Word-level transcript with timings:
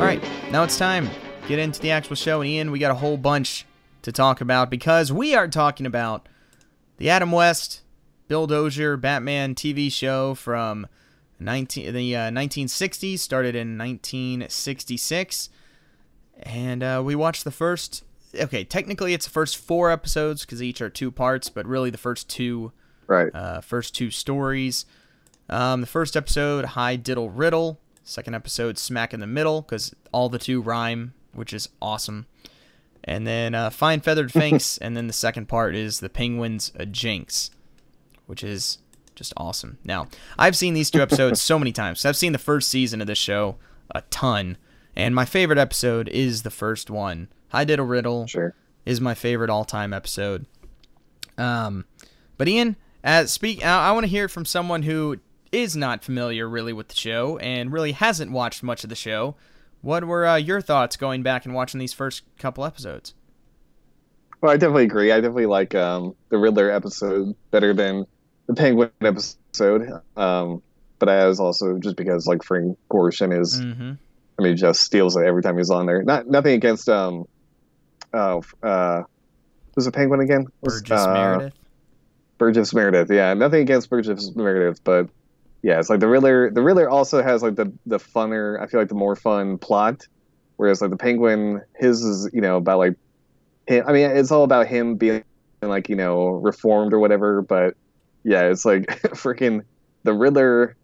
All 0.00 0.06
right, 0.06 0.22
now 0.50 0.62
it's 0.62 0.78
time. 0.78 1.10
Get 1.46 1.58
into 1.58 1.78
the 1.78 1.90
actual 1.90 2.16
show. 2.16 2.40
And 2.40 2.48
Ian, 2.48 2.70
we 2.70 2.78
got 2.78 2.90
a 2.90 2.94
whole 2.94 3.18
bunch 3.18 3.66
to 4.00 4.10
talk 4.10 4.40
about 4.40 4.70
because 4.70 5.12
we 5.12 5.34
are 5.34 5.46
talking 5.46 5.84
about 5.84 6.26
the 6.96 7.10
Adam 7.10 7.30
West, 7.30 7.82
Bill 8.26 8.46
Dozier 8.46 8.96
Batman 8.96 9.54
TV 9.54 9.92
show 9.92 10.34
from 10.34 10.86
19 11.38 11.92
the 11.92 12.16
uh, 12.16 12.30
1960s, 12.30 13.18
started 13.18 13.54
in 13.54 13.76
1966, 13.76 15.50
and 16.44 16.82
uh, 16.82 17.02
we 17.04 17.14
watched 17.14 17.44
the 17.44 17.50
first. 17.50 18.02
Okay, 18.34 18.64
technically 18.64 19.12
it's 19.12 19.26
the 19.26 19.30
first 19.32 19.58
four 19.58 19.90
episodes 19.90 20.46
because 20.46 20.62
each 20.62 20.80
are 20.80 20.88
two 20.88 21.10
parts, 21.10 21.50
but 21.50 21.66
really 21.66 21.90
the 21.90 21.98
first 21.98 22.26
two, 22.30 22.72
Right. 23.06 23.34
uh, 23.34 23.60
first 23.60 23.94
two 23.94 24.10
stories. 24.10 24.86
Um, 25.50 25.82
the 25.82 25.86
first 25.86 26.16
episode, 26.16 26.64
Hi 26.64 26.96
Diddle 26.96 27.28
Riddle. 27.28 27.80
Second 28.10 28.34
episode, 28.34 28.76
Smack 28.76 29.14
in 29.14 29.20
the 29.20 29.26
Middle, 29.28 29.62
because 29.62 29.94
all 30.10 30.28
the 30.28 30.36
two 30.40 30.60
rhyme, 30.60 31.14
which 31.32 31.52
is 31.52 31.68
awesome. 31.80 32.26
And 33.04 33.24
then 33.24 33.54
uh, 33.54 33.70
Fine 33.70 34.00
Feathered 34.00 34.32
Finks, 34.32 34.78
and 34.82 34.96
then 34.96 35.06
the 35.06 35.12
second 35.12 35.46
part 35.46 35.76
is 35.76 36.00
The 36.00 36.08
Penguin's 36.08 36.72
a 36.74 36.86
Jinx, 36.86 37.52
which 38.26 38.42
is 38.42 38.78
just 39.14 39.32
awesome. 39.36 39.78
Now, 39.84 40.08
I've 40.36 40.56
seen 40.56 40.74
these 40.74 40.90
two 40.90 41.00
episodes 41.00 41.40
so 41.40 41.56
many 41.56 41.70
times. 41.70 42.04
I've 42.04 42.16
seen 42.16 42.32
the 42.32 42.38
first 42.38 42.68
season 42.68 43.00
of 43.00 43.06
this 43.06 43.16
show 43.16 43.58
a 43.94 44.00
ton, 44.10 44.56
and 44.96 45.14
my 45.14 45.24
favorite 45.24 45.58
episode 45.58 46.08
is 46.08 46.42
the 46.42 46.50
first 46.50 46.90
one. 46.90 47.28
Hi 47.50 47.64
Diddle 47.64 47.86
Riddle 47.86 48.26
Sure. 48.26 48.56
is 48.84 49.00
my 49.00 49.14
favorite 49.14 49.50
all-time 49.50 49.92
episode. 49.92 50.46
Um, 51.38 51.84
but 52.36 52.48
Ian, 52.48 52.74
as 53.04 53.30
speak, 53.30 53.64
I, 53.64 53.90
I 53.90 53.92
want 53.92 54.02
to 54.02 54.10
hear 54.10 54.24
it 54.24 54.32
from 54.32 54.46
someone 54.46 54.82
who 54.82 55.20
is 55.52 55.76
not 55.76 56.04
familiar 56.04 56.48
really 56.48 56.72
with 56.72 56.88
the 56.88 56.94
show 56.94 57.38
and 57.38 57.72
really 57.72 57.92
hasn't 57.92 58.30
watched 58.30 58.62
much 58.62 58.84
of 58.84 58.90
the 58.90 58.96
show. 58.96 59.36
What 59.82 60.04
were 60.04 60.26
uh, 60.26 60.36
your 60.36 60.60
thoughts 60.60 60.96
going 60.96 61.22
back 61.22 61.44
and 61.44 61.54
watching 61.54 61.80
these 61.80 61.92
first 61.92 62.22
couple 62.38 62.64
episodes? 62.64 63.14
Well, 64.40 64.52
I 64.52 64.56
definitely 64.56 64.84
agree. 64.84 65.12
I 65.12 65.16
definitely 65.16 65.46
like 65.46 65.74
um, 65.74 66.14
the 66.28 66.38
Riddler 66.38 66.70
episode 66.70 67.34
better 67.50 67.74
than 67.74 68.06
the 68.46 68.54
Penguin 68.54 68.90
episode. 69.00 70.00
Um, 70.16 70.62
but 70.98 71.08
I 71.08 71.26
was 71.26 71.40
also 71.40 71.78
just 71.78 71.96
because 71.96 72.26
like 72.26 72.42
Frank 72.42 72.78
Gorshin 72.90 73.38
is, 73.38 73.60
Mm-hmm. 73.60 73.92
I 74.38 74.42
mean, 74.42 74.56
just 74.56 74.80
steals 74.80 75.16
it 75.16 75.26
every 75.26 75.42
time 75.42 75.58
he's 75.58 75.68
on 75.68 75.84
there. 75.84 76.02
Not 76.02 76.26
nothing 76.26 76.54
against 76.54 76.88
um, 76.88 77.26
uh, 78.14 78.40
uh, 78.62 79.02
who's 79.74 79.84
the 79.84 79.92
Penguin 79.92 80.20
again? 80.20 80.46
Was, 80.62 80.80
Burgess 80.80 81.02
uh, 81.02 81.12
Meredith. 81.12 81.54
Burgess 82.38 82.72
Meredith. 82.72 83.10
Yeah, 83.10 83.34
nothing 83.34 83.60
against 83.60 83.90
Burgess 83.90 84.34
Meredith, 84.34 84.82
but 84.82 85.10
yeah, 85.62 85.78
it's 85.78 85.90
like 85.90 86.00
the 86.00 86.08
Riddler. 86.08 86.50
The 86.50 86.62
Riddler 86.62 86.88
also 86.88 87.22
has 87.22 87.42
like 87.42 87.56
the 87.56 87.72
the 87.86 87.98
funner. 87.98 88.60
I 88.60 88.66
feel 88.66 88.80
like 88.80 88.88
the 88.88 88.94
more 88.94 89.14
fun 89.14 89.58
plot, 89.58 90.06
whereas 90.56 90.80
like 90.80 90.90
the 90.90 90.96
Penguin, 90.96 91.62
his 91.76 92.02
is 92.02 92.30
you 92.32 92.40
know 92.40 92.56
about 92.56 92.78
like 92.78 92.94
him. 93.66 93.84
I 93.86 93.92
mean, 93.92 94.10
it's 94.10 94.30
all 94.30 94.44
about 94.44 94.66
him 94.66 94.96
being 94.96 95.24
like 95.60 95.88
you 95.88 95.96
know 95.96 96.28
reformed 96.28 96.92
or 96.92 96.98
whatever. 96.98 97.42
But 97.42 97.74
yeah, 98.24 98.44
it's 98.44 98.64
like 98.64 98.86
freaking 99.14 99.64
the 100.04 100.14
Riddler 100.14 100.76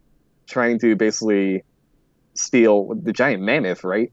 trying 0.46 0.78
to 0.80 0.94
basically 0.94 1.64
steal 2.34 2.94
the 2.94 3.12
giant 3.12 3.42
mammoth, 3.42 3.82
right? 3.82 4.12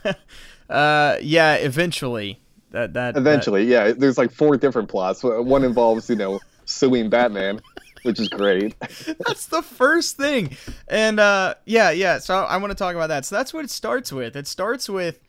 uh, 0.70 1.16
yeah, 1.20 1.54
eventually. 1.56 2.40
That 2.70 2.94
that 2.94 3.18
Eventually, 3.18 3.64
yeah. 3.64 3.92
There's 3.92 4.16
like 4.16 4.32
four 4.32 4.56
different 4.56 4.88
plots. 4.88 5.22
One 5.22 5.64
involves 5.64 6.08
you 6.08 6.16
know 6.16 6.40
suing 6.64 7.10
Batman, 7.10 7.60
which 8.02 8.18
is 8.20 8.28
great. 8.28 8.74
that's 8.80 9.46
the 9.46 9.62
first 9.62 10.16
thing 10.16 10.56
and 10.88 11.18
uh 11.20 11.54
yeah 11.64 11.90
yeah 11.90 12.18
so 12.18 12.34
i 12.44 12.56
want 12.56 12.70
to 12.70 12.74
talk 12.74 12.94
about 12.94 13.08
that 13.08 13.24
so 13.24 13.36
that's 13.36 13.52
what 13.54 13.64
it 13.64 13.70
starts 13.70 14.12
with 14.12 14.36
it 14.36 14.46
starts 14.46 14.88
with 14.88 15.20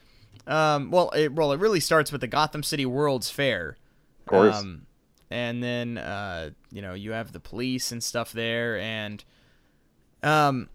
um 0.48 0.92
well 0.92 1.10
it 1.12 1.34
well 1.34 1.52
it 1.52 1.60
really 1.60 1.80
starts 1.80 2.12
with 2.12 2.22
the 2.22 2.28
gotham 2.28 2.64
city 2.64 2.86
world's 2.86 3.30
fair 3.30 3.78
Of 4.22 4.26
course. 4.26 4.56
um 4.56 4.86
and 5.30 5.64
then 5.64 5.98
uh 5.98 6.52
you 6.72 6.82
know 6.82 6.94
you 6.94 7.12
have 7.12 7.32
the 7.32 7.40
police 7.40 7.92
and 7.92 8.04
stuff 8.04 8.32
there 8.32 8.78
and 8.80 9.24
um 10.22 10.70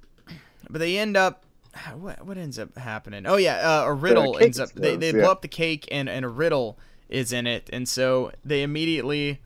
but 0.71 0.79
they 0.79 0.99
end 0.99 1.17
up 1.17 1.45
what 1.97 2.25
what 2.25 2.39
ends 2.39 2.59
up 2.59 2.77
happening 2.77 3.27
oh 3.27 3.37
yeah 3.37 3.57
uh, 3.57 3.85
a 3.85 3.93
riddle 3.93 4.35
cake 4.35 4.43
ends 4.43 4.61
up 4.61 4.73
they, 4.73 4.97
they 4.97 5.09
explodes, 5.09 5.13
blow 5.13 5.23
yeah. 5.23 5.31
up 5.31 5.43
the 5.43 5.49
cake 5.49 5.89
and 5.91 6.09
and 6.09 6.25
a 6.25 6.29
riddle 6.29 6.79
is 7.09 7.33
in 7.33 7.47
it 7.47 7.69
and 7.73 7.89
so 7.89 8.31
they 8.45 8.63
immediately 8.63 9.41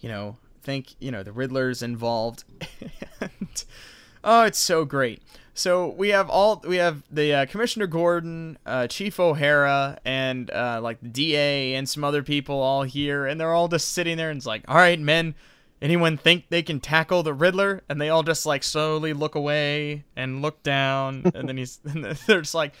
you 0.00 0.08
know 0.08 0.36
think 0.64 0.94
you 0.98 1.10
know 1.10 1.22
the 1.22 1.32
riddler's 1.32 1.82
involved. 1.82 2.44
And 3.20 3.64
oh 4.22 4.42
it's 4.42 4.58
so 4.58 4.84
great. 4.84 5.22
So 5.54 5.88
we 5.88 6.08
have 6.08 6.28
all 6.28 6.62
we 6.66 6.76
have 6.76 7.04
the 7.10 7.32
uh, 7.32 7.46
commissioner 7.46 7.86
gordon 7.86 8.58
uh, 8.66 8.88
chief 8.88 9.20
o'hara 9.20 9.98
and 10.04 10.50
uh, 10.50 10.80
like 10.82 10.98
the 11.00 11.08
da 11.08 11.74
and 11.76 11.88
some 11.88 12.02
other 12.02 12.22
people 12.22 12.60
all 12.60 12.82
here 12.82 13.24
and 13.24 13.40
they're 13.40 13.52
all 13.52 13.68
just 13.68 13.92
sitting 13.92 14.16
there 14.16 14.30
and 14.30 14.38
it's 14.38 14.46
like 14.46 14.64
all 14.66 14.76
right 14.76 14.98
men 14.98 15.34
anyone 15.84 16.16
think 16.16 16.48
they 16.48 16.62
can 16.62 16.80
tackle 16.80 17.22
the 17.22 17.34
riddler? 17.34 17.82
And 17.88 18.00
they 18.00 18.08
all 18.08 18.22
just 18.22 18.46
like 18.46 18.64
slowly 18.64 19.12
look 19.12 19.34
away 19.34 20.04
and 20.16 20.42
look 20.42 20.62
down 20.62 21.30
and 21.34 21.48
then 21.48 21.56
he's 21.56 21.78
and 21.84 22.04
they're 22.04 22.40
just 22.40 22.54
like 22.54 22.74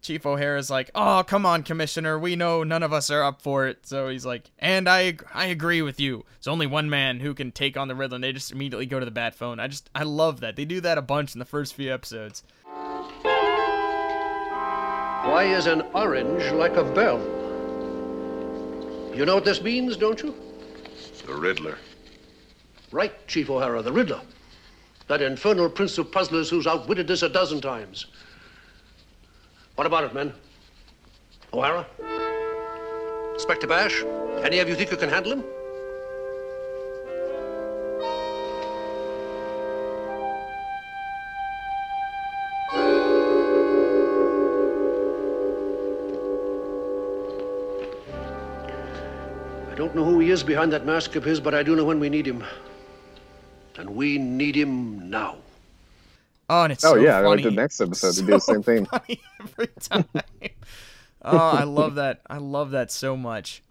Chief 0.00 0.24
O'Hara's 0.24 0.70
like, 0.70 0.90
"Oh, 0.94 1.24
come 1.26 1.44
on, 1.44 1.62
Commissioner. 1.62 2.18
We 2.18 2.36
know 2.36 2.62
none 2.64 2.82
of 2.82 2.92
us 2.92 3.10
are 3.10 3.22
up 3.22 3.42
for 3.42 3.66
it." 3.66 3.86
So 3.86 4.08
he's 4.08 4.24
like, 4.24 4.50
"And 4.58 4.88
I, 4.88 5.18
I 5.34 5.46
agree 5.46 5.82
with 5.82 6.00
you. 6.00 6.24
There's 6.36 6.48
only 6.48 6.66
one 6.66 6.88
man 6.88 7.20
who 7.20 7.34
can 7.34 7.52
take 7.52 7.76
on 7.76 7.88
the 7.88 7.94
Riddler." 7.94 8.16
And 8.16 8.24
they 8.24 8.32
just 8.32 8.52
immediately 8.52 8.86
go 8.86 8.98
to 8.98 9.04
the 9.04 9.10
bat 9.10 9.34
phone. 9.34 9.60
I 9.60 9.68
just, 9.68 9.90
I 9.94 10.04
love 10.04 10.40
that 10.40 10.56
they 10.56 10.64
do 10.64 10.80
that 10.80 10.98
a 10.98 11.02
bunch 11.02 11.34
in 11.34 11.38
the 11.38 11.44
first 11.44 11.74
few 11.74 11.92
episodes. 11.92 12.42
Why 15.24 15.44
is 15.44 15.66
an 15.66 15.82
orange 15.94 16.52
like 16.52 16.76
a 16.76 16.84
bell? 16.84 17.18
You 19.14 19.26
know 19.26 19.34
what 19.34 19.44
this 19.44 19.60
means, 19.60 19.96
don't 19.96 20.22
you? 20.22 20.34
The 21.26 21.34
Riddler. 21.34 21.76
Right, 22.90 23.26
Chief 23.26 23.50
O'Hara, 23.50 23.82
the 23.82 23.92
Riddler. 23.92 24.22
That 25.08 25.20
infernal 25.20 25.68
prince 25.68 25.98
of 25.98 26.12
puzzlers 26.12 26.48
who's 26.48 26.66
outwitted 26.66 27.10
us 27.10 27.22
a 27.22 27.28
dozen 27.28 27.60
times. 27.60 28.06
What 29.78 29.86
about 29.86 30.02
it, 30.02 30.12
men? 30.12 30.32
O'Hara? 31.54 31.86
Inspector 33.34 33.64
Bash? 33.68 34.02
Any 34.42 34.58
of 34.58 34.68
you 34.68 34.74
think 34.74 34.90
you 34.90 34.96
can 34.96 35.08
handle 35.08 35.34
him? 35.34 35.44
I 49.70 49.74
don't 49.76 49.94
know 49.94 50.04
who 50.04 50.18
he 50.18 50.32
is 50.32 50.42
behind 50.42 50.72
that 50.72 50.84
mask 50.84 51.14
of 51.14 51.22
his, 51.22 51.38
but 51.38 51.54
I 51.54 51.62
do 51.62 51.76
know 51.76 51.84
when 51.84 52.00
we 52.00 52.08
need 52.08 52.26
him. 52.26 52.42
And 53.76 53.90
we 53.90 54.18
need 54.18 54.56
him 54.56 55.08
now. 55.08 55.36
Oh, 56.50 56.62
and 56.64 56.72
it's 56.72 56.84
Oh 56.84 56.94
so 56.94 56.96
yeah, 56.96 57.20
funny. 57.22 57.42
like 57.42 57.44
the 57.44 57.50
next 57.50 57.80
episode 57.80 58.12
they 58.14 58.22
do 58.26 58.32
the 58.32 58.38
same 58.40 58.62
thing. 58.62 58.86
every 59.40 59.66
time. 59.80 60.04
oh, 61.22 61.36
I 61.38 61.64
love 61.64 61.96
that. 61.96 62.22
I 62.28 62.38
love 62.38 62.70
that 62.72 62.90
so 62.90 63.16
much. 63.16 63.62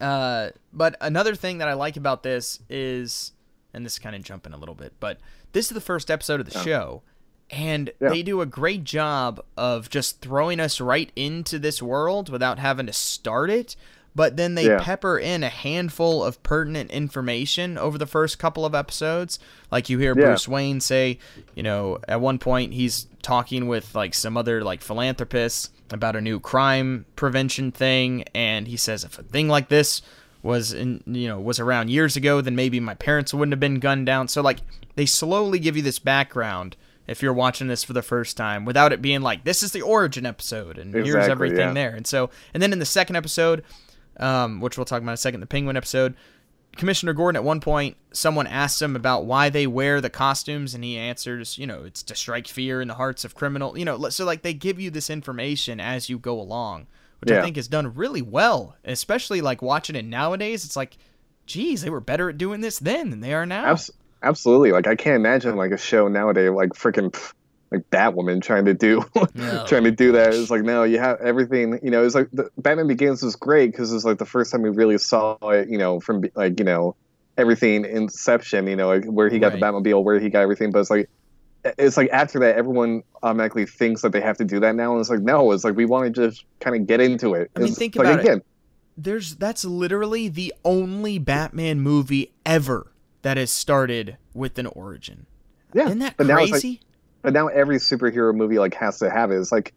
Uh, 0.00 0.50
but 0.72 0.96
another 1.00 1.34
thing 1.34 1.58
that 1.58 1.68
I 1.68 1.72
like 1.74 1.96
about 1.96 2.22
this 2.22 2.60
is, 2.68 3.32
and 3.74 3.84
this 3.84 3.94
is 3.94 3.98
kind 3.98 4.14
of 4.14 4.22
jumping 4.22 4.52
a 4.52 4.56
little 4.56 4.74
bit, 4.74 4.92
but 5.00 5.18
this 5.52 5.66
is 5.66 5.70
the 5.70 5.80
first 5.80 6.10
episode 6.10 6.40
of 6.40 6.48
the 6.50 6.58
show, 6.62 7.02
and 7.50 7.90
Yeah. 8.00 8.10
they 8.10 8.22
do 8.22 8.40
a 8.40 8.46
great 8.46 8.84
job 8.84 9.42
of 9.56 9.88
just 9.90 10.20
throwing 10.20 10.60
us 10.60 10.80
right 10.80 11.10
into 11.16 11.58
this 11.58 11.82
world 11.82 12.28
without 12.28 12.58
having 12.58 12.86
to 12.86 12.92
start 12.92 13.50
it. 13.50 13.74
But 14.18 14.36
then 14.36 14.56
they 14.56 14.66
Yeah. 14.66 14.80
pepper 14.82 15.16
in 15.16 15.44
a 15.44 15.48
handful 15.48 16.24
of 16.24 16.42
pertinent 16.42 16.90
information 16.90 17.78
over 17.78 17.96
the 17.96 18.06
first 18.06 18.40
couple 18.40 18.66
of 18.66 18.74
episodes. 18.74 19.38
Like 19.70 19.88
you 19.88 20.00
hear 20.00 20.12
Yeah. 20.18 20.24
Bruce 20.24 20.48
Wayne 20.48 20.80
say, 20.80 21.20
you 21.54 21.62
know, 21.62 22.00
at 22.08 22.20
one 22.20 22.40
point 22.40 22.74
he's 22.74 23.06
talking 23.22 23.68
with 23.68 23.94
like 23.94 24.14
some 24.14 24.36
other 24.36 24.64
like 24.64 24.82
philanthropists 24.82 25.70
about 25.92 26.16
a 26.16 26.20
new 26.20 26.40
crime 26.40 27.06
prevention 27.14 27.70
thing 27.70 28.24
and 28.34 28.66
he 28.66 28.76
says 28.76 29.04
if 29.04 29.20
a 29.20 29.22
thing 29.22 29.46
like 29.46 29.68
this 29.68 30.02
was 30.42 30.72
in 30.72 31.00
you 31.06 31.28
know 31.28 31.38
was 31.38 31.60
around 31.60 31.88
years 31.88 32.16
ago 32.16 32.40
then 32.40 32.56
maybe 32.56 32.80
my 32.80 32.94
parents 32.94 33.32
wouldn't 33.32 33.52
have 33.52 33.60
been 33.60 33.78
gunned 33.78 34.06
down 34.06 34.26
so 34.28 34.42
like 34.42 34.58
they 34.96 35.06
slowly 35.06 35.58
give 35.58 35.76
you 35.76 35.82
this 35.82 35.98
background 35.98 36.76
if 37.06 37.22
you're 37.22 37.32
watching 37.32 37.68
this 37.68 37.84
for 37.84 37.92
the 37.92 38.02
first 38.02 38.36
time 38.36 38.64
without 38.64 38.92
it 38.92 39.00
being 39.00 39.20
like 39.22 39.44
this 39.44 39.62
is 39.62 39.72
the 39.72 39.82
origin 39.82 40.26
episode 40.26 40.76
and 40.76 40.94
here's 40.94 41.28
everything 41.28 41.58
yeah. 41.58 41.72
there 41.72 41.94
and 41.94 42.06
so 42.06 42.30
and 42.52 42.62
then 42.62 42.72
in 42.72 42.78
the 42.78 42.86
second 42.86 43.16
episode 43.16 43.64
um, 44.18 44.60
which 44.60 44.76
we'll 44.76 44.84
talk 44.84 45.02
about 45.02 45.12
in 45.12 45.14
a 45.14 45.18
second 45.18 45.40
the 45.40 45.46
penguin 45.46 45.76
episode 45.76 46.14
Commissioner 46.78 47.12
Gordon, 47.12 47.36
at 47.36 47.44
one 47.44 47.60
point, 47.60 47.96
someone 48.12 48.46
asks 48.46 48.80
him 48.80 48.94
about 48.94 49.26
why 49.26 49.50
they 49.50 49.66
wear 49.66 50.00
the 50.00 50.10
costumes, 50.10 50.74
and 50.74 50.84
he 50.84 50.96
answers, 50.96 51.58
you 51.58 51.66
know, 51.66 51.82
it's 51.84 52.02
to 52.04 52.14
strike 52.14 52.46
fear 52.46 52.80
in 52.80 52.88
the 52.88 52.94
hearts 52.94 53.24
of 53.24 53.34
criminal. 53.34 53.76
You 53.76 53.84
know, 53.84 54.08
so 54.08 54.24
like 54.24 54.42
they 54.42 54.54
give 54.54 54.80
you 54.80 54.90
this 54.90 55.10
information 55.10 55.80
as 55.80 56.08
you 56.08 56.18
go 56.18 56.40
along, 56.40 56.86
which 57.20 57.32
I 57.32 57.42
think 57.42 57.56
is 57.56 57.68
done 57.68 57.94
really 57.94 58.22
well. 58.22 58.76
Especially 58.84 59.40
like 59.40 59.60
watching 59.60 59.96
it 59.96 60.04
nowadays, 60.04 60.64
it's 60.64 60.76
like, 60.76 60.96
geez, 61.46 61.82
they 61.82 61.90
were 61.90 62.00
better 62.00 62.30
at 62.30 62.38
doing 62.38 62.60
this 62.60 62.78
then 62.78 63.10
than 63.10 63.20
they 63.20 63.34
are 63.34 63.46
now. 63.46 63.66
Abs- 63.66 63.90
absolutely. 64.22 64.70
Like 64.72 64.86
I 64.86 64.94
can't 64.94 65.16
imagine 65.16 65.56
like 65.56 65.72
a 65.72 65.78
show 65.78 66.06
nowadays 66.06 66.50
like 66.50 66.70
freaking 66.70 67.14
like 67.70 67.88
Batwoman 67.90 68.42
trying 68.42 68.64
to 68.64 68.74
do 68.74 69.04
No. 69.34 69.64
trying 69.66 69.84
to 69.84 69.90
do 69.90 70.12
that. 70.12 70.34
It's 70.34 70.50
like 70.50 70.62
no, 70.62 70.84
you 70.84 70.98
have 70.98 71.20
everything. 71.20 71.78
You 71.82 71.90
know, 71.90 72.04
it's 72.04 72.14
like 72.14 72.28
the, 72.32 72.48
Batman 72.58 72.86
Begins 72.86 73.22
was 73.22 73.36
great 73.36 73.70
because 73.72 73.92
it's 73.92 74.04
like 74.04 74.18
the 74.18 74.24
first 74.26 74.50
time 74.52 74.62
we 74.62 74.70
really 74.70 74.98
saw 74.98 75.36
it. 75.50 75.68
You 75.68 75.78
know, 75.78 76.00
from 76.00 76.24
like 76.34 76.58
you 76.58 76.64
know 76.64 76.96
everything 77.36 77.84
Inception. 77.84 78.66
You 78.66 78.76
know, 78.76 78.88
like 78.88 79.04
where 79.04 79.28
he 79.28 79.38
got 79.38 79.52
the 79.52 79.58
Batmobile, 79.58 80.02
where 80.02 80.18
he 80.18 80.30
got 80.30 80.40
everything. 80.42 80.70
But 80.70 80.80
it's 80.80 80.90
like 80.90 81.08
it's 81.64 81.96
like 81.96 82.08
after 82.10 82.38
that, 82.40 82.56
everyone 82.56 83.02
automatically 83.22 83.66
thinks 83.66 84.02
that 84.02 84.12
they 84.12 84.20
have 84.20 84.38
to 84.38 84.44
do 84.44 84.60
that 84.60 84.74
now, 84.74 84.92
and 84.92 85.00
it's 85.00 85.10
like 85.10 85.20
no, 85.20 85.52
it's 85.52 85.64
like 85.64 85.76
we 85.76 85.84
want 85.84 86.14
to 86.14 86.28
just 86.28 86.44
kind 86.60 86.74
of 86.76 86.86
get 86.86 87.00
into 87.00 87.34
it. 87.34 87.50
I 87.54 87.60
mean, 87.60 87.68
It's 87.68 87.78
think 87.78 87.96
like, 87.96 88.06
about 88.20 88.24
it. 88.24 88.46
There's 88.96 89.36
that's 89.36 89.64
literally 89.64 90.28
the 90.28 90.52
only 90.64 91.18
Batman 91.18 91.80
movie 91.80 92.32
ever 92.46 92.92
that 93.22 93.36
has 93.36 93.50
started 93.52 94.16
with 94.34 94.58
an 94.58 94.66
origin. 94.66 95.26
Yeah, 95.74 95.86
Isn't 95.86 95.98
that 96.00 96.16
but 96.16 96.26
now 96.26 96.38
it's 96.38 96.50
like- 96.52 96.60
crazy? 96.62 96.80
But 97.22 97.32
now 97.32 97.48
every 97.48 97.76
superhero 97.76 98.34
movie 98.34 98.58
like 98.58 98.74
has 98.74 98.98
to 98.98 99.10
have 99.10 99.30
it. 99.30 99.36
It's 99.36 99.52
like 99.52 99.74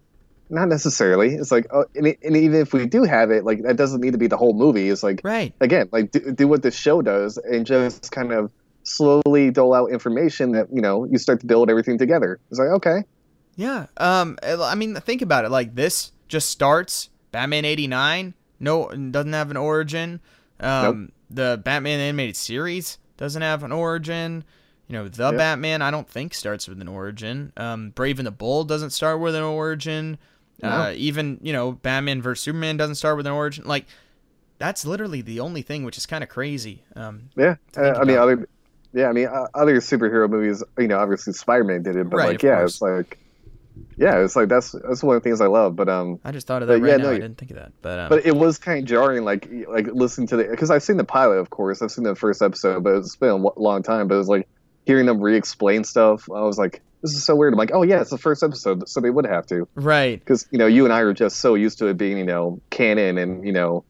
not 0.50 0.68
necessarily. 0.68 1.36
It's 1.36 1.52
like 1.52 1.68
oh, 1.72 1.86
and, 1.96 2.08
and 2.08 2.38
even 2.38 2.60
if 2.60 2.74
we 2.74 2.86
do 2.86 3.04
have 3.04 3.32
it, 3.32 3.46
like 3.46 3.64
that 3.64 3.78
doesn't 3.78 4.02
need 4.02 4.12
to 4.12 4.18
be 4.18 4.28
the 4.28 4.38
whole 4.38 4.54
movie. 4.54 4.90
It's 4.90 5.04
like 5.04 5.22
right. 5.24 5.54
again, 5.62 5.90
like 5.92 6.12
do, 6.12 6.32
do 6.32 6.48
what 6.48 6.62
the 6.62 6.72
show 6.72 7.02
does 7.02 7.38
and 7.38 7.66
just 7.66 8.12
kind 8.12 8.32
of 8.32 8.52
slowly 8.84 9.52
dole 9.52 9.74
out 9.74 9.92
information 9.92 10.54
that 10.54 10.68
you 10.74 10.82
know 10.82 11.06
you 11.06 11.18
start 11.18 11.40
to 11.42 11.46
build 11.46 11.70
everything 11.70 11.98
together. 11.98 12.40
It's 12.50 12.60
like 12.60 12.70
okay, 12.70 13.04
Yeah. 13.56 13.88
Um. 13.98 14.38
I 14.44 14.76
mean, 14.76 14.96
think 14.96 15.22
about 15.22 15.46
it. 15.46 15.52
Like 15.52 15.76
this 15.76 16.12
just 16.28 16.50
starts 16.50 17.10
Batman 17.32 17.66
'89. 17.66 18.34
No, 18.60 18.90
doesn't 18.90 19.34
have 19.34 19.52
an 19.52 19.58
origin. 19.58 20.20
Um. 20.60 21.12
The 21.30 21.62
Batman 21.64 22.02
animated 22.02 22.36
series 22.36 22.98
doesn't 23.16 23.42
have 23.42 23.64
an 23.64 23.72
origin. 23.72 24.44
You 24.92 24.98
know, 24.98 25.08
the 25.08 25.24
Yep. 25.24 25.38
Batman 25.38 25.82
I 25.82 25.90
don't 25.90 26.10
think 26.10 26.34
starts 26.34 26.68
with 26.68 26.82
an 26.82 26.90
origin. 26.90 27.54
Um. 27.56 27.92
Brave 27.92 28.20
and 28.20 28.28
the 28.28 28.32
Bold 28.32 28.68
doesn't 28.68 28.90
start 28.90 29.22
with 29.22 29.36
an 29.36 29.44
origin. 29.44 30.18
Uh. 30.62 30.92
Even 30.96 31.40
you 31.42 31.54
know, 31.54 31.72
Batman 31.72 32.22
vs 32.22 32.44
Superman 32.44 32.76
doesn't 32.76 32.96
start 32.96 33.16
with 33.18 33.26
an 33.26 33.34
origin. 33.34 33.66
Like. 33.66 33.86
That's 34.58 34.86
literally 34.86 35.22
the 35.24 35.40
only 35.40 35.64
thing, 35.64 35.86
which 35.86 35.98
is 35.98 36.06
kind 36.06 36.24
of 36.24 36.30
crazy. 36.30 36.84
Um, 36.96 37.32
yeah. 37.36 37.56
Uh, 37.76 37.94
I 37.94 38.04
mean, 38.04 38.18
other 38.18 38.48
yeah, 38.94 39.08
I 39.08 39.12
mean, 39.12 39.26
uh, 39.26 39.48
other 39.56 39.78
superhero 39.78 40.30
movies. 40.30 40.64
You 40.78 40.88
know, 40.88 41.00
obviously 41.00 41.34
Spider 41.34 41.64
Man 41.64 41.82
did 41.82 41.96
it, 41.96 42.10
but 42.12 42.18
Right, 42.18 42.28
like 42.28 42.44
yeah, 42.44 42.58
course. 42.58 42.74
it's 42.74 42.82
like 42.84 43.18
yeah, 43.98 44.20
it's 44.24 44.36
like 44.36 44.50
that's 44.50 44.74
that's 44.74 45.02
one 45.02 45.16
of 45.16 45.24
the 45.24 45.28
things 45.28 45.42
I 45.42 45.48
love. 45.48 45.76
But 45.76 45.90
um, 45.90 46.20
I 46.24 46.32
just 46.32 46.46
thought 46.46 46.62
of 46.62 46.68
that 46.68 46.80
right 46.80 46.92
yeah, 46.92 46.98
now. 46.98 47.04
no, 47.06 47.10
I 47.12 47.16
didn't 47.16 47.38
think 47.40 47.50
of 47.52 47.58
that, 47.58 47.72
but 47.82 48.00
um, 48.00 48.10
but 48.10 48.26
it 48.26 48.36
was 48.36 48.60
kind 48.60 48.80
of 48.80 48.86
jarring, 48.86 49.24
like 49.24 49.50
like 49.68 49.88
listening 49.88 50.28
to 50.28 50.38
the 50.38 50.44
because 50.44 50.70
I've 50.70 50.84
seen 50.84 50.98
the 50.98 51.04
pilot, 51.06 51.38
of 51.38 51.50
course, 51.50 51.82
I've 51.82 51.92
seen 51.92 52.04
the 52.04 52.16
first 52.16 52.42
episode, 52.44 52.84
but 52.84 52.96
it's 52.96 53.16
been 53.16 53.30
a 53.30 53.60
long 53.60 53.82
time. 53.82 54.08
But 54.08 54.20
it's 54.20 54.30
like 54.30 54.48
hearing 54.92 55.06
them 55.06 55.22
re-explain 55.22 55.84
stuff. 55.86 56.30
I 56.30 56.42
was 56.42 56.58
like, 56.58 56.82
this 57.02 57.14
is 57.16 57.24
so 57.24 57.34
weird. 57.36 57.54
I'm 57.54 57.58
like, 57.58 57.72
oh 57.74 57.84
yeah, 57.84 58.02
it's 58.02 58.10
the 58.10 58.18
first 58.18 58.44
episode, 58.44 58.88
so 58.90 59.00
they 59.00 59.10
would 59.10 59.26
have 59.26 59.46
to 59.48 59.68
right. 59.76 60.20
because 60.20 60.46
you 60.52 60.58
know 60.58 60.68
you 60.68 60.84
and 60.84 60.94
I 60.94 61.00
are 61.00 61.14
just 61.14 61.38
so 61.38 61.56
used 61.56 61.78
to 61.80 61.88
it 61.88 61.98
being 61.98 62.18
you 62.18 62.26
know 62.26 62.60
canon 62.70 63.18
and 63.18 63.46
you 63.46 63.54
know 63.54 63.84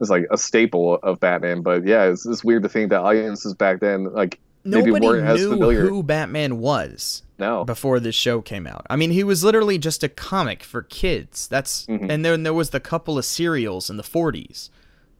it's 0.00 0.08
like 0.10 0.26
a 0.30 0.38
staple 0.38 0.94
of 1.02 1.18
Batman. 1.20 1.62
But 1.62 1.84
yeah, 1.86 2.04
it's, 2.04 2.24
it's 2.26 2.44
weird 2.44 2.62
to 2.62 2.68
think 2.68 2.90
that 2.90 3.00
audiences 3.00 3.54
back 3.54 3.80
then 3.80 4.12
like 4.12 4.38
maybe 4.64 4.86
Nobody 4.90 5.06
weren't 5.06 5.26
as 5.26 5.40
knew 5.40 5.50
familiar. 5.50 5.86
who 5.86 6.02
Batman 6.02 6.58
was. 6.58 7.22
no, 7.38 7.64
before 7.64 8.00
this 8.00 8.14
show 8.14 8.40
came 8.40 8.66
out. 8.66 8.86
I 8.88 8.96
mean, 8.96 9.10
he 9.10 9.22
was 9.24 9.44
literally 9.44 9.78
just 9.78 10.02
a 10.02 10.08
comic 10.08 10.62
for 10.62 10.82
kids. 10.82 11.46
That's 11.48 11.84
Mhm. 11.86 12.08
and 12.10 12.24
then 12.24 12.42
there 12.42 12.54
was 12.54 12.70
the 12.70 12.80
couple 12.80 13.18
of 13.18 13.24
serials 13.26 13.90
in 13.90 13.96
the 13.98 14.02
40s. 14.02 14.70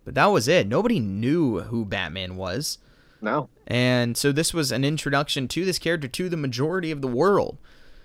But 0.06 0.14
that 0.14 0.26
was 0.26 0.46
it. 0.48 0.66
Nobody 0.68 1.00
knew 1.00 1.60
who 1.60 1.84
Batman 1.84 2.36
was. 2.36 2.78
No, 3.26 3.48
And 3.66 4.16
so 4.16 4.32
this 4.32 4.54
was 4.54 4.72
an 4.72 4.84
introduction 4.84 5.46
to 5.48 5.64
this 5.64 5.78
character 5.78 6.08
to 6.08 6.28
the 6.30 6.36
majority 6.36 6.90
of 6.90 7.02
the 7.02 7.08
world. 7.08 7.58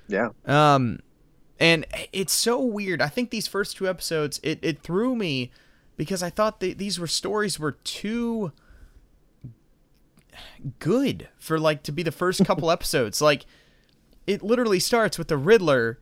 yeah, 0.08 0.30
Um 0.46 1.00
and 1.60 1.86
it's 2.12 2.34
so 2.34 2.60
weird. 2.60 3.02
I 3.02 3.08
think 3.08 3.30
these 3.30 3.48
first 3.48 3.78
two 3.78 3.88
episodes 3.88 4.40
it 4.44 4.60
it 4.62 4.82
threw 4.82 5.16
me 5.16 5.52
because 5.96 6.22
I 6.24 6.30
thought 6.32 6.60
that 6.62 6.78
these 6.80 7.00
were 7.00 7.08
stories 7.08 7.60
were 7.60 7.74
too 7.84 8.52
good 10.80 11.30
for 11.38 11.60
like 11.60 11.84
to 11.84 11.92
be 11.92 12.04
the 12.04 12.12
first 12.12 12.44
couple 12.46 12.72
episodes. 12.72 13.22
Like 13.22 13.46
it 14.28 14.42
literally 14.42 14.80
starts 14.80 15.18
with 15.18 15.28
the 15.28 15.38
Riddler 15.38 16.00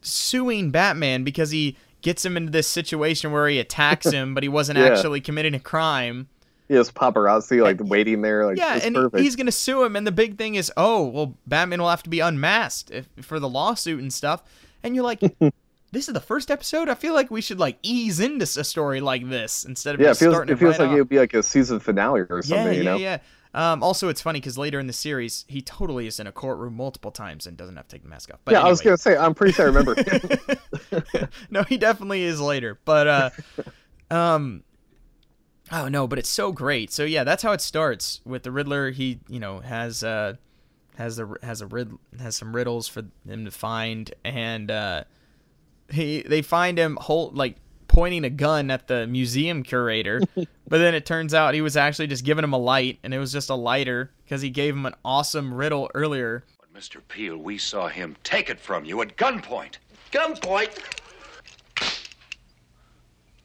suing 0.00 0.70
Batman 0.70 1.24
because 1.24 1.50
he 1.50 1.76
gets 2.02 2.24
him 2.24 2.36
into 2.36 2.52
this 2.52 2.66
situation 2.68 3.32
where 3.32 3.48
he 3.48 3.58
attacks 3.58 4.06
him, 4.10 4.34
but 4.34 4.42
he 4.42 4.48
wasn't 4.48 4.78
Yeah. 4.78 4.86
actually 4.86 5.20
committing 5.20 5.54
a 5.54 5.60
crime. 5.60 6.28
Has 6.74 6.90
paparazzi 6.90 7.62
like 7.62 7.78
waiting 7.80 8.22
there, 8.22 8.46
like 8.46 8.58
Yeah, 8.58 8.78
and 8.82 8.94
perfect. 8.94 9.22
he's 9.22 9.36
gonna 9.36 9.52
sue 9.52 9.82
him, 9.84 9.96
and 9.96 10.06
the 10.06 10.12
big 10.12 10.36
thing 10.38 10.54
is, 10.54 10.70
oh, 10.76 11.06
well, 11.06 11.34
Batman 11.46 11.80
will 11.80 11.90
have 11.90 12.02
to 12.04 12.10
be 12.10 12.20
unmasked 12.20 12.90
if, 12.90 13.08
for 13.22 13.40
the 13.40 13.48
lawsuit 13.48 14.00
and 14.00 14.12
stuff. 14.12 14.42
And 14.82 14.94
you're 14.94 15.04
like, 15.04 15.20
this 15.92 16.08
is 16.08 16.14
the 16.14 16.20
first 16.20 16.50
episode. 16.50 16.88
I 16.88 16.94
feel 16.94 17.14
like 17.14 17.30
we 17.30 17.40
should 17.40 17.58
like 17.58 17.78
ease 17.82 18.20
into 18.20 18.44
a 18.44 18.64
story 18.64 19.00
like 19.00 19.28
this 19.28 19.64
instead 19.64 19.94
of 19.94 20.00
yeah, 20.00 20.08
it 20.08 20.10
just 20.10 20.20
feels 20.20 20.34
starting 20.34 20.54
it 20.54 20.58
feels 20.58 20.72
right 20.78 20.80
like 20.80 20.90
off. 20.90 20.96
it 20.96 21.00
would 21.00 21.08
be 21.08 21.18
like 21.18 21.34
a 21.34 21.42
season 21.42 21.80
finale 21.80 22.22
or 22.28 22.42
something. 22.42 22.66
yeah, 22.66 22.72
you 22.72 22.84
know, 22.84 22.96
yeah, 22.96 23.18
yeah. 23.54 23.72
Um, 23.72 23.82
also, 23.82 24.08
it's 24.08 24.20
funny 24.20 24.40
because 24.40 24.58
later 24.58 24.78
in 24.78 24.86
the 24.86 24.92
series, 24.92 25.46
he 25.48 25.62
totally 25.62 26.06
is 26.06 26.20
in 26.20 26.26
a 26.26 26.32
courtroom 26.32 26.74
multiple 26.76 27.10
times 27.10 27.46
and 27.46 27.56
doesn't 27.56 27.76
have 27.76 27.88
to 27.88 27.96
take 27.96 28.02
the 28.02 28.08
mask 28.08 28.30
off. 28.30 28.40
But 28.44 28.52
yeah, 28.52 28.60
I 28.62 28.68
was 28.68 28.82
gonna 28.82 28.98
say, 28.98 29.16
I'm 29.16 29.34
pretty 29.34 29.54
sure 29.54 29.64
I 29.64 29.68
remember. 29.68 29.96
no, 31.50 31.62
he 31.62 31.78
definitely 31.78 32.22
is 32.24 32.40
later. 32.40 32.78
But 32.84 33.06
uh 33.06 33.30
um 34.10 34.62
oh 35.72 35.88
no, 35.88 36.06
but 36.06 36.18
it's 36.18 36.30
so 36.30 36.52
great. 36.52 36.92
So 36.92 37.04
yeah, 37.04 37.24
that's 37.24 37.42
how 37.42 37.52
it 37.52 37.60
starts 37.60 38.20
with 38.24 38.42
the 38.42 38.50
Riddler. 38.50 38.90
He, 38.90 39.20
you 39.28 39.40
know, 39.40 39.60
has 39.60 40.02
uh 40.02 40.34
has 40.96 41.16
the 41.16 41.36
has 41.42 41.60
a 41.60 41.66
rid 41.66 41.92
has 42.18 42.36
some 42.36 42.54
riddles 42.54 42.88
for 42.88 43.04
him 43.26 43.44
to 43.44 43.50
find 43.50 44.12
and 44.24 44.70
uh 44.70 45.04
he 45.90 46.22
they 46.22 46.42
find 46.42 46.78
him 46.78 46.98
hold 47.00 47.36
like 47.36 47.56
pointing 47.86 48.24
a 48.24 48.30
gun 48.30 48.70
at 48.70 48.86
the 48.86 49.06
museum 49.06 49.62
curator, 49.62 50.20
but 50.34 50.48
then 50.68 50.94
it 50.94 51.06
turns 51.06 51.34
out 51.34 51.54
he 51.54 51.60
was 51.60 51.76
actually 51.76 52.06
just 52.06 52.24
giving 52.24 52.44
him 52.44 52.52
a 52.52 52.58
light 52.58 52.98
and 53.02 53.14
it 53.14 53.18
was 53.18 53.32
just 53.32 53.50
a 53.50 53.54
lighter 53.54 54.12
because 54.24 54.42
he 54.42 54.50
gave 54.50 54.74
him 54.74 54.86
an 54.86 54.94
awesome 55.04 55.52
riddle 55.54 55.90
earlier. 55.94 56.44
But 56.60 56.72
Mr. 56.80 57.00
Peel, 57.08 57.38
we 57.38 57.58
saw 57.58 57.88
him 57.88 58.16
take 58.22 58.50
it 58.50 58.60
from 58.60 58.84
you 58.84 59.00
at 59.02 59.16
gunpoint. 59.16 59.76
Gunpoint. 60.12 60.78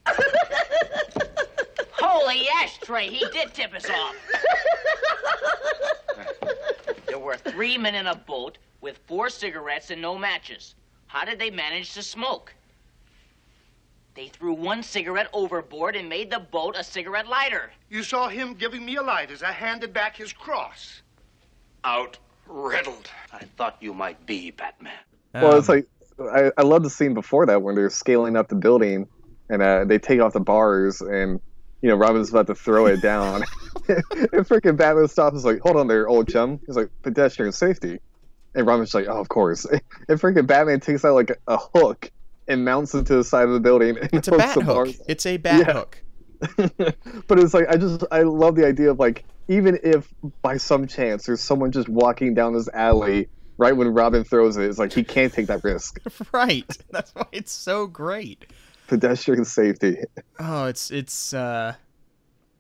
Holy 2.06 2.48
ashtray, 2.62 3.08
he 3.10 3.26
did 3.32 3.54
tip 3.54 3.74
us 3.74 3.90
off. 3.90 4.16
there 7.08 7.18
were 7.20 7.38
three 7.38 7.78
men 7.78 7.96
in 7.96 8.08
a 8.08 8.16
boat 8.16 8.58
with 8.82 9.00
four 9.08 9.30
cigarettes 9.30 9.90
and 9.90 10.02
no 10.02 10.18
matches. 10.18 10.76
How 11.08 11.24
did 11.24 11.40
they 11.40 11.50
manage 11.50 11.94
to 11.94 12.04
smoke? 12.04 12.54
They 14.16 14.28
threw 14.28 14.54
one 14.54 14.84
cigarette 14.84 15.30
overboard 15.34 15.96
and 15.96 16.10
made 16.10 16.30
the 16.30 16.40
boat 16.40 16.76
a 16.78 16.84
cigarette 16.84 17.28
lighter. 17.28 17.72
You 17.90 18.04
saw 18.04 18.28
him 18.28 18.54
giving 18.54 18.86
me 18.86 18.98
a 18.98 19.02
light 19.02 19.32
as 19.32 19.42
I 19.42 19.52
handed 19.52 19.94
back 19.94 20.18
his 20.18 20.34
cross. 20.34 21.02
Out 21.84 22.18
riddled. 22.48 23.10
I 23.32 23.46
thought 23.58 23.78
you 23.80 23.94
might 23.94 24.26
be 24.26 24.52
Batman. 24.52 24.94
well, 25.34 25.58
it's 25.58 25.70
Um, 25.70 25.76
like 25.76 25.88
I, 26.36 26.52
I 26.58 26.64
love 26.64 26.84
the 26.84 26.90
scene 26.90 27.14
before 27.14 27.46
that 27.46 27.62
when 27.62 27.76
they're 27.76 27.90
scaling 27.90 28.36
up 28.36 28.50
the 28.50 28.56
building 28.56 29.08
and 29.50 29.62
uh, 29.62 29.86
they 29.86 29.98
take 30.00 30.20
off 30.20 30.34
the 30.34 30.40
bars 30.42 31.02
and 31.02 31.40
you 31.84 31.90
know 31.90 31.96
Robin's 31.96 32.32
about 32.32 32.48
to 32.48 32.56
throw 32.56 32.88
it 32.88 33.02
down. 33.02 33.44
and 33.90 34.48
freaking 34.48 34.78
Batman 34.78 35.08
stops 35.10 35.36
is 35.38 35.46
like, 35.46 35.60
"Hold 35.60 35.76
on 35.76 35.88
there, 35.88 36.08
old 36.08 36.30
chum." 36.30 36.60
He's 36.66 36.76
like, 36.78 36.90
"Pedestrian 37.04 37.52
safety," 37.52 38.00
and 38.56 38.66
Robin's 38.66 38.94
like, 38.94 39.08
"Oh, 39.08 39.20
of 39.20 39.28
course." 39.30 39.66
And 40.08 40.20
freaking 40.20 40.48
Batman 40.48 40.80
takes 40.80 41.04
out 41.06 41.14
like 41.16 41.38
a 41.48 41.58
hook 41.58 42.10
and 42.48 42.64
mounts 42.66 42.96
it 42.96 43.06
to 43.08 43.16
the 43.18 43.24
side 43.24 43.48
of 43.48 43.54
the 43.54 43.60
building. 43.60 43.98
And 43.98 44.10
it's 44.14 44.28
a 44.30 44.32
bat 44.38 44.56
the 44.56 44.64
hook. 44.64 44.76
bars. 44.76 45.02
It's 45.08 45.26
a 45.26 45.38
bat 45.38 45.66
Yeah. 45.68 45.74
hook. 45.74 46.02
but 47.28 47.40
it's 47.40 47.54
like 47.54 47.68
I 47.70 47.78
just 47.78 48.04
I 48.12 48.24
love 48.24 48.56
the 48.56 48.66
idea 48.66 48.92
of 48.92 49.00
like 49.00 49.24
even 49.48 49.80
if 49.84 50.14
by 50.42 50.58
some 50.58 50.88
chance 50.88 51.26
there's 51.26 51.42
someone 51.42 51.72
just 51.72 51.88
walking 51.90 52.34
down 52.34 52.54
this 52.54 52.70
alley 52.74 53.28
right 53.58 53.76
when 53.76 53.90
Robin 53.94 54.24
throws 54.24 54.58
it, 54.58 54.66
it's 54.66 54.80
like 54.80 54.94
he 54.94 55.04
can't 55.04 55.32
take 55.34 55.48
that 55.48 55.64
risk. 55.64 56.00
right. 56.34 56.66
That's 56.92 57.14
why 57.16 57.26
it's 57.32 57.52
so 57.52 57.88
great. 57.88 58.46
Pedestrian 59.00 59.46
safety. 59.46 59.98
Oh, 60.40 60.66
it's 60.66 60.92
it's 60.92 61.34
uh 61.34 61.74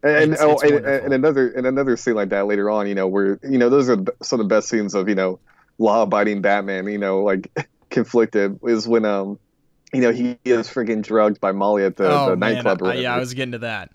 And 0.03 0.33
It's- 0.33 0.39
oh, 0.41 0.53
it's 0.53 0.63
and, 0.63 0.85
and 0.85 1.13
another 1.13 1.49
and 1.49 1.65
another 1.67 1.95
scene 1.97 2.15
like 2.15 2.29
that 2.29 2.47
later 2.47 2.69
on, 2.69 2.87
you 2.87 2.95
know, 2.95 3.07
where 3.07 3.39
you 3.43 3.57
know 3.57 3.69
those 3.69 3.89
are 3.89 3.97
some 4.21 4.39
of 4.39 4.47
the 4.49 4.55
best 4.55 4.69
scenes 4.69 4.93
of 4.95 5.07
you 5.09 5.15
know 5.15 5.39
law-abiding 5.77 6.41
Batman, 6.41 6.87
you 6.87 6.97
know, 6.97 7.21
like 7.23 7.51
conflicted 7.89 8.59
is 8.63 8.87
when 8.87 9.05
um 9.05 9.39
you 9.93 10.01
know 10.01 10.11
he 10.11 10.37
is 10.43 10.67
freaking 10.67 11.01
drugged 11.03 11.39
by 11.39 11.51
Molly 11.51 11.83
at 11.83 11.95
the, 11.97 12.09
oh 12.11 12.31
the 12.31 12.35
man, 12.35 12.55
nightclub. 12.63 12.83
I- 12.83 12.95
yeah, 12.95 13.15
I 13.15 13.19
was 13.19 13.33
getting 13.33 13.51
to 13.53 13.59
that. 13.59 13.91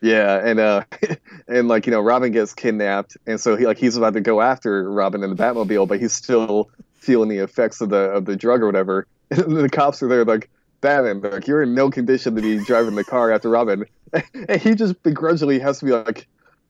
Yeah, 0.00 0.46
and 0.46 0.60
uh, 0.60 0.84
and 1.48 1.66
like 1.66 1.86
you 1.86 1.90
know, 1.90 2.00
Robin 2.00 2.30
gets 2.30 2.54
kidnapped, 2.54 3.16
and 3.26 3.40
so 3.40 3.56
he 3.56 3.66
like 3.66 3.78
he's 3.78 3.96
about 3.96 4.12
to 4.12 4.20
go 4.20 4.40
after 4.40 4.88
Robin 4.90 5.24
in 5.24 5.30
the 5.30 5.36
Batmobile, 5.36 5.88
but 5.88 5.98
he's 5.98 6.12
still 6.12 6.70
feeling 6.94 7.28
the 7.28 7.38
effects 7.38 7.80
of 7.80 7.88
the 7.88 7.96
of 7.96 8.24
the 8.26 8.36
drug 8.36 8.62
or 8.62 8.66
whatever. 8.66 9.06
And 9.30 9.56
the 9.56 9.68
cops 9.68 10.02
are 10.02 10.08
there 10.08 10.24
like, 10.24 10.48
Batman, 10.80 11.20
like 11.20 11.46
you're 11.46 11.62
in 11.62 11.74
no 11.74 11.90
condition 11.90 12.36
to 12.36 12.42
be 12.42 12.64
driving 12.64 12.94
the 12.94 13.04
car 13.04 13.32
after 13.32 13.48
Robin, 13.48 13.84
and 14.48 14.60
he 14.60 14.74
just 14.74 15.02
begrudgingly 15.02 15.58
has 15.58 15.80
to 15.80 15.84
be 15.84 15.92
like, 15.92 16.28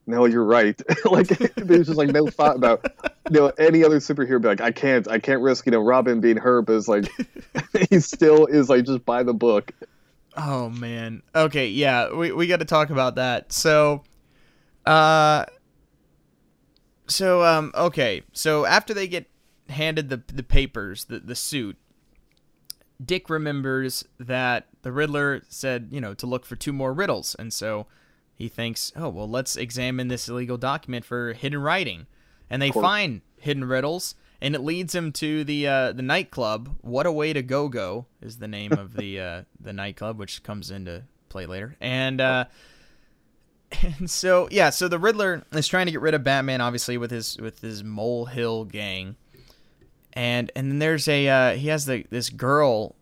no, 0.09 0.25
you're 0.25 0.43
right. 0.43 0.81
like 1.05 1.27
there's 1.55 1.87
just 1.87 1.97
like 1.97 2.09
no 2.09 2.27
thought 2.27 2.55
about 2.55 2.85
you 3.29 3.39
know 3.39 3.51
any 3.59 3.83
other 3.83 3.99
superhero. 3.99 4.41
Be 4.41 4.47
like, 4.47 4.61
I 4.61 4.71
can't, 4.71 5.07
I 5.07 5.19
can't 5.19 5.41
risk 5.41 5.65
you 5.65 5.71
know 5.71 5.81
Robin 5.81 6.19
being 6.19 6.37
hurt, 6.37 6.63
but 6.63 6.73
it's 6.73 6.87
like 6.87 7.05
he 7.89 7.99
still 7.99 8.45
is 8.47 8.69
like 8.69 8.85
just 8.85 9.05
by 9.05 9.23
the 9.23 9.33
book. 9.33 9.71
Oh 10.35 10.69
man. 10.69 11.21
Okay, 11.35 11.67
yeah, 11.67 12.13
we 12.13 12.31
we 12.31 12.47
got 12.47 12.59
to 12.59 12.65
talk 12.65 12.89
about 12.89 13.15
that. 13.15 13.53
So, 13.53 14.03
uh, 14.85 15.45
so 17.07 17.43
um, 17.43 17.71
okay, 17.75 18.23
so 18.33 18.65
after 18.65 18.93
they 18.93 19.07
get 19.07 19.29
handed 19.69 20.09
the 20.09 20.23
the 20.33 20.43
papers, 20.43 21.05
the 21.05 21.19
the 21.19 21.35
suit, 21.35 21.77
Dick 23.03 23.29
remembers 23.29 24.05
that 24.19 24.67
the 24.81 24.91
Riddler 24.91 25.43
said, 25.47 25.89
you 25.91 26.01
know, 26.01 26.13
to 26.15 26.25
look 26.25 26.45
for 26.45 26.55
two 26.55 26.73
more 26.73 26.93
riddles, 26.93 27.35
and 27.35 27.53
so 27.53 27.87
he 28.35 28.47
thinks, 28.47 28.91
oh 28.95 29.09
well, 29.09 29.29
let's 29.29 29.55
examine 29.55 30.07
this 30.07 30.27
illegal 30.27 30.57
document 30.57 31.05
for 31.05 31.33
hidden 31.33 31.61
writing, 31.61 32.07
and 32.49 32.61
they 32.61 32.71
find 32.71 33.21
hidden 33.37 33.65
riddles, 33.65 34.15
and 34.41 34.55
it 34.55 34.61
leads 34.61 34.93
him 34.93 35.11
to 35.13 35.43
the 35.43 35.67
uh, 35.67 35.91
the 35.93 36.01
nightclub. 36.01 36.77
What 36.81 37.05
a 37.05 37.11
way 37.11 37.33
to 37.33 37.41
go 37.41 37.69
go 37.69 38.05
is 38.21 38.37
the 38.37 38.47
name 38.47 38.73
of 38.73 38.95
the 38.95 39.19
uh, 39.19 39.41
the 39.59 39.73
nightclub, 39.73 40.17
which 40.17 40.43
comes 40.43 40.71
into 40.71 41.03
play 41.29 41.45
later, 41.45 41.75
and. 41.79 42.21
Uh, 42.21 42.45
and 43.83 44.09
so 44.09 44.47
yeah, 44.49 44.71
so 44.71 44.87
the 44.87 44.97
Riddler 44.97 45.43
is 45.53 45.67
trying 45.67 45.85
to 45.85 45.91
get 45.91 46.01
rid 46.01 46.15
of 46.15 46.23
Batman, 46.23 46.59
obviously 46.59 46.97
with 46.97 47.11
his 47.11 47.37
with 47.37 47.61
his 47.61 47.83
molehill 47.83 48.65
gang, 48.65 49.15
and 50.19 50.51
and 50.53 50.69
then 50.69 50.79
there's 50.79 51.07
a 51.07 51.27
uh, 51.29 51.53
he 51.55 51.69
has 51.69 51.85
the 51.85 52.05
this 52.09 52.29
girl 52.29 52.95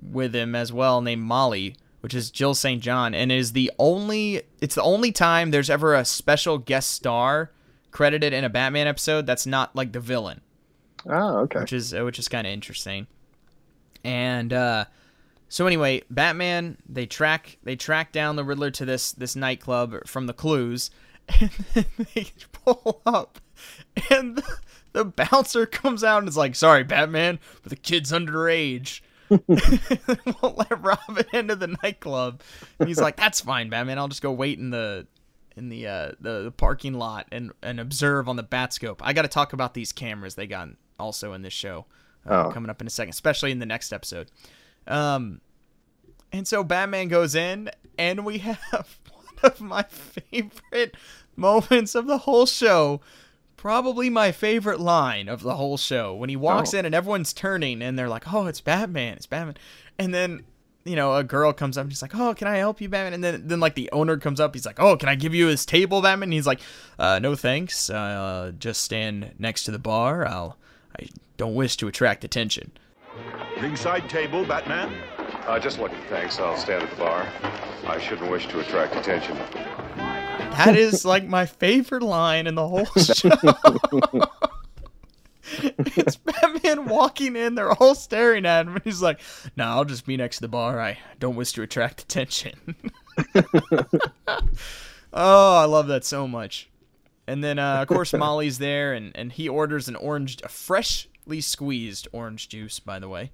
with 0.00 0.34
him 0.34 0.54
as 0.54 0.72
well 0.72 1.02
named 1.02 1.22
Molly, 1.22 1.76
which 2.00 2.14
is 2.14 2.30
Jill 2.30 2.54
St. 2.54 2.82
John, 2.82 3.12
and 3.14 3.30
is 3.30 3.52
the 3.52 3.70
only 3.78 4.42
it's 4.62 4.74
the 4.74 4.82
only 4.82 5.12
time 5.12 5.50
there's 5.50 5.68
ever 5.68 5.94
a 5.94 6.04
special 6.04 6.56
guest 6.56 6.92
star 6.92 7.50
credited 7.90 8.32
in 8.32 8.42
a 8.42 8.48
Batman 8.48 8.86
episode 8.86 9.26
that's 9.26 9.46
not 9.46 9.76
like 9.76 9.92
the 9.92 10.00
villain, 10.00 10.40
Oh, 11.04 11.38
okay. 11.40 11.60
which 11.60 11.74
is 11.74 11.92
uh, 11.92 12.04
which 12.04 12.18
is 12.18 12.26
kind 12.28 12.46
of 12.46 12.52
interesting. 12.54 13.06
And 14.02 14.52
uh, 14.52 14.84
so 15.50 15.66
anyway, 15.66 16.04
Batman 16.10 16.78
they 16.88 17.04
track 17.04 17.58
they 17.64 17.76
track 17.76 18.12
down 18.12 18.36
the 18.36 18.44
Riddler 18.44 18.70
to 18.70 18.86
this 18.86 19.12
this 19.12 19.36
nightclub 19.36 20.06
from 20.06 20.26
the 20.26 20.32
clues, 20.32 20.90
and 21.40 21.50
then 21.74 21.84
they 22.14 22.28
pull 22.64 23.02
up, 23.04 23.40
and 24.10 24.36
the, 24.36 24.42
the 24.96 25.04
bouncer 25.04 25.66
comes 25.66 26.02
out 26.02 26.18
and 26.20 26.28
is 26.28 26.36
like, 26.36 26.54
"Sorry, 26.54 26.82
Batman, 26.82 27.38
but 27.62 27.70
the 27.70 27.76
kid's 27.76 28.12
underage." 28.12 29.00
won't 29.28 30.56
let 30.58 30.82
Robin 30.82 31.24
into 31.32 31.56
the 31.56 31.76
nightclub. 31.82 32.40
And 32.78 32.88
he's 32.88 33.00
like, 33.00 33.16
"That's 33.16 33.40
fine, 33.40 33.68
Batman. 33.68 33.98
I'll 33.98 34.08
just 34.08 34.22
go 34.22 34.32
wait 34.32 34.58
in 34.58 34.70
the 34.70 35.06
in 35.56 35.68
the 35.68 35.86
uh, 35.86 36.12
the, 36.20 36.42
the 36.44 36.50
parking 36.50 36.94
lot 36.94 37.26
and 37.30 37.52
and 37.62 37.78
observe 37.80 38.28
on 38.28 38.36
the 38.36 38.44
Batscope." 38.44 38.98
I 39.00 39.12
got 39.12 39.22
to 39.22 39.28
talk 39.28 39.52
about 39.52 39.74
these 39.74 39.92
cameras 39.92 40.34
they 40.34 40.46
got 40.46 40.68
also 40.98 41.32
in 41.34 41.42
this 41.42 41.52
show 41.52 41.86
uh, 42.26 42.46
Oh. 42.46 42.50
coming 42.52 42.70
up 42.70 42.80
in 42.80 42.86
a 42.86 42.90
second, 42.90 43.10
especially 43.10 43.50
in 43.50 43.58
the 43.58 43.66
next 43.66 43.92
episode. 43.92 44.30
Um, 44.86 45.40
and 46.32 46.46
so 46.46 46.64
Batman 46.64 47.08
goes 47.08 47.34
in, 47.34 47.70
and 47.98 48.24
we 48.24 48.38
have 48.70 48.98
one 49.12 49.34
of 49.52 49.60
my 49.60 49.82
favorite 49.82 50.96
moments 51.36 51.94
of 51.94 52.06
the 52.06 52.18
whole 52.18 52.46
show. 52.46 53.00
Probably 53.56 54.10
my 54.10 54.32
favorite 54.32 54.80
line 54.80 55.28
of 55.28 55.42
the 55.42 55.56
whole 55.56 55.76
show 55.76 56.14
when 56.14 56.28
he 56.28 56.36
walks 56.36 56.74
Oh. 56.74 56.78
in 56.78 56.84
and 56.86 56.94
everyone's 56.94 57.32
turning 57.32 57.82
and 57.82 57.98
they're 57.98 58.08
like, 58.08 58.32
"Oh, 58.32 58.46
it's 58.46 58.60
Batman! 58.60 59.14
It's 59.14 59.26
Batman!" 59.26 59.56
And 59.98 60.12
then 60.14 60.44
you 60.84 60.94
know 60.94 61.16
a 61.16 61.24
girl 61.24 61.52
comes 61.52 61.76
up 61.78 61.82
and 61.84 61.92
she's 61.92 62.02
like, 62.02 62.14
"Oh, 62.14 62.34
can 62.34 62.46
I 62.48 62.58
help 62.58 62.80
you, 62.80 62.88
Batman?" 62.88 63.14
And 63.14 63.24
then 63.24 63.48
then 63.48 63.58
like 63.60 63.74
the 63.74 63.88
owner 63.92 64.18
comes 64.18 64.40
up, 64.40 64.54
he's 64.54 64.66
like, 64.66 64.78
"Oh, 64.78 64.96
can 64.96 65.08
I 65.08 65.14
give 65.14 65.34
you 65.34 65.46
his 65.46 65.64
table, 65.66 66.02
Batman?" 66.02 66.24
And 66.28 66.32
he's 66.34 66.46
like, 66.46 66.60
uh, 66.98 67.18
"No, 67.18 67.34
thanks. 67.34 67.88
Uh, 67.90 68.52
just 68.58 68.82
stand 68.82 69.32
next 69.38 69.64
to 69.64 69.70
the 69.70 69.78
bar. 69.78 70.26
I'll 70.26 70.58
I 71.00 71.08
don't 71.38 71.54
wish 71.54 71.76
to 71.78 71.88
attract 71.88 72.24
attention." 72.24 72.72
Ringside 73.60 74.08
table, 74.10 74.44
Batman. 74.44 74.92
Uh, 75.46 75.58
just 75.58 75.78
looking, 75.78 75.98
thanks. 76.10 76.38
I'll 76.38 76.56
stand 76.58 76.82
at 76.82 76.90
the 76.90 76.96
bar. 76.96 77.26
I 77.86 77.98
shouldn't 77.98 78.30
wish 78.30 78.46
to 78.48 78.60
attract 78.60 78.94
attention. 78.96 79.36
That 80.56 80.76
is 80.76 81.04
like 81.04 81.26
my 81.26 81.46
favorite 81.46 82.02
line 82.02 82.46
in 82.46 82.54
the 82.54 82.66
whole 82.66 82.84
show. 82.96 83.30
it's 85.52 86.16
Batman 86.16 86.86
walking 86.86 87.36
in, 87.36 87.54
they're 87.54 87.72
all 87.72 87.94
staring 87.94 88.44
at 88.46 88.66
him, 88.66 88.74
and 88.74 88.84
he's 88.84 89.02
like, 89.02 89.20
No, 89.56 89.64
I'll 89.64 89.84
just 89.84 90.06
be 90.06 90.16
next 90.16 90.36
to 90.36 90.42
the 90.42 90.48
bar. 90.48 90.80
I 90.80 90.98
don't 91.20 91.36
wish 91.36 91.52
to 91.52 91.62
attract 91.62 92.02
attention. 92.02 92.74
oh, 95.12 95.56
I 95.56 95.64
love 95.64 95.88
that 95.88 96.04
so 96.04 96.26
much. 96.26 96.68
And 97.28 97.42
then, 97.42 97.58
uh, 97.58 97.82
of 97.82 97.88
course, 97.88 98.12
Molly's 98.14 98.58
there, 98.58 98.92
and, 98.92 99.12
and 99.16 99.32
he 99.32 99.48
orders 99.48 99.88
an 99.88 99.96
orange, 99.96 100.38
a 100.42 100.48
freshly 100.48 101.40
squeezed 101.40 102.08
orange 102.12 102.48
juice, 102.48 102.78
by 102.80 102.98
the 102.98 103.08
way. 103.08 103.30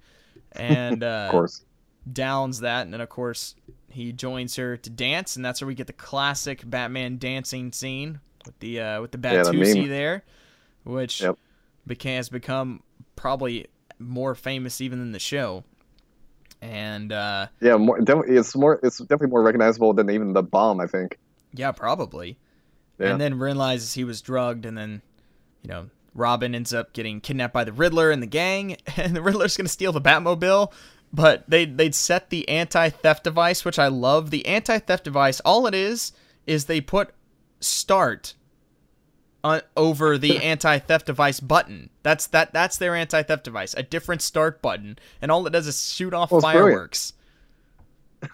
And 0.53 1.03
uh, 1.03 1.25
Of 1.27 1.31
course. 1.31 1.63
downs 2.11 2.59
that, 2.61 2.83
and 2.83 2.93
then 2.93 3.01
of 3.01 3.09
course 3.09 3.55
he 3.93 4.11
joins 4.11 4.55
her 4.57 4.75
to 4.77 4.89
dance, 4.89 5.35
and 5.35 5.43
that's 5.45 5.61
where 5.61 5.67
we 5.67 5.75
get 5.75 5.87
the 5.87 5.93
classic 5.93 6.69
Batman 6.69 7.17
dancing 7.17 7.71
scene 7.71 8.19
with 8.45 8.59
the 8.59 8.79
uh, 8.81 9.01
with 9.01 9.11
the 9.11 9.19
Yeah, 9.23 9.43
the 9.43 9.51
Batusi 9.51 9.75
meme. 9.81 9.89
there, 9.89 10.23
which 10.83 11.21
Yep. 11.21 11.37
became 11.87 12.17
has 12.17 12.29
become 12.29 12.81
probably 13.15 13.67
more 13.99 14.35
famous 14.35 14.81
even 14.81 14.99
than 14.99 15.11
the 15.11 15.19
show. 15.19 15.63
And 16.61 17.11
uh, 17.11 17.47
Yeah, 17.61 17.75
more. 17.77 17.99
It's 18.27 18.55
more. 18.55 18.79
It's 18.83 18.97
definitely 18.99 19.27
more 19.27 19.43
recognizable 19.43 19.93
than 19.93 20.09
even 20.09 20.33
the 20.33 20.43
bomb. 20.43 20.79
I 20.79 20.87
think. 20.87 21.19
yeah, 21.53 21.71
probably. 21.71 22.37
Yeah. 22.99 23.11
And 23.11 23.19
then 23.21 23.37
realizes 23.39 23.93
he 23.93 24.03
was 24.03 24.21
drugged, 24.21 24.65
and 24.65 24.77
then 24.77 25.01
you 25.61 25.69
know 25.69 25.89
Robin 26.13 26.55
ends 26.55 26.73
up 26.73 26.93
getting 26.93 27.19
kidnapped 27.21 27.53
by 27.53 27.63
the 27.65 27.73
Riddler 27.73 28.11
and 28.11 28.21
the 28.23 28.27
gang, 28.27 28.77
and 28.97 29.15
the 29.15 29.21
Riddler's 29.21 29.57
gonna 29.57 29.67
steal 29.69 29.91
the 29.91 30.01
Batmobile. 30.01 30.71
But 31.13 31.47
they 31.47 31.65
they'd 31.65 31.93
set 31.93 32.31
the 32.31 32.49
anti-theft 32.49 33.23
device, 33.23 33.63
which 33.63 33.77
I 33.77 33.87
love. 33.87 34.31
The 34.31 34.45
anti-theft 34.47 35.03
device, 35.03 35.39
all 35.41 35.67
it 35.67 35.75
is, 35.75 36.11
is 36.47 36.65
they 36.65 36.81
put 36.81 37.13
start 37.59 38.33
on, 39.43 39.61
over 39.77 40.17
the 40.17 40.37
anti-theft 40.43 41.05
device 41.05 41.39
button. 41.39 41.91
That's 42.01 42.25
that 42.27 42.51
that's 42.51 42.77
their 42.77 42.95
anti-theft 42.95 43.43
device, 43.43 43.75
a 43.75 43.83
different 43.83 44.23
start 44.23 44.61
button, 44.61 44.97
and 45.21 45.31
all 45.31 45.45
it 45.45 45.51
does 45.51 45.67
is 45.67 45.93
shoot 45.93 46.15
off 46.15 46.31
Well, 46.31 46.41
fireworks. 46.41 47.13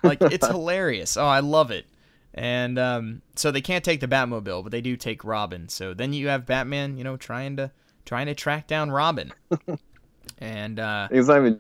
like 0.02 0.22
it's 0.22 0.48
hilarious. 0.56 1.18
Oh, 1.18 1.26
I 1.26 1.42
love 1.42 1.72
it. 1.72 1.86
And 2.34 2.80
um, 2.80 3.22
so 3.36 3.52
they 3.52 3.62
can't 3.62 3.84
take 3.84 4.00
the 4.00 4.08
Batmobile, 4.08 4.64
but 4.64 4.72
they 4.72 4.82
do 4.82 4.96
take 4.96 5.26
Robin. 5.26 5.68
So 5.68 5.94
then 5.94 6.14
you 6.14 6.28
have 6.30 6.46
Batman, 6.46 6.98
you 6.98 7.04
know, 7.04 7.18
trying 7.18 7.58
to 7.58 7.72
trying 8.06 8.28
to 8.28 8.36
track 8.36 8.68
down 8.68 8.92
Robin. 8.92 9.34
and 10.38 10.80
uh, 10.80 11.10
He's 11.12 11.28
not 11.28 11.40
even. 11.40 11.60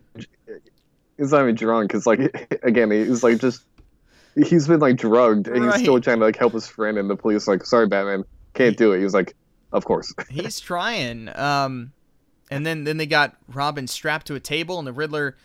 He's 1.19 1.31
not 1.31 1.43
even 1.43 1.55
drunk. 1.55 1.91
Cause 1.91 2.07
like 2.07 2.59
again, 2.63 2.89
he's 2.89 3.23
like 3.23 3.39
just. 3.39 3.63
He's 4.35 4.67
been 4.67 4.79
like 4.79 4.95
drugged, 4.95 5.47
and 5.47 5.65
he's 5.65 5.81
still 5.81 5.99
trying 5.99 6.19
to 6.19 6.25
like 6.25 6.37
help 6.37 6.53
his 6.53 6.65
friend, 6.67 6.97
and 6.97 7.09
the 7.09 7.15
police 7.15 7.47
are 7.47 7.51
like, 7.51 7.65
"Sorry, 7.65 7.87
Batman, 7.87 8.23
can't 8.53 8.77
do 8.77 8.93
it." 8.93 8.99
He 8.99 9.03
was 9.03 9.13
like, 9.13 9.35
"Of 9.73 9.83
course." 9.85 10.13
he's 10.29 10.59
trying. 10.59 11.29
Um, 11.35 11.91
and 12.49 12.65
then 12.65 12.85
then 12.85 12.97
they 12.97 13.07
got 13.07 13.35
Robin 13.49 13.87
strapped 13.87 14.27
to 14.27 14.35
a 14.35 14.39
table, 14.39 14.79
and 14.79 14.87
the 14.87 14.93
Riddler. 14.93 15.35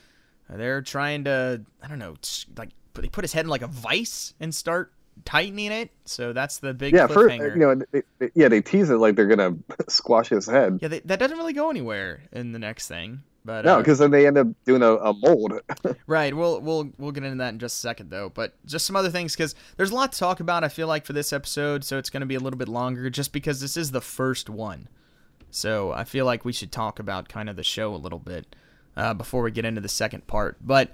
They're 0.49 0.83
trying 0.83 1.25
to 1.25 1.63
I 1.83 1.89
don't 1.89 1.99
know, 1.99 2.15
like 2.57 2.71
they 2.95 3.09
put 3.09 3.25
his 3.25 3.33
head 3.33 3.47
in 3.47 3.49
like 3.49 3.63
a 3.63 3.67
vice 3.67 4.35
and 4.39 4.55
start 4.55 4.93
tightening 5.25 5.73
it. 5.73 5.91
So 6.05 6.33
that's 6.33 6.59
the 6.59 6.75
big 6.75 6.95
yeah, 6.95 7.07
first, 7.07 7.35
you 7.35 7.57
know, 7.57 7.75
they, 7.91 8.03
they- 8.19 8.31
yeah, 8.35 8.49
they 8.49 8.61
tease 8.61 8.91
it 8.91 8.97
like 8.97 9.17
they're 9.17 9.27
gonna 9.27 9.57
squash 9.89 10.29
his 10.29 10.47
head. 10.47 10.79
yeah, 10.83 10.89
they, 10.89 11.01
that 11.01 11.19
doesn't 11.19 11.39
really 11.39 11.53
go 11.53 11.71
anywhere 11.71 12.23
in 12.33 12.53
the 12.53 12.59
next 12.59 12.89
thing. 12.89 13.23
But 13.45 13.65
No, 13.65 13.75
uh, 13.75 13.79
because 13.79 13.99
then 13.99 14.11
they 14.11 14.27
end 14.27 14.39
up 14.39 14.47
doing 14.65 14.83
a, 14.83 14.95
a 14.95 15.13
mold. 15.13 15.61
Right. 16.07 16.35
We'll 16.35 16.61
we'll 16.61 16.91
we'll 16.99 17.13
get 17.13 17.25
into 17.25 17.37
that 17.39 17.53
in 17.53 17.59
just 17.59 17.77
a 17.77 17.81
second 17.81 18.11
though. 18.11 18.31
But 18.31 18.55
just 18.67 18.87
some 18.87 18.97
other 18.97 19.11
things 19.11 19.35
because 19.35 19.55
there's 19.77 19.91
a 19.91 19.95
lot 19.95 20.13
to 20.13 20.19
talk 20.19 20.41
about. 20.41 20.65
I 20.65 20.69
feel 20.69 20.87
like 20.87 21.05
for 21.05 21.13
this 21.13 21.33
episode, 21.33 21.85
so 21.85 21.99
it's 21.99 22.11
going 22.11 22.21
to 22.21 22.27
be 22.27 22.35
a 22.35 22.41
little 22.41 22.59
bit 22.59 22.69
longer, 22.69 23.11
just 23.11 23.33
because 23.33 23.61
this 23.61 23.77
is 23.77 23.91
the 23.91 24.01
first 24.01 24.49
one. 24.49 24.89
So 25.51 25.93
I 25.93 26.05
feel 26.05 26.25
like 26.25 26.45
we 26.45 26.53
should 26.53 26.73
talk 26.73 26.99
about 26.99 27.29
kind 27.29 27.49
of 27.49 27.57
the 27.57 27.63
show 27.63 27.95
a 27.95 27.97
little 27.97 28.19
bit 28.19 28.57
uh, 28.97 29.15
before 29.15 29.43
we 29.43 29.51
get 29.51 29.65
into 29.65 29.81
the 29.81 29.89
second 29.89 30.27
part. 30.27 30.57
But 30.61 30.91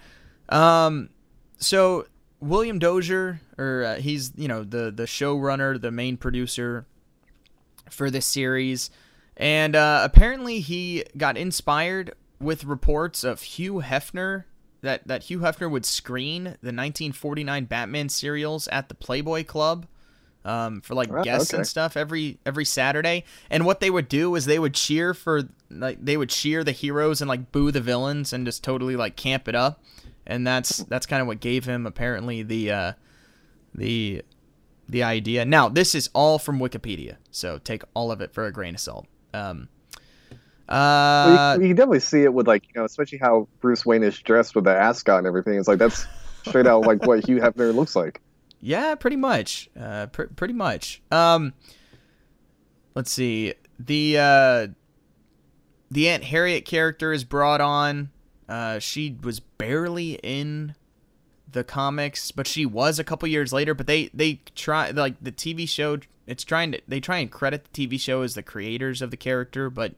um, 0.48 1.10
so 1.58 2.06
William 2.40 2.78
Dozier, 2.78 3.40
or 3.58 3.84
uh, 3.84 3.96
he's 3.96 4.32
you 4.36 4.48
know 4.48 4.64
the 4.64 4.90
the 4.90 5.04
showrunner, 5.04 5.80
the 5.80 5.90
main 5.90 6.16
producer 6.16 6.86
for 7.90 8.10
this 8.10 8.26
series, 8.26 8.90
and 9.36 9.76
uh, 9.76 10.02
apparently 10.04 10.60
he 10.60 11.04
got 11.16 11.36
inspired 11.36 12.14
with 12.40 12.64
reports 12.64 13.24
of 13.24 13.42
Hugh 13.42 13.82
Hefner 13.84 14.44
that 14.82 15.06
that 15.06 15.24
Hugh 15.24 15.40
Hefner 15.40 15.70
would 15.70 15.84
screen 15.84 16.44
the 16.44 16.72
1949 16.72 17.64
Batman 17.66 18.08
serials 18.08 18.66
at 18.68 18.88
the 18.88 18.94
Playboy 18.94 19.44
Club 19.44 19.86
um, 20.44 20.80
for 20.80 20.94
like 20.94 21.10
Oh, 21.12 21.22
guests 21.22 21.52
and 21.52 21.66
stuff 21.66 21.96
every 21.96 22.38
every 22.46 22.64
Saturday. 22.64 23.24
And 23.50 23.66
what 23.66 23.80
they 23.80 23.90
would 23.90 24.08
do 24.08 24.34
is 24.34 24.46
they 24.46 24.58
would 24.58 24.74
cheer 24.74 25.12
for 25.12 25.42
like 25.70 26.02
they 26.04 26.16
would 26.16 26.30
cheer 26.30 26.64
the 26.64 26.72
heroes 26.72 27.20
and 27.20 27.28
like 27.28 27.52
boo 27.52 27.70
the 27.70 27.80
villains 27.80 28.32
and 28.32 28.46
just 28.46 28.64
totally 28.64 28.96
like 28.96 29.16
camp 29.16 29.48
it 29.48 29.54
up. 29.54 29.82
And 30.26 30.46
that's 30.46 30.78
that's 30.84 31.06
kind 31.06 31.20
of 31.20 31.26
what 31.26 31.40
gave 31.40 31.64
him 31.64 31.86
apparently 31.86 32.42
the 32.42 32.70
uh, 32.70 32.92
the 33.74 34.22
the 34.88 35.02
idea. 35.02 35.44
Now, 35.44 35.68
this 35.68 35.94
is 35.94 36.08
all 36.14 36.38
from 36.38 36.58
Wikipedia, 36.58 37.16
so 37.30 37.58
take 37.58 37.82
all 37.94 38.10
of 38.10 38.20
it 38.20 38.32
for 38.32 38.46
a 38.46 38.52
grain 38.52 38.74
of 38.74 38.80
salt. 38.80 39.06
Um, 39.32 39.68
uh, 40.70 41.26
Well, 41.26 41.56
you, 41.56 41.62
you 41.62 41.68
can 41.68 41.76
definitely 41.76 42.00
see 42.00 42.22
it 42.22 42.32
with 42.32 42.46
like 42.46 42.64
you 42.68 42.80
know, 42.80 42.84
especially 42.84 43.18
how 43.18 43.48
Bruce 43.60 43.84
Wayne 43.84 44.02
is 44.02 44.18
dressed 44.18 44.54
with 44.54 44.64
the 44.64 44.74
ascot 44.74 45.18
and 45.18 45.26
everything. 45.26 45.58
It's 45.58 45.68
like 45.68 45.78
that's 45.78 46.06
straight 46.46 46.66
out 46.66 46.86
like 46.86 47.04
what 47.04 47.26
Hugh 47.26 47.38
Hefner 47.40 47.74
looks 47.74 47.96
like. 47.96 48.20
Yeah, 48.62 48.94
pretty 48.94 49.16
much. 49.16 49.70
Uh, 49.74 50.08
pr- 50.08 50.24
pretty 50.36 50.52
much. 50.52 51.00
Um, 51.10 51.54
let's 52.94 53.10
see. 53.10 53.54
The 53.78 54.18
uh, 54.18 54.66
the 55.90 56.08
Aunt 56.10 56.24
Harriet 56.24 56.66
character 56.66 57.12
is 57.14 57.24
brought 57.24 57.62
on. 57.62 58.10
Uh, 58.50 58.78
she 58.78 59.16
was 59.22 59.40
barely 59.40 60.20
in 60.22 60.74
the 61.50 61.64
comics, 61.64 62.30
but 62.32 62.46
she 62.46 62.66
was 62.66 62.98
a 62.98 63.04
couple 63.04 63.26
years 63.28 63.50
later. 63.52 63.72
But 63.72 63.86
they 63.86 64.10
they 64.12 64.40
try 64.54 64.90
like 64.90 65.14
the 65.22 65.32
TV 65.32 65.66
show. 65.66 65.98
It's 66.26 66.44
trying 66.44 66.72
to 66.72 66.82
they 66.86 67.00
try 67.00 67.16
and 67.16 67.30
credit 67.30 67.66
the 67.72 67.88
TV 67.88 67.98
show 67.98 68.20
as 68.20 68.34
the 68.34 68.42
creators 68.42 69.00
of 69.00 69.10
the 69.10 69.16
character, 69.16 69.70
but 69.70 69.94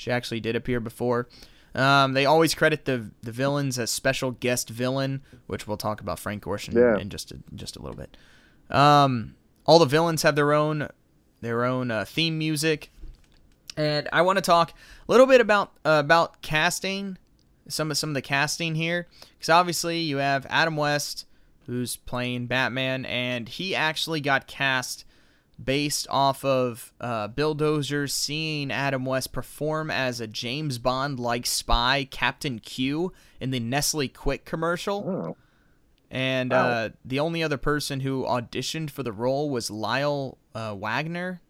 she 0.00 0.10
actually 0.10 0.40
did 0.40 0.56
appear 0.56 0.80
before. 0.80 1.28
Um, 1.74 2.14
they 2.14 2.26
always 2.26 2.54
credit 2.54 2.84
the 2.84 3.10
the 3.22 3.30
villains 3.32 3.78
as 3.78 3.90
special 3.90 4.32
guest 4.32 4.68
villain, 4.70 5.22
which 5.46 5.68
we'll 5.68 5.76
talk 5.76 6.00
about 6.00 6.18
Frank 6.18 6.42
Gorshin 6.44 6.74
Yeah. 6.74 6.98
in 7.00 7.10
just 7.10 7.30
a, 7.30 7.38
just 7.54 7.76
a 7.76 7.82
little 7.82 7.96
bit. 7.96 8.16
Um, 8.74 9.34
all 9.66 9.78
the 9.78 9.86
villains 9.86 10.22
have 10.22 10.34
their 10.36 10.52
own 10.52 10.88
their 11.42 11.64
own 11.64 11.90
uh, 11.90 12.04
theme 12.04 12.38
music, 12.38 12.90
and 13.76 14.08
I 14.12 14.22
want 14.22 14.36
to 14.38 14.42
talk 14.42 14.70
a 14.72 15.12
little 15.12 15.26
bit 15.26 15.40
about 15.40 15.72
uh, 15.84 16.00
about 16.04 16.42
casting, 16.42 17.18
some 17.68 17.90
of 17.90 17.98
some 17.98 18.10
of 18.10 18.14
the 18.14 18.22
casting 18.22 18.74
here, 18.74 19.06
because 19.38 19.48
obviously 19.48 20.00
you 20.00 20.16
have 20.16 20.46
Adam 20.50 20.76
West 20.76 21.26
who's 21.66 21.94
playing 21.96 22.46
Batman, 22.46 23.04
and 23.04 23.48
he 23.48 23.76
actually 23.76 24.20
got 24.20 24.48
cast 24.48 25.04
based 25.62 26.06
off 26.10 26.44
of 26.44 26.92
uh, 27.00 27.28
Bill 27.28 27.54
Dozier 27.54 28.06
seeing 28.06 28.70
Adam 28.70 29.04
West 29.04 29.32
perform 29.32 29.90
as 29.90 30.20
a 30.20 30.26
James 30.26 30.78
Bond 30.78 31.18
like 31.20 31.46
spy, 31.46 32.06
Captain 32.10 32.58
Q, 32.58 33.12
in 33.40 33.50
the 33.50 33.60
Nestle 33.60 34.08
Quik 34.08 34.44
commercial. 34.44 35.04
Oh, 35.06 35.36
And 36.10 36.52
Wow. 36.52 36.68
uh, 36.70 36.88
the 37.04 37.20
only 37.20 37.42
other 37.42 37.56
person 37.58 38.00
who 38.00 38.24
auditioned 38.24 38.90
for 38.90 39.02
the 39.02 39.12
role 39.12 39.48
was 39.50 39.70
Lyle 39.70 40.38
uh, 40.54 40.74
Waggoner, 40.74 41.40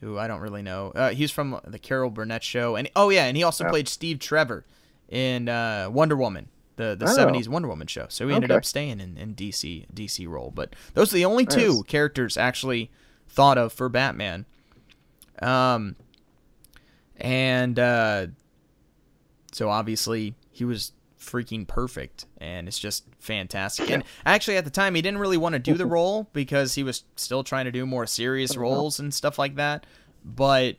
who 0.00 0.18
I 0.18 0.26
don't 0.26 0.40
really 0.40 0.62
know. 0.62 0.92
Uh, 0.94 1.10
he's 1.10 1.30
from 1.30 1.58
the 1.64 1.78
Carol 1.78 2.10
Burnett 2.10 2.42
show, 2.42 2.76
and 2.76 2.90
oh 2.94 3.08
yeah, 3.10 3.24
and 3.24 3.36
he 3.36 3.42
also 3.42 3.64
Yeah. 3.64 3.70
played 3.70 3.88
Steve 3.88 4.18
Trevor 4.18 4.66
in 5.08 5.48
uh, 5.48 5.88
Wonder 5.90 6.16
Woman, 6.16 6.48
the 6.76 6.94
the 6.98 7.06
Oh. 7.06 7.08
'70s 7.08 7.48
Wonder 7.48 7.68
Woman 7.68 7.86
show. 7.86 8.06
So 8.10 8.28
he 8.28 8.34
ended 8.34 8.50
Okay. 8.50 8.56
up 8.58 8.64
staying 8.66 9.00
in, 9.00 9.16
in 9.16 9.34
DC 9.34 9.86
DC 9.94 10.28
role. 10.28 10.52
But 10.54 10.74
those 10.92 11.10
are 11.12 11.16
the 11.16 11.24
only 11.24 11.46
two 11.46 11.84
characters 11.84 12.36
actually 12.36 12.90
thought 13.34 13.58
of 13.58 13.72
for 13.72 13.88
Batman. 13.88 14.46
Um, 15.42 15.96
and 17.16 17.78
uh, 17.78 18.26
so 19.52 19.68
obviously 19.68 20.34
he 20.50 20.64
was 20.64 20.92
freaking 21.20 21.66
perfect 21.66 22.26
and 22.38 22.68
it's 22.68 22.78
just 22.78 23.04
fantastic. 23.18 23.90
And 23.90 24.04
actually 24.26 24.56
at 24.56 24.64
the 24.64 24.70
time 24.70 24.94
he 24.94 25.02
didn't 25.02 25.18
really 25.18 25.36
want 25.36 25.54
to 25.54 25.58
do 25.58 25.74
the 25.74 25.86
role 25.86 26.28
because 26.32 26.74
he 26.74 26.82
was 26.82 27.04
still 27.16 27.42
trying 27.42 27.64
to 27.64 27.72
do 27.72 27.86
more 27.86 28.06
serious 28.06 28.56
roles 28.56 29.00
and 29.00 29.12
stuff 29.12 29.38
like 29.38 29.56
that 29.56 29.86
but 30.24 30.76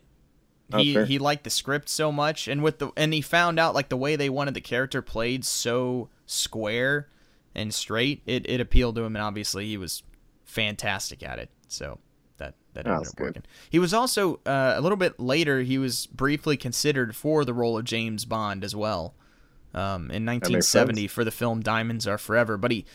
Oh, 0.74 0.80
he 0.80 1.04
he 1.06 1.20
liked 1.20 1.44
the 1.44 1.52
script 1.52 1.90
so 1.90 2.12
much 2.12 2.48
and 2.48 2.64
with 2.64 2.80
the 2.80 2.90
and 2.98 3.14
he 3.14 3.22
found 3.22 3.60
out 3.60 3.76
like 3.76 3.90
the 3.90 3.98
way 3.98 4.16
they 4.16 4.30
wanted 4.32 4.56
the 4.56 4.62
character 4.62 5.04
played 5.04 5.46
so 5.46 6.10
square 6.26 7.08
and 7.54 7.72
straight 7.72 8.24
it, 8.26 8.50
it 8.50 8.60
appealed 8.60 8.96
to 8.96 9.04
him 9.04 9.16
and 9.16 9.22
obviously 9.22 9.68
he 9.68 9.78
was 9.78 10.02
fantastic 10.44 11.22
at 11.22 11.38
it 11.38 11.52
so 11.68 12.00
that 12.38 12.56
that 12.74 12.88
Oh, 12.88 12.92
ended 12.94 13.08
up 13.08 13.16
good. 13.16 13.24
working. 13.24 13.44
He 13.70 13.80
was 13.80 13.94
also 13.94 14.40
uh, 14.46 14.74
a 14.76 14.82
little 14.82 14.98
bit 14.98 15.20
later 15.20 15.62
he 15.62 15.78
was 15.78 16.08
briefly 16.08 16.58
considered 16.58 17.16
for 17.16 17.46
the 17.46 17.54
role 17.54 17.78
of 17.78 17.86
james 17.86 18.26
bond 18.26 18.64
as 18.64 18.76
well 18.76 19.14
um, 19.74 20.12
in 20.12 20.26
1970 20.26 21.08
for 21.08 21.24
the 21.24 21.32
film 21.32 21.62
diamonds 21.62 22.08
are 22.08 22.18
forever 22.18 22.58
but 22.58 22.72
he 22.72 22.86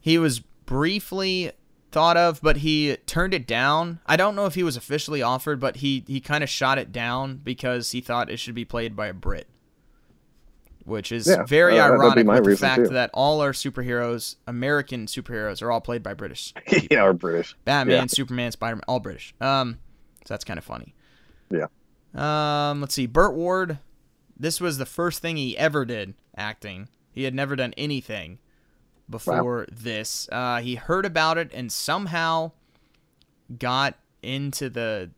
he 0.00 0.18
was 0.18 0.40
briefly 0.40 1.50
thought 1.90 2.16
of 2.16 2.40
but 2.42 2.58
he 2.58 2.96
turned 3.06 3.32
it 3.32 3.46
down. 3.46 3.98
I 4.06 4.16
don't 4.16 4.36
know 4.36 4.46
if 4.46 4.54
he 4.54 4.62
was 4.62 4.76
officially 4.76 5.22
offered 5.22 5.58
but 5.60 5.76
he 5.76 6.04
he 6.06 6.20
kind 6.20 6.44
of 6.44 6.50
shot 6.50 6.78
it 6.78 6.92
down 6.92 7.38
because 7.38 7.92
he 7.92 8.00
thought 8.00 8.30
it 8.30 8.38
should 8.38 8.54
be 8.54 8.64
played 8.64 8.94
by 8.94 9.06
a 9.06 9.14
brit 9.14 9.46
which 10.88 11.12
is 11.12 11.26
Yeah, 11.28 11.44
very 11.44 11.78
uh, 11.78 11.86
ironic 11.92 12.26
with 12.26 12.44
the 12.44 12.56
fact 12.56 12.84
too. 12.84 12.88
that 12.88 13.10
all 13.14 13.40
our 13.40 13.52
superheroes 13.52 14.36
american 14.46 15.06
superheroes 15.06 15.62
are 15.62 15.70
all 15.70 15.80
played 15.80 16.02
by 16.02 16.14
british 16.14 16.52
yeah, 16.90 17.04
or 17.04 17.12
British. 17.12 17.54
Batman, 17.64 17.96
Yeah. 17.96 18.06
Superman, 18.06 18.52
Spider 18.52 18.76
Man, 18.76 18.82
all 18.88 19.00
British. 19.00 19.34
Um, 19.40 19.78
so 20.24 20.34
that's 20.34 20.44
kind 20.44 20.58
of 20.58 20.64
funny. 20.64 20.94
Yeah. 21.50 21.66
Um, 22.14 22.80
let's 22.80 22.94
see. 22.94 23.06
Burt 23.06 23.34
Ward. 23.34 23.78
This 24.38 24.60
was 24.60 24.78
the 24.78 24.86
first 24.86 25.20
thing 25.22 25.36
he 25.36 25.56
ever 25.56 25.84
did 25.84 26.14
acting. 26.36 26.88
He 27.12 27.24
had 27.24 27.34
never 27.34 27.56
done 27.56 27.72
anything 27.76 28.38
before 29.08 29.66
this. 29.72 30.28
Uh, 30.30 30.60
he 30.60 30.74
heard 30.76 31.06
about 31.06 31.38
it 31.38 31.50
and 31.54 31.72
somehow 31.72 32.52
got 33.58 33.94
into 34.22 34.68
the 34.68 35.10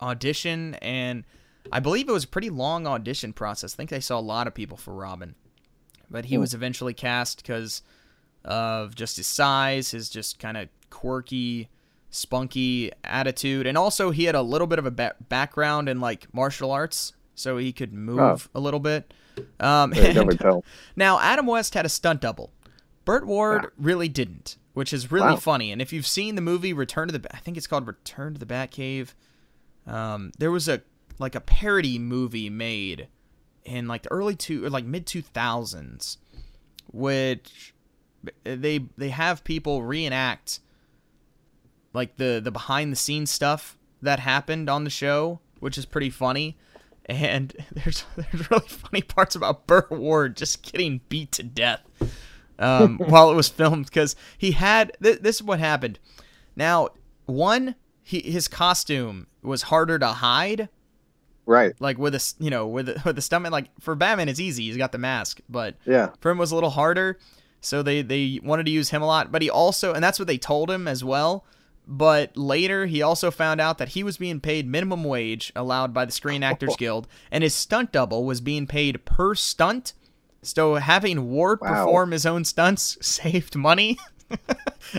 audition, 0.00 0.74
and 0.76 1.24
I 1.72 1.80
believe 1.80 2.08
it 2.08 2.12
was 2.12 2.24
a 2.24 2.28
pretty 2.28 2.50
long 2.50 2.86
audition 2.86 3.32
process. 3.32 3.74
I 3.74 3.76
think 3.76 3.90
they 3.90 4.00
saw 4.00 4.18
a 4.18 4.20
lot 4.20 4.46
of 4.46 4.54
people 4.54 4.76
for 4.76 4.94
Robin, 4.94 5.34
but 6.10 6.26
he 6.26 6.38
was 6.38 6.54
eventually 6.54 6.94
cast 6.94 7.42
because 7.42 7.82
of 8.44 8.94
just 8.94 9.16
his 9.16 9.26
size, 9.26 9.90
his 9.90 10.08
just 10.08 10.38
kind 10.38 10.56
of 10.56 10.68
quirky, 10.90 11.68
spunky 12.10 12.92
attitude, 13.04 13.66
and 13.66 13.76
also 13.76 14.10
he 14.10 14.24
had 14.24 14.34
a 14.34 14.42
little 14.42 14.66
bit 14.66 14.78
of 14.78 14.86
a 14.86 14.90
ba- 14.90 15.16
background 15.28 15.88
in 15.88 16.00
like 16.00 16.32
martial 16.32 16.70
arts, 16.70 17.12
so 17.34 17.56
he 17.58 17.72
could 17.72 17.92
move 17.92 18.48
a 18.54 18.60
little 18.60 18.80
bit. 18.80 19.12
Um, 19.60 19.92
Yeah, 19.94 20.20
and- 20.20 20.62
now, 20.96 21.18
Adam 21.20 21.46
West 21.46 21.74
had 21.74 21.84
a 21.84 21.88
stunt 21.90 22.20
double. 22.20 22.52
Burt 23.04 23.26
Ward 23.26 23.70
really 23.78 24.08
didn't, 24.08 24.56
which 24.74 24.92
is 24.92 25.12
really 25.12 25.28
Wow. 25.34 25.36
funny. 25.36 25.70
And 25.72 25.80
if 25.82 25.92
you've 25.92 26.06
seen 26.06 26.34
the 26.34 26.40
movie 26.40 26.72
Return 26.72 27.08
to 27.08 27.18
the, 27.18 27.34
I 27.34 27.38
think 27.38 27.56
it's 27.56 27.66
called 27.66 27.86
Return 27.86 28.32
to 28.34 28.38
the 28.40 28.46
Batcave. 28.46 29.14
Um, 29.86 30.32
there 30.38 30.50
was 30.50 30.68
a 30.68 30.82
like 31.18 31.34
a 31.34 31.40
parody 31.40 31.98
movie 31.98 32.50
made 32.50 33.08
in 33.64 33.88
like 33.88 34.02
the 34.02 34.12
early 34.12 34.36
two 34.36 34.64
or 34.64 34.70
like 34.70 34.84
mid 34.84 35.06
two 35.06 35.22
thousands, 35.22 36.18
which 36.92 37.74
they 38.44 38.78
they 38.96 39.08
have 39.10 39.44
people 39.44 39.82
reenact 39.82 40.60
like 41.92 42.16
the 42.16 42.40
the 42.42 42.50
behind 42.50 42.92
the 42.92 42.96
scenes 42.96 43.30
stuff 43.30 43.76
that 44.02 44.20
happened 44.20 44.68
on 44.68 44.84
the 44.84 44.90
show, 44.90 45.40
which 45.60 45.78
is 45.78 45.86
pretty 45.86 46.10
funny. 46.10 46.56
And 47.06 47.54
there's 47.72 48.04
there's 48.16 48.50
really 48.50 48.68
funny 48.68 49.02
parts 49.02 49.34
about 49.34 49.66
Burt 49.66 49.90
Ward 49.90 50.36
just 50.36 50.62
getting 50.62 51.00
beat 51.08 51.32
to 51.32 51.42
death 51.42 51.82
um, 52.58 52.98
while 53.06 53.30
it 53.30 53.34
was 53.34 53.48
filmed 53.48 53.86
because 53.86 54.16
he 54.38 54.52
had 54.52 54.96
th- 55.02 55.20
this 55.20 55.36
is 55.36 55.42
what 55.42 55.58
happened. 55.58 55.98
Now, 56.54 56.88
one, 57.26 57.74
he, 58.02 58.20
his 58.20 58.48
costume 58.48 59.26
was 59.42 59.62
harder 59.62 59.98
to 59.98 60.06
hide, 60.06 60.68
Right. 61.46 61.74
like 61.80 61.96
with 61.96 62.14
a 62.14 62.34
you 62.38 62.50
know 62.50 62.66
with 62.66 62.88
a, 62.88 63.00
with 63.04 63.16
the 63.16 63.22
stomach. 63.22 63.52
Like 63.52 63.70
for 63.80 63.94
Batman, 63.94 64.28
it's 64.28 64.40
easy; 64.40 64.64
he's 64.64 64.76
got 64.76 64.92
the 64.92 64.98
mask, 64.98 65.40
but 65.48 65.76
Yeah. 65.86 66.10
for 66.20 66.30
him 66.30 66.38
it 66.38 66.40
was 66.40 66.50
a 66.52 66.54
little 66.54 66.70
harder. 66.70 67.18
So 67.60 67.82
they 67.82 68.02
they 68.02 68.40
wanted 68.42 68.66
to 68.66 68.72
use 68.72 68.90
him 68.90 69.00
a 69.02 69.06
lot, 69.06 69.32
but 69.32 69.42
he 69.42 69.48
also 69.50 69.92
and 69.94 70.02
that's 70.04 70.18
what 70.18 70.28
they 70.28 70.38
told 70.38 70.70
him 70.70 70.86
as 70.88 71.02
well. 71.04 71.44
But 71.88 72.36
later 72.36 72.86
he 72.86 73.00
also 73.00 73.30
found 73.30 73.60
out 73.60 73.78
that 73.78 73.90
he 73.90 74.02
was 74.02 74.18
being 74.18 74.40
paid 74.40 74.66
minimum 74.66 75.04
wage 75.04 75.52
allowed 75.54 75.94
by 75.94 76.04
the 76.04 76.12
Screen 76.12 76.42
Actors 76.50 76.74
Guild, 76.76 77.06
and 77.30 77.42
his 77.44 77.54
stunt 77.54 77.92
double 77.92 78.24
was 78.24 78.40
being 78.40 78.66
paid 78.66 79.04
per 79.04 79.34
stunt. 79.36 79.92
So 80.42 80.74
having 80.76 81.28
Ward 81.30 81.60
Wow. 81.60 81.84
perform 81.86 82.10
his 82.12 82.26
own 82.26 82.44
stunts 82.44 82.98
saved 83.06 83.54
money. 83.56 83.98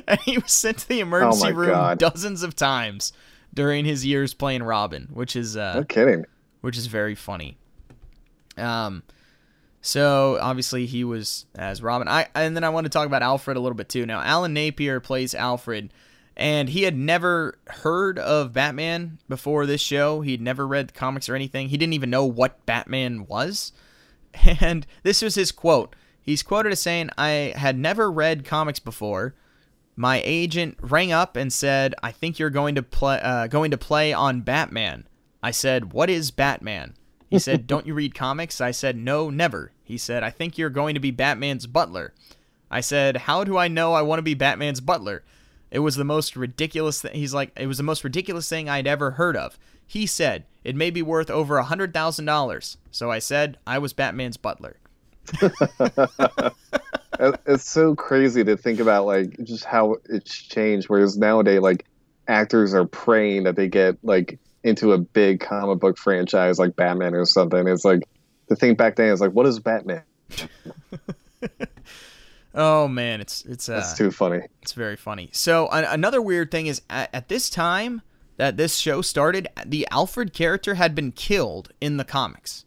and 0.08 0.20
he 0.22 0.38
was 0.38 0.52
sent 0.54 0.78
to 0.80 0.88
the 0.88 1.00
emergency 1.02 1.48
Oh 1.50 1.52
room 1.52 1.70
God. 1.72 2.00
dozens 2.00 2.44
of 2.44 2.56
times 2.56 3.12
during 3.54 3.84
his 3.86 4.06
years 4.06 4.34
playing 4.34 4.64
Robin, 4.64 5.10
which 5.14 5.36
is 5.36 5.56
uh 5.58 5.76
No 5.76 5.84
kidding. 5.84 6.26
Which 6.68 6.78
is 6.78 6.88
very 6.88 7.16
funny. 7.16 7.58
Um, 8.58 9.04
so 9.80 10.38
obviously 10.42 10.86
he 10.86 11.06
was 11.06 11.46
as 11.56 11.82
Robin. 11.82 12.10
I 12.10 12.28
and 12.36 12.58
then 12.58 12.66
I 12.66 12.70
want 12.72 12.84
to 12.84 12.90
talk 12.90 13.06
about 13.06 13.22
Alfred 13.22 13.56
a 13.56 13.62
little 13.62 13.78
bit 13.78 13.88
too. 13.88 14.06
Now 14.06 14.20
Alan 14.20 14.54
Napier 14.54 15.00
plays 15.00 15.34
Alfred, 15.34 15.94
and 16.36 16.68
he 16.68 16.84
had 16.84 16.98
never 16.98 17.58
heard 17.68 18.20
of 18.20 18.52
Batman 18.52 19.18
before 19.30 19.66
this 19.66 19.80
show. 19.80 20.20
He'd 20.20 20.42
never 20.42 20.68
read 20.68 20.94
comics 20.94 21.30
or 21.30 21.36
anything. 21.36 21.70
He 21.70 21.78
didn't 21.78 21.94
even 21.94 22.10
know 22.10 22.26
what 22.26 22.66
Batman 22.66 23.28
was. 23.28 23.72
And 24.60 24.86
this 25.04 25.22
was 25.22 25.36
his 25.36 25.54
quote. 25.54 25.96
He's 26.22 26.44
quoted 26.44 26.74
as 26.74 26.82
saying, 26.82 27.12
"I 27.18 27.54
had 27.56 27.78
never 27.78 28.12
read 28.12 28.44
comics 28.44 28.80
before." 28.80 29.36
My 29.96 30.22
agent 30.26 30.78
rang 30.82 31.14
up 31.14 31.38
and 31.38 31.54
said, 31.54 31.96
"I 32.04 32.12
think 32.12 32.40
you're 32.40 32.50
going 32.50 32.76
to 32.76 32.84
play 32.84 33.22
uh, 33.24 33.48
going 33.48 33.72
to 33.72 33.78
play 33.78 34.12
on 34.12 34.42
Batman." 34.42 35.08
I 35.48 35.52
said, 35.52 35.94
"What 35.94 36.10
is 36.10 36.30
Batman?" 36.30 36.94
He 37.30 37.40
said, 37.40 37.68
"Don't 37.68 37.88
you 37.88 37.94
read 37.94 38.14
comics?" 38.14 38.60
I 38.60 38.72
said, 38.72 38.98
"No, 38.98 39.30
never." 39.30 39.72
He 39.82 39.98
said, 39.98 40.22
"I 40.22 40.30
think 40.30 40.58
you're 40.58 40.70
going 40.70 40.94
to 40.94 41.00
be 41.00 41.10
Batman's 41.10 41.68
butler." 41.68 42.14
I 42.70 42.82
said, 42.82 43.16
"How 43.16 43.46
do 43.46 43.58
I 43.58 43.70
know 43.70 43.94
I 43.94 44.02
want 44.02 44.18
to 44.18 44.24
be 44.24 44.34
Batman's 44.34 44.82
butler?" 44.82 45.24
It 45.72 45.80
was 45.80 45.96
the 45.96 46.04
most 46.04 46.36
ridiculous 46.36 47.02
thing. 47.02 47.14
He's 47.14 47.34
like, 47.34 47.54
it 47.56 47.68
was 47.68 47.78
the 47.78 47.84
most 47.84 48.04
ridiculous 48.04 48.50
thing 48.50 48.68
I'd 48.68 48.88
ever 48.88 49.12
heard 49.12 49.38
of. 49.38 49.58
He 49.86 50.06
said 50.06 50.44
it 50.66 50.76
may 50.76 50.90
be 50.90 51.02
worth 51.02 51.30
over 51.30 51.56
a 51.56 51.64
hundred 51.64 51.94
thousand 51.94 52.26
dollars. 52.26 52.76
So 52.92 53.10
I 53.10 53.20
said 53.20 53.58
I 53.66 53.78
was 53.78 53.94
Batman's 53.94 54.36
butler. 54.36 54.76
It's 57.20 57.68
so 57.68 57.96
crazy 57.96 58.44
to 58.44 58.56
think 58.56 58.80
about 58.80 59.06
like 59.08 59.38
just 59.44 59.64
how 59.64 59.96
it's 60.08 60.36
changed 60.36 60.88
whereas 60.88 61.18
nowadays 61.18 61.62
like 61.62 61.86
actors 62.28 62.76
are 62.76 62.86
praying 62.86 63.46
that 63.46 63.56
they 63.56 63.68
get 63.68 63.98
like 64.04 64.38
into 64.64 64.92
a 64.94 64.98
big 64.98 65.40
comic 65.40 65.80
book 65.80 65.98
franchise 65.98 66.60
like 66.60 66.76
batman 66.76 67.14
or 67.16 67.26
something 67.26 67.68
it's 67.68 67.86
like 67.86 68.02
the 68.48 68.56
thing 68.56 68.76
back 68.76 68.96
then 68.96 69.10
is 69.12 69.22
like 69.22 69.32
what 69.32 69.46
is 69.46 69.60
batman 69.60 70.04
Oh 72.56 72.88
man, 72.88 73.22
it's 73.22 73.46
it's 73.46 73.70
uh, 73.70 73.76
that's 73.76 73.96
too 73.96 74.10
funny 74.10 74.40
It's 74.64 74.74
very 74.74 74.96
funny. 74.96 75.30
So 75.32 75.68
an- 75.68 75.84
another 75.84 76.20
weird 76.22 76.50
thing 76.50 76.66
is 76.66 76.82
at, 76.90 77.10
at 77.14 77.28
this 77.28 77.52
time 77.52 78.02
that 78.38 78.58
this 78.58 78.78
show 78.78 79.02
started, 79.04 79.48
the 79.64 79.88
Alfred 79.92 80.34
character 80.34 80.74
had 80.74 80.96
been 80.96 81.12
killed 81.12 81.72
in 81.80 81.98
the 81.98 82.04
comics. 82.04 82.66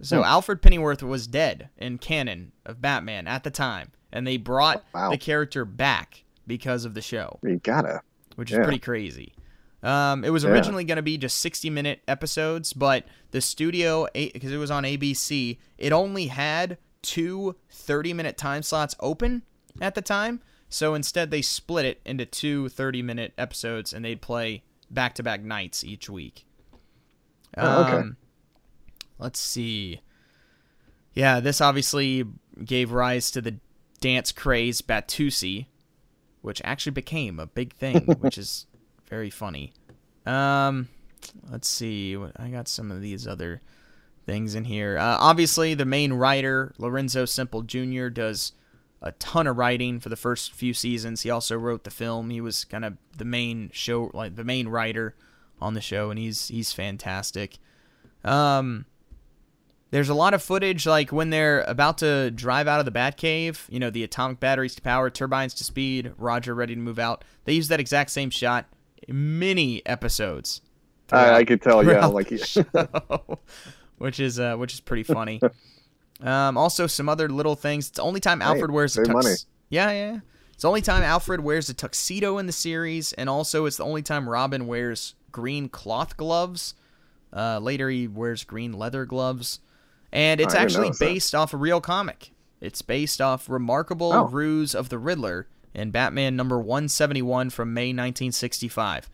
So 0.00 0.18
Hmm. 0.18 0.24
Alfred 0.24 0.62
Pennyworth 0.62 1.02
was 1.02 1.26
dead 1.26 1.68
in 1.76 1.98
canon 1.98 2.52
of 2.64 2.80
Batman 2.80 3.26
at 3.26 3.44
the 3.44 3.50
time, 3.50 3.92
and 4.10 4.26
they 4.26 4.38
brought 4.38 4.84
Wow. 4.94 5.10
the 5.10 5.18
character 5.18 5.66
back 5.66 6.24
because 6.46 6.86
of 6.86 6.94
the 6.94 7.02
show, 7.02 7.38
you 7.42 7.58
gotta 7.58 8.00
which 8.36 8.52
is 8.52 8.56
Yeah. 8.56 8.64
pretty 8.64 8.78
crazy. 8.78 9.34
Um, 9.86 10.24
it 10.24 10.30
was 10.30 10.42
Yeah. 10.44 10.50
originally 10.50 10.84
going 10.84 10.96
to 10.96 11.02
be 11.02 11.16
just 11.16 11.38
60 11.38 11.70
minute 11.70 12.02
episodes, 12.08 12.72
but 12.72 13.04
the 13.30 13.40
studio, 13.40 14.06
because 14.14 14.50
it 14.52 14.56
was 14.56 14.70
on 14.70 14.82
ABC, 14.84 15.58
it 15.78 15.92
only 15.92 16.26
had 16.26 16.78
two 17.02 17.54
30 17.70 18.12
minute 18.12 18.36
time 18.36 18.62
slots 18.62 18.96
open 19.00 19.42
at 19.80 19.94
the 19.94 20.02
time. 20.02 20.40
So 20.68 20.94
instead, 20.94 21.30
they 21.30 21.42
split 21.42 21.84
it 21.84 22.00
into 22.04 22.26
two 22.26 22.68
30 22.70 23.02
minute 23.02 23.32
episodes 23.38 23.92
and 23.92 24.04
they'd 24.04 24.20
play 24.20 24.64
back 24.90 25.14
to 25.14 25.22
back 25.22 25.40
nights 25.42 25.84
each 25.84 26.10
week. 26.10 26.44
Oh, 27.56 27.82
okay. 27.84 27.92
Um, 27.98 28.16
let's 29.18 29.38
see. 29.38 30.00
Yeah, 31.14 31.38
this 31.40 31.60
obviously 31.60 32.24
gave 32.64 32.90
rise 32.90 33.30
to 33.30 33.40
the 33.40 33.56
dance 34.00 34.32
craze 34.32 34.82
Batusi, 34.82 35.66
which 36.42 36.60
actually 36.64 36.92
became 36.92 37.38
a 37.38 37.46
big 37.46 37.72
thing, 37.74 38.04
which 38.18 38.36
is 38.36 38.66
very 39.08 39.30
funny. 39.30 39.72
Um, 40.24 40.88
let's 41.50 41.68
see. 41.68 42.16
I 42.36 42.48
got 42.48 42.68
some 42.68 42.90
of 42.90 43.00
these 43.00 43.26
other 43.26 43.62
things 44.24 44.54
in 44.54 44.64
here. 44.64 44.98
Uh, 44.98 45.16
obviously, 45.18 45.74
the 45.74 45.84
main 45.84 46.12
writer 46.12 46.72
Lorenzo 46.78 47.24
Semple 47.24 47.62
Jr. 47.62 48.08
does 48.08 48.52
a 49.00 49.12
ton 49.12 49.46
of 49.46 49.56
writing 49.56 50.00
for 50.00 50.08
the 50.08 50.16
first 50.16 50.52
few 50.52 50.74
seasons. 50.74 51.22
He 51.22 51.30
also 51.30 51.56
wrote 51.56 51.84
the 51.84 51.90
film. 51.90 52.30
He 52.30 52.40
was 52.40 52.64
kind 52.64 52.84
of 52.84 52.96
the 53.16 53.24
main 53.24 53.70
show, 53.72 54.10
like 54.12 54.36
the 54.36 54.44
main 54.44 54.68
writer 54.68 55.14
on 55.60 55.74
the 55.74 55.80
show, 55.80 56.10
and 56.10 56.18
he's 56.18 56.48
he's 56.48 56.72
fantastic. 56.72 57.58
Um, 58.24 58.86
there's 59.90 60.08
a 60.08 60.14
lot 60.14 60.34
of 60.34 60.42
footage 60.42 60.84
like 60.84 61.12
when 61.12 61.30
they're 61.30 61.60
about 61.62 61.98
to 61.98 62.30
drive 62.32 62.66
out 62.66 62.80
of 62.80 62.86
the 62.86 62.92
Batcave. 62.92 63.60
You 63.68 63.78
know, 63.78 63.90
the 63.90 64.02
atomic 64.02 64.40
batteries 64.40 64.74
to 64.74 64.82
power, 64.82 65.08
turbines 65.08 65.54
to 65.54 65.64
speed, 65.64 66.12
Roger 66.18 66.54
ready 66.54 66.74
to 66.74 66.80
move 66.80 66.98
out. 66.98 67.24
They 67.44 67.52
use 67.52 67.68
that 67.68 67.80
exact 67.80 68.10
same 68.10 68.30
shot 68.30 68.66
many 69.08 69.84
episodes. 69.86 70.60
I, 71.12 71.34
I 71.34 71.44
could 71.44 71.62
tell 71.62 71.84
yeah 71.86 72.06
like 72.06 72.36
show, 72.44 72.64
which 73.98 74.18
is 74.20 74.40
uh, 74.40 74.56
which 74.56 74.74
is 74.74 74.80
pretty 74.80 75.04
funny. 75.04 75.40
um, 76.20 76.56
also, 76.58 76.86
some 76.86 77.08
other 77.08 77.28
little 77.28 77.54
things. 77.54 77.88
It's 77.88 77.96
the 77.96 78.02
only 78.02 78.20
time 78.20 78.42
Alfred 78.42 78.70
wears 78.70 78.96
a 78.96 79.02
tux. 79.02 79.46
Yeah, 79.70 79.90
yeah. 79.90 80.18
It's 80.52 80.62
the 80.62 80.68
only 80.68 80.82
time 80.82 81.02
Alfred 81.02 81.40
wears 81.40 81.68
a 81.68 81.74
tuxedo 81.74 82.38
in 82.38 82.46
the 82.46 82.52
series, 82.52 83.12
and 83.12 83.28
also 83.28 83.66
it's 83.66 83.76
the 83.76 83.84
only 83.84 84.02
time 84.02 84.28
Robin 84.28 84.66
wears 84.66 85.14
green 85.30 85.68
cloth 85.68 86.16
gloves. 86.16 86.74
Uh, 87.32 87.58
later, 87.58 87.90
he 87.90 88.08
wears 88.08 88.42
green 88.44 88.72
leather 88.72 89.04
gloves, 89.04 89.60
and 90.12 90.40
it's 90.40 90.54
actually 90.54 90.84
notice 90.86 90.98
that. 90.98 91.04
based 91.04 91.34
off 91.34 91.52
a 91.52 91.56
real 91.56 91.80
comic. 91.80 92.30
It's 92.60 92.80
based 92.80 93.20
off 93.20 93.48
"Remarkable 93.50 94.12
Oh. 94.12 94.24
Ruse 94.28 94.74
of 94.74 94.88
the 94.88 94.98
Riddler" 94.98 95.46
in 95.76 95.90
Batman 95.90 96.34
number 96.34 96.58
171 96.58 97.50
from 97.50 97.74
May 97.74 97.88
1965. 97.88 99.08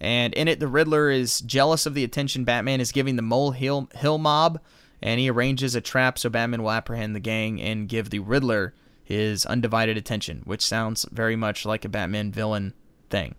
And 0.00 0.34
in 0.34 0.48
it, 0.48 0.60
the 0.60 0.68
Riddler 0.68 1.10
is 1.10 1.40
jealous 1.40 1.86
of 1.86 1.94
the 1.94 2.04
attention 2.04 2.44
Batman 2.44 2.80
is 2.80 2.92
giving 2.92 3.16
the 3.16 3.22
Mole 3.22 3.52
Hill, 3.52 3.88
Hill 3.94 4.18
mob, 4.18 4.60
and 5.02 5.20
he 5.20 5.30
arranges 5.30 5.74
a 5.74 5.80
trap 5.80 6.18
so 6.18 6.28
Batman 6.28 6.62
will 6.62 6.70
apprehend 6.70 7.14
the 7.14 7.20
gang 7.20 7.60
and 7.60 7.88
give 7.88 8.10
the 8.10 8.18
Riddler 8.18 8.74
his 9.04 9.46
undivided 9.46 9.96
attention, 9.96 10.42
which 10.44 10.64
sounds 10.64 11.06
very 11.10 11.36
much 11.36 11.64
like 11.64 11.84
a 11.84 11.88
Batman 11.88 12.32
villain 12.32 12.74
thing. 13.08 13.34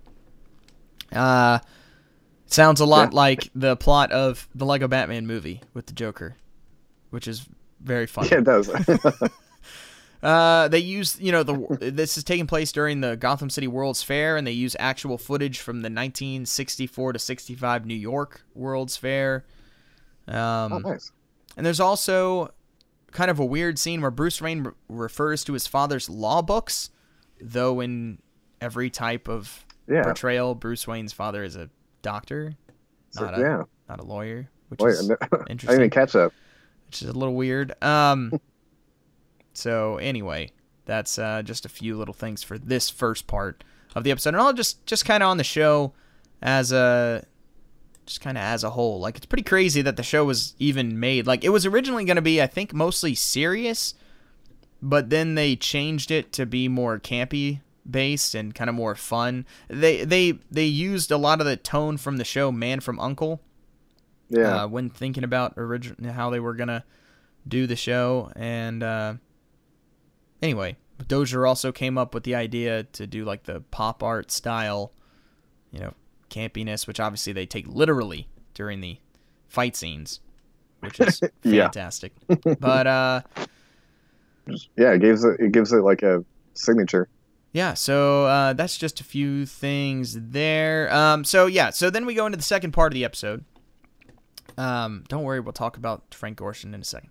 Uh, 1.11 1.59
sounds 2.45 2.79
a 2.79 2.85
lot 2.85 3.13
like 3.13 3.49
the 3.55 3.75
plot 3.75 4.11
of 4.11 4.47
the 4.55 4.65
Lego 4.65 4.87
Batman 4.87 5.27
movie 5.27 5.61
with 5.73 5.87
the 5.87 5.93
Joker, 5.93 6.35
which 7.09 7.27
is 7.27 7.47
very 7.81 8.05
funny. 8.05 8.29
yeah 8.31 8.39
it 8.39 8.43
does 8.43 8.69
Uh, 10.23 10.67
they 10.67 10.79
use 10.79 11.19
you 11.19 11.31
know 11.31 11.43
the 11.43 11.77
this 11.91 12.17
is 12.17 12.23
taking 12.23 12.47
place 12.47 12.71
during 12.71 13.01
the 13.01 13.15
Gotham 13.17 13.49
City 13.49 13.67
World's 13.67 14.03
Fair, 14.03 14.37
and 14.37 14.45
they 14.45 14.51
use 14.51 14.75
actual 14.79 15.17
footage 15.17 15.59
from 15.59 15.77
the 15.77 15.89
1964 15.89 17.13
to 17.13 17.19
65 17.19 17.85
New 17.85 17.95
York 17.95 18.43
World's 18.53 18.97
Fair. 18.97 19.45
Um, 20.27 20.73
oh 20.73 20.77
nice. 20.79 21.11
and 21.57 21.65
there's 21.65 21.79
also 21.79 22.53
kind 23.11 23.31
of 23.31 23.39
a 23.39 23.45
weird 23.45 23.79
scene 23.79 24.01
where 24.01 24.11
Bruce 24.11 24.41
Wayne 24.41 24.63
re- 24.63 24.71
refers 24.87 25.43
to 25.45 25.53
his 25.53 25.67
father's 25.67 26.09
law 26.09 26.41
books, 26.41 26.91
though 27.41 27.79
in 27.79 28.19
every 28.61 28.89
type 28.89 29.27
of 29.27 29.65
yeah. 29.89 30.03
portrayal, 30.03 30.53
Bruce 30.55 30.87
Wayne's 30.87 31.11
father 31.11 31.43
is 31.43 31.55
a 31.55 31.69
doctor, 32.03 32.53
So, 33.09 33.25
not 33.25 33.37
a 33.37 33.41
yeah. 33.41 33.63
not 33.89 33.99
a 33.99 34.03
lawyer, 34.03 34.49
which 34.69 34.79
Wait, 34.79 34.91
is 34.91 35.11
I 35.21 35.25
didn't 35.31 35.49
interesting. 35.49 35.79
even 35.79 35.89
catch 35.89 36.13
that. 36.13 36.31
Which 36.85 37.01
is 37.01 37.09
a 37.09 37.13
little 37.13 37.33
weird. 37.35 37.73
Um, 37.83 38.39
so 39.53 39.97
anyway, 39.97 40.51
that's 40.85 41.17
uh, 41.19 41.41
just 41.41 41.65
a 41.65 41.69
few 41.69 41.97
little 41.97 42.13
things 42.13 42.43
for 42.43 42.57
this 42.57 42.89
first 42.89 43.27
part 43.27 43.63
of 43.95 44.03
the 44.03 44.11
episode, 44.11 44.33
and 44.33 44.41
I'll 44.41 44.53
just 44.53 44.85
just 44.85 45.05
kind 45.05 45.23
of 45.23 45.29
on 45.29 45.37
the 45.37 45.43
show 45.43 45.93
as 46.41 46.71
a 46.71 47.25
just 48.05 48.21
kind 48.21 48.37
of 48.37 48.43
as 48.43 48.63
a 48.63 48.71
whole. 48.71 48.99
Like 48.99 49.17
it's 49.17 49.25
pretty 49.25 49.43
crazy 49.43 49.81
that 49.81 49.97
the 49.97 50.03
show 50.03 50.25
was 50.25 50.55
even 50.59 50.99
made. 50.99 51.27
Like 51.27 51.43
it 51.43 51.49
was 51.49 51.65
originally 51.65 52.05
going 52.05 52.15
to 52.15 52.21
be, 52.21 52.41
I 52.41 52.47
think, 52.47 52.73
mostly 52.73 53.15
serious, 53.15 53.93
but 54.81 55.09
then 55.09 55.35
they 55.35 55.55
changed 55.55 56.11
it 56.11 56.31
to 56.33 56.45
be 56.45 56.67
more 56.67 56.99
campy 56.99 57.61
based 57.89 58.35
and 58.35 58.53
kind 58.53 58.69
of 58.69 58.75
more 58.75 58.95
fun. 58.95 59.45
They 59.67 60.03
they 60.03 60.33
they 60.49 60.65
used 60.65 61.11
a 61.11 61.17
lot 61.17 61.39
of 61.39 61.45
the 61.45 61.57
tone 61.57 61.97
from 61.97 62.17
the 62.17 62.25
show 62.25 62.51
Man 62.51 62.79
from 62.79 62.99
Uncle 62.99 63.41
yeah 64.29 64.63
uh, 64.63 64.67
when 64.67 64.89
thinking 64.89 65.25
about 65.25 65.53
origin 65.57 66.05
how 66.05 66.29
they 66.29 66.39
were 66.39 66.53
gonna 66.53 66.83
do 67.47 67.67
the 67.67 67.75
show. 67.75 68.31
And 68.35 68.83
uh, 68.83 69.15
anyway, 70.41 70.77
Dozier 71.07 71.45
also 71.45 71.71
came 71.71 71.97
up 71.97 72.13
with 72.13 72.23
the 72.23 72.35
idea 72.35 72.83
to 72.83 73.07
do 73.07 73.25
like 73.25 73.43
the 73.43 73.61
pop 73.71 74.03
art 74.03 74.31
style, 74.31 74.93
you 75.71 75.79
know, 75.79 75.93
campiness, 76.29 76.87
which 76.87 76.99
obviously 76.99 77.33
they 77.33 77.45
take 77.45 77.67
literally 77.67 78.27
during 78.53 78.81
the 78.81 78.97
fight 79.47 79.75
scenes, 79.75 80.19
which 80.81 80.99
is 80.99 81.19
fantastic. 81.43 82.13
but 82.59 82.87
uh, 82.87 83.21
yeah 84.77 84.91
it 84.91 84.99
gives 85.01 85.23
it 85.23 85.39
it 85.39 85.51
gives 85.51 85.71
it 85.71 85.77
like 85.81 86.01
a 86.03 86.23
signature 86.53 87.07
Yeah, 87.53 87.73
so 87.73 88.25
uh, 88.25 88.53
that's 88.53 88.77
just 88.77 88.99
a 88.99 89.03
few 89.03 89.45
things 89.45 90.15
there. 90.17 90.93
Um, 90.93 91.23
so 91.23 91.45
yeah, 91.47 91.69
so 91.69 91.89
then 91.89 92.05
we 92.05 92.13
go 92.13 92.25
into 92.25 92.37
the 92.37 92.43
second 92.43 92.71
part 92.71 92.91
of 92.91 92.95
the 92.95 93.03
episode. 93.05 93.43
Um, 94.57 95.03
don't 95.07 95.23
worry, 95.23 95.39
we'll 95.39 95.53
talk 95.53 95.77
about 95.77 96.13
Frank 96.13 96.37
Gorshin 96.37 96.73
in 96.73 96.81
a 96.81 96.83
second. 96.85 97.09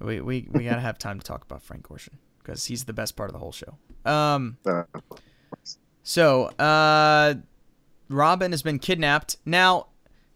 We 0.00 0.20
we, 0.20 0.48
we 0.50 0.64
gotta 0.64 0.80
have 0.80 0.98
time 0.98 1.18
to 1.18 1.24
talk 1.24 1.42
about 1.44 1.62
Frank 1.62 1.88
Gorshin 1.88 2.14
because 2.48 2.64
he's 2.64 2.84
the 2.84 2.92
best 2.94 3.14
part 3.14 3.28
of 3.28 3.34
the 3.34 3.38
whole 3.38 3.52
show. 3.52 3.74
Um, 4.10 4.56
uh, 4.64 4.84
so 6.02 6.44
uh, 6.58 7.34
Robin 8.08 8.52
has 8.52 8.62
been 8.62 8.78
kidnapped. 8.78 9.36
Now, 9.44 9.88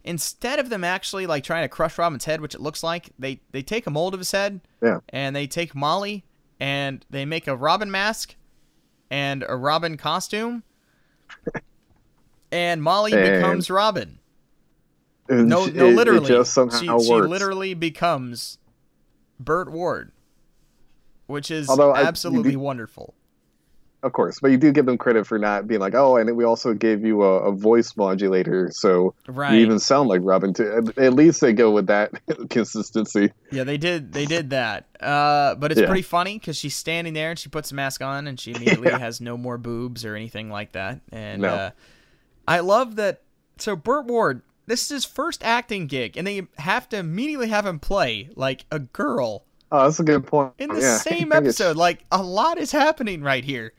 instead 0.03 0.59
of 0.59 0.69
them 0.69 0.83
actually 0.83 1.25
like 1.25 1.43
trying 1.43 1.63
to 1.63 1.69
crush 1.69 1.97
Robin's 1.97 2.25
head, 2.25 2.39
which 2.39 2.53
it 2.53 2.61
looks 2.61 2.83
like, 2.83 3.09
they 3.17 3.41
they 3.51 3.63
take 3.63 3.87
a 3.87 3.89
mold 3.89 4.13
of 4.13 4.19
his 4.19 4.31
head 4.31 4.61
yeah 4.81 4.99
and 5.09 5.35
they 5.35 5.47
take 5.47 5.73
Molly 5.73 6.23
and 6.59 7.03
they 7.09 7.25
make 7.25 7.47
a 7.47 7.55
Robin 7.55 7.89
mask 7.89 8.35
and 9.09 9.43
a 9.49 9.55
Robin 9.55 9.97
costume, 9.97 10.63
and 12.51 12.81
Molly 12.83 13.13
And- 13.13 13.41
becomes 13.41 13.69
Robin. 13.69 14.19
It- 15.29 15.33
No, 15.45 15.65
it- 15.65 15.73
no, 15.75 15.87
it 15.87 15.95
literally, 15.95 16.43
somehow 16.45 16.79
she, 16.79 16.85
she 17.05 17.13
literally 17.13 17.73
becomes 17.73 18.57
Burt 19.39 19.71
Ward, 19.71 20.11
which 21.27 21.49
is 21.51 21.69
Although 21.69 21.91
I- 21.91 22.03
absolutely 22.03 22.55
wonderful. 22.55 23.13
of 24.03 24.11
course, 24.11 24.39
but 24.41 24.51
you 24.51 24.57
do 24.57 24.71
give 24.73 24.85
them 24.85 24.97
credit 24.97 25.25
for 25.25 25.39
not 25.39 25.65
being 25.67 25.79
like, 25.79 25.95
oh, 25.95 26.17
and 26.17 26.35
we 26.35 26.43
also 26.43 26.73
gave 26.73 27.05
you 27.05 27.23
a, 27.23 27.39
a 27.49 27.51
voice 27.53 27.95
modulator, 27.95 28.69
so 28.73 29.13
Right. 29.27 29.53
you 29.53 29.59
even 29.61 29.79
sound 29.79 30.09
like 30.09 30.19
Robin 30.23 30.53
too. 30.53 30.69
At- 30.89 30.97
At 30.97 31.13
least 31.13 31.39
they 31.39 31.53
go 31.53 31.71
with 31.71 31.87
that 31.87 32.11
consistency. 32.49 33.31
Yeah, 33.51 33.63
they 33.63 33.77
did. 33.77 34.11
They 34.11 34.25
did 34.25 34.49
that. 34.49 34.87
Uh, 34.99 35.55
but 35.55 35.71
it's 35.71 35.79
Yeah. 35.79 35.87
pretty 35.87 36.01
funny 36.01 36.37
because 36.37 36.57
she's 36.57 36.75
standing 36.75 37.13
there 37.13 37.29
and 37.29 37.39
she 37.39 37.47
puts 37.47 37.71
a 37.71 37.75
mask 37.75 38.01
on 38.01 38.27
and 38.27 38.37
she 38.39 38.51
immediately 38.55 38.89
Yeah. 38.89 38.97
has 38.99 39.21
no 39.21 39.37
more 39.37 39.57
boobs 39.57 40.03
or 40.03 40.15
anything 40.15 40.49
like 40.49 40.73
that. 40.73 40.99
And 41.11 41.41
No. 41.43 41.47
uh, 41.49 41.69
I 42.45 42.59
love 42.59 42.97
that. 42.97 43.21
So 43.57 43.75
Burt 43.77 44.05
Ward, 44.05 44.41
this 44.65 44.83
is 44.83 44.89
his 44.89 45.05
first 45.05 45.43
acting 45.45 45.87
gig, 45.87 46.17
and 46.17 46.27
they 46.27 46.47
have 46.57 46.89
to 46.89 46.97
immediately 46.97 47.47
have 47.47 47.65
him 47.65 47.79
play 47.79 48.29
like 48.35 48.65
a 48.71 48.79
girl 48.79 49.45
Oh, 49.75 49.83
that's 49.85 49.99
a 49.99 50.03
good 50.03 50.25
point. 50.27 50.53
in 50.59 50.69
the 50.69 50.79
yeah. 50.81 50.97
same 51.11 51.31
episode. 51.33 51.75
Like 51.75 52.05
a 52.11 52.21
lot 52.21 52.57
is 52.59 52.71
happening 52.71 53.23
right 53.23 53.43
here, 53.43 53.73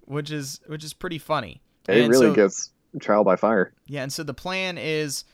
which 0.00 0.30
is 0.32 0.60
which 0.66 0.82
is 0.84 0.92
pretty 0.92 1.18
funny. 1.18 1.62
It 1.88 1.98
And 1.98 2.10
really 2.10 2.26
so- 2.28 2.34
gets 2.34 2.70
trial 3.00 3.22
by 3.24 3.36
fire. 3.36 3.72
yeah, 3.86 4.02
and 4.02 4.12
so 4.12 4.22
the 4.24 4.34
plan 4.34 4.76
is 4.76 5.24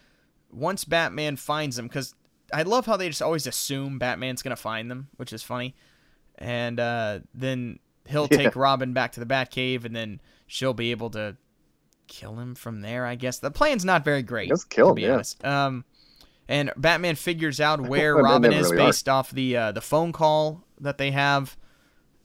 once 0.51 0.85
Batman 0.85 1.37
finds 1.37 1.77
them, 1.77 1.87
because 1.89 2.15
I 2.53 2.63
love 2.63 2.85
how 2.87 2.97
they 2.99 3.09
just 3.09 3.23
always 3.23 3.47
assume 3.47 3.99
Batman's 3.99 4.43
gonna 4.43 4.55
find 4.57 4.91
them, 4.91 5.09
which 5.17 5.33
is 5.33 5.43
funny. 5.43 5.75
And 6.37 6.79
uh, 6.79 7.21
then 7.33 7.79
he'll 8.07 8.29
Yeah. 8.31 8.37
take 8.37 8.57
Robin 8.57 8.93
back 8.93 9.13
to 9.13 9.21
the 9.21 9.27
Batcave, 9.27 9.85
and 9.87 9.97
then 9.97 10.21
she'll 10.47 10.75
be 10.75 10.91
able 10.91 11.09
to 11.11 11.37
kill 12.09 12.39
him 12.39 12.55
from 12.55 12.83
there. 12.83 13.07
I 13.07 13.15
guess 13.15 13.39
the 13.39 13.51
plan's 13.51 13.85
not 13.85 14.05
very 14.05 14.23
great. 14.23 14.51
Just 14.51 14.69
kill 14.69 14.89
to 14.89 14.91
him, 14.91 14.95
be 14.97 15.03
yeah. 15.03 15.15
honest. 15.15 15.43
Um, 15.45 15.85
and 16.49 16.73
Batman 16.77 17.17
figures 17.17 17.61
out 17.61 17.81
where 17.89 18.17
Robin 18.17 18.53
is 18.53 18.71
really 18.71 18.83
are. 18.83 18.87
based 18.87 19.09
off 19.09 19.31
the 19.31 19.57
uh, 19.57 19.73
the 19.73 19.81
phone 19.81 20.13
call 20.13 20.65
that 20.81 20.99
they 20.99 21.11
have, 21.11 21.57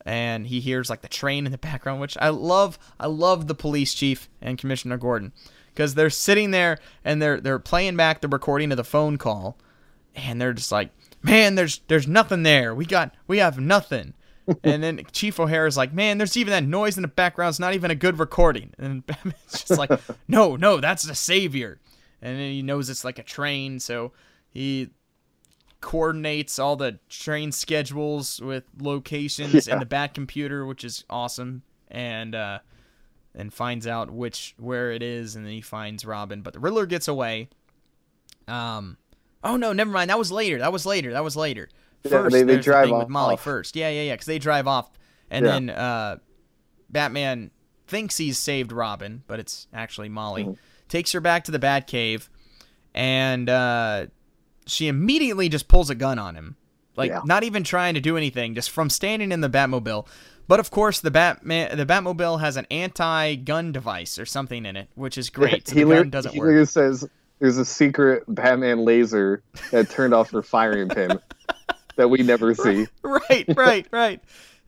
and 0.04 0.46
he 0.46 0.60
hears 0.60 0.90
like 0.90 1.02
the 1.02 1.08
train 1.08 1.46
in 1.46 1.52
the 1.52 1.58
background, 1.58 2.00
which 2.00 2.16
I 2.20 2.28
love. 2.30 2.78
I 2.98 3.06
love 3.06 3.46
the 3.46 3.54
police 3.54 3.94
chief 3.94 4.28
and 4.40 4.58
Commissioner 4.58 4.96
Gordon 4.96 5.32
because 5.78 5.94
they're 5.94 6.10
sitting 6.10 6.50
there 6.50 6.78
and 7.04 7.22
they're 7.22 7.40
they're 7.40 7.58
playing 7.58 7.96
back 7.96 8.20
the 8.20 8.28
recording 8.28 8.70
of 8.72 8.76
the 8.76 8.84
phone 8.84 9.16
call, 9.18 9.56
and 10.14 10.40
they're 10.40 10.52
just 10.52 10.72
like, 10.72 10.90
"Man, 11.22 11.54
there's 11.54 11.80
there's 11.88 12.08
nothing 12.08 12.42
there. 12.42 12.74
We 12.74 12.86
got 12.86 13.14
we 13.26 13.38
have 13.38 13.58
nothing." 13.58 14.14
and 14.64 14.82
then 14.82 15.02
Chief 15.12 15.38
O'Hara's 15.38 15.76
like, 15.76 15.92
"Man, 15.92 16.18
there's 16.18 16.36
even 16.36 16.52
that 16.52 16.64
noise 16.64 16.96
in 16.96 17.02
the 17.02 17.08
background. 17.08 17.50
It's 17.50 17.58
not 17.58 17.74
even 17.74 17.90
a 17.90 17.94
good 17.94 18.18
recording." 18.18 18.72
And 18.78 19.06
Batman's 19.06 19.36
just 19.50 19.78
like, 19.78 19.90
"No, 20.26 20.56
no, 20.56 20.78
that's 20.80 21.04
the 21.04 21.14
savior." 21.14 21.78
And 22.20 22.38
then 22.38 22.50
he 22.50 22.62
knows 22.62 22.90
it's 22.90 23.04
like 23.04 23.18
a 23.18 23.22
train, 23.22 23.78
so 23.80 24.12
he 24.50 24.90
coordinates 25.80 26.58
all 26.58 26.76
the 26.76 26.98
train 27.08 27.52
schedules 27.52 28.40
with 28.40 28.64
locations 28.80 29.68
in 29.68 29.78
the 29.78 29.86
Bat 29.86 30.14
computer, 30.14 30.66
which 30.66 30.82
is 30.84 31.04
awesome, 31.08 31.62
and 31.88 32.34
uh, 32.34 32.58
and 33.34 33.52
finds 33.52 33.86
out 33.86 34.10
which 34.10 34.54
where 34.58 34.90
it 34.90 35.02
is, 35.02 35.36
and 35.36 35.44
then 35.46 35.52
he 35.52 35.60
finds 35.60 36.04
Robin. 36.04 36.42
But 36.42 36.54
the 36.54 36.60
Riddler 36.60 36.86
gets 36.86 37.06
away. 37.08 37.48
Um, 38.48 38.96
oh 39.44 39.56
no, 39.56 39.72
never 39.72 39.90
mind. 39.90 40.10
That 40.10 40.18
was 40.18 40.32
later. 40.32 40.58
That 40.58 40.72
was 40.72 40.84
later. 40.86 41.12
That 41.12 41.22
was 41.24 41.36
later. 41.36 41.68
Yeah, 42.04 42.10
First, 42.10 42.32
they- 42.32 42.40
they 42.40 42.54
there's 42.54 42.64
the 42.64 42.70
drive 42.72 42.86
thing 42.86 42.94
with 42.96 43.04
off. 43.04 43.10
Molly 43.10 43.36
first. 43.36 43.76
Yeah, 43.76 43.90
yeah, 43.90 44.02
yeah. 44.02 44.14
Because 44.14 44.26
they 44.26 44.38
drive 44.38 44.66
off, 44.66 44.90
and 45.30 45.44
Yeah. 45.44 45.52
then 45.52 45.70
uh, 45.70 46.16
Batman 46.90 47.50
thinks 47.86 48.16
he's 48.16 48.38
saved 48.38 48.72
Robin, 48.72 49.22
but 49.26 49.38
it's 49.40 49.66
actually 49.72 50.08
Molly. 50.08 50.42
Mm-hmm. 50.44 50.52
Takes 50.88 51.12
her 51.12 51.20
back 51.20 51.44
to 51.44 51.50
the 51.52 51.58
Batcave, 51.58 52.28
and 52.94 53.48
uh, 53.48 54.06
she 54.66 54.88
immediately 54.88 55.48
just 55.48 55.68
pulls 55.68 55.90
a 55.90 55.94
gun 55.94 56.18
on 56.18 56.34
him. 56.34 56.56
Like 56.96 57.10
Yeah. 57.10 57.20
not 57.24 57.44
even 57.44 57.62
trying 57.64 57.94
to 57.94 58.00
do 58.00 58.16
anything, 58.16 58.54
just 58.54 58.70
from 58.70 58.90
standing 58.90 59.30
in 59.32 59.40
the 59.40 59.48
Batmobile. 59.50 60.06
But 60.48 60.60
of 60.60 60.70
course, 60.70 61.00
the 61.00 61.10
Batman, 61.10 61.76
the 61.76 61.84
Batmobile 61.86 62.40
has 62.40 62.56
an 62.56 62.66
anti-gun 62.70 63.70
device 63.70 64.18
or 64.18 64.24
something 64.26 64.64
in 64.66 64.76
it, 64.76 64.88
which 64.94 65.18
is 65.18 65.28
great. 65.30 65.68
So 65.68 65.74
he 65.74 65.82
the 65.82 65.88
lit- 65.88 65.98
gun 65.98 66.10
doesn't 66.10 66.32
he 66.32 66.40
work. 66.40 66.66
says 66.68 67.06
there's 67.38 67.58
a 67.58 67.64
secret 67.64 68.24
Batman 68.26 68.78
laser 68.84 69.42
that 69.70 69.90
turned 69.90 70.14
off 70.14 70.30
her 70.30 70.42
firing 70.42 70.88
pin 70.88 71.20
that 71.96 72.08
we 72.08 72.22
never 72.22 72.54
see. 72.54 72.86
right, 73.02 73.44
right, 73.56 73.86
right. 73.92 74.20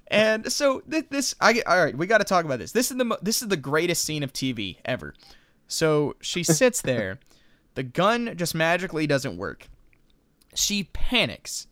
And 0.08 0.52
so 0.52 0.80
th- 0.80 1.06
this, 1.08 1.34
I 1.40 1.62
all 1.66 1.82
right. 1.82 1.96
We 1.96 2.06
got 2.06 2.18
to 2.18 2.24
talk 2.24 2.44
about 2.44 2.58
this. 2.58 2.72
This 2.72 2.90
is 2.90 2.96
the 2.98 3.04
mo- 3.06 3.18
this 3.22 3.42
is 3.42 3.48
the 3.48 3.56
greatest 3.56 4.04
scene 4.04 4.22
of 4.22 4.32
TV 4.32 4.76
ever. 4.84 5.14
So 5.70 6.16
she 6.20 6.42
sits 6.44 6.82
there, 6.82 7.18
the 7.74 7.82
gun 7.82 8.34
just 8.36 8.54
magically 8.54 9.06
doesn't 9.06 9.36
work. 9.36 9.68
She 10.54 10.84
panics. 10.92 11.66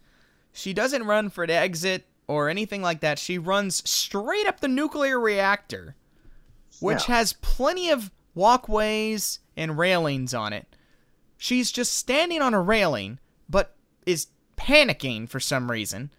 She 0.53 0.73
doesn't 0.73 1.05
run 1.05 1.31
for 1.31 1.45
an 1.45 1.51
exit 1.51 2.07
or 2.29 2.49
anything 2.49 2.81
like 2.83 3.01
that. 3.01 3.19
She 3.19 3.39
runs 3.39 3.89
straight 3.89 4.47
up 4.47 4.61
the 4.61 4.69
nuclear 4.69 5.19
reactor, 5.19 5.97
which 6.81 7.09
Yeah. 7.09 7.17
has 7.17 7.33
plenty 7.35 7.91
of 7.91 8.11
walkways 8.35 9.41
and 9.57 9.77
railings 9.77 10.33
on 10.35 10.53
it. 10.53 10.67
She's 11.37 11.71
just 11.73 11.93
standing 11.95 12.41
on 12.43 12.55
a 12.55 12.61
railing, 12.61 13.19
but 13.49 13.75
is 14.07 14.29
panicking 14.57 15.29
for 15.29 15.41
some 15.41 15.71
reason. 15.71 16.11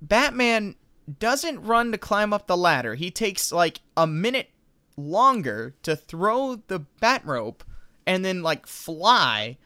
Batman 0.00 0.76
doesn't 1.18 1.62
run 1.62 1.92
to 1.92 1.98
climb 1.98 2.32
up 2.32 2.46
the 2.46 2.56
ladder. 2.56 2.94
He 2.94 3.10
takes 3.10 3.50
like 3.52 3.80
a 3.96 4.06
minute 4.06 4.50
longer 4.98 5.74
to 5.84 5.94
throw 5.96 6.56
the 6.66 6.80
bat 7.00 7.22
rope 7.24 7.64
and 8.06 8.24
then 8.24 8.42
like 8.42 8.66
fly 8.66 9.56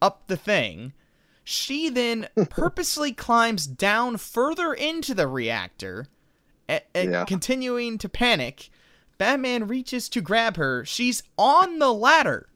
up 0.00 0.26
the 0.26 0.36
thing. 0.36 0.92
She 1.44 1.88
then 1.88 2.28
purposely 2.50 3.12
climbs 3.12 3.66
down 3.66 4.16
further 4.16 4.72
into 4.72 5.14
the 5.14 5.28
reactor, 5.28 6.06
a- 6.68 6.82
a- 6.94 7.10
Yeah. 7.10 7.24
continuing 7.24 7.98
to 7.98 8.08
panic. 8.08 8.70
Batman 9.18 9.66
reaches 9.66 10.08
to 10.10 10.20
grab 10.20 10.56
her. 10.56 10.84
She's 10.84 11.22
on 11.36 11.78
the 11.80 11.92
ladder, 11.92 12.48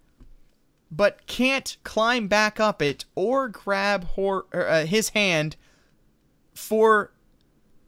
but 0.91 1.27
can't 1.27 1.77
climb 1.83 2.29
back 2.29 2.61
up 2.61 2.81
it 2.81 3.05
or 3.15 3.49
grab 3.49 4.07
her, 4.17 4.43
er, 4.55 4.69
uh, 4.69 4.87
his 4.87 5.09
hand 5.11 5.57
for 6.55 7.13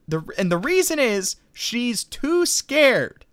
the 0.09 0.23
and 0.37 0.51
the 0.51 0.59
reason 0.59 0.99
is 0.99 1.37
she's 1.53 2.03
too 2.03 2.45
scared. 2.47 3.25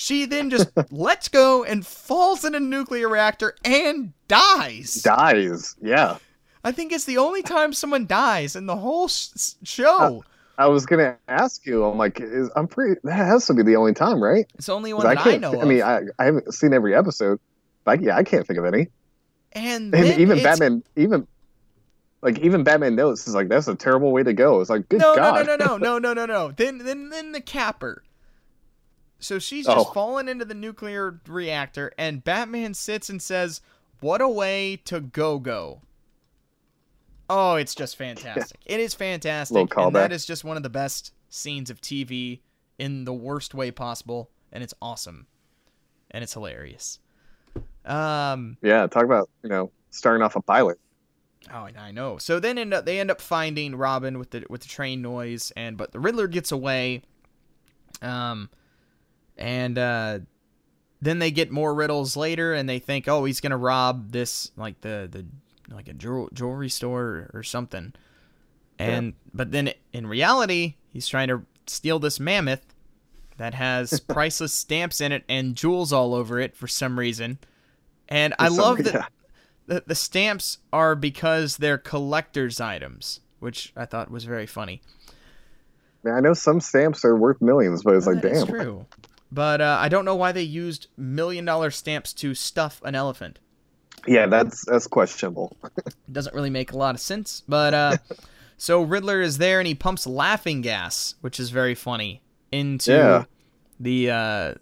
She 0.00 0.26
then 0.26 0.48
just 0.48 0.70
lets 0.92 1.26
go 1.26 1.64
and 1.64 1.84
falls 1.84 2.44
in 2.44 2.54
a 2.54 2.60
nuclear 2.60 3.08
reactor 3.08 3.56
and 3.64 4.12
dies. 4.28 4.94
Dies. 4.94 5.74
Yeah. 5.82 6.18
I 6.62 6.70
think 6.70 6.92
it's 6.92 7.04
the 7.04 7.18
only 7.18 7.42
time 7.42 7.72
someone 7.72 8.06
dies 8.06 8.54
in 8.54 8.66
the 8.66 8.76
whole 8.76 9.08
sh- 9.08 9.54
show. 9.64 10.22
I 10.56 10.66
was 10.66 10.86
gonna 10.86 11.16
ask 11.26 11.66
you. 11.66 11.84
I'm 11.84 11.98
like, 11.98 12.20
is, 12.20 12.48
I'm 12.54 12.68
pretty. 12.68 13.00
That 13.02 13.14
has 13.14 13.46
to 13.46 13.54
be 13.54 13.64
the 13.64 13.74
only 13.74 13.92
time, 13.92 14.22
right? 14.22 14.46
it's 14.54 14.66
the 14.66 14.74
only 14.74 14.94
one 14.94 15.04
that 15.04 15.18
I, 15.18 15.20
can't. 15.20 15.40
know 15.40 15.54
of. 15.54 15.62
I 15.62 15.64
mean, 15.64 15.82
I, 15.82 16.02
I 16.20 16.26
haven't 16.26 16.54
seen 16.54 16.72
every 16.72 16.94
episode. 16.94 17.40
But 17.82 18.00
yeah, 18.00 18.16
I 18.16 18.22
can't 18.22 18.46
think 18.46 18.60
of 18.60 18.66
any. 18.66 18.90
and 19.50 19.92
And 19.92 20.20
even 20.20 20.40
Batman, 20.44 20.84
even 20.94 21.26
like 22.22 22.38
even 22.38 22.62
Batman 22.62 22.94
knows 22.94 23.26
is 23.26 23.34
like 23.34 23.48
that's 23.48 23.66
a 23.66 23.74
terrible 23.74 24.12
way 24.12 24.22
to 24.22 24.32
go. 24.32 24.60
It's 24.60 24.70
like 24.70 24.88
good 24.88 25.00
no, 25.00 25.16
God. 25.16 25.44
no, 25.44 25.56
no, 25.56 25.66
no, 25.66 25.76
no, 25.76 25.98
no, 25.98 26.12
no, 26.14 26.26
no. 26.26 26.52
Then, 26.52 26.78
then, 26.78 27.08
then 27.08 27.32
the 27.32 27.40
capper. 27.40 28.04
So 29.18 29.38
she's 29.38 29.66
just 29.66 29.88
Oh. 29.88 29.92
fallen 29.92 30.28
into 30.28 30.44
the 30.44 30.54
nuclear 30.54 31.20
reactor, 31.26 31.92
and 31.98 32.22
Batman 32.22 32.74
sits 32.74 33.08
and 33.10 33.20
says, 33.20 33.60
"What 34.00 34.20
a 34.20 34.28
way 34.28 34.76
to 34.84 35.00
go 35.00 35.38
go." 35.38 35.82
Oh, 37.30 37.56
it's 37.56 37.74
just 37.74 37.96
fantastic. 37.96 38.60
It 38.64 38.80
is 38.80 38.94
fantastic, 38.94 39.76
and 39.76 39.94
that 39.94 40.12
is 40.12 40.24
just 40.24 40.44
one 40.44 40.56
of 40.56 40.62
the 40.62 40.70
best 40.70 41.12
scenes 41.28 41.68
of 41.68 41.80
TV 41.80 42.40
in 42.78 43.04
the 43.04 43.12
worst 43.12 43.54
way 43.54 43.70
possible, 43.70 44.30
and 44.52 44.62
it's 44.62 44.72
awesome, 44.80 45.26
and 46.10 46.22
it's 46.22 46.32
hilarious. 46.32 47.00
Um, 47.84 48.56
Yeah, 48.62 48.86
talk 48.86 49.04
about 49.04 49.28
you 49.42 49.48
know 49.48 49.70
starting 49.90 50.22
off 50.22 50.36
a 50.36 50.42
pilot. 50.42 50.78
Oh, 51.52 51.68
I 51.78 51.90
know. 51.92 52.18
So 52.18 52.40
then 52.40 52.58
end 52.58 52.74
up, 52.74 52.84
they 52.84 52.98
end 53.00 53.10
up 53.10 53.20
finding 53.20 53.74
Robin 53.76 54.18
with 54.18 54.30
the 54.30 54.44
with 54.48 54.62
the 54.62 54.68
train 54.68 55.02
noise, 55.02 55.52
and 55.56 55.76
but 55.76 55.92
the 55.92 56.00
Riddler 56.00 56.28
gets 56.28 56.52
away. 56.52 57.02
Um, 58.00 58.48
and 59.38 59.78
uh, 59.78 60.18
then 61.00 61.18
they 61.18 61.30
get 61.30 61.50
more 61.50 61.74
riddles 61.74 62.16
later, 62.16 62.54
and 62.54 62.68
they 62.68 62.78
think, 62.78 63.08
oh, 63.08 63.24
he's 63.24 63.40
gonna 63.40 63.56
rob 63.56 64.12
this 64.12 64.50
like 64.56 64.80
the 64.80 65.08
the 65.10 65.26
like 65.74 65.88
a 65.88 65.92
jewel, 65.92 66.28
jewelry 66.32 66.68
store 66.68 67.30
or 67.32 67.42
something. 67.42 67.92
And 68.78 69.14
but 69.34 69.50
then 69.50 69.72
in 69.92 70.06
reality, 70.06 70.76
he's 70.92 71.08
trying 71.08 71.28
to 71.28 71.42
steal 71.66 71.98
this 71.98 72.20
mammoth 72.20 72.74
that 73.36 73.54
has 73.54 74.00
priceless 74.08 74.52
stamps 74.52 75.00
in 75.00 75.12
it 75.12 75.24
and 75.28 75.56
jewels 75.56 75.92
all 75.92 76.14
over 76.14 76.38
it 76.38 76.56
for 76.56 76.66
some 76.68 76.98
reason. 76.98 77.38
And 78.08 78.34
I 78.38 78.48
For 78.48 78.54
some 78.54 78.64
love 78.64 78.78
re- 78.78 78.82
that 78.84 79.12
the, 79.66 79.84
the 79.86 79.94
stamps 79.94 80.58
are 80.72 80.94
because 80.94 81.58
they're 81.58 81.78
collector's 81.78 82.60
items, 82.60 83.20
which 83.38 83.72
I 83.76 83.84
thought 83.84 84.10
was 84.10 84.24
very 84.24 84.46
funny. 84.46 84.80
Man, 86.04 86.14
I 86.14 86.20
know 86.20 86.32
some 86.34 86.60
stamps 86.60 87.04
are 87.04 87.16
worth 87.16 87.42
millions, 87.42 87.82
but 87.82 87.94
it's 87.94 88.06
like, 88.06 88.22
damn. 88.22 88.46
true. 88.46 88.86
But 89.30 89.60
uh, 89.60 89.76
I 89.80 89.88
don't 89.88 90.04
know 90.04 90.14
why 90.16 90.32
they 90.32 90.42
used 90.42 90.86
million 90.96 91.44
dollar 91.44 91.70
stamps 91.70 92.12
to 92.14 92.34
stuff 92.34 92.80
an 92.84 92.94
elephant. 92.94 93.38
Yeah, 94.06 94.26
that's 94.26 94.64
that's 94.64 94.86
questionable. 94.86 95.56
It 95.86 95.94
doesn't 96.12 96.34
really 96.34 96.50
make 96.50 96.72
a 96.72 96.78
lot 96.78 96.94
of 96.94 97.00
sense. 97.00 97.42
But 97.46 97.74
uh, 97.74 97.96
so 98.56 98.82
Riddler 98.82 99.20
is 99.20 99.38
there 99.38 99.60
and 99.60 99.66
he 99.66 99.74
pumps 99.74 100.06
laughing 100.06 100.62
gas, 100.62 101.14
which 101.20 101.38
is 101.38 101.50
very 101.50 101.74
funny, 101.74 102.22
into 102.50 102.92
Yeah. 102.92 103.24
the 103.80 104.10
uh, 104.10 104.54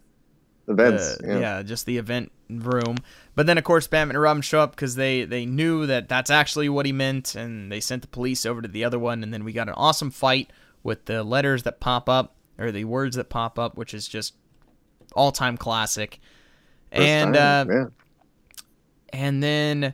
Events. 0.67 1.17
the- 1.17 1.27
yeah. 1.27 1.39
yeah. 1.39 1.63
just 1.63 1.85
the 1.85 1.97
event 1.97 2.31
room. 2.49 2.97
But 3.35 3.45
then, 3.45 3.57
of 3.57 3.63
course, 3.63 3.87
Batman 3.87 4.15
and 4.15 4.21
Robin 4.21 4.41
show 4.41 4.59
up 4.59 4.71
because 4.71 4.95
they 4.95 5.23
they 5.23 5.45
knew 5.45 5.85
that 5.85 6.09
that's 6.09 6.29
actually 6.31 6.67
what 6.67 6.85
he 6.85 6.91
meant, 6.91 7.35
and 7.35 7.71
they 7.71 7.79
sent 7.79 8.01
the 8.01 8.07
police 8.09 8.45
over 8.45 8.61
to 8.61 8.67
the 8.67 8.83
other 8.83 8.99
one. 8.99 9.23
And 9.23 9.33
then 9.33 9.45
we 9.45 9.53
got 9.53 9.69
an 9.69 9.75
awesome 9.77 10.11
fight 10.11 10.51
with 10.83 11.05
the 11.05 11.23
letters 11.23 11.63
that 11.63 11.79
pop 11.79 12.09
up 12.09 12.35
or 12.57 12.71
the 12.71 12.83
words 12.85 13.15
that 13.15 13.29
pop 13.29 13.57
up, 13.59 13.77
which 13.77 13.93
is 13.93 14.07
just 14.07 14.33
all 15.17 15.31
time 15.31 15.57
classic. 15.57 16.19
First 16.91 17.01
and 17.01 17.35
uh, 17.35 17.65
yeah. 17.67 17.85
and 19.11 19.43
then 19.43 19.93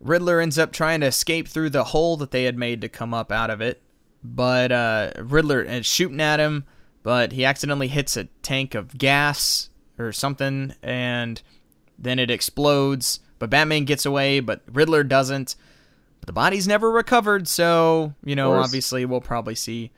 Riddler 0.00 0.40
ends 0.40 0.58
up 0.58 0.72
trying 0.72 1.00
to 1.00 1.06
escape 1.06 1.46
through 1.46 1.70
the 1.70 1.84
hole 1.84 2.16
that 2.16 2.30
they 2.30 2.44
had 2.44 2.56
made 2.56 2.80
to 2.80 2.88
come 2.88 3.14
up 3.14 3.30
out 3.30 3.50
of 3.50 3.60
it. 3.60 3.82
But 4.24 4.72
uh, 4.72 5.12
Riddler 5.18 5.62
is 5.62 5.86
shooting 5.86 6.20
at 6.20 6.40
him, 6.40 6.64
but 7.02 7.32
he 7.32 7.44
accidentally 7.44 7.88
hits 7.88 8.16
a 8.16 8.24
tank 8.42 8.74
of 8.74 8.98
gas 8.98 9.70
or 9.98 10.12
something, 10.12 10.74
and 10.82 11.40
then 11.98 12.18
it 12.18 12.30
explodes. 12.30 13.20
But 13.38 13.50
Batman 13.50 13.84
gets 13.84 14.04
away, 14.04 14.40
but 14.40 14.62
Riddler 14.70 15.04
doesn't. 15.04 15.54
But 16.20 16.26
the 16.26 16.32
body's 16.32 16.68
never 16.68 16.90
recovered, 16.90 17.48
so 17.48 18.14
you 18.24 18.36
know, 18.36 18.52
obviously, 18.52 19.04
we'll 19.06 19.22
probably 19.22 19.54
see 19.54 19.90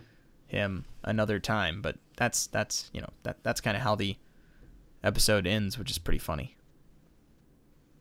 him 0.46 0.84
another 1.02 1.40
time. 1.40 1.82
But 1.82 1.96
that's 2.16 2.46
that's 2.48 2.90
you 2.92 3.00
know 3.00 3.10
that 3.24 3.38
that's 3.42 3.60
kind 3.60 3.76
of 3.76 3.82
how 3.82 3.96
the 3.96 4.16
episode 5.04 5.46
ends, 5.46 5.78
which 5.78 5.90
is 5.90 5.98
pretty 5.98 6.18
funny. 6.18 6.56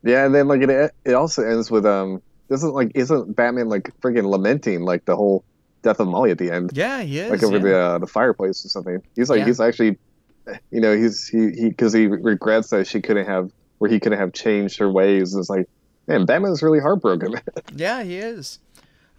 Yeah, 0.03 0.25
and 0.25 0.33
then 0.33 0.47
like 0.47 0.61
it 0.61 0.91
it 1.05 1.13
also 1.13 1.43
ends 1.43 1.69
with 1.69 1.85
um 1.85 2.21
doesn't 2.49 2.73
like 2.73 2.91
isn't 2.95 3.35
Batman 3.35 3.69
like 3.69 3.91
freaking 4.01 4.29
lamenting 4.29 4.81
like 4.81 5.05
the 5.05 5.15
whole 5.15 5.43
death 5.83 5.99
of 5.99 6.07
Molly 6.07 6.31
at 6.31 6.37
the 6.37 6.51
end, 6.51 6.71
Yeah, 6.73 7.01
he 7.01 7.19
is. 7.19 7.31
like 7.31 7.43
over 7.43 7.57
yeah. 7.57 7.63
the 7.63 7.77
uh, 7.77 7.97
the 7.99 8.07
fireplace 8.07 8.65
or 8.65 8.69
something. 8.69 9.01
He's 9.15 9.29
like 9.29 9.39
Yeah. 9.39 9.45
he's 9.45 9.59
actually, 9.59 9.97
you 10.71 10.81
know, 10.81 10.95
he's 10.95 11.27
he 11.27 11.51
he 11.51 11.69
because 11.69 11.93
he 11.93 12.07
regrets 12.07 12.69
that 12.71 12.87
she 12.87 13.01
couldn't 13.01 13.25
have 13.27 13.51
where 13.77 13.89
he 13.89 13.99
couldn't 13.99 14.19
have 14.19 14.33
changed 14.33 14.77
her 14.79 14.91
ways. 14.91 15.35
It's 15.35 15.49
like 15.49 15.67
man, 16.07 16.25
Batman's 16.25 16.61
really 16.63 16.79
heartbroken. 16.79 17.35
Yeah, 17.75 18.03
he 18.03 18.17
is. 18.17 18.59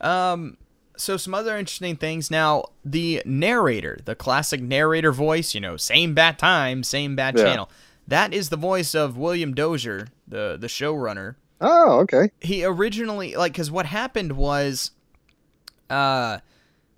Um, 0.00 0.56
so 0.96 1.16
some 1.16 1.34
other 1.34 1.56
interesting 1.56 1.96
things. 1.96 2.30
Now, 2.30 2.66
the 2.84 3.22
narrator, 3.24 3.98
the 4.04 4.14
classic 4.14 4.60
narrator 4.60 5.12
voice, 5.12 5.54
you 5.54 5.60
know, 5.60 5.76
same 5.76 6.14
bad 6.14 6.38
time, 6.38 6.82
same 6.84 7.16
bad 7.16 7.36
Yeah. 7.36 7.44
channel. 7.44 7.70
That 8.08 8.34
is 8.34 8.48
the 8.50 8.56
voice 8.56 8.94
of 8.94 9.16
William 9.16 9.54
Dozier, 9.54 10.08
the 10.26 10.56
the 10.60 10.66
showrunner. 10.66 11.36
oh, 11.60 12.00
okay. 12.00 12.30
He 12.40 12.64
originally 12.64 13.34
like 13.36 13.52
because 13.52 13.70
what 13.70 13.86
happened 13.86 14.32
was, 14.32 14.90
uh, 15.90 16.38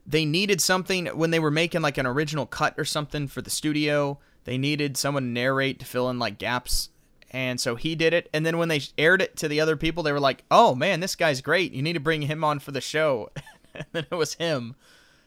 they 0.07 0.25
needed 0.25 0.61
something 0.61 1.07
when 1.07 1.31
they 1.31 1.39
were 1.39 1.51
making 1.51 1.83
like 1.83 1.99
an 1.99 2.07
original 2.07 2.47
cut 2.47 2.75
or 2.79 2.85
something 2.85 3.27
for 3.29 3.43
the 3.43 3.51
studio. 3.51 4.19
They 4.45 4.59
needed 4.59 4.97
someone 4.97 5.23
to 5.25 5.29
narrate 5.29 5.79
to 5.81 5.87
fill 5.87 6.11
in 6.11 6.19
like 6.19 6.39
gaps. 6.39 6.91
And 7.31 7.59
so 7.61 7.75
he 7.75 7.95
did 7.97 8.13
it. 8.13 8.29
And 8.33 8.45
then 8.47 8.59
when 8.59 8.69
they 8.69 8.81
aired 8.97 9.21
it 9.23 9.37
to 9.39 9.49
the 9.49 9.61
other 9.61 9.77
people, 9.77 10.03
they 10.03 10.13
were 10.13 10.21
like, 10.21 10.45
oh 10.51 10.75
man, 10.75 11.01
this 11.01 11.17
guy's 11.17 11.41
great. 11.41 11.73
You 11.73 11.83
need 11.83 11.95
to 11.95 12.01
bring 12.01 12.23
him 12.23 12.45
on 12.45 12.59
for 12.61 12.71
the 12.71 12.81
show. 12.81 13.31
and 13.75 13.87
then 13.93 14.07
it 14.11 14.15
was 14.15 14.35
him. 14.35 14.75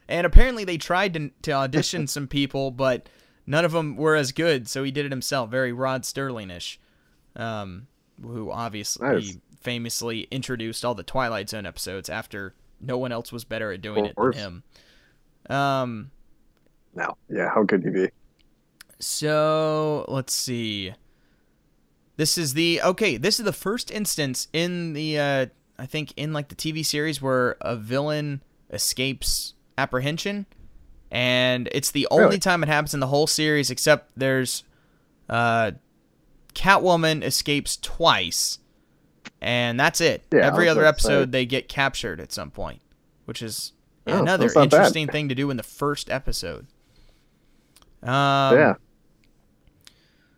And 0.10 0.26
apparently 0.26 0.64
they 0.64 0.78
tried 0.78 1.14
to, 1.16 1.32
to 1.44 1.52
audition 1.52 2.08
some 2.08 2.28
people, 2.28 2.72
but 2.72 3.10
none 3.46 3.66
of 3.66 3.72
them 3.74 3.96
were 3.98 4.16
as 4.16 4.32
good. 4.32 4.68
So 4.68 4.84
he 4.84 4.92
did 4.92 5.06
it 5.06 5.12
himself, 5.12 5.50
very 5.50 5.74
Rod 5.74 6.04
Serling 6.04 6.56
ish, 6.56 6.80
um, 7.36 7.88
who 8.22 8.52
obviously 8.52 9.08
Nice. 9.08 9.38
famously 9.62 10.28
introduced 10.32 10.86
all 10.86 10.96
the 10.96 11.04
Twilight 11.04 11.50
Zone 11.50 11.66
episodes 11.66 12.10
after 12.10 12.54
no 12.80 12.98
one 12.98 13.12
else 13.12 13.32
was 13.32 13.44
better 13.44 13.72
at 13.72 13.82
doing 13.82 14.06
it 14.06 14.16
than 14.16 14.34
him. 14.34 14.64
Um, 15.50 16.12
Now, 16.96 17.18
yeah, 17.30 17.50
how 17.54 17.66
could 17.66 17.84
you 17.84 17.92
be? 17.92 18.10
so 19.00 20.06
let's 20.08 20.34
see. 20.34 20.94
This 22.16 22.38
is 22.38 22.54
the 22.56 22.82
okay. 22.84 23.18
This 23.18 23.40
is 23.40 23.46
the 23.46 23.54
first 23.54 23.92
instance 23.92 24.48
in 24.52 24.94
the 24.94 25.20
uh, 25.20 25.46
I 25.80 25.86
think 25.86 26.14
in 26.18 26.34
like 26.34 26.48
the 26.50 26.56
TV 26.56 26.86
series 26.86 27.22
where 27.22 27.56
a 27.62 27.76
villain 27.76 28.42
escapes 28.72 29.54
apprehension, 29.78 30.46
and 31.12 31.70
it's 31.72 31.92
the 31.92 32.08
only 32.12 32.26
Really? 32.26 32.40
time 32.40 32.64
it 32.64 32.70
happens 32.70 32.94
in 32.94 33.00
the 33.00 33.08
whole 33.08 33.28
series. 33.28 33.70
Except 33.70 34.12
there's 34.18 34.64
uh, 35.30 35.72
Catwoman 36.54 37.24
escapes 37.24 37.78
twice, 37.78 38.60
and 39.42 39.80
that's 39.80 40.02
it. 40.02 40.24
Yeah, 40.34 40.40
Every 40.48 40.68
other 40.68 40.82
to 40.82 40.86
say. 40.86 40.90
episode 40.90 41.32
they 41.32 41.46
get 41.46 41.68
captured 41.70 42.20
at 42.20 42.32
some 42.32 42.50
point, 42.52 42.82
which 43.26 43.42
is 43.42 43.74
Oh, 44.08 44.22
another 44.22 44.46
not 44.46 44.54
bad. 44.56 44.64
interesting 44.64 45.08
thing 45.08 45.30
to 45.30 45.36
do 45.36 45.50
in 45.52 45.58
the 45.58 45.64
first 45.64 46.10
episode. 46.10 46.66
Um, 48.04 48.10
yeah, 48.56 48.74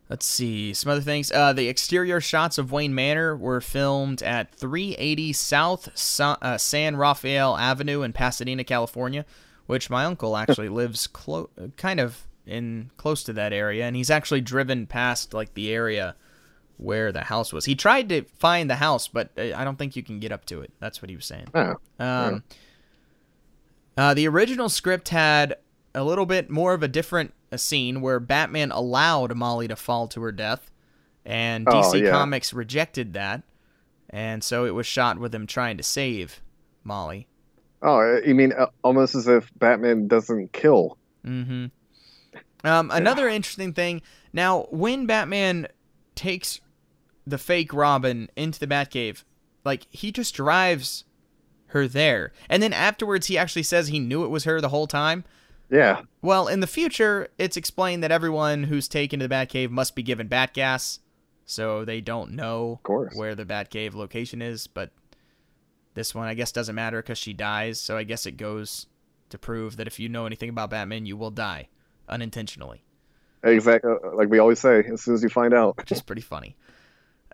Let's 0.10 0.26
see 0.26 0.74
some 0.74 0.91
other 0.91 1.02
things. 1.02 1.32
Uh, 1.32 1.54
the 1.54 1.67
exterior 1.67 2.19
shots 2.19 2.58
of 2.58 2.72
Wayne 2.72 2.95
Manor 2.95 3.36
were 3.36 3.62
filmed 3.62 4.24
at 4.24 4.54
380 4.56 5.34
South 5.34 5.89
Sa- 5.95 6.38
uh, 6.41 6.58
San 6.58 6.95
Rafael 6.98 7.56
Avenue 7.56 8.02
in 8.02 8.12
Pasadena, 8.12 8.63
California, 8.63 9.24
which 9.67 9.89
my 9.91 10.06
uncle 10.06 10.36
actually 10.36 10.69
lives 10.69 11.06
close, 11.06 11.48
kind 11.78 12.00
of 12.00 12.26
in 12.48 12.89
close 12.98 13.24
to 13.26 13.34
that 13.34 13.54
area, 13.54 13.86
and 13.86 13.95
he's 13.95 14.10
actually 14.10 14.41
driven 14.41 14.88
past 14.88 15.36
like 15.36 15.54
the 15.54 15.72
area 15.72 16.15
where 16.78 17.12
the 17.12 17.22
house 17.22 17.54
was. 17.54 17.65
He 17.65 17.76
tried 17.76 18.10
to 18.10 18.24
find 18.39 18.67
the 18.67 18.78
house, 18.78 19.08
but 19.08 19.30
uh, 19.38 19.54
I 19.56 19.63
don't 19.63 19.78
think 19.78 19.95
you 19.95 20.02
can 20.02 20.19
get 20.19 20.32
up 20.32 20.45
to 20.45 20.62
it. 20.62 20.72
That's 20.80 21.04
what 21.04 21.10
he 21.12 21.15
was 21.15 21.26
saying. 21.26 21.50
oh, 21.54 21.76
Um, 22.00 22.43
uh, 23.95 24.13
the 24.15 24.28
original 24.28 24.69
script 24.69 25.10
had 25.10 25.58
a 25.93 26.04
little 26.04 26.26
bit 26.26 26.50
more 26.50 26.74
of 26.74 26.82
a 26.82 26.88
different 26.88 27.34
a 27.52 27.58
scene 27.58 28.02
where 28.02 28.20
Batman 28.20 28.72
allowed 28.72 29.36
Molly 29.36 29.68
to 29.68 29.76
fall 29.76 30.08
to 30.10 30.22
her 30.22 30.32
death, 30.32 30.70
and 31.26 31.68
Oh, 31.68 31.72
DC 31.72 32.04
yeah. 32.04 32.12
Comics 32.12 32.54
rejected 32.54 33.14
that, 33.14 33.44
and 34.10 34.44
so 34.44 34.66
it 34.66 34.72
was 34.76 34.86
shot 34.88 35.20
with 35.20 35.34
him 35.34 35.48
trying 35.48 35.78
to 35.78 35.84
save 35.84 36.42
Molly. 36.84 37.28
oh, 37.82 38.20
you 38.26 38.36
mean 38.36 38.54
uh, 38.54 38.68
almost 38.84 39.16
as 39.16 39.28
if 39.28 39.52
Batman 39.58 40.08
doesn't 40.08 40.52
kill? 40.54 40.98
Mm-hmm. 41.26 41.66
Um, 42.64 42.92
another 42.92 43.28
interesting 43.30 43.74
thing. 43.74 44.02
Now, 44.34 44.68
when 44.70 45.06
Batman 45.06 45.68
takes 46.16 46.60
the 47.26 47.38
fake 47.38 47.74
Robin 47.74 48.30
into 48.36 48.60
the 48.60 48.68
Batcave, 48.68 49.24
like 49.64 49.88
he 49.92 50.12
just 50.12 50.36
drives 50.36 51.06
her 51.68 51.88
there, 51.88 52.34
and 52.50 52.62
then 52.62 52.74
afterwards 52.74 53.28
he 53.28 53.38
actually 53.38 53.64
says 53.64 53.88
he 53.88 54.00
knew 54.00 54.24
it 54.26 54.30
was 54.30 54.44
her 54.44 54.60
the 54.60 54.70
whole 54.70 54.88
time. 54.88 55.24
Yeah, 55.71 56.01
Well, 56.21 56.47
in 56.47 56.62
the 56.62 56.67
future, 56.67 57.27
it's 57.38 57.58
explained 57.58 58.03
that 58.03 58.12
everyone 58.12 58.63
who's 58.63 58.88
taken 58.88 59.19
to 59.19 59.27
the 59.27 59.34
Batcave 59.34 59.69
must 59.69 59.95
be 59.95 60.01
given 60.01 60.27
bat 60.27 60.53
gas, 60.53 60.99
so 61.45 61.86
they 61.86 62.01
don't 62.01 62.32
know 62.32 62.79
where 63.15 63.36
the 63.36 63.45
Batcave 63.45 63.93
location 63.93 64.41
is. 64.41 64.67
But 64.67 64.91
this 65.93 66.15
one, 66.15 66.27
I 66.27 66.34
guess, 66.34 66.51
doesn't 66.51 66.75
matter 66.75 67.01
because 67.01 67.17
she 67.17 67.34
dies. 67.34 67.79
So 67.79 67.97
I 67.97 68.03
guess 68.03 68.25
it 68.25 68.38
goes 68.38 68.88
to 69.29 69.38
prove 69.38 69.77
that 69.77 69.88
if 69.88 69.99
you 69.99 70.10
know 70.10 70.25
anything 70.25 70.49
about 70.49 70.71
Batman, 70.71 71.05
you 71.05 71.15
will 71.15 71.32
die 71.32 71.67
unintentionally, 72.08 72.84
exactly. 73.43 73.93
Like 74.13 74.29
we 74.29 74.39
always 74.39 74.60
say, 74.60 74.84
as 74.91 75.03
soon 75.03 75.13
as 75.13 75.21
you 75.21 75.29
find 75.29 75.53
out. 75.53 75.77
which 75.77 75.91
is 75.91 76.01
pretty 76.01 76.23
funny. 76.23 76.55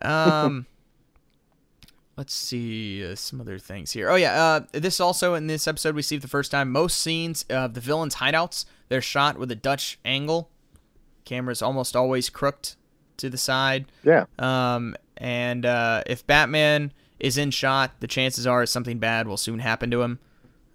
Um. 0.02 0.66
Let's 2.18 2.34
see 2.34 3.06
uh, 3.06 3.16
some 3.16 3.42
other 3.42 3.60
things 3.60 3.92
here. 3.92 4.10
Oh 4.10 4.16
yeah, 4.16 4.42
uh, 4.42 4.60
this 4.72 5.00
also 5.00 5.34
in 5.34 5.48
this 5.48 5.68
episode 5.68 5.96
we 5.96 6.02
see 6.02 6.18
for 6.18 6.22
the 6.22 6.28
first 6.28 6.52
time 6.52 6.72
most 6.72 7.00
scenes 7.00 7.44
of 7.50 7.74
the 7.74 7.82
villains' 7.82 8.16
hideouts 8.16 8.66
they're 8.88 9.02
shot 9.02 9.38
with 9.38 9.52
a 9.52 9.56
Dutch 9.56 10.00
angle. 10.06 10.50
Camera's 11.26 11.62
almost 11.62 11.96
always 11.96 12.30
crooked 12.30 12.76
to 13.18 13.30
the 13.30 13.38
side. 13.38 13.86
Yeah, 14.04 14.26
Um, 14.40 14.96
and 15.18 15.66
uh, 15.66 16.04
if 16.06 16.26
Batman 16.28 16.94
is 17.20 17.38
in 17.38 17.52
shot, 17.52 17.92
the 18.00 18.08
chances 18.08 18.46
are 18.46 18.66
something 18.66 19.00
bad 19.00 19.28
will 19.28 19.38
soon 19.38 19.60
happen 19.60 19.90
to 19.92 20.02
him. 20.02 20.20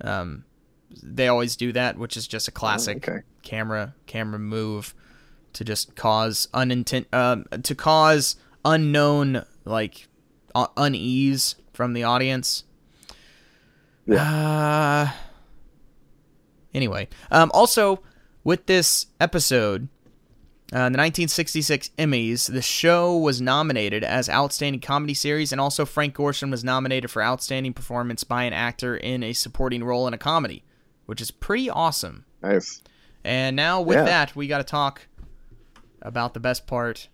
Um, 0.01 0.45
they 1.03 1.29
always 1.29 1.57
do 1.57 1.73
that, 1.73 1.99
which 1.99 2.17
is 2.17 2.27
just 2.27 2.49
a 2.49 2.51
classic 2.51 3.09
okay. 3.09 3.21
camera 3.43 3.95
camera 4.07 4.39
move 4.39 4.95
to 5.53 5.65
just 5.65 5.95
cause 5.95 6.49
unintent 6.53 7.07
um, 7.13 7.45
to 7.63 7.75
cause 7.75 8.37
unknown 8.65 9.45
like 9.65 10.07
uh, 10.07 10.10
unease 10.77 11.57
from 11.73 11.93
the 11.93 12.03
audience. 12.05 12.65
Uh, 14.11 15.09
anyway, 16.75 17.09
um, 17.31 17.51
also 17.55 18.03
with 18.45 18.67
this 18.67 19.07
episode, 19.21 19.89
uh, 20.73 20.87
the 20.89 20.99
1966 20.99 21.91
Emmys, 21.99 22.51
the 22.53 22.63
show 22.63 23.17
was 23.17 23.41
nominated 23.41 24.05
as 24.05 24.29
Outstanding 24.29 24.81
Comedy 24.81 25.15
Series, 25.15 25.53
and 25.53 25.61
also 25.61 25.85
Frank 25.85 26.15
Gorshin 26.15 26.51
was 26.51 26.63
nominated 26.65 27.11
for 27.11 27.23
Outstanding 27.23 27.73
Performance 27.73 28.25
by 28.25 28.45
an 28.45 28.53
Actor 28.53 28.97
in 28.97 29.23
a 29.23 29.33
Supporting 29.33 29.83
Role 29.85 30.07
in 30.07 30.15
a 30.15 30.19
Comedy, 30.19 30.65
which 31.07 31.21
is 31.21 31.31
pretty 31.31 31.69
awesome. 31.71 32.25
nice. 32.43 32.83
And 33.23 33.55
now, 33.55 33.81
with 33.83 33.99
Yeah. 33.99 34.05
that, 34.05 34.35
we 34.37 34.47
got 34.47 34.59
to 34.59 34.65
talk 34.65 35.03
about 36.01 36.33
the 36.35 36.41
best 36.41 36.67
part 36.67 37.09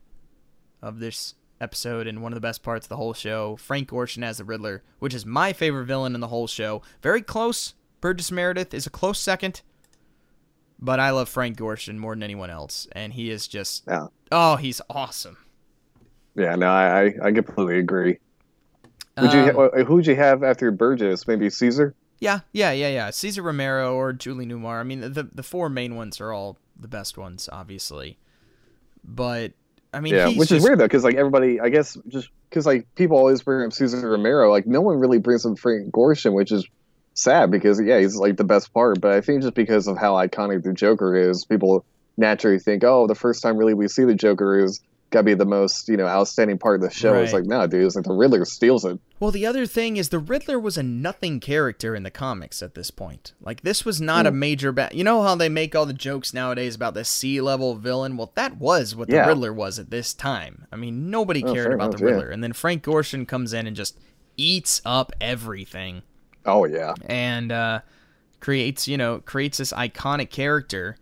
of 0.81 1.01
this 1.01 1.35
episode 1.61 2.07
and 2.07 2.23
one 2.23 2.33
of 2.33 2.37
the 2.37 2.41
best 2.41 2.63
parts 2.63 2.87
of 2.87 2.89
the 2.91 2.97
whole 2.97 3.15
show 3.15 3.57
Frank 3.57 3.89
Gorshin 3.91 4.23
as 4.25 4.39
the 4.39 4.45
Riddler, 4.45 4.83
which 4.99 5.15
is 5.15 5.25
my 5.27 5.53
favorite 5.53 5.87
villain 5.87 6.15
in 6.15 6.21
the 6.21 6.29
whole 6.29 6.47
show. 6.47 6.83
Very 7.03 7.23
close. 7.23 7.75
Burgess 8.01 8.31
Meredith 8.31 8.75
is 8.75 8.87
a 8.87 8.91
close 8.91 9.19
second. 9.19 9.63
but 10.79 11.01
I 11.01 11.11
love 11.11 11.29
Frank 11.31 11.57
Gorshin 11.57 11.97
more 11.97 12.15
than 12.15 12.23
anyone 12.23 12.51
else, 12.51 12.87
and 12.93 13.15
he 13.15 13.31
is 13.31 13.49
just 13.49 13.85
Yeah. 13.89 14.09
oh, 14.31 14.57
he's 14.57 14.81
awesome. 14.91 15.39
Yeah, 16.35 16.55
no, 16.57 16.67
I 16.69 17.15
I, 17.23 17.33
completely 17.33 17.79
agree. 17.79 18.19
Would 19.19 19.33
you 19.33 19.41
Um, 19.41 19.55
ha- 19.75 19.85
who 19.85 19.95
would 19.95 20.07
you 20.07 20.17
have 20.17 20.43
after 20.43 20.71
Burgess? 20.71 21.27
Maybe 21.27 21.49
Cesar. 21.49 21.95
Yeah, 22.21 22.41
yeah, 22.53 22.73
yeah, 22.73 22.89
yeah. 22.89 23.09
Cesar 23.11 23.41
Romero 23.43 23.95
or 23.95 24.13
Julie 24.13 24.45
Newmar. 24.45 24.79
I 24.81 24.83
mean, 24.83 25.01
the 25.01 25.23
the 25.33 25.43
four 25.43 25.71
main 25.71 25.95
ones 25.97 26.21
are 26.21 26.31
all 26.33 26.59
the 26.79 26.89
best 26.89 27.17
ones, 27.17 27.49
obviously. 27.51 28.19
But 29.03 29.53
I 29.97 30.01
mean, 30.01 30.15
yeah, 30.15 30.29
he's 30.29 30.39
which 30.39 30.53
is 30.53 30.63
weird 30.63 30.79
though, 30.79 30.85
because 30.85 31.05
like 31.05 31.15
everybody, 31.15 31.59
I 31.59 31.71
guess, 31.71 31.97
just 32.09 32.29
because 32.51 32.67
like 32.67 32.87
people 32.97 33.17
always 33.17 33.43
bring 33.43 33.67
up 33.67 33.73
Cesar 33.73 34.09
Romero, 34.09 34.51
like 34.51 34.67
no 34.67 34.83
one 34.83 34.99
really 34.99 35.19
brings 35.19 35.47
up 35.47 35.59
Frank 35.59 35.91
Gorshin, 35.91 36.35
which 36.35 36.53
is 36.53 36.67
sad 37.15 37.51
because 37.51 37.81
yeah, 37.81 37.99
he's 37.99 38.15
like 38.17 38.37
the 38.37 38.45
best 38.45 38.75
part. 38.75 39.01
But 39.01 39.13
I 39.13 39.23
think 39.23 39.41
just 39.41 39.55
because 39.55 39.87
of 39.87 39.97
how 39.97 40.13
iconic 40.13 40.65
the 40.65 40.75
Joker 40.75 41.17
is, 41.17 41.47
people 41.47 41.87
naturally 42.19 42.59
think, 42.59 42.85
oh, 42.85 43.07
the 43.07 43.15
first 43.15 43.43
time 43.43 43.57
really 43.57 43.73
we 43.73 43.89
see 43.89 44.05
the 44.05 44.15
Joker 44.15 44.63
is 44.63 44.83
gotta 45.17 45.25
be 45.25 45.35
the 45.35 45.45
most 45.47 45.89
you 45.89 45.97
know 45.97 46.07
outstanding 46.07 46.59
part 46.59 46.77
of 46.77 46.81
the 46.83 46.91
show. 46.91 47.15
It's 47.15 47.33
like 47.33 47.45
no, 47.47 47.67
dude, 47.67 47.85
it's 47.85 47.97
like 47.97 48.05
the 48.05 48.13
Riddler 48.13 48.45
steals 48.45 48.85
it. 48.85 48.99
Well, 49.19 49.31
the 49.31 49.47
other 49.47 49.65
thing 49.67 49.97
is 49.97 50.11
the 50.11 50.19
Riddler 50.19 50.59
was 50.59 50.77
a 50.77 50.83
nothing 50.83 51.41
character 51.41 51.95
in 51.95 52.03
the 52.03 52.11
comics 52.11 52.63
at 52.63 52.75
this 52.75 52.91
point. 52.91 53.33
Like 53.41 53.63
this 53.63 53.85
was 53.85 54.01
not 54.01 54.27
a 54.27 54.31
Hmm. 54.31 54.39
major 54.39 54.73
bat. 54.73 54.95
You 54.95 55.05
know 55.05 55.23
how 55.23 55.35
they 55.35 55.49
make 55.49 55.75
all 55.75 55.87
the 55.87 55.93
jokes 55.93 56.35
nowadays 56.35 56.75
about 56.75 56.95
the 56.95 57.05
C 57.05 57.41
level 57.41 57.75
villain? 57.77 58.17
Well, 58.17 58.33
that 58.35 58.59
was 58.59 58.95
what 58.95 59.09
Yeah. 59.09 59.23
the 59.23 59.29
Riddler 59.29 59.53
was 59.53 59.79
at 59.79 59.91
this 59.91 60.13
time. 60.15 60.67
I 60.71 60.77
mean, 60.77 61.11
nobody 61.11 61.43
Oh, 61.45 61.53
cared 61.53 61.73
about 61.73 61.89
enough, 61.89 62.01
the 62.01 62.07
yeah. 62.07 62.13
Riddler, 62.13 62.29
and 62.31 62.43
then 62.45 62.53
Frank 62.53 62.83
Gorshin 62.85 63.27
comes 63.27 63.53
in 63.53 63.67
and 63.67 63.75
just 63.75 63.99
eats 64.37 64.83
up 64.85 65.13
everything 65.21 66.03
Oh 66.45 66.65
yeah, 66.67 66.93
and 67.07 67.51
uh, 67.51 67.81
creates 68.41 68.87
you 68.87 68.97
know 68.99 69.21
creates 69.25 69.59
this 69.59 69.73
iconic 69.73 70.31
character 70.31 70.97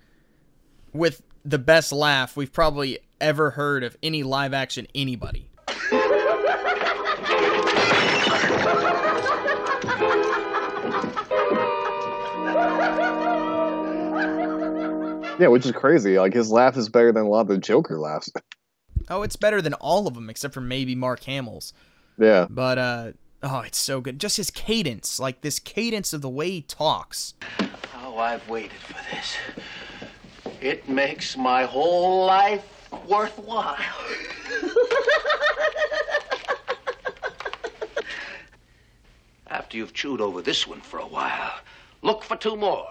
with 0.92 1.20
the 1.44 1.58
best 1.58 1.92
laugh 1.92 2.36
we've 2.36 2.52
probably 2.52 2.98
ever 3.20 3.50
heard 3.50 3.82
of 3.84 3.96
any 4.02 4.22
live 4.22 4.52
action 4.54 4.86
anybody. 4.94 5.48
yeah, 15.38 15.48
which 15.48 15.66
is 15.66 15.72
crazy. 15.72 16.18
Like 16.18 16.32
his 16.32 16.50
laugh 16.50 16.76
is 16.76 16.88
better 16.88 17.12
than 17.12 17.24
a 17.24 17.28
lot 17.28 17.42
of 17.42 17.48
the 17.48 17.58
Joker 17.58 17.98
laughs. 17.98 18.30
Oh, 19.08 19.22
it's 19.22 19.36
better 19.36 19.60
than 19.60 19.74
all 19.74 20.06
of 20.06 20.14
them 20.14 20.30
except 20.30 20.54
for 20.54 20.60
maybe 20.60 20.94
Mark 20.94 21.22
Hamill's. 21.24 21.72
yeah, 22.18 22.46
But 22.48 22.78
uh 22.78 23.12
oh, 23.42 23.60
it's 23.60 23.78
so 23.78 24.00
good. 24.00 24.20
Just 24.20 24.36
his 24.36 24.50
cadence, 24.50 25.18
like 25.18 25.40
this 25.40 25.58
cadence 25.58 26.12
of 26.12 26.22
the 26.22 26.28
way 26.30 26.50
he 26.50 26.62
talks. 26.62 27.34
Oh, 28.02 28.16
I've 28.18 28.48
waited 28.48 28.72
for 28.72 28.94
this. 29.14 29.36
It 30.60 30.88
makes 30.88 31.36
my 31.36 31.64
whole 31.64 32.26
life 32.26 32.64
worthwhile. 33.08 33.76
After 39.46 39.76
you've 39.76 39.92
chewed 39.94 40.20
over 40.20 40.42
this 40.42 40.66
one 40.66 40.80
for 40.80 40.98
a 40.98 41.06
while, 41.06 41.52
look 42.02 42.24
for 42.24 42.36
two 42.36 42.56
more. 42.56 42.88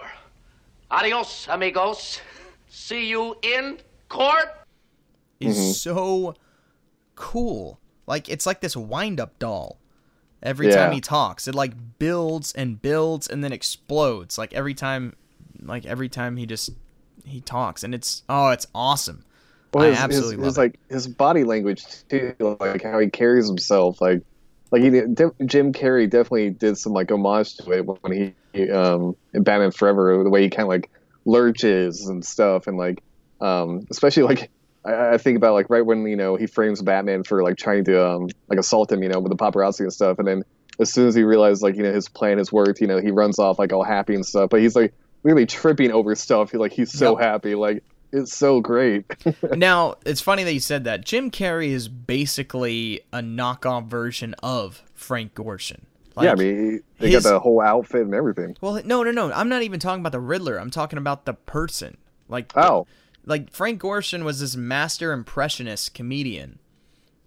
Adios, 0.90 1.46
amigos. 1.48 2.20
See 2.68 3.08
you 3.08 3.36
in 3.42 3.78
court. 4.08 4.46
Is 5.40 5.56
mm-hmm. 5.56 5.72
so 5.72 6.34
cool. 7.14 7.80
Like 8.06 8.28
it's 8.28 8.46
like 8.46 8.60
this 8.60 8.76
wind 8.76 9.20
up 9.20 9.38
doll. 9.38 9.78
Every 10.42 10.68
Yeah. 10.68 10.76
time 10.76 10.92
he 10.92 11.00
talks, 11.00 11.48
it 11.48 11.54
like 11.54 11.72
builds 11.98 12.52
and 12.52 12.80
builds 12.80 13.26
and 13.26 13.42
then 13.42 13.52
explodes. 13.52 14.38
Like 14.38 14.52
every 14.52 14.74
time 14.74 15.16
like 15.62 15.86
every 15.86 16.08
time 16.08 16.36
he 16.36 16.46
just 16.46 16.70
he 17.24 17.40
talks 17.40 17.82
and 17.82 17.94
it's 17.94 18.22
oh, 18.28 18.50
it's 18.50 18.66
awesome. 18.74 19.24
Well, 19.74 19.84
I 19.84 19.90
absolutely 19.90 20.36
his, 20.36 20.36
love 20.36 20.56
his 20.56 20.58
it. 20.58 20.58
like 20.58 20.78
his 20.88 21.08
body 21.08 21.44
language 21.44 21.84
too, 22.08 22.34
like 22.60 22.82
how 22.82 22.98
he 23.00 23.10
carries 23.10 23.48
himself, 23.48 24.00
like 24.00 24.20
like 24.70 24.82
he 24.82 24.90
Jim 25.46 25.72
Carrey 25.72 26.08
definitely 26.08 26.50
did 26.50 26.78
some 26.78 26.92
like 26.92 27.10
homage 27.10 27.56
to 27.56 27.70
it 27.72 27.86
when 27.86 28.12
he, 28.12 28.34
he 28.52 28.70
um 28.70 29.14
in 29.32 29.42
Batman 29.42 29.72
Forever, 29.72 30.22
the 30.22 30.30
way 30.30 30.42
he 30.42 30.50
kind 30.50 30.64
of 30.64 30.68
like 30.68 30.90
lurches 31.26 32.06
and 32.08 32.24
stuff, 32.24 32.66
and 32.68 32.76
like 32.78 33.02
um 33.40 33.80
especially 33.90 34.22
like 34.24 34.50
I, 34.84 35.14
I 35.14 35.18
think 35.18 35.36
about 35.36 35.54
like 35.54 35.70
right 35.70 35.84
when 35.84 36.06
you 36.06 36.16
know 36.16 36.36
he 36.36 36.46
frames 36.46 36.80
Batman 36.82 37.24
for 37.24 37.42
like 37.42 37.56
trying 37.56 37.84
to 37.86 38.06
um 38.08 38.28
like 38.48 38.58
assault 38.60 38.92
him, 38.92 39.02
you 39.02 39.08
know, 39.08 39.20
with 39.20 39.30
the 39.30 39.36
paparazzi 39.36 39.80
and 39.80 39.92
stuff, 39.92 40.18
and 40.18 40.28
then 40.28 40.42
as 40.80 40.92
soon 40.92 41.08
as 41.08 41.14
he 41.16 41.22
realizes 41.24 41.62
like 41.62 41.76
you 41.76 41.82
know 41.82 41.92
his 41.92 42.08
plan 42.08 42.38
has 42.38 42.52
worked, 42.52 42.80
you 42.80 42.86
know, 42.86 43.00
he 43.00 43.10
runs 43.10 43.38
off 43.40 43.58
like 43.58 43.72
all 43.72 43.84
happy 43.84 44.14
and 44.14 44.24
stuff, 44.26 44.50
but 44.50 44.60
he's 44.60 44.76
like 44.76 44.94
really 45.24 45.46
tripping 45.46 45.90
over 45.92 46.14
stuff. 46.14 46.50
He 46.52 46.58
like 46.58 46.72
he's 46.72 46.92
so 46.92 47.16
Yep. 47.16 47.16
happy, 47.16 47.54
like 47.56 47.82
it's 48.14 48.34
so 48.34 48.60
great. 48.60 49.04
now, 49.56 49.96
it's 50.06 50.20
funny 50.20 50.44
that 50.44 50.52
you 50.54 50.60
said 50.60 50.84
that. 50.84 51.04
Jim 51.04 51.30
Carrey 51.30 51.68
is 51.68 51.88
basically 51.88 53.00
a 53.12 53.18
knockoff 53.18 53.86
version 53.86 54.34
of 54.42 54.82
Frank 54.94 55.34
Gorshin. 55.34 55.82
Like, 56.16 56.26
yeah, 56.26 56.32
I 56.32 56.34
mean, 56.36 56.80
they 56.98 57.10
his- 57.10 57.24
got 57.24 57.30
the 57.30 57.40
whole 57.40 57.60
outfit 57.60 58.02
and 58.02 58.14
everything. 58.14 58.56
Well, 58.60 58.80
no, 58.84 59.02
no, 59.02 59.10
no. 59.10 59.32
I'm 59.32 59.48
not 59.48 59.62
even 59.62 59.80
talking 59.80 60.00
about 60.00 60.12
the 60.12 60.20
Riddler. 60.20 60.58
I'm 60.58 60.70
talking 60.70 60.98
about 60.98 61.24
the 61.24 61.34
person. 61.34 61.96
Like, 62.28 62.52
Oh, 62.56 62.86
like 63.26 63.50
Frank 63.52 63.82
Gorshin 63.82 64.22
was 64.24 64.40
this 64.40 64.54
master 64.56 65.12
impressionist 65.12 65.92
comedian, 65.94 66.58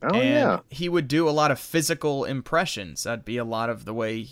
oh 0.02 0.16
and 0.16 0.30
yeah, 0.30 0.60
he 0.70 0.88
would 0.90 1.08
do 1.08 1.28
a 1.28 1.32
lot 1.32 1.52
of 1.52 1.60
physical 1.60 2.24
impressions. 2.24 3.04
That'd 3.04 3.26
be 3.26 3.38
a 3.38 3.44
lot 3.44 3.70
of 3.70 3.86
the 3.86 3.94
way 3.94 4.30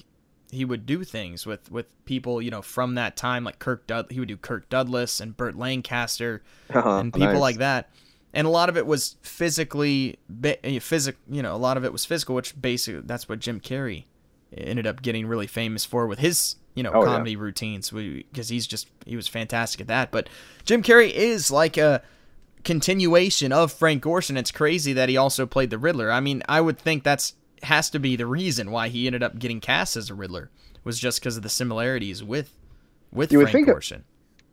he 0.56 0.66
would 0.66 0.86
do 0.86 1.04
things 1.04 1.46
with 1.46 1.70
with 1.72 1.86
people, 2.06 2.42
you 2.42 2.50
know, 2.52 2.62
from 2.62 2.96
that 2.96 3.16
time. 3.16 3.44
Like 3.44 3.60
Kirk 3.60 3.86
Dud, 3.88 4.08
he 4.12 4.20
would 4.20 4.28
do 4.30 4.38
Kirk 4.38 4.70
Douglas 4.70 5.20
and 5.20 5.36
Burt 5.38 5.56
Lancaster 5.56 6.42
Uh-huh, 6.74 6.98
and 6.98 7.14
people 7.14 7.28
nice. 7.34 7.40
like 7.42 7.58
that. 7.58 7.90
And 8.34 8.46
a 8.46 8.50
lot 8.50 8.68
of 8.68 8.76
it 8.76 8.86
was 8.86 9.16
physically, 9.22 10.18
physic, 10.82 11.16
you 11.30 11.42
know, 11.42 11.56
a 11.56 11.58
lot 11.58 11.78
of 11.78 11.86
it 11.86 11.94
was 11.94 12.04
physical, 12.04 12.36
which 12.36 12.60
basically 12.62 13.02
that's 13.06 13.30
what 13.30 13.40
Jim 13.40 13.62
Carrey 13.62 14.06
ended 14.58 14.86
up 14.86 15.02
getting 15.02 15.26
really 15.26 15.48
famous 15.48 15.86
for 15.86 16.06
with 16.06 16.20
his, 16.20 16.58
you 16.74 16.84
know, 16.84 16.92
Oh, 16.94 17.00
yeah. 17.00 17.06
comedy 17.14 17.36
routines 17.38 17.92
because 17.92 18.50
he's 18.50 18.68
just 18.68 18.90
he 19.06 19.16
was 19.16 19.28
fantastic 19.30 19.80
at 19.82 19.88
that. 19.88 20.12
But 20.12 20.28
Jim 20.66 20.84
Carrey 20.84 21.12
is 21.12 21.50
like 21.50 21.78
a 21.78 22.02
continuation 22.66 23.52
of 23.54 23.72
Frank 23.72 24.04
Gorshin. 24.04 24.38
It's 24.38 24.52
crazy 24.52 24.92
that 24.94 25.08
he 25.10 25.16
also 25.18 25.46
played 25.46 25.70
the 25.70 25.78
Riddler. 25.78 26.12
I 26.12 26.20
mean, 26.20 26.44
I 26.50 26.60
would 26.62 26.78
think 26.78 27.04
that's 27.04 27.36
has 27.66 27.90
to 27.92 28.00
be 28.00 28.16
the 28.16 28.26
reason 28.26 28.72
why 28.72 28.88
he 28.90 29.06
ended 29.08 29.22
up 29.24 29.38
getting 29.40 29.60
cast 29.60 29.96
as 29.98 30.10
a 30.10 30.14
Riddler 30.14 30.50
was 30.84 31.00
just 31.00 31.20
because 31.20 31.38
of 31.38 31.44
the 31.44 31.50
similarities 31.50 32.24
with 32.24 32.52
with 33.12 33.32
You 33.32 33.40
would 33.40 33.50
Frank 33.50 33.68
think- 33.68 33.78
Gorshin. 33.78 34.02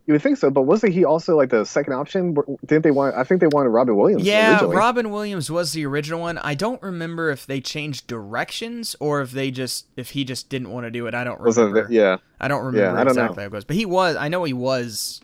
you 0.05 0.13
would 0.13 0.21
think 0.21 0.37
so, 0.37 0.49
but 0.49 0.63
wasn't 0.63 0.93
he 0.93 1.05
also 1.05 1.35
like 1.37 1.49
the 1.49 1.65
second 1.65 1.93
option? 1.93 2.35
Didn't 2.65 2.83
they 2.83 2.91
want? 2.91 3.15
I 3.15 3.23
think 3.23 3.41
they 3.41 3.47
wanted 3.47 3.69
Robin 3.69 3.95
Williams. 3.95 4.23
Yeah, 4.23 4.51
originally. 4.53 4.75
Robin 4.75 5.11
Williams 5.11 5.49
was 5.51 5.71
the 5.73 5.85
original 5.85 6.19
one. 6.21 6.37
I 6.39 6.55
don't 6.55 6.81
remember 6.81 7.29
if 7.29 7.45
they 7.45 7.61
changed 7.61 8.07
directions 8.07 8.95
or 8.99 9.21
if 9.21 9.31
they 9.31 9.49
just 9.51 9.87
if 9.95 10.11
he 10.11 10.23
just 10.23 10.49
didn't 10.49 10.71
want 10.71 10.85
to 10.85 10.91
do 10.91 11.07
it. 11.07 11.13
I 11.13 11.23
don't 11.23 11.39
Was 11.41 11.57
it? 11.57 11.63
remember. 11.63 11.91
Yeah, 11.91 12.17
I 12.39 12.47
don't 12.47 12.65
remember 12.65 12.79
yeah, 12.93 12.99
I 12.99 13.03
don't 13.03 13.15
know. 13.15 13.21
exactly 13.23 13.43
how 13.43 13.47
it 13.47 13.51
goes. 13.51 13.65
But 13.65 13.75
he 13.75 13.85
was 13.85 14.15
I 14.15 14.27
know 14.29 14.43
he 14.43 14.53
was 14.53 15.21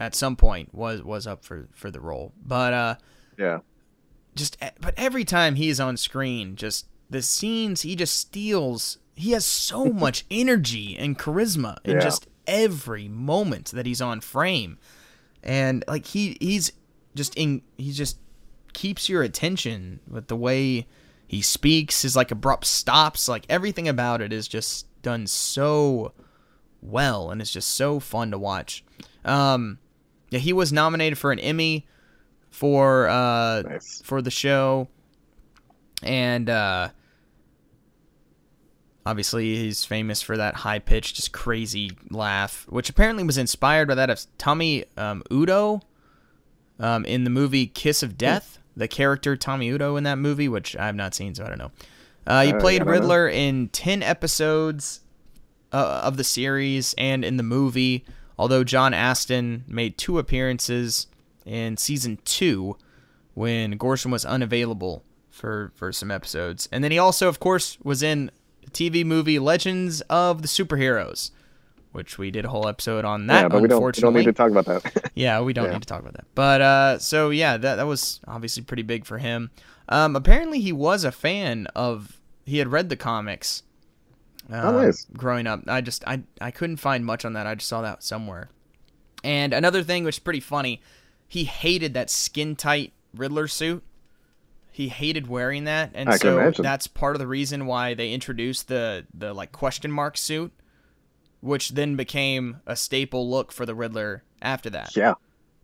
at 0.00 0.14
some 0.14 0.34
point 0.36 0.74
was 0.74 1.02
was 1.02 1.26
up 1.26 1.44
for 1.44 1.68
for 1.72 1.90
the 1.90 2.00
role. 2.00 2.32
But 2.44 2.72
uh 2.74 2.94
yeah. 3.38 3.58
just 4.34 4.56
e, 4.62 4.66
but 4.80 4.94
every 4.96 5.24
time 5.24 5.54
he's 5.54 5.80
on 5.80 5.96
screen, 5.96 6.56
just 6.56 6.86
the 7.12 7.22
scenes 7.22 7.82
he 7.82 7.94
just 7.96 8.16
steals. 8.18 8.98
He 9.14 9.30
has 9.32 9.44
so 9.44 9.84
much 10.04 10.24
energy 10.30 10.96
and 10.98 11.18
charisma 11.18 11.76
in 11.84 11.96
Yeah. 11.96 12.00
just 12.02 12.26
every 12.46 13.06
moment 13.08 13.70
that 13.72 13.86
he's 13.86 14.00
on 14.00 14.20
frame, 14.20 14.78
and 15.42 15.84
like 15.86 16.06
he 16.06 16.36
he's 16.40 16.72
just 17.14 17.34
in 17.36 17.62
he 17.76 17.92
just 17.92 18.18
keeps 18.72 19.08
your 19.08 19.22
attention 19.22 20.00
with 20.08 20.28
the 20.28 20.36
way 20.36 20.86
he 21.28 21.40
speaks, 21.42 22.02
his 22.02 22.16
like 22.16 22.30
abrupt 22.30 22.64
stops, 22.66 23.28
like 23.28 23.44
everything 23.48 23.86
about 23.88 24.20
it 24.22 24.32
is 24.32 24.48
just 24.48 24.86
done 25.02 25.26
so 25.26 26.12
well, 26.80 27.30
and 27.30 27.40
it's 27.40 27.52
just 27.52 27.68
so 27.70 28.00
fun 28.00 28.30
to 28.30 28.38
watch. 28.38 28.84
Um, 29.24 29.78
yeah, 30.30 30.38
he 30.40 30.52
was 30.52 30.72
nominated 30.72 31.18
for 31.18 31.30
an 31.32 31.38
Emmy 31.38 31.86
for 32.50 33.08
uh 33.08 33.62
Nice. 33.62 34.02
for 34.04 34.20
the 34.22 34.30
show, 34.30 34.88
and 36.02 36.48
uh, 36.50 36.88
obviously 39.04 39.56
he's 39.56 39.84
famous 39.84 40.22
for 40.22 40.36
that 40.36 40.54
high 40.56 40.78
pitched, 40.78 41.16
just 41.16 41.32
crazy 41.32 41.92
laugh, 42.10 42.66
which 42.68 42.88
apparently 42.88 43.24
was 43.24 43.38
inspired 43.38 43.88
by 43.88 43.94
that 43.94 44.10
of 44.10 44.20
Tommy 44.38 44.84
um, 44.96 45.22
Udo 45.30 45.80
um, 46.78 47.04
in 47.04 47.24
the 47.24 47.30
movie 47.30 47.66
Kiss 47.66 48.02
of 48.02 48.16
Death. 48.16 48.58
The 48.76 48.88
character 48.88 49.36
Tommy 49.36 49.68
Udo 49.68 49.96
in 49.96 50.04
that 50.04 50.16
movie, 50.16 50.48
which 50.48 50.74
I 50.76 50.86
have 50.86 50.94
not 50.96 51.14
seen, 51.14 51.34
so 51.34 51.44
I 51.44 51.48
don't 51.48 51.58
know. 51.58 51.72
Uh, 52.26 52.42
he 52.42 52.52
Uh, 52.52 52.60
played 52.60 52.78
don't 52.78 52.86
know. 52.86 52.92
Riddler 52.92 53.28
in 53.28 53.68
ten 53.68 54.02
episodes 54.02 55.00
uh, 55.72 56.00
of 56.04 56.16
the 56.16 56.24
series 56.24 56.94
and 56.96 57.24
in 57.24 57.36
the 57.36 57.42
movie. 57.42 58.04
Although 58.38 58.64
John 58.64 58.94
Astin 58.94 59.64
made 59.68 59.98
two 59.98 60.18
appearances 60.18 61.06
in 61.44 61.76
season 61.76 62.18
two 62.24 62.78
when 63.34 63.78
Gorshin 63.78 64.10
was 64.10 64.24
unavailable 64.24 65.04
for 65.30 65.70
for 65.74 65.92
some 65.92 66.10
episodes, 66.10 66.66
and 66.72 66.82
then 66.82 66.92
he 66.92 66.98
also, 66.98 67.28
of 67.28 67.40
course, 67.40 67.76
was 67.82 68.02
in 68.02 68.30
TV 68.72 69.04
movie 69.04 69.38
Legends 69.38 70.00
of 70.10 70.42
the 70.42 70.48
Superheroes, 70.48 71.30
which 71.92 72.18
we 72.18 72.30
did 72.30 72.44
a 72.44 72.48
whole 72.48 72.66
episode 72.68 73.04
on 73.04 73.26
that. 73.28 73.42
yeah, 73.42 73.48
but 73.48 73.62
we 73.62 73.68
don't, 73.68 73.82
we 73.84 73.92
don't 73.92 74.14
need 74.14 74.24
to 74.24 74.32
talk 74.32 74.50
about 74.50 74.64
that. 74.66 75.10
yeah, 75.14 75.40
we 75.40 75.52
don't 75.52 75.66
Yeah. 75.66 75.72
need 75.72 75.82
to 75.82 75.88
talk 75.88 76.00
about 76.00 76.14
that. 76.14 76.24
But 76.34 76.60
uh, 76.60 76.98
so 76.98 77.30
yeah, 77.30 77.56
that 77.56 77.76
that 77.76 77.86
was 77.86 78.20
obviously 78.26 78.62
pretty 78.62 78.82
big 78.82 79.04
for 79.04 79.18
him. 79.18 79.50
Um, 79.88 80.16
apparently 80.16 80.60
he 80.60 80.72
was 80.72 81.04
a 81.04 81.12
fan 81.12 81.66
of. 81.74 82.18
He 82.44 82.58
had 82.58 82.72
read 82.72 82.88
the 82.88 82.96
comics. 82.96 83.62
Oh, 84.50 84.68
um, 84.70 84.74
nice. 84.86 85.06
Growing 85.16 85.46
up, 85.46 85.62
I 85.68 85.80
just 85.80 86.06
I 86.08 86.22
I 86.40 86.50
couldn't 86.50 86.78
find 86.78 87.04
much 87.04 87.24
on 87.24 87.34
that. 87.34 87.46
I 87.46 87.54
just 87.54 87.68
saw 87.68 87.82
that 87.82 88.02
somewhere. 88.02 88.48
And 89.22 89.52
another 89.52 89.82
thing 89.84 90.02
which 90.04 90.16
is 90.16 90.18
pretty 90.20 90.40
funny, 90.40 90.80
he 91.28 91.44
hated 91.44 91.94
that 91.94 92.10
skin 92.10 92.56
tight 92.56 92.92
Riddler 93.14 93.46
suit. 93.46 93.84
He 94.74 94.88
hated 94.88 95.26
wearing 95.28 95.64
that, 95.64 95.90
and 95.94 96.08
I 96.08 96.16
so 96.16 96.50
that's 96.50 96.86
part 96.86 97.14
of 97.14 97.20
the 97.20 97.26
reason 97.26 97.66
why 97.66 97.92
they 97.92 98.12
introduced 98.12 98.68
the 98.68 99.06
the 99.12 99.34
like 99.34 99.52
question 99.52 99.92
mark 99.92 100.16
suit, 100.16 100.50
which 101.40 101.70
then 101.70 101.94
became 101.94 102.60
a 102.66 102.74
staple 102.74 103.28
look 103.28 103.52
for 103.52 103.66
the 103.66 103.74
Riddler 103.74 104.22
after 104.40 104.70
that 104.70 104.96
yeah. 104.96 105.14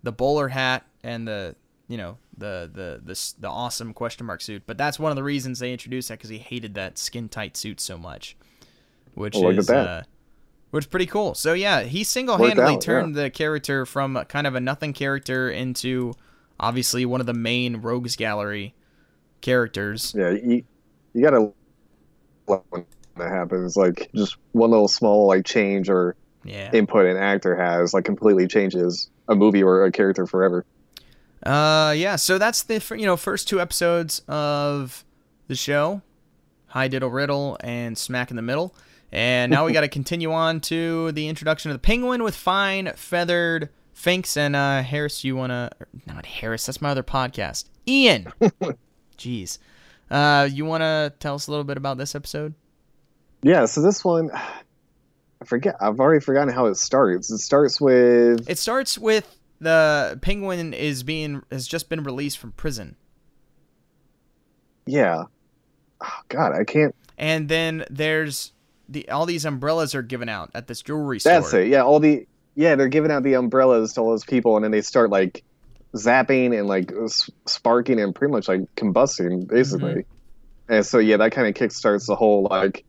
the 0.03 0.13
bowler 0.13 0.49
hat 0.49 0.85
and 1.03 1.27
the 1.27 1.57
you 1.89 1.97
know 1.97 2.19
the 2.37 2.71
the 2.73 3.01
the 3.03 3.33
the 3.41 3.49
awesome 3.49 3.93
question 3.93 4.27
mark 4.27 4.41
suit. 4.41 4.63
But 4.67 4.79
that's 4.79 4.99
one 4.99 5.11
of 5.11 5.17
the 5.17 5.25
reasons 5.25 5.59
they 5.59 5.73
introduced 5.73 6.09
that 6.09 6.19
because 6.19 6.31
he 6.31 6.39
hated 6.39 6.75
that 6.75 6.99
skin 6.99 7.29
tight 7.29 7.57
suit 7.57 7.81
so 7.81 7.99
much, 7.99 8.37
which 9.15 9.35
Well, 9.35 9.59
is 9.59 9.71
uh, 9.71 10.05
which 10.71 10.85
is 10.85 10.89
pretty 10.89 11.07
cool. 11.07 11.35
So 11.35 11.55
yeah, 11.55 11.83
he 11.83 12.05
single 12.05 12.37
handedly 12.37 12.79
turned 12.79 13.15
the 13.15 13.31
character 13.31 13.87
from 13.87 14.23
kind 14.29 14.47
of 14.47 14.55
a 14.55 14.61
nothing 14.61 14.93
character 14.93 15.51
into 15.51 16.13
obviously 16.61 17.05
one 17.07 17.21
of 17.21 17.27
the 17.27 17.35
main 17.35 17.77
rogues 17.79 18.17
gallery 18.17 18.75
characters. 19.41 20.15
Yeah, 20.17 20.31
you, 20.31 20.63
you 21.15 21.23
gotta 21.23 21.53
love 22.47 22.63
when 22.71 22.85
that 23.17 23.31
happens. 23.31 23.77
Like 23.77 24.11
just 24.15 24.37
one 24.53 24.71
little 24.71 24.89
small 24.89 25.27
like 25.27 25.45
change 25.45 25.89
or 25.89 26.17
Yeah. 26.45 26.71
input 26.73 27.07
an 27.07 27.17
actor 27.17 27.57
has 27.57 27.93
like 27.95 28.05
completely 28.05 28.47
changes 28.47 29.11
a 29.29 29.35
movie 29.35 29.63
or 29.63 29.85
a 29.85 29.93
character 29.93 30.27
forever. 30.27 30.65
Uh, 31.45 31.95
yeah. 31.97 32.17
So 32.17 32.39
that's 32.39 32.63
the 32.65 32.83
you 32.99 33.07
know 33.07 33.17
first 33.17 33.49
two 33.49 33.61
episodes 33.61 34.21
of 34.29 35.05
the 35.47 35.55
show, 35.55 36.03
Hi 36.69 36.89
Diddle 36.89 37.11
Riddle 37.11 37.57
and 37.61 37.97
Smack 37.97 38.31
in 38.31 38.37
the 38.37 38.43
Middle, 38.43 38.75
and 39.13 39.51
now 39.51 39.65
we 39.67 39.73
got 39.79 39.83
to 39.83 39.89
continue 39.89 40.33
on 40.33 40.61
to 40.63 41.13
the 41.13 41.29
introduction 41.29 41.71
of 41.71 41.75
the 41.77 41.81
Penguin 41.81 42.23
with 42.23 42.35
fine 42.35 42.93
feathered 42.97 43.69
Finks 43.95 44.37
and 44.37 44.55
uh, 44.57 44.83
Harris. 44.83 45.25
You 45.25 45.37
wanna 45.37 45.71
not 46.07 46.25
Harris? 46.27 46.67
That's 46.67 46.81
my 46.81 46.91
other 46.91 47.03
podcast. 47.03 47.65
Ian. 47.87 48.33
Jeez. 49.19 49.59
Uh, 50.11 50.49
you 50.51 50.65
wanna 50.65 51.13
tell 51.21 51.35
us 51.35 51.47
a 51.47 51.51
little 51.51 51.65
bit 51.65 51.77
about 51.77 51.99
this 51.99 52.15
episode? 52.15 52.55
Yeah, 53.43 53.67
so 53.67 53.83
this 53.83 54.05
one 54.05 54.31
I 54.33 55.45
forget 55.45 55.77
I've 55.81 56.01
already 56.01 56.25
forgotten 56.25 56.53
how 56.53 56.67
it 56.67 56.77
starts. 56.77 57.31
It 57.31 57.39
starts 57.39 57.81
with 57.81 58.49
It 58.49 58.59
starts 58.59 58.97
with 58.97 59.37
the 59.61 60.19
Penguin 60.23 60.73
is 60.73 61.03
being 61.03 61.43
has 61.51 61.67
just 61.67 61.89
been 61.89 62.03
released 62.03 62.39
from 62.39 62.53
prison. 62.53 62.97
yeah. 64.87 65.25
Oh, 66.01 66.21
God, 66.29 66.53
I 66.53 66.63
can't 66.63 66.95
and 67.19 67.49
then 67.49 67.85
there's 67.91 68.53
the 68.89 69.09
all 69.11 69.27
these 69.27 69.45
umbrellas 69.45 69.95
are 69.95 70.03
given 70.03 70.29
out 70.29 70.51
at 70.55 70.69
this 70.69 70.81
jewelry 70.81 71.19
store. 71.21 71.33
That's 71.33 71.53
it. 71.53 71.69
Yeah, 71.69 71.83
all 71.83 72.01
the 72.01 72.27
yeah, 72.55 72.77
they're 72.77 72.89
giving 72.89 73.11
out 73.11 73.23
the 73.23 73.35
umbrellas 73.35 73.93
to 73.95 74.01
all 74.01 74.11
those 74.11 74.25
people, 74.25 74.57
and 74.57 74.65
then 74.65 74.71
they 74.71 74.81
start 74.81 75.11
like 75.11 75.45
zapping 75.95 76.59
and 76.59 76.67
like 76.69 76.93
sparking 77.47 78.01
and 78.01 78.15
pretty 78.15 78.33
much 78.33 78.49
like 78.49 78.61
combusting, 78.77 79.47
basically. 79.49 79.95
Mm-hmm. 79.95 80.73
And 80.73 80.87
so 80.87 80.99
yeah, 80.99 81.17
that 81.19 81.33
kind 81.33 81.49
of 81.49 81.55
kickstarts 81.55 82.07
the 82.07 82.17
whole 82.17 82.47
like, 82.51 82.85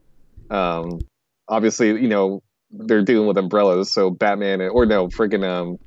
um, 0.50 1.00
obviously 1.48 1.88
you 1.90 2.08
know 2.08 2.42
they're 2.72 3.04
dealing 3.04 3.28
with 3.28 3.38
umbrellas, 3.38 3.92
so 3.92 4.10
Batman 4.10 4.62
and, 4.62 4.72
or 4.72 4.86
no, 4.86 5.08
freaking 5.08 5.44
um, 5.44 5.80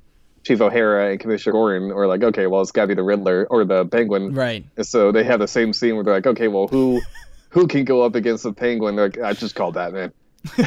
Chief 0.45 0.61
O'Hara 0.61 1.11
and 1.13 1.21
Commissioner 1.21 1.53
Gordon 1.53 1.93
are 1.93 2.07
like, 2.07 2.23
okay, 2.23 2.47
well 2.47 2.63
it's 2.63 2.73
got 2.73 2.83
to 2.83 2.89
be 2.89 2.95
the 2.95 3.03
Riddler 3.03 3.47
or 3.51 3.65
the 3.65 3.85
Penguin, 3.87 4.33
Right. 4.35 4.65
and 4.77 4.87
so 4.87 5.13
they 5.13 5.25
have 5.25 5.39
the 5.41 5.49
same 5.49 5.73
scene 5.73 5.95
where 5.95 6.05
they're 6.05 6.15
like, 6.15 6.27
okay, 6.27 6.49
well 6.49 6.67
who 6.69 7.01
who 7.51 7.67
can 7.67 7.85
go 7.85 8.03
up 8.03 8.15
against 8.15 8.43
the 8.45 8.53
Penguin? 8.53 8.97
They're 8.97 9.09
like, 9.09 9.21
I 9.21 9.33
just 9.35 9.55
call 9.55 9.73
Batman. 9.73 10.13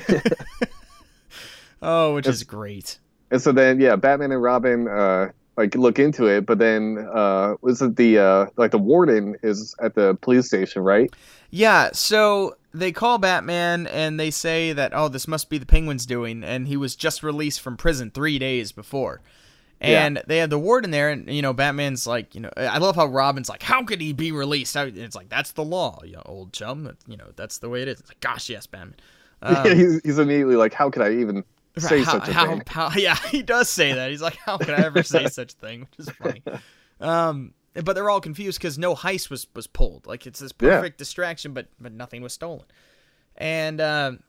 Oh, 1.81 2.15
which 2.15 2.25
is 2.27 2.43
great. 2.43 2.99
And 3.29 3.41
so 3.41 3.51
then, 3.51 3.79
yeah, 3.79 3.95
Batman 3.95 4.31
and 4.31 4.41
Robin 4.41 4.87
uh, 4.87 5.31
like 5.57 5.75
look 5.75 5.99
into 5.99 6.25
it, 6.25 6.45
but 6.45 6.59
then 6.59 7.07
uh, 7.13 7.55
was 7.61 7.81
it 7.81 7.95
the 7.95 8.19
uh, 8.19 8.45
like 8.57 8.71
the 8.71 8.77
warden 8.77 9.35
is 9.41 9.75
at 9.81 9.95
the 9.95 10.15
police 10.21 10.47
station, 10.47 10.81
right? 10.81 11.13
Yeah, 11.49 11.91
so 11.93 12.57
they 12.73 12.91
call 12.91 13.17
Batman 13.17 13.87
and 13.87 14.19
they 14.19 14.31
say 14.31 14.73
that 14.73 14.91
oh, 14.93 15.07
this 15.07 15.27
must 15.27 15.49
be 15.49 15.57
the 15.57 15.65
Penguin's 15.65 16.05
doing, 16.05 16.43
and 16.43 16.67
he 16.67 16.77
was 16.77 16.95
just 16.95 17.23
released 17.23 17.61
from 17.61 17.77
prison 17.77 18.11
three 18.11 18.39
days 18.39 18.71
before. 18.71 19.21
And 19.81 20.23
they 20.25 20.37
have 20.37 20.49
the 20.49 20.57
warden 20.57 20.89
there, 20.89 21.09
and 21.09 21.29
you 21.29 21.41
know 21.41 21.53
Batman's 21.53 22.07
like, 22.07 22.33
you 22.33 22.41
know, 22.41 22.49
I 22.57 22.79
love 22.79 22.95
how 22.95 23.05
Robin's 23.05 23.49
like, 23.49 23.61
how 23.61 23.83
could 23.83 24.01
he 24.01 24.13
be 24.13 24.31
released? 24.31 24.75
It's 24.75 25.15
like 25.15 25.29
that's 25.29 25.51
the 25.51 25.63
law, 25.63 25.99
you 26.03 26.13
know, 26.13 26.23
old 26.25 26.53
chum. 26.53 26.97
You 27.07 27.17
know, 27.17 27.27
that's 27.35 27.59
the 27.59 27.69
way 27.69 27.83
it 27.83 27.87
is. 27.87 27.99
It's 27.99 28.09
like, 28.09 28.19
gosh, 28.19 28.49
yes, 28.49 28.67
Batman. 28.67 28.95
Um, 29.41 29.53
yeah, 29.65 29.73
he's, 29.75 30.01
he's 30.03 30.17
immediately 30.17 30.55
like, 30.55 30.73
how 30.73 30.89
could 30.89 31.03
I 31.03 31.11
even 31.11 31.43
say 31.77 32.01
how, 32.03 32.11
such 32.19 32.27
a 32.29 32.33
how, 32.33 32.47
thing? 32.47 32.61
how- 32.67 32.91
yeah, 32.95 33.15
he 33.29 33.41
does 33.41 33.69
say 33.69 33.93
that. 33.93 34.09
He's 34.11 34.21
like, 34.21 34.35
how 34.37 34.57
could 34.57 34.71
I 34.71 34.83
ever 34.85 35.03
say 35.03 35.27
such 35.27 35.53
a 35.53 35.57
thing? 35.57 35.81
Which 35.81 36.07
is 36.07 36.09
funny. 36.09 36.41
Um, 36.99 37.53
but 37.73 37.93
they're 37.93 38.09
all 38.09 38.21
confused 38.21 38.57
because 38.59 38.77
no 38.77 38.95
heist 38.95 39.29
was 39.29 39.47
was 39.55 39.67
pulled. 39.67 40.07
Like 40.07 40.25
it's 40.25 40.39
this 40.39 40.53
Yeah. 40.61 40.77
perfect 40.77 40.97
distraction, 40.97 41.53
but 41.53 41.67
but 41.79 41.91
nothing 41.91 42.21
was 42.21 42.33
stolen. 42.33 42.65
And 43.35 43.81
um, 43.81 44.19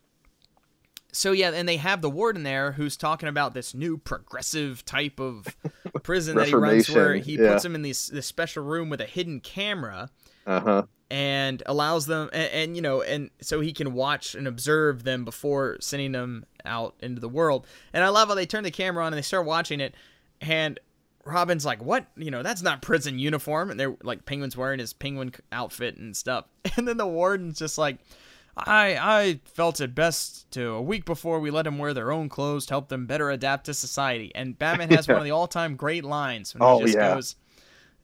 so 1.13 1.33
yeah, 1.33 1.51
and 1.55 1.69
they 1.69 1.77
have 1.77 2.03
the 2.03 2.11
warden 2.11 2.43
there 2.43 2.73
who's 2.73 2.97
talking 2.97 3.29
about 3.29 3.55
this 3.55 3.73
new 3.73 3.97
progressive 3.99 4.85
type 4.85 5.21
of 5.21 5.47
prison 6.03 6.37
that 6.37 6.49
he 6.49 6.55
runs, 6.55 6.91
where 6.91 7.15
he 7.15 7.37
yeah. 7.39 7.53
puts 7.53 7.63
them 7.63 7.75
in 7.75 7.83
this 7.83 8.09
this 8.09 8.27
special 8.27 8.65
room 8.65 8.91
with 8.91 9.01
a 9.01 9.07
hidden 9.07 9.41
camera 9.41 10.11
Uh 10.47 10.61
huh. 10.61 10.83
And 11.11 11.63
allows 11.67 12.07
them 12.07 12.29
and, 12.33 12.51
and 12.53 12.77
you 12.77 12.83
know 12.83 13.01
and 13.03 13.31
so 13.41 13.61
he 13.61 13.73
can 13.73 13.93
watch 13.93 14.35
and 14.35 14.49
observe 14.49 15.05
them 15.05 15.25
before 15.25 15.77
sending 15.81 16.13
them 16.13 16.45
out 16.65 16.95
into 17.01 17.21
the 17.21 17.29
world. 17.29 17.67
And 17.93 18.03
i 18.03 18.09
love 18.09 18.29
how 18.29 18.35
they 18.35 18.47
turn 18.47 18.65
the 18.65 18.71
camera 18.71 19.05
on 19.05 19.13
and 19.13 19.19
they 19.19 19.23
start 19.23 19.47
watching 19.47 19.81
it. 19.81 19.95
And 20.41 20.81
robin's 21.25 21.65
like 21.65 21.83
what? 21.83 22.07
You 22.17 22.31
know 22.31 22.43
that's 22.43 22.63
not 22.63 22.83
prison 22.83 23.19
uniform. 23.19 23.71
And 23.71 23.79
they're 23.79 23.97
like 24.03 24.25
penguin's 24.27 24.57
wearing 24.57 24.79
his 24.81 24.93
penguin 24.93 25.33
outfit 25.53 25.97
and 25.97 26.17
stuff. 26.17 26.47
And 26.77 26.87
then 26.89 26.97
the 26.97 27.07
warden's 27.07 27.59
just 27.59 27.79
like 27.79 27.99
I 28.57 28.97
I 29.01 29.41
felt 29.45 29.81
it 29.81 29.95
best 29.95 30.51
to 30.53 30.71
a 30.71 30.83
week 30.83 31.05
before 31.05 31.39
we 31.41 31.51
let 31.51 31.65
them 31.67 31.79
wear 31.79 31.93
their 31.95 32.11
own 32.11 32.29
clothes 32.29 32.67
to 32.67 32.73
help 32.75 32.89
them 32.89 33.07
better 33.07 33.31
adapt 33.31 33.67
to 33.67 33.75
society. 33.75 34.33
And 34.35 34.59
Batman 34.59 34.91
has 34.91 35.07
one 35.07 35.19
of 35.19 35.25
the 35.29 35.31
all-time 35.31 35.77
great 35.77 36.05
lines 36.05 36.55
when 36.55 36.63
Oh, 36.63 36.79
he 36.79 36.87
just 36.87 36.97
yeah. 36.97 37.15
goes, 37.15 37.37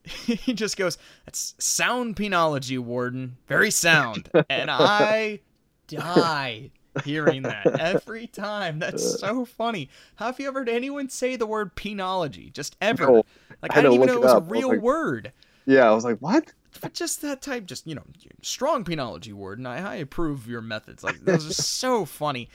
he 0.27 0.53
just 0.53 0.77
goes, 0.77 0.99
"That's 1.25 1.55
sound 1.59 2.17
penology, 2.17 2.79
Warden. 2.79 3.37
Very 3.47 3.71
sound." 3.71 4.31
and 4.49 4.71
I 4.71 5.41
die 5.87 6.71
hearing 7.05 7.43
that 7.43 7.67
every 7.81 8.27
time. 8.27 8.79
That's 8.79 9.21
so 9.21 9.45
funny. 9.45 9.89
How 10.17 10.27
have 10.27 10.41
you 10.41 10.49
ever 10.49 10.61
heard 10.61 10.69
anyone 10.69 11.09
say 11.09 11.37
the 11.37 11.47
word 11.47 11.75
penology? 11.77 12.53
Just 12.53 12.77
ever? 12.81 13.07
No, 13.07 13.25
like 13.63 13.75
I 13.77 13.79
I, 13.79 13.83
didn't 13.83 13.95
even 13.95 14.07
know 14.09 14.17
it 14.17 14.23
was 14.23 14.33
a 14.33 14.37
up. 14.37 14.45
Was 14.45 14.51
real 14.51 14.69
like- 14.69 14.81
word. 14.81 15.33
Yeah, 15.65 15.89
I 15.89 15.95
was 15.95 16.05
like, 16.05 16.19
what? 16.19 16.53
But 16.81 16.95
just 16.95 17.23
that 17.23 17.43
type, 17.43 17.67
just 17.67 17.87
you 17.87 17.95
know, 17.95 18.03
strong 18.41 18.83
penology, 18.83 19.33
Warden. 19.33 19.67
I, 19.67 19.93
I 19.93 19.95
approve 19.97 20.49
your 20.49 20.63
methods. 20.63 21.05
Like 21.05 21.21
those 21.21 21.49
are 21.49 21.53
so 21.53 22.05
funny. 22.07 22.49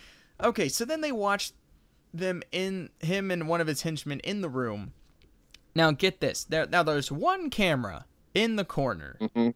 Okay, 0.43 0.67
so 0.69 0.85
then 0.85 1.01
they 1.01 1.11
watch 1.11 1.51
them 2.13 2.41
in 2.51 2.89
him 2.99 3.31
and 3.31 3.47
one 3.47 3.61
of 3.61 3.67
his 3.67 3.83
henchmen 3.83 4.19
in 4.21 4.41
the 4.41 4.49
room. 4.49 4.93
Now 5.77 5.91
get 5.91 6.19
this. 6.19 6.43
There 6.43 6.65
now 6.65 6.81
there's 6.81 7.11
one 7.11 7.51
camera 7.51 8.05
in 8.33 8.55
the 8.55 8.65
corner. 8.65 9.15
Mhm. 9.21 9.53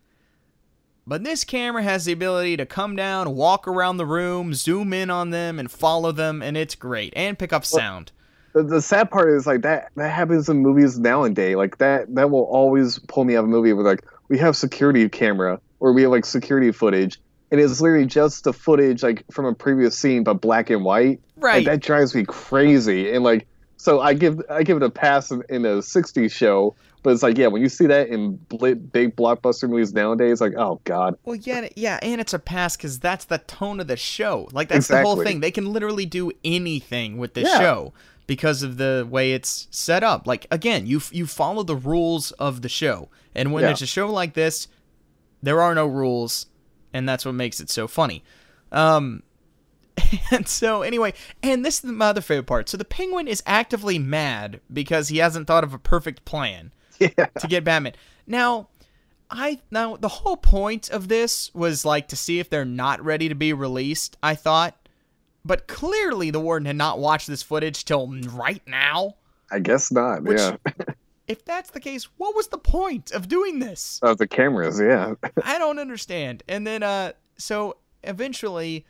But 1.08 1.24
this 1.24 1.44
camera 1.44 1.82
has 1.82 2.06
the 2.06 2.14
ability 2.14 2.58
to 2.58 2.66
come 2.68 2.96
down, 2.96 3.36
walk 3.36 3.68
around 3.68 3.98
the 3.98 4.06
room, 4.06 4.54
zoom 4.54 4.94
in 4.94 5.10
on 5.10 5.32
them, 5.32 5.58
and 5.58 5.70
follow 5.70 6.12
them, 6.12 6.44
and 6.44 6.56
it's 6.56 6.76
great. 6.76 7.12
And 7.16 7.40
pick 7.40 7.52
up 7.52 7.66
sound. 7.66 8.12
The, 8.54 8.62
the 8.62 8.82
sad 8.82 9.10
part 9.10 9.30
is 9.32 9.48
like 9.48 9.64
that 9.64 9.92
that 9.96 10.12
happens 10.12 10.48
in 10.48 10.58
movies 10.58 11.00
nowadays. 11.00 11.56
Like 11.56 11.80
that 11.80 12.14
that 12.14 12.30
will 12.30 12.44
always 12.44 13.00
pull 13.00 13.26
me 13.26 13.36
out 13.36 13.40
of 13.40 13.46
a 13.46 13.48
movie 13.48 13.74
with 13.74 13.88
like 13.88 14.06
we 14.28 14.38
have 14.38 14.56
security 14.56 15.10
camera 15.10 15.60
or 15.80 15.92
we 15.92 16.04
have 16.04 16.12
like 16.12 16.26
security 16.26 16.72
footage. 16.72 17.20
And 17.50 17.60
it's 17.60 17.82
literally 17.82 18.06
just 18.06 18.44
the 18.44 18.54
footage 18.54 19.02
like 19.02 19.26
from 19.32 19.46
a 19.46 19.56
previous 19.56 19.98
scene 19.98 20.24
but 20.24 20.36
black 20.36 20.70
and 20.70 20.86
white. 20.86 21.20
Right. 21.36 21.56
Like, 21.56 21.66
that 21.66 21.80
drives 21.82 22.14
me 22.14 22.26
crazy. 22.26 23.12
And 23.12 23.24
like 23.24 23.48
so 23.82 24.00
I 24.00 24.14
give 24.14 24.40
I 24.48 24.62
give 24.62 24.78
it 24.78 24.84
a 24.84 24.92
pass 24.92 25.32
in, 25.32 25.42
in 25.50 25.66
a 25.66 25.78
'60s 25.80 26.32
show, 26.32 26.76
but 27.02 27.14
it's 27.14 27.24
like 27.24 27.36
yeah, 27.38 27.48
when 27.48 27.64
you 27.64 27.70
see 27.70 27.88
that 27.88 28.10
in 28.10 28.36
big 28.50 29.16
blockbuster 29.16 29.68
movies 29.68 29.92
nowadays, 29.92 30.40
like 30.40 30.54
oh 30.56 30.80
god, 30.84 31.18
Well, 31.26 31.36
yeah, 31.38 31.68
yeah, 31.76 31.98
and 32.04 32.22
it's 32.22 32.34
a 32.34 32.40
pass 32.40 32.78
because 32.78 33.00
that's 33.00 33.26
the 33.26 33.40
tone 33.40 33.80
of 33.80 33.88
the 33.88 33.98
show. 33.98 34.48
Like 34.52 34.70
that's 34.70 34.88
the 34.88 35.02
whole 35.02 35.24
thing. 35.24 35.40
They 35.40 35.50
can 35.50 35.74
literally 35.74 36.06
do 36.06 36.32
anything 36.46 37.18
with 37.18 37.34
this 37.34 37.50
Yeah. 37.50 37.60
show 37.60 37.94
because 38.28 38.62
of 38.62 38.78
the 38.78 39.08
way 39.10 39.34
it's 39.34 39.68
set 39.72 40.04
up. 40.04 40.28
Like 40.28 40.46
again, 40.52 40.86
you 40.86 41.02
you 41.12 41.26
follow 41.26 41.64
the 41.64 41.76
rules 41.76 42.32
of 42.34 42.62
the 42.62 42.70
show, 42.70 43.10
and 43.34 43.52
when 43.52 43.62
Yeah. 43.64 43.70
there's 43.70 43.82
a 43.82 43.88
show 43.88 44.12
like 44.12 44.36
this, 44.36 44.68
there 45.42 45.60
are 45.60 45.74
no 45.74 45.88
rules, 45.88 46.46
and 46.94 47.10
that's 47.10 47.26
what 47.26 47.34
makes 47.34 47.60
it 47.60 47.70
so 47.72 47.88
funny. 47.88 48.24
Um, 48.72 49.24
And 50.32 50.48
so, 50.48 50.82
anyway, 50.82 51.14
and 51.44 51.64
this 51.66 51.84
is 51.84 51.92
my 51.92 52.08
other 52.08 52.22
favorite 52.22 52.46
part. 52.48 52.68
So 52.70 52.78
the 52.78 52.86
penguin 52.86 53.28
is 53.28 53.42
actively 53.46 53.98
mad 54.00 54.60
because 54.72 55.08
he 55.10 55.18
hasn't 55.20 55.48
thought 55.48 55.64
of 55.64 55.74
a 55.74 55.78
perfect 55.80 56.26
plan 56.26 56.72
Yeah. 57.00 57.26
to 57.40 57.48
get 57.48 57.64
Batman. 57.64 57.94
Now, 58.28 58.68
I 59.30 59.60
now 59.72 59.96
the 59.96 60.08
whole 60.10 60.36
point 60.38 60.90
of 60.90 61.08
this 61.08 61.54
was 61.54 61.86
like 61.86 62.10
to 62.10 62.16
see 62.18 62.40
if 62.40 62.50
they're 62.50 62.66
not 62.66 63.04
ready 63.04 63.30
to 63.30 63.36
be 63.36 63.54
released. 63.54 64.18
I 64.22 64.36
thought, 64.36 64.76
but 65.46 65.68
clearly 65.68 66.32
the 66.32 66.40
warden 66.42 66.66
had 66.66 66.76
not 66.76 67.00
watched 67.00 67.28
this 67.28 67.42
footage 67.44 67.86
till 67.86 68.08
right 68.34 68.62
now. 68.68 69.16
I 69.52 69.60
guess 69.60 69.92
not. 69.92 70.24
Which- 70.24 70.40
yeah. 70.40 70.58
If 71.28 71.46
that's 71.46 71.70
the 71.70 71.80
case, 71.80 72.10
what 72.18 72.36
was 72.36 72.48
the 72.50 72.58
point 72.58 73.12
of 73.12 73.30
doing 73.30 73.60
this? 73.60 74.00
Of 74.04 74.18
the 74.18 74.28
cameras, 74.28 74.82
yeah. 74.82 75.14
I 75.46 75.60
don't 75.60 75.80
understand. 75.80 76.44
And 76.50 76.68
then, 76.68 76.84
uh, 76.84 77.14
so 77.38 77.78
eventually 78.04 78.86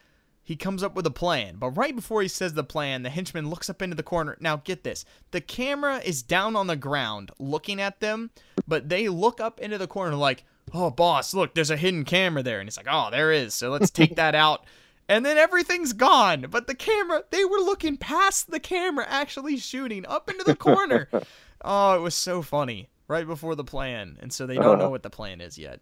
he 0.52 0.58
comes 0.58 0.84
up 0.84 0.95
with 0.95 1.08
a 1.08 1.12
plan. 1.12 1.56
But 1.58 1.70
right 1.78 1.95
before 1.95 2.22
he 2.22 2.28
says 2.28 2.54
the 2.56 2.64
plan, 2.66 3.04
the 3.04 3.10
henchman 3.10 3.49
looks 3.49 3.70
up 3.70 3.82
into 3.82 3.95
the 3.95 4.04
corner. 4.04 4.36
Now, 4.41 4.58
get 4.58 4.84
this 4.84 5.06
the 5.32 5.39
camera 5.39 5.99
is 5.99 6.22
down 6.22 6.58
on 6.58 6.68
the 6.68 6.76
ground 6.76 7.32
looking 7.39 7.80
at 7.80 8.02
them, 8.02 8.32
but 8.68 8.89
they 8.89 9.08
look 9.08 9.39
up 9.39 9.62
into 9.62 9.78
the 9.78 9.88
corner 9.88 10.16
like, 10.18 10.43
oh, 10.74 10.89
boss, 10.91 11.34
look, 11.34 11.56
there's 11.56 11.70
a 11.72 11.78
hidden 11.78 12.04
camera 12.04 12.43
there. 12.43 12.60
And 12.60 12.68
he's 12.68 12.76
like, 12.76 12.88
oh, 12.89 13.08
there 13.12 13.32
is. 13.32 13.54
So 13.56 13.70
let's 13.70 13.89
take 13.89 14.18
that 14.18 14.36
out. 14.45 14.66
And 15.08 15.26
then 15.26 15.38
everything's 15.38 15.93
gone. 15.93 16.47
But 16.49 16.68
the 16.68 16.76
camera, 16.76 17.24
they 17.30 17.45
were 17.45 17.60
looking 17.60 17.95
past 17.95 18.52
the 18.52 18.60
camera, 18.60 19.06
actually 19.08 19.56
shooting 19.56 20.06
up 20.06 20.30
into 20.30 20.43
the 20.43 20.56
corner. 20.56 21.08
oh, 21.64 21.95
it 21.95 22.02
was 22.02 22.14
so 22.16 22.41
funny. 22.41 22.89
Right 23.08 23.26
before 23.26 23.56
the 23.56 23.64
plan. 23.64 24.18
And 24.22 24.34
so 24.34 24.45
they 24.45 24.56
don't 24.56 24.80
know 24.80 24.89
what 24.89 25.04
the 25.04 25.10
plan 25.10 25.39
is 25.39 25.58
yet. 25.58 25.80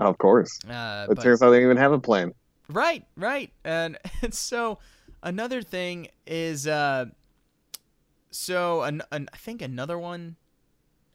of 0.00 0.18
course. 0.18 0.58
Uh, 0.68 1.06
It 1.08 1.14
but- 1.14 1.22
turns 1.22 1.40
out 1.40 1.50
they 1.50 1.58
didn't 1.58 1.70
even 1.70 1.76
have 1.76 1.92
a 1.92 2.00
plan. 2.00 2.32
Right, 2.68 3.04
right. 3.16 3.52
And, 3.64 3.98
and 4.22 4.34
so 4.34 4.78
another 5.22 5.62
thing 5.62 6.08
is 6.26 6.66
uh 6.66 7.06
so 8.30 8.82
an, 8.82 9.02
an 9.10 9.28
I 9.32 9.36
think 9.36 9.62
another 9.62 9.98
one 9.98 10.36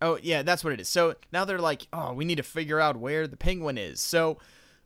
Oh, 0.02 0.20
yeah, 0.22 0.44
that's 0.44 0.66
what 0.66 0.74
it 0.74 0.82
is. 0.82 0.90
So 0.90 1.16
now 1.32 1.46
they're 1.46 1.60
like, 1.60 1.88
"Oh, 1.94 2.12
we 2.12 2.26
need 2.26 2.36
to 2.36 2.44
figure 2.44 2.78
out 2.82 2.98
where 2.98 3.26
the 3.26 3.38
penguin 3.38 3.78
is." 3.78 4.02
So 4.02 4.38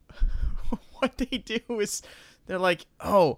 what 1.00 1.18
they 1.18 1.38
do 1.38 1.58
is 1.80 2.02
they're 2.46 2.58
like, 2.58 2.86
"Oh, 3.00 3.36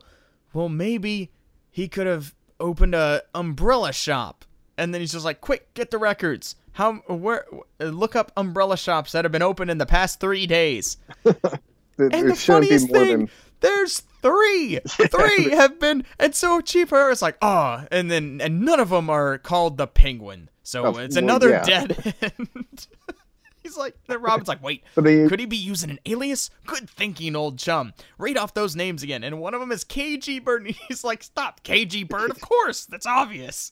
well 0.52 0.68
maybe 0.68 1.30
he 1.70 1.88
could 1.88 2.06
have 2.06 2.34
opened 2.58 2.94
a 2.94 3.22
umbrella 3.34 3.94
shop." 3.94 4.44
And 4.76 4.92
then 4.92 5.00
he's 5.00 5.12
just 5.12 5.24
like, 5.24 5.40
"Quick, 5.40 5.72
get 5.72 5.90
the 5.90 5.96
records. 5.98 6.54
How 6.72 6.96
where 7.08 7.46
look 7.78 8.14
up 8.14 8.30
umbrella 8.36 8.76
shops 8.76 9.12
that 9.12 9.24
have 9.24 9.32
been 9.32 9.40
open 9.40 9.70
in 9.70 9.78
the 9.78 9.86
past 9.86 10.20
3 10.20 10.46
days." 10.46 10.98
It, 12.00 12.14
And 12.14 12.26
it 12.26 12.30
the 12.30 12.36
funniest 12.36 12.90
thing, 12.90 13.18
than 13.18 13.30
there's 13.60 14.00
three. 14.22 14.80
Three 14.86 15.50
have 15.50 15.78
been, 15.78 16.04
and 16.18 16.34
so 16.34 16.60
Chief 16.60 16.92
O'Hara's 16.92 17.22
like, 17.22 17.36
ah, 17.40 17.86
and 17.90 18.10
then 18.10 18.40
and 18.42 18.62
none 18.62 18.80
of 18.80 18.90
them 18.90 19.08
are 19.08 19.38
called 19.38 19.76
the 19.76 19.86
Penguin. 19.86 20.50
So 20.62 20.98
it's 20.98 21.16
well, 21.16 21.24
another 21.24 21.50
yeah. 21.50 21.64
dead 21.64 22.14
end. 22.22 22.86
He's 23.62 23.76
like, 23.76 23.94
then 24.06 24.22
Robin's 24.22 24.48
like, 24.48 24.62
wait, 24.62 24.84
could 24.94 25.38
he 25.38 25.46
be 25.46 25.56
using 25.56 25.90
an 25.90 25.98
alias? 26.06 26.50
Good 26.66 26.88
thinking, 26.88 27.36
old 27.36 27.58
chum. 27.58 27.92
Read 28.18 28.38
off 28.38 28.54
those 28.54 28.74
names 28.74 29.02
again, 29.02 29.22
and 29.22 29.38
one 29.38 29.52
of 29.52 29.60
them 29.60 29.70
is 29.70 29.84
KG 29.84 30.42
Bird. 30.42 30.66
He's 30.88 31.04
like, 31.04 31.22
stop, 31.22 31.62
KG 31.62 32.08
Bird. 32.08 32.30
Of 32.30 32.40
course, 32.40 32.86
that's 32.86 33.06
obvious. 33.06 33.70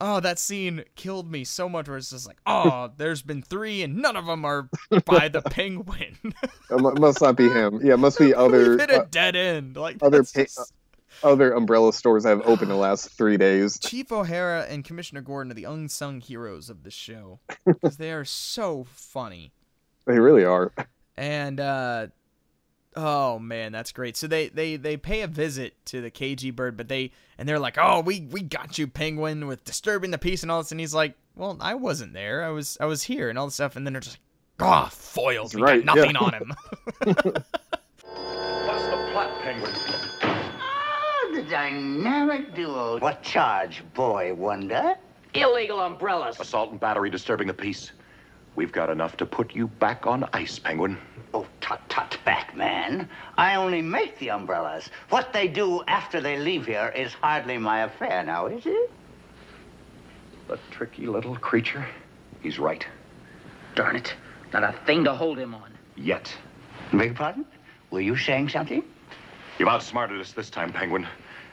Oh, 0.00 0.20
that 0.20 0.38
scene 0.38 0.84
killed 0.94 1.30
me 1.30 1.44
so 1.44 1.68
much. 1.68 1.88
Where 1.88 1.96
it's 1.96 2.10
just 2.10 2.26
like, 2.26 2.38
oh, 2.46 2.90
there's 2.96 3.22
been 3.22 3.42
three, 3.42 3.82
and 3.82 3.96
none 3.96 4.16
of 4.16 4.26
them 4.26 4.44
are 4.44 4.68
by 5.04 5.28
the 5.28 5.40
Penguin. 5.50 6.16
it 6.22 6.98
must 6.98 7.20
not 7.20 7.36
be 7.36 7.48
him. 7.48 7.80
Yeah, 7.82 7.94
it 7.94 7.98
must 7.98 8.18
be 8.18 8.34
other 8.34 8.70
We've 8.70 8.80
hit 8.80 8.90
a 8.90 9.02
uh, 9.02 9.06
dead 9.10 9.36
end. 9.36 9.76
Like 9.76 9.96
other 10.02 10.22
pa- 10.22 10.42
just- 10.42 10.72
other 11.22 11.52
umbrella 11.52 11.92
stores 11.94 12.24
have 12.24 12.42
opened 12.42 12.70
the 12.70 12.76
last 12.76 13.08
three 13.10 13.36
days. 13.38 13.78
Chief 13.82 14.12
O'Hara 14.12 14.66
and 14.68 14.84
Commissioner 14.84 15.22
Gordon 15.22 15.50
are 15.52 15.54
the 15.54 15.64
unsung 15.64 16.20
heroes 16.20 16.68
of 16.68 16.82
the 16.82 16.90
show 16.90 17.40
because 17.64 17.96
they 17.96 18.12
are 18.12 18.24
so 18.24 18.84
funny. 18.90 19.52
They 20.04 20.18
really 20.18 20.44
are. 20.44 20.72
And 21.16 21.58
uh, 21.58 22.08
oh 22.96 23.38
man, 23.38 23.72
that's 23.72 23.92
great. 23.92 24.16
So 24.16 24.26
they 24.26 24.48
they 24.48 24.76
they 24.76 24.96
pay 24.96 25.22
a 25.22 25.26
visit 25.26 25.74
to 25.86 26.00
the 26.00 26.10
KG 26.10 26.54
bird, 26.54 26.76
but 26.76 26.88
they 26.88 27.12
and 27.38 27.48
they're 27.48 27.58
like, 27.58 27.76
oh, 27.78 28.00
we 28.00 28.22
we 28.30 28.40
got 28.42 28.78
you, 28.78 28.86
Penguin, 28.86 29.46
with 29.46 29.64
disturbing 29.64 30.10
the 30.10 30.18
peace 30.18 30.42
and 30.42 30.50
all 30.50 30.62
this. 30.62 30.70
And 30.70 30.80
he's 30.80 30.94
like, 30.94 31.14
well, 31.34 31.56
I 31.60 31.74
wasn't 31.74 32.14
there. 32.14 32.42
I 32.42 32.48
was 32.48 32.78
I 32.80 32.86
was 32.86 33.04
here 33.04 33.28
and 33.28 33.38
all 33.38 33.46
this 33.46 33.54
stuff. 33.54 33.76
And 33.76 33.86
then 33.86 33.92
they're 33.92 34.00
just 34.00 34.18
like, 34.58 34.68
ah, 34.68 34.88
foiled. 34.90 35.54
We 35.54 35.62
right, 35.62 35.84
got 35.84 35.96
yeah. 35.96 36.02
nothing 36.02 36.16
on 36.16 36.34
him. 36.34 36.52
What's 37.04 38.84
the 38.86 39.08
plot, 39.12 39.40
Penguin? 39.42 39.72
Ah, 40.22 41.30
the 41.34 41.42
dynamic 41.42 42.54
duo. 42.54 42.98
What 42.98 43.22
charge, 43.22 43.84
boy 43.94 44.34
wonder? 44.34 44.96
Illegal 45.34 45.80
umbrellas. 45.80 46.40
Assault 46.40 46.70
and 46.70 46.80
battery 46.80 47.10
disturbing 47.10 47.46
the 47.46 47.54
peace. 47.54 47.92
We've 48.54 48.72
got 48.72 48.88
enough 48.88 49.18
to 49.18 49.26
put 49.26 49.54
you 49.54 49.68
back 49.68 50.06
on 50.06 50.26
ice, 50.32 50.58
Penguin. 50.58 50.96
Oh, 51.34 51.46
tut 51.66 51.88
tut, 51.88 52.16
Batman. 52.24 53.08
I 53.36 53.56
only 53.56 53.82
make 53.82 54.18
the 54.18 54.30
umbrellas. 54.30 54.88
What 55.10 55.32
they 55.32 55.48
do 55.48 55.82
after 55.88 56.20
they 56.20 56.38
leave 56.38 56.66
here 56.66 56.92
is 56.94 57.12
hardly 57.12 57.58
my 57.58 57.80
affair 57.80 58.22
now, 58.22 58.46
is 58.46 58.64
it? 58.66 58.90
The 60.48 60.58
tricky 60.70 61.06
little 61.06 61.34
creature. 61.36 61.84
He's 62.40 62.58
right. 62.58 62.86
Darn 63.74 63.96
it. 63.96 64.14
Not 64.52 64.62
a 64.62 64.72
thing 64.86 65.04
to 65.04 65.12
hold 65.14 65.38
him 65.38 65.54
on. 65.54 65.72
Yet. 65.96 66.32
Beg 66.92 67.06
your 67.08 67.14
pardon? 67.14 67.44
Were 67.90 68.00
you 68.00 68.16
saying 68.16 68.50
something? 68.50 68.84
You've 69.58 69.68
outsmarted 69.68 70.20
us 70.20 70.32
this 70.32 70.50
time, 70.50 70.72
Penguin. 70.72 71.06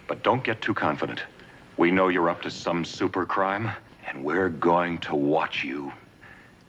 But 0.07 0.21
don't 0.21 0.43
get 0.43 0.61
too 0.61 0.73
confident. 0.75 1.21
We 1.77 1.89
know 1.89 2.09
you're 2.09 2.29
up 2.29 2.43
to 2.43 2.51
some 2.51 2.85
super 2.85 3.25
crime, 3.25 3.71
and 4.07 4.23
we're 4.23 4.49
going 4.49 4.99
to 4.99 5.15
watch 5.15 5.63
you. 5.63 5.91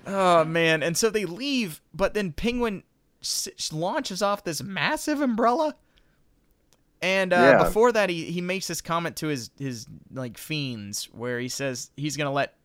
Oh 0.07 0.45
man! 0.45 0.83
And 0.83 0.97
so 0.97 1.11
they 1.11 1.25
leave, 1.25 1.81
but 1.93 2.15
then 2.15 2.33
Penguin 2.33 2.79
s- 2.79 2.94
launches 3.73 4.23
off 4.23 4.45
this 4.45 4.63
massive 4.63 5.21
umbrella. 5.21 5.75
And 7.03 7.33
uh, 7.33 7.57
Yeah. 7.59 7.65
before 7.65 7.93
that, 7.93 8.09
he, 8.11 8.25
he 8.31 8.41
makes 8.41 8.67
this 8.67 8.81
comment 8.81 9.17
to 9.17 9.27
his 9.29 9.51
his 9.59 9.87
like 10.13 10.39
fiends, 10.39 11.05
where 11.13 11.39
he 11.39 11.49
says 11.49 11.91
he's 11.97 12.17
gonna 12.17 12.33
let 12.33 12.57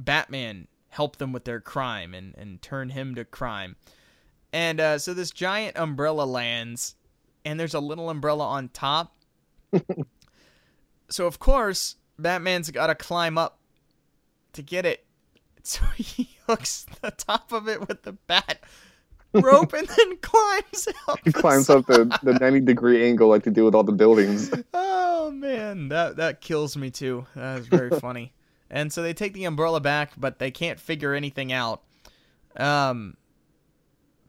Batman 0.00 0.66
help 0.88 1.16
them 1.16 1.32
with 1.32 1.44
their 1.44 1.60
crime 1.60 2.14
and 2.14 2.34
and 2.36 2.60
turn 2.62 2.88
him 2.90 3.14
to 3.14 3.24
crime. 3.24 3.76
And 4.52 4.80
uh, 4.80 4.98
so 4.98 5.12
this 5.14 5.30
giant 5.30 5.76
umbrella 5.76 6.22
lands, 6.24 6.94
and 7.44 7.60
there's 7.60 7.74
a 7.74 7.80
little 7.80 8.10
umbrella 8.10 8.46
on 8.46 8.68
top. 8.70 9.14
so 11.08 11.26
of 11.26 11.38
course, 11.38 11.96
Batman's 12.18 12.70
got 12.70 12.86
to 12.88 12.94
climb 12.94 13.38
up 13.38 13.58
to 14.54 14.62
get 14.62 14.86
it. 14.86 15.02
So 15.68 15.84
he 15.96 16.36
hooks 16.46 16.86
the 17.02 17.10
top 17.10 17.50
of 17.50 17.68
it 17.68 17.88
with 17.88 18.04
the 18.04 18.12
bat 18.12 18.60
rope 19.40 19.72
and 19.72 19.86
then 19.86 20.16
climbs 20.20 20.88
up. 21.08 21.18
He 21.24 21.32
climbs 21.32 21.70
up 21.70 21.86
the, 21.86 22.04
the 22.22 22.34
90 22.34 22.60
degree 22.60 23.06
angle 23.06 23.28
like 23.28 23.42
to 23.44 23.50
do 23.50 23.64
with 23.64 23.74
all 23.74 23.84
the 23.84 23.92
buildings. 23.92 24.50
Oh 25.28 25.32
man, 25.32 25.88
that 25.88 26.18
that 26.18 26.40
kills 26.40 26.76
me 26.76 26.88
too. 26.88 27.26
That 27.34 27.58
is 27.58 27.66
very 27.66 27.90
funny. 28.00 28.32
And 28.70 28.92
so 28.92 29.02
they 29.02 29.12
take 29.12 29.32
the 29.32 29.44
umbrella 29.44 29.80
back, 29.80 30.12
but 30.16 30.38
they 30.38 30.52
can't 30.52 30.78
figure 30.78 31.14
anything 31.14 31.52
out. 31.52 31.82
Um, 32.56 33.16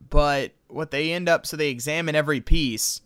but 0.10 0.54
what 0.70 0.90
they 0.90 1.12
end 1.14 1.30
up, 1.30 1.46
so 1.46 1.56
they 1.56 1.70
examine 1.70 2.16
every 2.16 2.42
piece. 2.42 3.02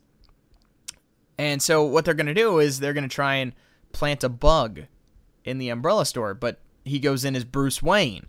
And 1.37 1.61
so 1.61 1.83
what 1.83 2.05
they're 2.05 2.13
gonna 2.13 2.33
do 2.33 2.59
is 2.59 2.79
they're 2.79 2.93
gonna 2.93 3.09
try 3.09 3.35
and 3.35 3.53
plant 3.91 4.23
a 4.23 4.29
bug 4.29 4.83
in 5.43 5.57
the 5.57 5.67
umbrella 5.67 6.05
store, 6.05 6.33
but 6.33 6.61
he 6.85 6.97
goes 6.97 7.25
in 7.25 7.35
as 7.35 7.43
Bruce 7.43 7.83
Wayne. 7.83 8.27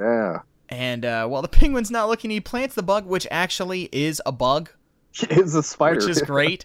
Yeah. 0.00 0.40
And 0.68 1.04
uh, 1.04 1.26
while 1.28 1.42
the 1.42 1.48
penguin's 1.60 1.90
not 1.90 2.08
looking, 2.08 2.30
he 2.30 2.40
plants 2.40 2.74
the 2.74 2.82
bug, 2.82 3.06
which 3.06 3.26
actually 3.30 3.88
is 3.92 4.20
a 4.26 4.32
bug 4.32 4.70
It's 5.22 5.54
a 5.54 5.62
spider. 5.62 5.96
which 6.00 6.08
is 6.08 6.22
great. 6.26 6.64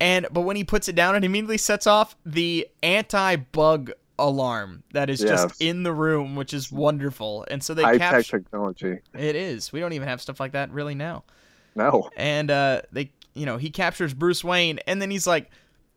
And 0.00 0.26
but 0.32 0.42
when 0.42 0.56
he 0.56 0.64
puts 0.64 0.88
it 0.88 0.96
down, 0.96 1.14
it 1.16 1.24
immediately 1.24 1.58
sets 1.58 1.86
off 1.86 2.16
the 2.26 2.66
anti-bug 2.82 3.92
alarm 4.18 4.82
that 4.92 5.10
is 5.10 5.20
Yes. 5.22 5.42
just 5.42 5.60
in 5.62 5.82
the 5.82 5.92
room, 5.92 6.36
which 6.36 6.52
is 6.54 6.70
wonderful. 6.70 7.44
And 7.50 7.62
so 7.62 7.74
they 7.74 7.82
High 7.82 8.22
technology. 8.22 8.98
It 9.16 9.36
is. 9.36 9.72
We 9.72 9.80
don't 9.80 9.92
even 9.92 10.08
have 10.08 10.20
stuff 10.20 10.40
like 10.40 10.52
that 10.52 10.70
really 10.70 10.94
now. 10.94 11.24
No. 11.74 12.08
And 12.16 12.50
uh, 12.50 12.82
they, 12.92 13.12
you 13.34 13.46
know, 13.46 13.56
he 13.56 13.70
captures 13.70 14.14
Bruce 14.14 14.44
Wayne, 14.44 14.78
and 14.86 15.02
then 15.02 15.10
he's 15.10 15.26
like, 15.26 15.50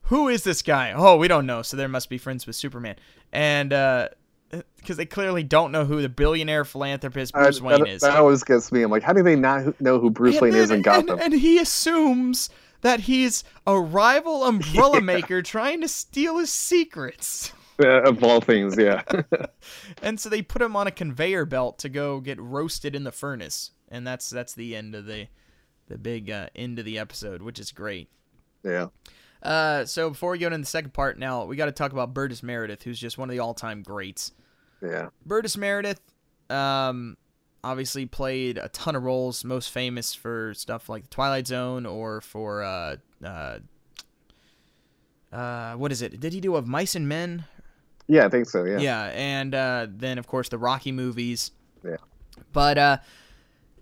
"Who 0.04 0.28
is 0.28 0.44
this 0.44 0.62
guy? 0.64 0.94
Oh, 0.96 1.18
we 1.18 1.28
don't 1.28 1.46
know. 1.46 1.62
So 1.62 1.78
there 1.78 1.88
must 1.88 2.10
be 2.10 2.18
friends 2.18 2.48
with 2.48 2.56
Superman." 2.56 2.96
And 3.32 3.72
uh, 3.74 4.10
because 4.78 4.98
they 4.98 5.06
clearly 5.06 5.44
don't 5.44 5.72
know 5.72 5.86
who 5.86 6.02
the 6.02 6.10
billionaire 6.10 6.64
philanthropist 6.66 7.34
Bruce 7.34 7.62
I- 7.62 7.64
Wayne 7.64 7.80
that, 7.84 7.88
is. 7.90 8.02
that 8.02 8.16
always 8.18 8.44
gets 8.44 8.72
me. 8.72 8.82
I'm 8.84 8.92
like, 8.92 9.04
how 9.04 9.14
do 9.14 9.24
they 9.24 9.36
not 9.36 9.80
know 9.82 10.00
who 10.00 10.10
Bruce 10.10 10.36
And 10.36 10.42
Wayne 10.44 10.56
is 10.56 10.70
then- 10.70 10.78
in 10.78 10.82
Gotham? 10.84 11.10
And, 11.20 11.22
and 11.22 11.34
he 11.34 11.60
assumes 11.60 12.50
that 12.82 13.02
he's 13.02 13.44
a 13.66 13.80
rival 13.80 14.44
umbrella 14.46 15.02
maker 15.02 15.42
trying 15.42 15.82
to 15.82 15.88
steal 15.88 16.38
his 16.38 16.52
secrets. 16.52 17.52
Of 17.80 18.24
all 18.24 18.42
things, 18.42 18.76
yeah. 18.76 19.04
And 20.02 20.20
so 20.20 20.30
they 20.30 20.42
put 20.42 20.64
him 20.64 20.76
on 20.76 20.88
a 20.88 20.92
conveyor 20.92 21.46
belt 21.46 21.78
to 21.80 21.90
go 21.90 22.20
get 22.20 22.42
roasted 22.42 22.96
in 22.96 23.04
the 23.04 23.12
furnace. 23.12 23.70
And 23.90 24.06
that's 24.08 24.32
that's 24.32 24.54
the 24.56 24.76
end 24.76 24.96
of 24.96 25.06
the 25.06 25.28
the 25.88 26.00
big 26.00 26.32
uh, 26.32 26.48
end 26.56 26.80
of 26.80 26.86
the 26.86 26.98
episode, 26.98 27.44
which 27.44 27.60
is 27.60 27.72
great. 27.72 28.10
yeah. 28.64 28.88
Uh, 29.44 29.86
so 29.86 30.10
before 30.10 30.32
we 30.32 30.40
go 30.40 30.48
into 30.48 30.58
the 30.58 30.66
second 30.66 30.94
part, 30.94 31.20
now 31.20 31.46
we 31.46 31.56
got 31.56 31.68
to 31.68 31.72
talk 31.72 31.92
about 31.92 32.14
Burgess 32.14 32.42
Meredith, 32.44 32.84
who's 32.84 33.00
just 33.00 33.18
one 33.18 33.30
of 33.30 33.34
the 33.34 33.40
all-time 33.40 33.84
greats. 33.84 34.32
Yeah. 34.82 35.10
Burgess 35.26 35.58
Meredith, 35.58 36.02
um, 36.50 37.18
obviously 37.64 38.06
played 38.06 38.58
a 38.58 38.70
ton 38.70 38.96
of 38.96 39.04
roles. 39.04 39.44
Most 39.44 39.72
famous 39.72 40.14
for 40.14 40.54
stuff 40.54 40.90
like 40.90 41.04
The 41.04 41.10
Twilight 41.10 41.48
Zone 41.48 41.86
or 41.86 42.22
for 42.22 42.64
uh, 42.64 42.96
uh, 43.24 43.60
uh, 45.32 45.74
what 45.74 45.92
is 45.92 46.02
it? 46.02 46.20
Did 46.20 46.34
he 46.34 46.42
do 46.42 46.56
of 46.56 46.68
Mice 46.68 46.96
and 46.96 47.08
Men? 47.08 47.46
Yeah, 48.08 48.26
I 48.26 48.30
think 48.30 48.50
so. 48.50 48.64
Yeah. 48.64 48.80
Yeah, 48.80 49.04
and 49.14 49.54
uh, 49.54 49.88
then 49.90 50.18
of 50.18 50.28
course 50.28 50.50
the 50.50 50.58
Rocky 50.58 50.92
movies. 50.92 51.52
Yeah. 51.84 51.98
But 52.54 52.78
uh, 52.78 52.98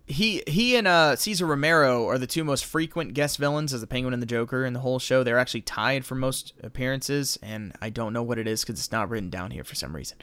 he 0.08 0.44
he 0.48 0.76
and 0.76 0.88
uh, 0.88 1.16
Cesar 1.16 1.46
Romero 1.46 2.08
are 2.08 2.18
the 2.18 2.28
two 2.28 2.44
most 2.44 2.66
frequent 2.66 3.14
guest 3.14 3.38
villains 3.38 3.74
as 3.74 3.82
the 3.82 3.88
Penguin 3.88 4.14
and 4.14 4.22
the 4.22 4.28
Joker 4.28 4.66
in 4.66 4.74
the 4.74 4.80
whole 4.82 5.00
show. 5.00 5.24
They're 5.24 5.40
actually 5.40 5.62
tied 5.62 6.06
for 6.06 6.16
most 6.16 6.54
appearances, 6.64 7.38
and 7.42 7.74
I 7.82 7.90
don't 7.90 8.14
know 8.14 8.24
what 8.24 8.38
it 8.38 8.48
is 8.48 8.62
because 8.64 8.80
it's 8.80 8.92
not 8.92 9.10
written 9.10 9.30
down 9.30 9.52
here 9.52 9.64
for 9.64 9.76
some 9.76 9.96
reason. 9.96 10.18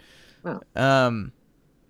Oh. 0.45 0.61
Um, 0.77 1.33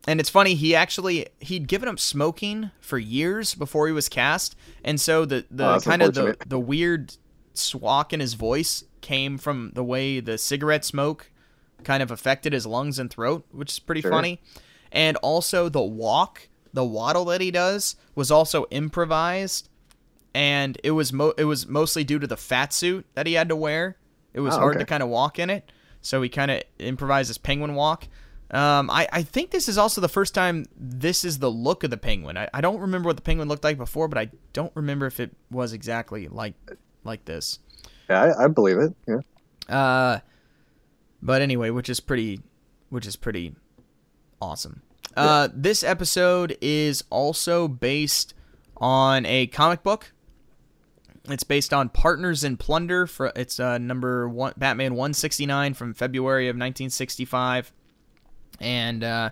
and 0.06 0.18
it's 0.20 0.30
funny 0.30 0.54
he 0.54 0.74
actually 0.74 1.26
he'd 1.40 1.68
given 1.68 1.88
up 1.88 2.00
smoking 2.00 2.70
for 2.80 2.98
years 2.98 3.54
before 3.54 3.86
he 3.86 3.92
was 3.92 4.08
cast, 4.08 4.56
and 4.84 5.00
so 5.00 5.24
the 5.24 5.44
the 5.50 5.74
Oh, 5.74 5.80
kind 5.80 6.02
of 6.02 6.14
the 6.14 6.36
the 6.46 6.58
weird 6.58 7.14
swalk 7.54 8.12
in 8.12 8.20
his 8.20 8.34
voice 8.34 8.84
came 9.02 9.36
from 9.36 9.72
the 9.74 9.84
way 9.84 10.20
the 10.20 10.38
cigarette 10.38 10.84
smoke 10.84 11.30
kind 11.84 12.02
of 12.02 12.10
affected 12.10 12.52
his 12.52 12.64
lungs 12.64 12.98
and 12.98 13.10
throat, 13.10 13.44
which 13.50 13.72
is 13.72 13.78
pretty 13.78 14.00
Sure. 14.00 14.10
funny. 14.10 14.40
And 14.92 15.16
also 15.18 15.68
the 15.68 15.82
walk, 15.82 16.48
the 16.72 16.84
waddle 16.84 17.24
that 17.26 17.40
he 17.40 17.50
does 17.50 17.96
was 18.14 18.30
also 18.30 18.64
improvised 18.70 19.68
and 20.34 20.78
it 20.82 20.92
was 20.92 21.12
mo- 21.12 21.34
it 21.36 21.44
was 21.44 21.66
mostly 21.66 22.04
due 22.04 22.18
to 22.18 22.26
the 22.26 22.36
fat 22.36 22.72
suit 22.72 23.06
that 23.14 23.26
he 23.26 23.34
had 23.34 23.48
to 23.50 23.56
wear. 23.56 23.96
It 24.32 24.40
was 24.40 24.54
Oh, 24.54 24.58
hard 24.60 24.76
okay. 24.76 24.84
to 24.84 24.86
kind 24.86 25.02
of 25.02 25.08
walk 25.10 25.38
in 25.38 25.50
it, 25.50 25.70
so 26.00 26.22
he 26.22 26.28
kind 26.30 26.50
of 26.50 26.62
improvised 26.78 27.28
this 27.28 27.36
penguin 27.38 27.74
walk. 27.74 28.08
Um, 28.50 28.90
I, 28.90 29.08
I 29.12 29.22
think 29.22 29.50
this 29.50 29.68
is 29.68 29.76
also 29.78 30.00
the 30.00 30.08
first 30.08 30.34
time 30.34 30.66
this 30.76 31.24
is 31.24 31.38
the 31.38 31.50
look 31.50 31.84
of 31.84 31.90
the 31.90 31.96
penguin. 31.98 32.36
I, 32.38 32.48
I 32.52 32.60
don't 32.62 32.80
remember 32.80 33.08
what 33.08 33.16
the 33.16 33.22
penguin 33.22 33.48
looked 33.48 33.64
like 33.64 33.76
before, 33.78 34.08
but 34.08 34.18
I 34.18 34.30
don't 34.52 34.72
remember 34.74 35.06
if 35.06 35.20
it 35.20 35.34
was 35.50 35.72
exactly 35.74 36.28
like 36.28 36.54
like 37.04 37.24
this. 37.26 37.58
Yeah, 38.08 38.22
I, 38.38 38.44
I 38.44 38.48
believe 38.48 38.78
it. 38.78 38.94
Yeah. 39.06 39.74
Uh, 39.74 40.20
but 41.22 41.40
anyway, 41.42 41.70
which 41.70 41.88
is 41.88 42.00
pretty, 42.00 42.40
which 42.90 43.06
is 43.06 43.16
pretty 43.16 43.54
awesome. 44.40 44.82
Uh, 45.16 45.48
this 45.52 45.82
episode 45.82 46.56
is 46.60 47.04
also 47.10 47.68
based 47.68 48.34
on 48.76 49.26
a 49.26 49.46
comic 49.48 49.82
book. 49.82 50.12
It's 51.28 51.44
based 51.44 51.72
on 51.72 51.88
Partners 51.88 52.42
in 52.42 52.56
Plunder. 52.56 53.06
For 53.06 53.32
it's 53.36 53.60
uh, 53.60 53.78
number 53.78 54.28
one, 54.28 54.54
Batman 54.56 54.94
one 54.94 55.14
sixty 55.14 55.46
nine 55.46 55.74
from 55.74 55.94
February 55.94 56.48
of 56.48 56.56
nineteen 56.56 56.90
sixty 56.90 57.24
five, 57.24 57.72
and 58.60 59.04
uh, 59.04 59.30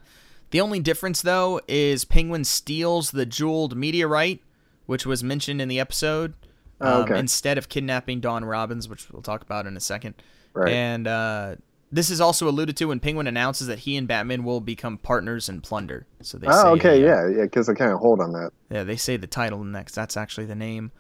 the 0.51 0.61
only 0.61 0.79
difference 0.79 1.23
though 1.23 1.61
is 1.67 2.05
Penguin 2.05 2.45
steals 2.45 3.11
the 3.11 3.27
jeweled 3.27 3.77
meteorite, 3.77 4.41
which 4.87 5.05
was 5.05 5.25
mentioned 5.25 5.61
in 5.61 5.69
the 5.69 5.81
episode, 5.81 6.35
Oh, 6.81 7.03
um, 7.03 7.13
instead 7.13 7.59
of 7.59 7.69
kidnapping 7.69 8.21
Dawn 8.21 8.45
Robbins, 8.45 8.89
which 8.89 9.11
we'll 9.11 9.23
talk 9.23 9.43
about 9.43 9.67
in 9.67 9.77
a 9.77 9.81
second. 9.81 10.15
Right. 10.55 10.73
And 10.73 11.07
uh, 11.07 11.57
this 11.93 12.09
is 12.11 12.21
also 12.21 12.49
alluded 12.49 12.77
to 12.77 12.85
when 12.87 13.01
Penguin 13.01 13.27
announces 13.27 13.67
that 13.67 13.81
he 13.81 13.97
and 13.97 14.07
Batman 14.07 14.45
will 14.45 14.61
become 14.61 14.97
partners 14.99 15.49
in 15.49 15.61
plunder. 15.61 16.07
So 16.23 16.39
they 16.39 16.47
say, 16.47 16.53
Oh, 16.55 16.73
okay. 16.75 17.03
uh, 17.03 17.07
Yeah, 17.07 17.29
yeah. 17.37 17.43
Because 17.43 17.69
I 17.69 17.75
kind 17.75 17.91
of 17.93 17.99
hold 17.99 18.21
on 18.21 18.33
that. 18.33 18.53
yeah, 18.71 18.85
they 18.85 18.97
say 18.97 19.17
the 19.17 19.27
title 19.27 19.65
next. 19.65 19.95
That's 19.95 20.17
actually 20.17 20.47
the 20.47 20.55
name 20.55 20.93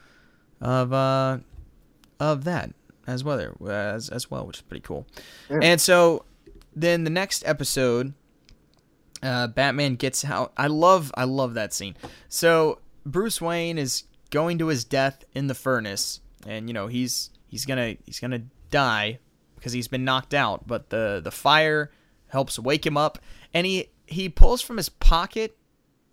of 0.60 0.92
uh 0.92 1.38
of 2.18 2.44
that 2.44 2.72
as 3.06 3.24
well 3.24 3.40
as 3.70 4.08
as 4.10 4.30
well, 4.30 4.46
which 4.46 4.58
is 4.58 4.62
pretty 4.62 4.82
cool. 4.82 5.06
Yeah. 5.48 5.60
And 5.62 5.80
so 5.80 6.24
then 6.76 7.04
the 7.04 7.10
next 7.10 7.42
episode, 7.46 8.12
uh, 9.22 9.46
Batman 9.48 9.96
gets 9.96 10.24
out. 10.24 10.52
I 10.56 10.66
love 10.66 11.12
I 11.16 11.24
love 11.24 11.54
that 11.54 11.72
scene. 11.72 11.96
So 12.28 12.78
Bruce 13.06 13.40
Wayne 13.40 13.78
is 13.78 14.04
going 14.30 14.58
to 14.58 14.66
his 14.68 14.84
death 14.84 15.24
in 15.34 15.46
the 15.46 15.54
furnace, 15.54 16.20
and 16.46 16.68
you 16.68 16.74
know 16.74 16.86
he's 16.88 17.30
he's 17.48 17.64
gonna 17.66 17.96
he's 18.04 18.20
gonna 18.20 18.42
die 18.70 19.18
because 19.60 19.72
he's 19.72 19.88
been 19.88 20.04
knocked 20.04 20.34
out. 20.34 20.66
But 20.66 20.90
the 20.90 21.20
the 21.22 21.30
fire 21.30 21.92
helps 22.28 22.58
wake 22.58 22.84
him 22.86 22.96
up, 22.96 23.18
and 23.54 23.66
he 23.66 23.90
he 24.06 24.28
pulls 24.28 24.62
from 24.62 24.76
his 24.78 24.88
pocket. 24.88 25.56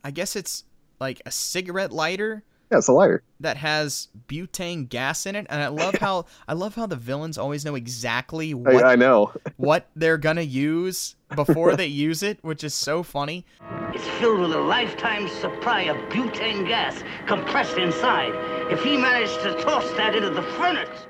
I 0.04 0.12
guess 0.12 0.36
it's 0.36 0.64
like 1.00 1.22
a 1.26 1.32
cigarette 1.32 1.92
lighter 1.92 2.44
Yeah, 2.72 2.78
it's 2.80 2.88
a 2.88 2.94
lighter. 2.94 3.24
that 3.40 3.58
has 3.58 4.08
butane 4.28 4.88
gas 4.90 5.26
in 5.26 5.36
it, 5.36 5.48
and 5.50 5.62
I 5.62 5.68
love 5.68 5.96
how 5.96 6.26
I 6.48 6.54
love 6.54 6.76
how 6.76 6.86
the 6.86 6.96
villains 6.96 7.38
always 7.38 7.66
know 7.66 7.76
exactly 7.76 8.54
what 8.54 8.84
I, 8.84 8.94
I 8.94 8.96
know. 8.96 9.32
what 9.58 9.90
they're 9.96 10.18
gonna 10.18 10.42
use 10.42 11.16
before 11.36 11.76
they 11.76 11.88
use 11.88 12.24
it, 12.24 12.40
which 12.42 12.64
is 12.64 12.74
so 12.74 13.04
funny. 13.04 13.46
It's 13.94 14.08
filled 14.20 14.40
with 14.42 14.54
a 14.54 14.60
lifetime 14.62 15.28
supply 15.28 15.84
of 15.84 15.98
butane 16.10 16.68
gas 16.68 17.04
compressed 17.26 17.78
inside. 17.78 18.34
If 18.72 18.84
he 18.84 18.98
managed 18.98 19.42
to 19.42 19.54
toss 19.64 19.90
that 19.94 20.16
into 20.16 20.30
the 20.30 20.44
furnace. 20.44 21.08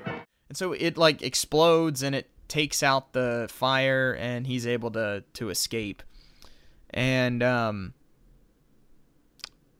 And 0.48 0.56
so 0.56 0.72
it 0.72 0.96
like 0.96 1.22
explodes 1.22 2.02
and 2.02 2.14
it 2.14 2.30
takes 2.48 2.82
out 2.82 3.12
the 3.12 3.46
fire, 3.50 4.14
and 4.18 4.46
he's 4.46 4.66
able 4.66 4.90
to 4.92 5.24
to 5.34 5.50
escape. 5.50 6.02
And 6.90 7.42
um, 7.42 7.94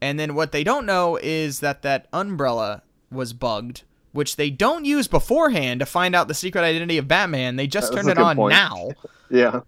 and 0.00 0.18
then 0.18 0.34
what 0.34 0.52
they 0.52 0.64
don't 0.64 0.86
know 0.86 1.16
is 1.20 1.60
that 1.60 1.82
that 1.82 2.06
umbrella 2.12 2.82
was 3.10 3.32
bugged, 3.32 3.82
which 4.12 4.36
they 4.36 4.50
don't 4.50 4.84
use 4.84 5.08
beforehand 5.08 5.80
to 5.80 5.86
find 5.86 6.14
out 6.14 6.28
the 6.28 6.34
secret 6.34 6.62
identity 6.62 6.98
of 6.98 7.08
Batman. 7.08 7.56
They 7.56 7.66
just 7.66 7.92
That's 7.92 8.04
turned 8.06 8.18
it 8.18 8.22
on 8.22 8.36
point. 8.36 8.52
now. 8.52 8.90
Yeah. 9.30 9.60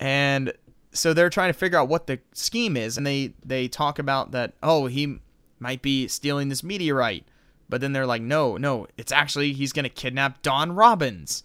and 0.00 0.54
so 0.92 1.12
they're 1.12 1.28
trying 1.28 1.50
to 1.50 1.58
figure 1.58 1.78
out 1.78 1.86
what 1.88 2.06
the 2.06 2.18
scheme 2.32 2.78
is 2.78 2.96
and 2.96 3.06
they 3.06 3.34
they 3.44 3.68
talk 3.68 3.98
about 3.98 4.30
that 4.30 4.54
oh 4.62 4.86
he 4.86 5.18
might 5.58 5.82
be 5.82 6.08
stealing 6.08 6.48
this 6.48 6.62
meteorite 6.64 7.26
but 7.72 7.80
then 7.80 7.92
they're 7.92 8.06
like 8.06 8.22
no 8.22 8.56
no 8.56 8.86
it's 8.96 9.10
actually 9.10 9.52
he's 9.52 9.72
going 9.72 9.84
to 9.84 9.88
kidnap 9.88 10.42
Dawn 10.42 10.72
Robbins 10.72 11.42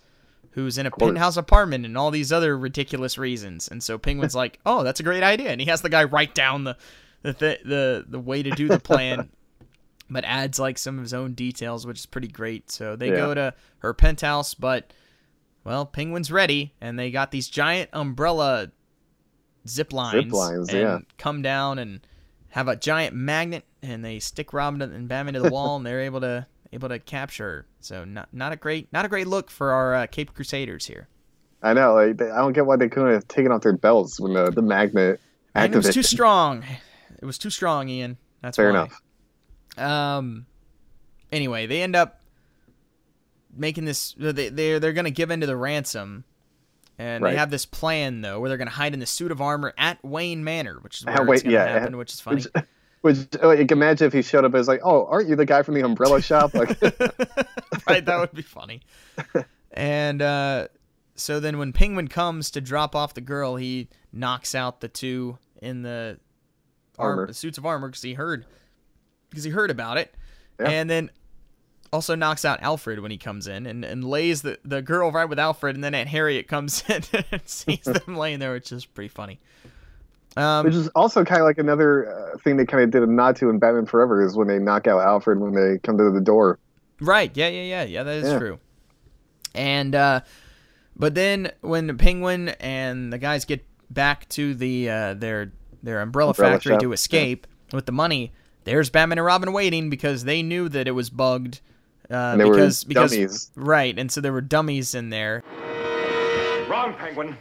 who's 0.52 0.78
in 0.78 0.86
a 0.86 0.92
penthouse 0.92 1.38
apartment 1.38 1.86
and 1.86 1.98
all 1.98 2.12
these 2.12 2.32
other 2.32 2.58
ridiculous 2.58 3.18
reasons 3.18 3.68
and 3.68 3.82
so 3.82 3.98
penguin's 3.98 4.36
like 4.44 4.60
oh 4.66 4.84
that's 4.84 5.00
a 5.00 5.04
great 5.04 5.24
idea 5.24 5.50
and 5.50 5.62
he 5.62 5.68
has 5.68 5.82
the 5.82 5.90
guy 5.90 6.04
write 6.04 6.36
down 6.36 6.66
the 6.66 6.76
the 7.22 7.34
th- 7.34 7.62
the 7.64 8.06
the 8.08 8.20
way 8.20 8.44
to 8.44 8.52
do 8.52 8.68
the 8.68 8.80
plan 8.80 9.30
but 10.10 10.26
adds 10.26 10.60
like 10.60 10.78
some 10.78 10.98
of 10.98 11.04
his 11.04 11.14
own 11.14 11.34
details 11.34 11.88
which 11.88 12.00
is 12.00 12.06
pretty 12.06 12.28
great 12.28 12.70
so 12.70 12.96
they 12.96 13.10
Yeah. 13.10 13.16
go 13.16 13.34
to 13.34 13.54
her 13.80 13.94
penthouse 13.94 14.54
but 14.54 14.92
well, 15.64 15.86
Penguin's 15.86 16.32
ready, 16.32 16.74
and 16.80 16.98
they 16.98 17.12
got 17.12 17.32
these 17.32 17.50
giant 17.50 17.90
umbrella 17.92 18.72
zip 19.68 19.92
lines, 19.92 20.32
lines, 20.32 20.70
and 20.70 20.80
yeah. 20.80 21.00
come 21.18 21.42
down 21.42 21.78
and 21.78 22.00
have 22.58 22.68
a 22.68 22.76
giant 22.76 23.16
magnet, 23.16 23.64
and 23.82 24.04
they 24.04 24.20
stick 24.20 24.52
Robin 24.52 24.82
and 24.82 25.08
Batman 25.08 25.36
to 25.36 25.40
the 25.42 25.52
wall, 25.52 25.78
and 25.78 25.86
they're 25.86 26.02
able 26.02 26.22
to 26.22 26.46
able 26.74 26.90
to 26.90 27.00
capture. 27.00 27.44
her. 27.46 27.66
So 27.80 28.04
not 28.04 28.30
not 28.34 28.52
a 28.52 28.56
great 28.56 28.92
not 28.92 29.06
a 29.06 29.08
great 29.08 29.28
look 29.28 29.50
for 29.52 29.72
our 29.72 29.94
uh, 29.94 30.08
Cape 30.08 30.34
Crusaders 30.34 30.86
here. 30.88 31.08
I 31.64 31.74
know. 31.74 31.94
Like, 31.96 32.18
they- 32.18 32.30
I 32.30 32.38
don't 32.38 32.54
get 32.54 32.66
why 32.66 32.76
they 32.76 32.90
couldn't 32.90 33.14
have 33.14 33.28
taken 33.28 33.52
off 33.52 33.62
their 33.62 33.74
belts 33.78 34.20
when 34.20 34.34
the, 34.34 34.52
the 34.52 34.62
magnet 34.62 35.20
And 35.56 35.74
it 35.74 35.78
was 35.78 35.94
too 35.94 36.04
strong. 36.04 36.64
It 37.20 37.26
was 37.26 37.38
too 37.40 37.50
strong, 37.50 37.90
Ian. 37.90 38.18
That's 38.42 38.58
Fair 38.58 38.72
why. 38.74 38.88
enough. 39.78 40.18
Um. 40.18 40.46
Anyway, 41.32 41.66
they 41.68 41.82
end 41.82 41.96
up 41.96 42.22
making 43.56 43.86
this. 43.86 44.14
They 44.18 44.50
they're 44.50 44.80
they're 44.80 44.94
gonna 44.94 45.10
give 45.12 45.32
in 45.32 45.42
to 45.42 45.48
the 45.48 45.56
ransom, 45.58 46.24
and 47.00 47.24
Right. 47.24 47.32
they 47.32 47.38
have 47.38 47.50
this 47.52 47.66
plan 47.66 48.22
though, 48.22 48.40
where 48.40 48.50
they're 48.50 48.58
gonna 48.58 48.72
hide 48.72 48.94
in 48.94 49.00
the 49.00 49.06
suit 49.06 49.32
of 49.32 49.42
armor 49.42 49.74
at 49.78 50.04
Wayne 50.04 50.44
Manor, 50.44 50.80
which 50.82 51.00
is 51.00 51.06
where 51.06 51.20
Uh, 51.22 51.32
it's 51.32 51.44
gonna 51.44 51.54
yeah, 51.54 51.68
happen, 51.68 51.98
which 51.98 52.14
is 52.14 52.20
funny. 52.20 52.44
Which, 52.44 52.66
which 53.32 53.42
like, 53.44 53.72
imagine 53.72 54.08
if 54.08 54.14
he 54.14 54.22
showed 54.22 54.46
up 54.46 54.56
as 54.56 54.68
like, 54.68 54.82
oh, 54.84 55.06
aren't 55.08 55.30
you 55.30 55.36
the 55.36 55.46
guy 55.46 55.62
from 55.64 55.76
the 55.76 55.82
umbrella 55.82 56.22
shop? 56.22 56.54
Like, 56.54 56.70
right, 57.88 58.06
that 58.06 58.18
would 58.20 58.34
be 58.34 58.42
funny. 58.42 58.82
And 59.72 60.24
uh, 60.24 60.70
so 61.14 61.40
then 61.40 61.60
when 61.60 61.72
Penguin 61.72 62.08
comes 62.08 62.50
to 62.52 62.62
drop 62.62 62.96
off 62.96 63.14
the 63.14 63.22
girl, 63.22 63.58
he 63.58 63.90
knocks 64.12 64.56
out 64.56 64.82
the 64.82 64.88
two 64.88 65.38
in 65.62 65.84
the 65.84 66.18
armor, 66.98 67.22
Armor. 67.24 67.34
suits 67.34 67.60
of 67.60 67.66
armor 67.66 67.90
because 67.90 68.02
he 68.02 68.14
heard 68.16 68.46
because 69.30 69.44
he 69.44 69.52
heard 69.52 69.70
about 69.70 69.98
it, 69.98 70.16
Yeah. 70.60 70.70
and 70.70 70.90
then 70.90 71.12
also 71.92 72.16
knocks 72.16 72.46
out 72.46 72.62
Alfred 72.62 73.00
when 73.00 73.12
he 73.12 73.18
comes 73.18 73.48
in 73.48 73.66
and, 73.66 73.84
and 73.84 74.04
lays 74.04 74.42
the, 74.42 74.60
the 74.64 74.82
girl 74.82 75.12
right 75.12 75.28
with 75.28 75.40
Alfred, 75.40 75.76
and 75.76 75.84
then 75.84 75.94
Aunt 75.96 76.10
Harriet 76.10 76.48
comes 76.48 76.84
in 76.90 77.04
and 77.32 77.42
sees 77.46 77.84
them 77.84 78.16
laying 78.18 78.40
there, 78.40 78.54
which 78.54 78.72
is 78.72 78.86
pretty 78.86 79.10
funny. 79.10 79.40
Um, 80.36 80.66
which 80.66 80.76
is 80.76 80.88
also 80.90 81.26
kind 81.26 81.42
of 81.42 81.46
like 81.46 81.58
another 81.58 82.14
uh, 82.34 82.38
thing 82.38 82.58
they 82.58 82.66
kind 82.66 82.84
of 82.84 82.92
did 82.92 83.02
a 83.02 83.08
nod 83.08 83.36
to 83.38 83.50
in 83.50 83.58
Batman 83.58 83.88
Forever 83.88 84.24
is 84.24 84.36
when 84.36 84.48
they 84.48 84.60
knock 84.60 84.86
out 84.86 85.02
Alfred 85.02 85.40
when 85.40 85.54
they 85.54 85.80
come 85.80 85.98
to 85.98 86.12
the 86.12 86.22
door. 86.22 86.60
Right. 87.02 87.36
Yeah, 87.36 87.48
yeah, 87.48 87.64
yeah. 87.64 87.84
Yeah, 87.84 88.04
that 88.04 88.16
is 88.18 88.28
Yeah. 88.32 88.38
true. 88.38 88.60
And 89.56 89.96
uh 89.96 90.22
but 90.96 91.16
then 91.16 91.52
when 91.62 91.88
the 91.88 91.96
penguin 91.96 92.50
and 92.60 93.12
the 93.12 93.18
guys 93.18 93.46
get 93.46 93.66
back 93.90 94.30
to 94.30 94.54
the 94.54 94.90
uh 94.90 95.14
their 95.16 95.52
their 95.82 96.02
umbrella, 96.02 96.32
Umbrella 96.32 96.54
factory 96.54 96.74
shop, 96.74 96.82
to 96.82 96.92
escape 96.92 97.48
with 97.74 97.88
the 97.88 97.92
money, 97.92 98.32
there's 98.64 98.92
Batman 98.92 99.18
and 99.18 99.26
Robin 99.26 99.54
waiting 99.54 99.90
because 99.90 100.24
they 100.24 100.44
knew 100.44 100.70
that 100.70 100.88
it 100.88 100.92
was 100.92 101.10
bugged 101.10 101.62
uh, 102.12 102.16
And 102.32 102.42
they 102.42 102.46
were 102.46 102.56
because 102.56 102.84
because 102.84 103.12
dummies. 103.12 103.52
right, 103.56 103.98
and 103.98 104.12
so 104.12 104.22
there 104.22 104.34
were 104.34 104.42
dummies 104.42 104.96
in 104.96 105.10
there. 105.10 105.44
Wrong, 106.70 106.94
Penguin. 106.96 107.36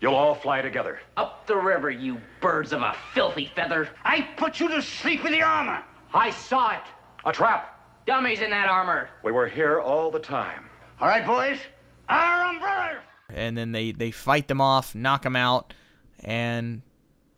You'll 0.00 0.14
all 0.16 0.34
fly 0.34 0.60
together. 0.62 0.98
Up 1.16 1.46
the 1.46 1.56
river, 1.56 1.88
you 1.90 2.20
birds 2.40 2.72
of 2.72 2.82
a 2.82 2.94
filthy 3.14 3.50
feather. 3.54 3.88
I 4.04 4.22
put 4.36 4.58
you 4.58 4.68
to 4.68 4.82
sleep 4.82 5.22
with 5.22 5.30
the 5.32 5.42
armor. 5.42 5.80
I 6.12 6.30
saw 6.30 6.72
it. 6.72 6.80
A 7.24 7.32
trap. 7.32 7.78
Dummies 8.04 8.40
in 8.40 8.50
that 8.50 8.68
armor. 8.68 9.08
We 9.22 9.30
were 9.30 9.46
here 9.46 9.78
all 9.80 10.10
the 10.10 10.18
time. 10.18 10.64
All 11.00 11.06
right, 11.06 11.24
boys. 11.24 11.58
Our 12.08 12.50
umbrellas. 12.50 12.98
and 13.28 13.56
then 13.56 13.70
they 13.72 13.92
they 13.92 14.10
fight 14.10 14.48
them 14.48 14.60
off, 14.60 14.92
knock 14.94 15.22
them 15.22 15.36
out, 15.36 15.72
and 16.24 16.82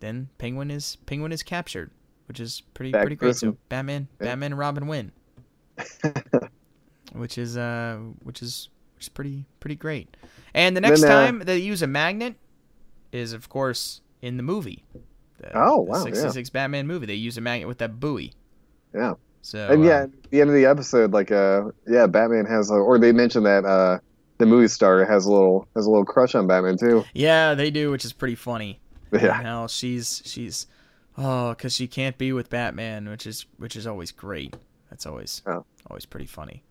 then 0.00 0.30
Penguin 0.38 0.70
is 0.70 0.96
Penguin 1.04 1.32
is 1.32 1.42
captured, 1.42 1.90
which 2.28 2.40
is 2.40 2.62
pretty 2.72 2.92
Back 2.92 3.02
pretty 3.02 3.16
great. 3.16 3.36
So 3.36 3.58
Batman 3.68 4.08
Batman 4.18 4.52
and 4.52 4.58
Robin 4.58 4.86
win, 4.86 5.12
which 7.12 7.38
is 7.38 7.56
uh 7.56 7.98
which 8.22 8.42
is 8.42 8.68
which 8.96 9.04
is 9.04 9.08
pretty 9.08 9.44
pretty 9.60 9.76
great. 9.76 10.16
And 10.54 10.76
the 10.76 10.80
next 10.80 11.02
Then, 11.02 11.10
uh, 11.10 11.14
time 11.14 11.38
they 11.40 11.58
use 11.58 11.82
a 11.82 11.86
magnet 11.86 12.36
is 13.12 13.32
of 13.32 13.48
course 13.48 14.00
in 14.22 14.36
the 14.36 14.42
movie. 14.42 14.84
The, 15.38 15.50
Oh, 15.56 15.80
wow, 15.80 15.98
yeah. 15.98 16.14
66 16.14 16.50
Batman 16.50 16.86
movie. 16.86 17.06
They 17.06 17.14
use 17.14 17.36
a 17.36 17.40
magnet 17.40 17.68
with 17.68 17.78
that 17.78 17.98
buoy. 18.00 18.32
Yeah. 18.94 19.14
So 19.42 19.68
and 19.68 19.84
yeah, 19.84 19.98
uh, 19.98 20.02
at 20.04 20.30
the 20.30 20.40
end 20.40 20.48
of 20.48 20.56
the 20.56 20.64
episode, 20.64 21.12
like 21.12 21.30
uh, 21.30 21.64
yeah, 21.86 22.06
Batman 22.06 22.46
has, 22.46 22.70
a, 22.70 22.74
or 22.74 22.98
they 22.98 23.12
mentioned 23.12 23.44
that 23.44 23.64
uh, 23.66 23.98
the 24.38 24.46
movie 24.46 24.68
star 24.68 25.04
has 25.04 25.26
a 25.26 25.32
little 25.32 25.68
has 25.76 25.84
a 25.86 25.90
little 25.90 26.04
crush 26.06 26.34
on 26.34 26.46
Batman 26.46 26.78
too. 26.78 27.04
Yeah, 27.12 27.54
they 27.54 27.70
do, 27.70 27.90
which 27.90 28.04
is 28.04 28.12
pretty 28.12 28.36
funny. 28.36 28.80
Yeah. 29.12 29.38
And 29.38 29.46
how 29.46 29.66
she's 29.68 30.22
she's 30.24 30.66
oh, 31.16 31.50
because 31.50 31.72
she 31.72 31.86
can't 31.86 32.18
be 32.18 32.32
with 32.32 32.50
Batman, 32.50 33.08
which 33.08 33.28
is 33.28 33.46
which 33.58 33.76
is 33.76 33.86
always 33.86 34.10
great. 34.10 34.56
That's 34.94 35.06
always 35.06 35.42
Oh. 35.44 35.64
always 35.90 36.06
pretty 36.06 36.26
funny. 36.26 36.62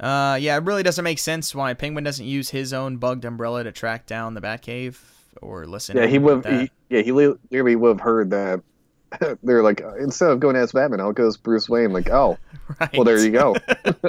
Uh, 0.00 0.36
yeah, 0.40 0.56
it 0.56 0.64
really 0.64 0.82
doesn't 0.82 1.04
make 1.04 1.20
sense 1.20 1.54
why 1.54 1.72
Penguin 1.72 2.02
doesn't 2.02 2.26
use 2.26 2.50
his 2.50 2.72
own 2.72 2.96
bugged 2.96 3.24
umbrella 3.24 3.62
to 3.62 3.70
track 3.70 4.06
down 4.06 4.34
the 4.34 4.40
Batcave 4.40 4.98
or 5.40 5.66
listen. 5.66 5.96
Yeah, 5.96 6.06
he 6.06 6.18
would. 6.18 6.44
He, 6.44 6.68
yeah, 6.90 7.02
he 7.02 7.12
li- 7.12 7.34
literally 7.52 7.76
would 7.76 7.88
have 7.90 8.00
heard 8.00 8.30
that. 8.30 8.60
They're 9.44 9.62
like, 9.62 9.80
instead 10.00 10.30
of 10.30 10.40
going 10.40 10.56
as 10.56 10.72
Batman, 10.72 11.00
I'll 11.00 11.12
go 11.12 11.28
as 11.28 11.36
Bruce 11.36 11.68
Wayne. 11.68 11.92
Like, 11.92 12.10
oh, 12.10 12.38
right. 12.80 12.90
well, 12.92 13.04
there 13.04 13.18
you 13.24 13.30
go. 13.30 13.54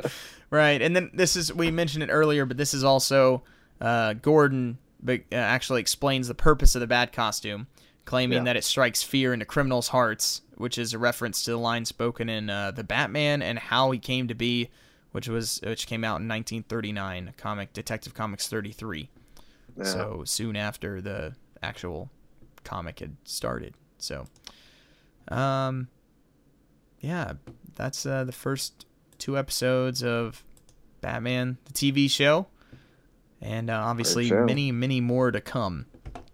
right, 0.50 0.82
and 0.82 0.96
then 0.96 1.12
this 1.14 1.36
is 1.36 1.54
we 1.54 1.70
mentioned 1.70 2.04
it 2.04 2.10
earlier, 2.10 2.48
but 2.48 2.58
this 2.58 2.74
is 2.74 2.84
also 2.84 3.43
uh, 3.80 4.14
Gordon 4.14 4.80
but, 5.04 5.22
uh, 5.32 5.36
actually 5.36 5.82
explains 5.82 6.28
the 6.28 6.34
purpose 6.36 6.74
of 6.74 6.82
the 6.82 6.88
bat 6.88 7.14
costume, 7.14 7.68
claiming 8.06 8.38
Yeah. 8.39 8.43
that 8.45 8.56
it 8.58 8.64
strikes 8.64 9.03
fear 9.03 9.34
into 9.34 9.45
criminals' 9.45 9.89
hearts, 9.89 10.41
which 10.56 10.78
is 10.78 10.93
a 10.93 10.99
reference 10.99 11.43
to 11.43 11.51
the 11.51 11.58
line 11.58 11.86
spoken 11.86 12.30
in 12.30 12.49
uh, 12.49 12.72
the 12.72 12.84
Batman 12.84 13.41
and 13.41 13.58
how 13.60 13.91
he 13.91 13.99
came 13.99 14.28
to 14.28 14.36
be, 14.36 14.70
which 15.12 15.28
was 15.28 15.60
which 15.64 15.88
came 15.88 16.03
out 16.03 16.22
in 16.22 16.28
1939, 16.28 17.34
comic 17.38 17.74
Detective 17.74 18.14
Comics 18.14 18.47
33. 18.47 19.10
So 19.84 20.24
soon 20.26 20.56
after 20.56 21.01
the 21.01 21.36
actual 21.62 22.10
comic 22.64 22.99
had 22.99 23.18
started. 23.26 23.74
So, 23.97 24.26
um, 25.28 25.89
yeah, 27.01 27.34
that's 27.76 28.06
uh, 28.06 28.24
the 28.24 28.32
first 28.32 28.86
two 29.18 29.38
episodes 29.38 30.01
of 30.03 30.43
Batman, 31.01 31.58
the 31.66 31.74
TV 31.74 32.10
show, 32.10 32.47
and 33.41 33.70
uh, 33.70 33.74
obviously 33.74 34.28
show. 34.30 34.45
many, 34.45 34.72
many 34.72 35.01
more 35.01 35.30
to 35.32 35.41
come 35.41 35.88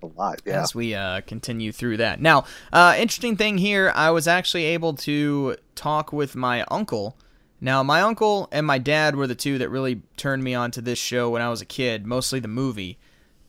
a 0.03 0.07
lot. 0.07 0.41
Yeah. 0.45 0.61
as 0.63 0.73
we 0.75 0.93
uh, 0.95 1.21
continue 1.21 1.71
through 1.71 1.97
that. 1.97 2.21
Now, 2.21 2.45
uh, 2.73 2.95
interesting 2.97 3.37
thing 3.37 3.57
here, 3.57 3.91
I 3.95 4.11
was 4.11 4.27
actually 4.27 4.65
able 4.65 4.93
to 4.95 5.57
talk 5.75 6.11
with 6.13 6.35
my 6.35 6.63
uncle. 6.71 7.17
Now, 7.59 7.83
my 7.83 8.01
uncle 8.01 8.47
and 8.51 8.65
my 8.65 8.77
dad 8.79 9.15
were 9.15 9.27
the 9.27 9.35
two 9.35 9.57
that 9.59 9.69
really 9.69 10.01
turned 10.17 10.43
me 10.43 10.55
on 10.55 10.71
to 10.71 10.81
this 10.81 10.97
show 10.99 11.29
when 11.29 11.41
I 11.41 11.49
was 11.49 11.61
a 11.61 11.65
kid, 11.65 12.05
mostly 12.07 12.39
the 12.39 12.47
movie. 12.47 12.97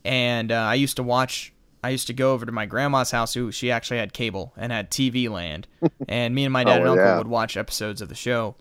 And 0.05 0.53
uh, 0.53 0.57
I 0.57 0.75
used 0.75 0.97
to 0.97 1.03
watch. 1.03 1.53
I 1.85 1.89
used 1.91 2.07
to 2.09 2.13
go 2.13 2.33
over 2.33 2.47
to 2.47 2.53
my 2.53 2.65
grandma's 2.67 3.11
house, 3.11 3.35
who 3.35 3.51
she 3.51 3.71
actually 3.71 3.99
had 3.99 4.13
cable 4.13 4.53
and 4.57 4.71
had 4.71 4.91
TV 4.91 5.29
land, 5.29 5.67
and 6.09 6.35
me 6.35 6.45
and 6.45 6.53
my 6.53 6.63
dad 6.63 6.79
and 6.79 6.87
Oh, 6.89 6.93
uncle 6.93 7.05
yeah. 7.07 7.19
would 7.19 7.27
watch 7.27 7.57
episodes 7.57 8.01
of 8.01 8.09
the 8.09 8.15
show 8.15 8.55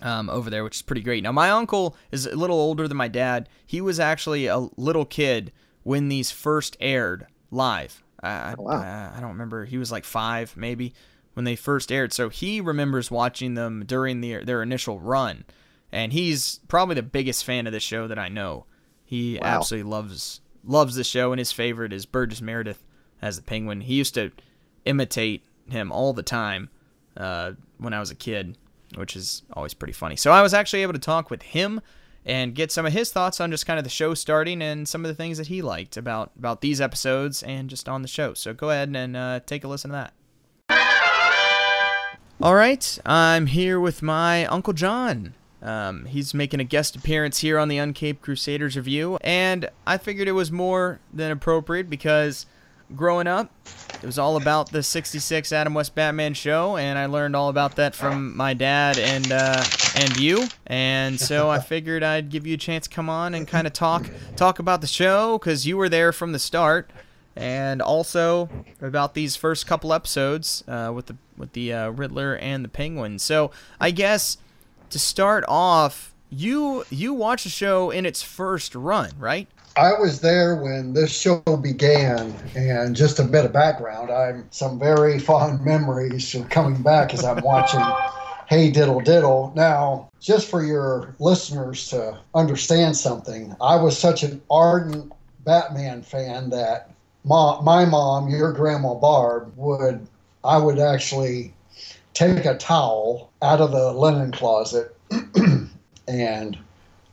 um, 0.00 0.30
over 0.30 0.48
there, 0.48 0.64
which 0.64 0.76
is 0.76 0.82
pretty 0.82 1.02
great. 1.02 1.22
Now, 1.22 1.32
my 1.32 1.50
uncle 1.50 1.96
is 2.10 2.24
a 2.26 2.34
little 2.36 2.56
older 2.58 2.88
than 2.88 2.96
my 2.96 3.08
dad. 3.08 3.48
He 3.66 3.80
was 3.82 4.00
actually 4.00 4.46
a 4.46 4.68
little 4.78 5.04
kid 5.04 5.52
when 5.82 6.08
these 6.08 6.30
first 6.30 6.76
aired 6.80 7.26
live. 7.50 8.02
I, 8.22 8.54
Oh, 8.58 8.62
wow. 8.62 8.72
I, 9.14 9.16
I 9.16 9.20
don't 9.20 9.30
remember. 9.30 9.64
He 9.64 9.78
was 9.78 9.90
like 9.90 10.04
five, 10.04 10.56
maybe, 10.56 10.92
when 11.34 11.44
they 11.44 11.56
first 11.56 11.90
aired. 11.90 12.12
So 12.12 12.28
he 12.28 12.60
remembers 12.60 13.10
watching 13.10 13.54
them 13.54 13.84
during 13.86 14.20
the, 14.20 14.44
their 14.44 14.62
initial 14.62 15.00
run. 15.00 15.44
And 15.92 16.12
he's 16.12 16.60
probably 16.68 16.94
the 16.94 17.02
biggest 17.02 17.44
fan 17.44 17.66
of 17.66 17.72
the 17.72 17.80
show 17.80 18.06
that 18.08 18.18
I 18.18 18.28
know. 18.28 18.66
He 19.04 19.38
Wow. 19.40 19.46
absolutely 19.46 19.90
loves 19.90 20.40
loves 20.62 20.94
the 20.94 21.02
show, 21.04 21.32
and 21.32 21.38
his 21.38 21.50
favorite 21.52 21.92
is 21.92 22.04
Burgess 22.04 22.42
Meredith 22.42 22.84
as 23.22 23.36
the 23.36 23.42
Penguin. 23.42 23.80
He 23.80 23.94
used 23.94 24.12
to 24.14 24.30
imitate 24.84 25.42
him 25.68 25.90
all 25.90 26.12
the 26.12 26.22
time 26.22 26.68
uh, 27.16 27.52
when 27.78 27.92
I 27.94 28.00
was 28.00 28.10
a 28.10 28.14
kid, 28.14 28.58
which 28.94 29.16
is 29.16 29.42
always 29.54 29.72
pretty 29.74 29.92
funny. 29.94 30.16
So 30.16 30.30
I 30.32 30.42
was 30.42 30.52
actually 30.54 30.82
able 30.82 30.92
to 30.92 30.98
talk 30.98 31.30
with 31.30 31.42
him 31.42 31.80
and 32.24 32.54
get 32.54 32.70
some 32.70 32.86
of 32.86 32.92
his 32.92 33.10
thoughts 33.10 33.40
on 33.40 33.50
just 33.50 33.66
kind 33.66 33.78
of 33.78 33.84
the 33.84 33.90
show 33.90 34.14
starting 34.14 34.60
and 34.62 34.86
some 34.88 35.04
of 35.04 35.08
the 35.08 35.14
things 35.14 35.38
that 35.38 35.46
he 35.46 35.62
liked 35.62 35.96
about 35.96 36.30
about 36.38 36.60
these 36.60 36.80
episodes 36.80 37.42
and 37.42 37.70
just 37.70 37.88
on 37.88 38.02
the 38.02 38.08
show. 38.08 38.34
So 38.34 38.52
go 38.52 38.70
ahead 38.70 38.94
and 38.94 39.16
uh, 39.16 39.40
take 39.46 39.64
a 39.64 39.68
listen 39.68 39.90
to 39.90 39.96
that. 39.96 40.12
All 42.42 42.54
right, 42.54 42.98
I'm 43.04 43.46
here 43.46 43.78
with 43.78 44.00
my 44.00 44.46
Uncle 44.46 44.72
John. 44.72 45.34
Um, 45.62 46.06
he's 46.06 46.32
making 46.32 46.60
a 46.60 46.64
guest 46.64 46.96
appearance 46.96 47.40
here 47.40 47.58
on 47.58 47.68
the 47.68 47.76
Uncaped 47.76 48.22
Crusaders 48.22 48.76
review, 48.76 49.18
and 49.20 49.68
I 49.86 49.98
figured 49.98 50.26
it 50.26 50.32
was 50.32 50.50
more 50.50 51.00
than 51.12 51.30
appropriate 51.30 51.90
because 51.90 52.46
growing 52.96 53.26
up, 53.26 53.50
it 54.02 54.06
was 54.06 54.18
all 54.18 54.36
about 54.36 54.70
the 54.70 54.82
66 54.82 55.52
Adam 55.52 55.74
West 55.74 55.94
Batman 55.94 56.32
show, 56.34 56.76
and 56.76 56.98
I 56.98 57.06
learned 57.06 57.36
all 57.36 57.50
about 57.50 57.76
that 57.76 57.94
from 57.94 58.36
my 58.36 58.54
dad 58.54 58.98
and 58.98 59.30
uh, 59.30 59.62
and 59.94 60.16
you. 60.16 60.48
And 60.66 61.20
so 61.20 61.50
I 61.50 61.58
figured 61.60 62.02
I'd 62.02 62.30
give 62.30 62.46
you 62.46 62.54
a 62.54 62.58
chance 62.58 62.88
to 62.88 62.94
come 62.94 63.10
on 63.10 63.34
and 63.34 63.46
kind 63.46 63.66
of 63.66 63.72
talk 63.72 64.08
talk 64.36 64.58
about 64.58 64.80
the 64.80 64.86
show 64.86 65.38
because 65.38 65.66
you 65.66 65.76
were 65.76 65.88
there 65.88 66.12
from 66.12 66.32
the 66.32 66.38
start, 66.38 66.90
and 67.36 67.82
also 67.82 68.48
about 68.80 69.14
these 69.14 69.36
first 69.36 69.66
couple 69.66 69.92
episodes 69.92 70.64
uh, 70.66 70.90
with 70.94 71.06
the 71.06 71.16
with 71.36 71.52
the 71.52 71.72
uh, 71.72 71.90
Riddler 71.90 72.36
and 72.36 72.64
the 72.64 72.68
Penguin. 72.68 73.18
So 73.18 73.50
I 73.78 73.90
guess 73.90 74.38
to 74.88 74.98
start 74.98 75.44
off, 75.46 76.14
you 76.30 76.84
you 76.90 77.12
watched 77.12 77.44
the 77.44 77.50
show 77.50 77.90
in 77.90 78.06
its 78.06 78.22
first 78.22 78.74
run, 78.74 79.10
right? 79.18 79.48
I 79.80 79.98
was 79.98 80.20
there 80.20 80.56
when 80.56 80.92
this 80.92 81.10
show 81.10 81.40
began, 81.62 82.34
and 82.54 82.94
just 82.94 83.18
a 83.18 83.22
bit 83.22 83.46
of 83.46 83.54
background. 83.54 84.10
I'm 84.10 84.46
some 84.50 84.78
very 84.78 85.18
fond 85.18 85.64
memories 85.64 86.34
of 86.34 86.50
coming 86.50 86.82
back 86.82 87.14
as 87.14 87.24
I'm 87.24 87.42
watching 87.42 87.80
Hey 88.46 88.70
Diddle 88.70 89.00
Diddle. 89.00 89.54
Now, 89.56 90.10
just 90.20 90.50
for 90.50 90.62
your 90.62 91.14
listeners 91.18 91.88
to 91.88 92.20
understand 92.34 92.94
something, 92.94 93.56
I 93.58 93.76
was 93.76 93.96
such 93.96 94.22
an 94.22 94.42
ardent 94.50 95.14
Batman 95.46 96.02
fan 96.02 96.50
that 96.50 96.90
ma 97.24 97.62
my 97.62 97.86
mom, 97.86 98.28
your 98.28 98.52
grandma 98.52 98.92
Barb, 98.92 99.50
would 99.56 100.06
I 100.44 100.58
would 100.58 100.78
actually 100.78 101.54
take 102.12 102.44
a 102.44 102.58
towel 102.58 103.30
out 103.40 103.62
of 103.62 103.70
the 103.70 103.94
linen 103.94 104.30
closet 104.30 104.94
and, 106.06 106.58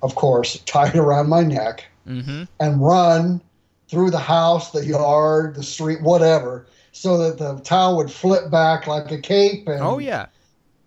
of 0.03 0.15
course, 0.15 0.59
tie 0.65 0.89
it 0.89 0.97
around 0.97 1.29
my 1.29 1.43
neck 1.43 1.85
Mm-hmm. 2.07 2.43
and 2.59 2.81
run 2.81 3.41
through 3.89 4.11
the 4.11 4.19
house, 4.19 4.71
the 4.71 4.85
yard, 4.85 5.55
the 5.55 5.63
street, 5.63 6.01
whatever, 6.01 6.67
so 6.91 7.17
that 7.17 7.37
the 7.37 7.59
towel 7.63 7.97
would 7.97 8.11
flip 8.11 8.49
back 8.51 8.87
like 8.87 9.11
a 9.11 9.17
cape. 9.19 9.67
And 9.67 9.81
Oh 9.81 9.99
yeah. 9.99 10.27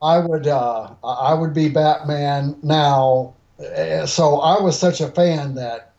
I 0.02 0.18
would, 0.18 0.46
uh, 0.46 0.90
I 1.04 1.34
would 1.34 1.54
be 1.54 1.68
Batman 1.68 2.56
now. 2.62 3.34
Uh, 3.60 4.06
So 4.06 4.40
I 4.40 4.60
was 4.60 4.78
such 4.78 5.00
a 5.00 5.08
fan 5.08 5.54
that 5.56 5.92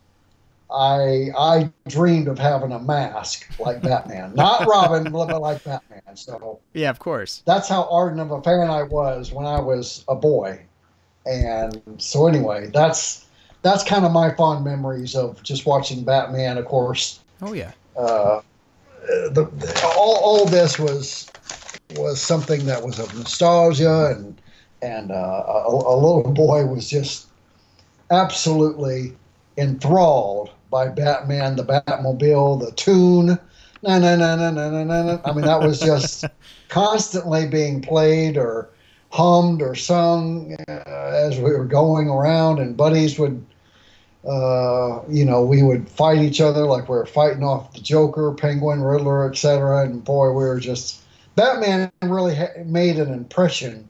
I, 0.72 1.28
I 1.38 1.72
dreamed 1.88 2.28
of 2.28 2.40
having 2.40 2.72
a 2.72 2.80
mask 2.80 3.48
like 3.60 3.82
Batman, 3.82 4.22
not 4.36 4.66
Robin, 4.68 5.12
but 5.12 5.30
like 5.40 5.64
Batman. 5.64 6.16
So 6.16 6.60
Yeah, 6.74 6.90
of 6.90 7.00
course. 7.00 7.44
that's 7.46 7.68
how 7.68 7.88
ardent 7.92 8.22
of 8.22 8.32
a 8.32 8.42
fan 8.42 8.70
I 8.70 8.84
was 8.84 9.32
when 9.32 9.46
I 9.46 9.60
was 9.60 10.04
a 10.08 10.16
boy. 10.16 10.62
And 11.26 11.82
so 11.98 12.28
anyway, 12.28 12.70
that's 12.74 13.26
that's 13.62 13.84
kind 13.84 14.06
of 14.06 14.12
my 14.12 14.32
fond 14.36 14.64
memories 14.66 15.16
of 15.16 15.42
just 15.44 15.66
watching 15.66 16.04
Batman. 16.04 16.58
Of 16.58 16.66
course, 16.66 17.20
Oh 17.42 17.54
yeah. 17.54 17.72
uh, 17.98 18.42
the, 19.32 19.50
the- 19.58 19.92
all, 19.98 20.16
all 20.24 20.46
this 20.46 20.78
was 20.80 21.28
was 21.98 22.22
something 22.22 22.66
that 22.66 22.82
was 22.84 23.00
of 23.00 23.14
nostalgia, 23.18 24.16
and 24.16 24.42
and 24.82 25.12
uh, 25.12 25.44
a, 25.48 25.68
a 25.70 25.96
little 25.96 26.32
boy 26.34 26.66
was 26.66 26.90
just 26.90 27.28
absolutely 28.10 29.14
enthralled 29.58 30.50
by 30.70 30.88
Batman, 30.88 31.56
the 31.56 31.64
Batmobile, 31.64 32.60
the 32.66 32.72
tune. 32.74 33.38
Na 33.84 33.98
na 33.98 34.16
na 34.16 34.36
na 34.36 34.52
na 34.52 34.70
na 34.70 34.84
na. 34.84 35.20
I 35.26 35.34
mean, 35.34 35.46
that 35.46 35.62
was 35.62 35.80
just 35.80 36.26
constantly 36.70 37.48
being 37.48 37.82
played 37.82 38.38
or 38.38 38.70
hummed 39.12 39.62
or 39.62 39.76
sung 39.76 40.56
uh, 40.68 40.74
as 41.14 41.38
we 41.38 41.52
were 41.52 41.66
going 41.66 42.10
around, 42.10 42.60
and 42.60 42.78
buddies 42.78 43.20
would, 43.20 43.46
uh, 44.28 45.02
you 45.10 45.26
know, 45.26 45.44
we 45.44 45.64
would 45.64 45.90
fight 45.90 46.20
each 46.20 46.42
other 46.42 46.66
like 46.66 46.88
we 46.90 46.96
were 46.96 47.06
fighting 47.06 47.44
off 47.44 47.74
the 47.74 47.82
Joker, 47.82 48.34
Penguin, 48.34 48.82
Riddler, 48.82 49.30
etc. 49.30 49.84
And 49.86 50.04
boy, 50.04 50.28
we 50.30 50.46
were 50.46 50.60
just 50.60 51.02
Batman 51.36 51.92
really 52.04 52.36
ha- 52.36 52.64
made 52.66 52.98
an 53.00 53.14
impression 53.14 53.88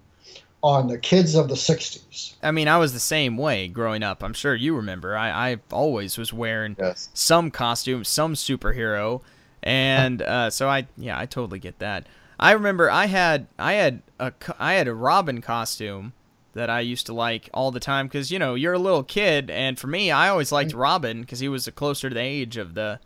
on 0.63 0.87
the 0.87 0.97
kids 0.97 1.35
of 1.35 1.47
the 1.47 1.55
60s. 1.55 2.33
I 2.43 2.51
mean, 2.51 2.67
I 2.67 2.77
was 2.77 2.93
the 2.93 2.99
same 2.99 3.37
way 3.37 3.67
growing 3.67 4.03
up. 4.03 4.23
I'm 4.23 4.33
sure 4.33 4.55
you 4.55 4.75
remember. 4.75 5.15
I, 5.17 5.51
I 5.51 5.57
always 5.71 6.17
was 6.17 6.31
wearing 6.31 6.75
Yes. 6.79 7.09
some 7.13 7.51
costume, 7.51 8.03
some 8.03 8.35
superhero, 8.35 9.21
and 9.63 10.21
uh, 10.21 10.49
so 10.49 10.69
I 10.69 10.87
yeah, 10.97 11.17
I 11.19 11.25
totally 11.25 11.59
get 11.59 11.79
that. 11.79 12.05
I 12.41 12.51
remember 12.53 12.89
I 12.89 13.05
had 13.05 13.47
I 13.59 13.73
had 13.73 14.01
a 14.19 14.33
I 14.59 14.73
had 14.73 14.87
a 14.87 14.95
Robin 14.95 15.41
costume 15.41 16.13
that 16.53 16.69
I 16.69 16.81
used 16.81 17.05
to 17.05 17.13
like 17.13 17.49
all 17.53 17.71
the 17.71 17.79
time 17.79 18.07
because 18.07 18.31
you 18.31 18.39
know 18.39 18.55
you're 18.55 18.73
a 18.73 18.79
little 18.79 19.03
kid, 19.03 19.49
and 19.49 19.77
for 19.79 19.87
me, 19.87 20.11
I 20.11 20.27
always 20.29 20.51
liked 20.51 20.73
Robin 20.73 21.21
because 21.21 21.39
he 21.39 21.47
was 21.47 21.69
closer 21.75 22.09
to 22.09 22.15
the 22.15 22.21
age 22.21 22.57
of 22.57 22.73
the 22.73 22.99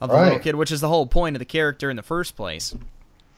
of 0.00 0.10
the 0.10 0.16
little 0.16 0.38
kid, 0.38 0.54
which 0.56 0.70
is 0.70 0.80
the 0.80 0.88
whole 0.88 1.06
point 1.06 1.34
of 1.34 1.38
the 1.38 1.46
character 1.46 1.88
in 1.88 1.96
the 1.96 2.02
first 2.02 2.36
place. 2.36 2.74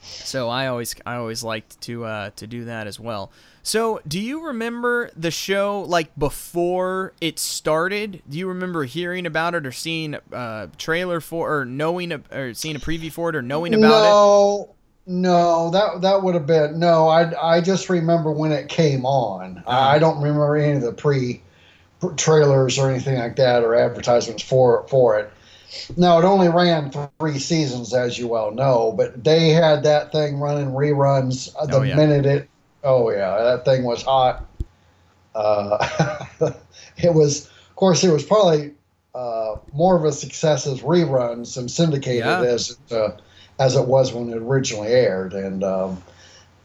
So 0.00 0.48
I 0.48 0.66
always 0.66 0.94
I 1.06 1.14
always 1.14 1.44
liked 1.44 1.80
to 1.82 2.04
uh, 2.04 2.30
to 2.36 2.46
do 2.46 2.64
that 2.64 2.86
as 2.86 2.98
well. 2.98 3.30
So 3.62 4.00
do 4.06 4.20
you 4.20 4.46
remember 4.46 5.10
the 5.16 5.30
show 5.30 5.84
like 5.88 6.14
before 6.18 7.12
it 7.20 7.38
started? 7.38 8.22
Do 8.28 8.38
you 8.38 8.48
remember 8.48 8.84
hearing 8.84 9.26
about 9.26 9.54
it 9.54 9.66
or 9.66 9.72
seeing 9.72 10.16
a 10.32 10.70
trailer 10.76 11.20
for 11.20 11.60
or 11.60 11.64
knowing 11.64 12.12
a, 12.12 12.20
or 12.32 12.54
seeing 12.54 12.76
a 12.76 12.80
preview 12.80 13.10
for 13.10 13.30
it 13.30 13.36
or 13.36 13.42
knowing 13.42 13.74
about 13.74 14.04
it? 14.04 14.08
no, 14.10 14.74
no, 15.06 15.70
that 15.70 16.00
that 16.02 16.22
would 16.22 16.34
have 16.34 16.46
been 16.46 16.78
no. 16.78 17.08
I 17.08 17.56
I 17.56 17.60
just 17.60 17.88
remember 17.88 18.30
when 18.32 18.52
it 18.52 18.68
came 18.68 19.06
on. 19.06 19.58
Uh-huh. 19.66 19.70
I 19.70 19.96
I 19.96 19.98
don't 19.98 20.18
remember 20.20 20.56
any 20.56 20.72
of 20.76 20.82
the 20.82 20.92
pre 20.92 21.42
trailers 22.16 22.78
or 22.78 22.90
anything 22.90 23.18
like 23.18 23.36
that 23.36 23.62
or 23.62 23.74
advertisements 23.74 24.42
for 24.42 24.86
for 24.88 25.18
it. 25.18 25.30
No, 25.96 26.18
it 26.18 26.24
only 26.24 26.48
ran 26.48 26.92
three 27.20 27.38
seasons, 27.38 27.92
as 27.92 28.18
you 28.18 28.28
well 28.28 28.50
know. 28.50 28.92
But 28.96 29.24
they 29.24 29.50
had 29.50 29.82
that 29.82 30.12
thing 30.12 30.38
running 30.38 30.68
reruns 30.70 31.54
uh, 31.58 31.66
the 31.66 31.78
Oh, 31.78 31.82
yeah. 31.82 31.96
minute 31.96 32.26
it. 32.26 32.48
Oh 32.84 33.10
yeah, 33.10 33.42
that 33.42 33.64
thing 33.64 33.84
was 33.84 34.02
hot. 34.02 34.44
Uh, 35.34 35.86
it 36.98 37.12
was, 37.14 37.46
of 37.46 37.76
course, 37.76 38.02
it 38.04 38.12
was 38.12 38.24
probably 38.24 38.72
uh, 39.14 39.56
more 39.72 39.96
of 39.96 40.04
a 40.04 40.12
success 40.12 40.66
as 40.66 40.80
reruns 40.80 41.56
and 41.56 41.70
syndicated 41.70 42.24
Yeah. 42.24 42.40
as 42.40 42.76
uh, 42.90 43.10
as 43.58 43.76
it 43.76 43.86
was 43.86 44.12
when 44.12 44.30
it 44.30 44.36
originally 44.36 44.88
aired. 44.88 45.32
And 45.32 45.64
um, 45.64 46.02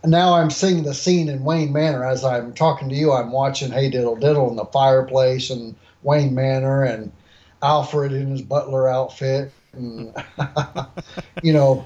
now 0.04 0.34
I'm 0.34 0.50
seeing 0.50 0.84
the 0.84 0.94
scene 0.94 1.30
in 1.30 1.44
Wayne 1.44 1.72
Manor 1.72 2.06
as 2.06 2.24
I'm 2.24 2.54
talking 2.54 2.89
to 2.89 2.96
you. 2.96 3.12
I'm 3.12 3.32
watching 3.32 3.72
Hey 3.72 3.89
Diddle 3.89 4.16
Diddle 4.16 4.50
in 4.50 4.56
the 4.56 4.66
fireplace 4.66 5.50
and 5.50 5.76
Wayne 6.04 6.36
Manor 6.36 6.84
and 6.84 7.12
Alfred 7.62 8.12
in 8.12 8.32
his 8.32 8.42
butler 8.42 8.88
outfit. 8.88 9.52
And, 9.74 10.14
you 11.44 11.54
know, 11.54 11.86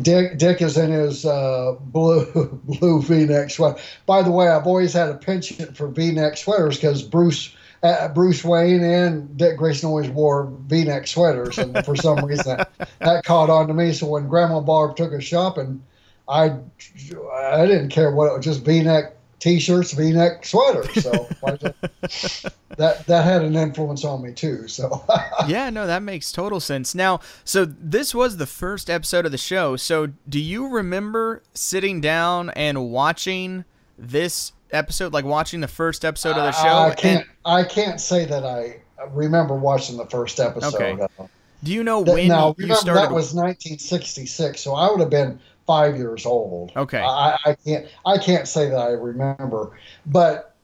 Dick 0.00 0.38
Dick 0.38 0.60
is 0.60 0.76
in 0.76 0.90
his 0.90 1.24
uh, 1.24 1.76
blue 1.80 2.60
blue 2.64 3.00
V-neck 3.00 3.50
sweater. 3.50 3.78
By 4.06 4.22
the 4.22 4.30
way, 4.30 4.48
I've 4.48 4.66
always 4.66 4.92
had 4.92 5.08
a 5.08 5.14
penchant 5.14 5.76
for 5.76 5.86
V-neck 5.86 6.36
sweaters 6.36 6.76
because 6.76 7.02
Bruce 7.02 7.54
uh, 7.84 8.08
Bruce 8.08 8.42
Wayne 8.42 8.82
and 8.82 9.36
Dick 9.36 9.58
Grayson 9.58 9.88
always 9.88 10.08
wore 10.08 10.50
V-neck 10.66 11.06
sweaters, 11.06 11.58
and 11.58 11.84
for 11.84 11.94
some 11.94 12.24
reason 12.24 12.56
that, 12.56 12.70
that 13.00 13.24
caught 13.24 13.50
on 13.50 13.68
to 13.68 13.74
me. 13.74 13.92
So 13.92 14.06
when 14.06 14.26
Grandma 14.26 14.60
Barb 14.60 14.96
took 14.96 15.12
us 15.12 15.22
shopping, 15.22 15.82
I 16.26 16.56
I 17.34 17.66
didn't 17.66 17.90
care 17.90 18.10
what 18.10 18.32
it 18.32 18.36
was, 18.36 18.44
just 18.44 18.64
V-neck 18.64 19.14
T-shirts, 19.38 19.92
V-neck 19.92 20.46
sweaters. 20.46 21.04
So 21.04 21.28
that 22.78 23.06
that 23.06 23.24
had 23.24 23.42
an 23.42 23.54
influence 23.54 24.02
on 24.02 24.22
me 24.22 24.32
too. 24.32 24.66
So 24.66 25.04
yeah, 25.46 25.68
no, 25.68 25.86
that 25.86 26.02
makes 26.02 26.32
total 26.32 26.60
sense. 26.60 26.94
Now, 26.94 27.20
so 27.44 27.66
this 27.66 28.14
was 28.14 28.38
the 28.38 28.46
first 28.46 28.88
episode 28.88 29.26
of 29.26 29.32
the 29.32 29.38
show. 29.38 29.76
So, 29.76 30.08
do 30.26 30.40
you 30.40 30.68
remember 30.68 31.42
sitting 31.52 32.00
down 32.00 32.48
and 32.50 32.90
watching 32.90 33.66
this 33.98 34.52
episode, 34.74 35.12
like 35.12 35.24
watching 35.24 35.60
the 35.60 35.68
first 35.68 36.04
episode 36.04 36.36
of 36.36 36.44
the 36.44 36.52
show? 36.52 36.68
I 36.68 36.94
can't. 36.94 37.26
I 37.44 37.64
can't 37.64 38.00
say 38.00 38.24
that 38.24 38.44
I 38.44 38.80
remember 39.10 39.54
watching 39.54 39.96
the 39.96 40.06
first 40.06 40.40
episode. 40.40 40.74
Okay. 40.74 41.02
Uh, 41.18 41.26
do 41.62 41.72
you 41.72 41.82
know 41.82 42.04
that- 42.04 42.14
when 42.14 42.28
now, 42.28 42.54
you 42.58 42.74
started? 42.74 43.00
that 43.00 43.12
was 43.12 43.34
1966, 43.34 44.60
so 44.60 44.74
I 44.74 44.90
would 44.90 45.00
have 45.00 45.10
been 45.10 45.38
five 45.66 45.96
years 45.96 46.26
old. 46.26 46.72
Okay. 46.76 47.00
I, 47.00 47.38
I 47.44 47.56
can't. 47.64 47.86
I 48.04 48.18
can't 48.18 48.46
say 48.46 48.68
that 48.68 48.78
I 48.78 48.90
remember, 48.90 49.70
but 50.06 50.54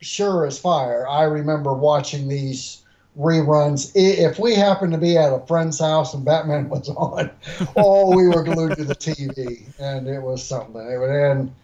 sure 0.00 0.46
as 0.46 0.58
fire, 0.58 1.06
I 1.08 1.24
remember 1.24 1.72
watching 1.72 2.28
these 2.28 2.82
reruns. 3.18 3.90
If 3.94 4.38
we 4.38 4.54
happened 4.54 4.92
to 4.92 4.98
be 4.98 5.16
at 5.16 5.32
a 5.32 5.40
friend's 5.46 5.78
house 5.80 6.14
and 6.14 6.24
Batman 6.24 6.68
was 6.70 6.88
on, 6.88 7.30
oh, 7.76 8.16
we 8.16 8.28
were 8.28 8.42
glued 8.42 8.76
to 8.76 8.84
the 8.84 8.94
TV, 8.94 9.62
and 9.78 10.08
it 10.08 10.20
was 10.22 10.44
something. 10.44 10.80
It 10.80 10.98
would 10.98 11.10
end. 11.10 11.54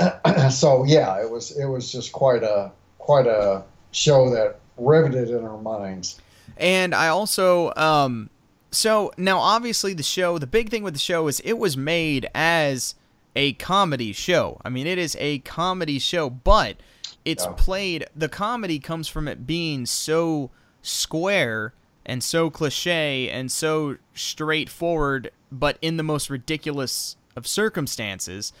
so 0.50 0.84
yeah, 0.84 1.20
it 1.20 1.30
was. 1.30 1.56
It 1.56 1.66
was 1.66 1.90
just 1.90 2.12
quite 2.12 2.42
a 2.42 2.72
quite 2.98 3.26
a 3.26 3.64
show 3.92 4.30
that 4.30 4.58
riveted 4.76 5.30
in 5.30 5.44
our 5.44 5.58
minds. 5.58 6.20
And 6.56 6.94
I 6.94 7.08
also, 7.08 7.72
um, 7.76 8.30
so 8.70 9.12
now 9.16 9.38
obviously 9.38 9.94
the 9.94 10.02
show, 10.02 10.38
the 10.38 10.46
big 10.46 10.70
thing 10.70 10.82
with 10.82 10.94
the 10.94 11.00
show 11.00 11.28
is 11.28 11.40
it 11.40 11.54
was 11.54 11.76
made 11.76 12.28
as 12.34 12.94
a 13.34 13.54
comedy 13.54 14.12
show. 14.12 14.60
I 14.64 14.68
mean, 14.70 14.86
it 14.86 14.98
is 14.98 15.16
a 15.18 15.38
comedy 15.40 15.98
show, 15.98 16.30
but 16.30 16.76
it's 17.24 17.44
Yeah. 17.44 17.52
played, 17.56 18.06
the 18.14 18.28
comedy 18.28 18.78
comes 18.78 19.08
from 19.08 19.28
it 19.28 19.46
being 19.46 19.86
so 19.86 20.50
square 20.82 21.74
and 22.04 22.22
so 22.22 22.50
cliche 22.50 23.28
and 23.28 23.50
so 23.50 23.96
straightforward, 24.14 25.30
but 25.50 25.78
in 25.82 25.96
the 25.96 26.02
most 26.02 26.30
ridiculous 26.30 27.16
of 27.34 27.46
circumstances. 27.46 28.52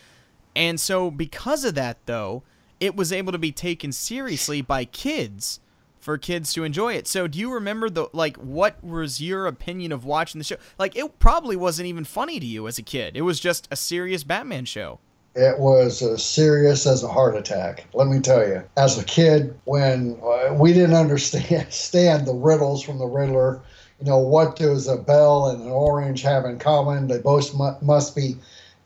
And 0.56 0.80
so, 0.80 1.10
because 1.10 1.64
of 1.64 1.74
that, 1.74 1.98
though, 2.06 2.42
it 2.80 2.96
was 2.96 3.12
able 3.12 3.30
to 3.32 3.38
be 3.38 3.52
taken 3.52 3.92
seriously 3.92 4.62
by 4.62 4.86
kids 4.86 5.60
for 6.00 6.16
kids 6.16 6.52
to 6.54 6.64
enjoy 6.64 6.94
it. 6.94 7.06
So, 7.06 7.26
do 7.26 7.38
you 7.38 7.52
remember 7.52 7.90
the 7.90 8.08
like 8.14 8.38
what 8.38 8.82
was 8.82 9.20
your 9.20 9.46
opinion 9.46 9.92
of 9.92 10.06
watching 10.06 10.38
the 10.38 10.44
show? 10.44 10.56
Like 10.78 10.96
it 10.96 11.18
probably 11.18 11.56
wasn't 11.56 11.88
even 11.88 12.04
funny 12.04 12.40
to 12.40 12.46
you 12.46 12.66
as 12.66 12.78
a 12.78 12.82
kid. 12.82 13.18
It 13.18 13.20
was 13.20 13.38
just 13.38 13.68
a 13.70 13.76
serious 13.76 14.24
Batman 14.24 14.64
show. 14.64 14.98
It 15.34 15.58
was 15.58 16.00
as 16.00 16.24
serious 16.24 16.86
as 16.86 17.02
a 17.02 17.08
heart 17.08 17.36
attack. 17.36 17.84
Let 17.92 18.08
me 18.08 18.20
tell 18.20 18.48
you. 18.48 18.62
As 18.78 18.98
a 18.98 19.04
kid, 19.04 19.54
when 19.64 20.18
uh, 20.24 20.54
we 20.54 20.72
didn't 20.72 20.94
understand 20.94 22.26
the 22.26 22.34
riddles 22.34 22.82
from 22.82 22.96
the 22.96 23.06
Riddler, 23.06 23.60
you 24.00 24.06
know, 24.06 24.18
what 24.18 24.56
does 24.56 24.88
a 24.88 24.96
bell 24.96 25.50
and 25.50 25.60
an 25.60 25.70
orange 25.70 26.22
have 26.22 26.46
in 26.46 26.58
common? 26.58 27.08
They 27.08 27.18
both 27.18 27.54
mu- 27.54 27.78
must 27.82 28.16
be 28.16 28.36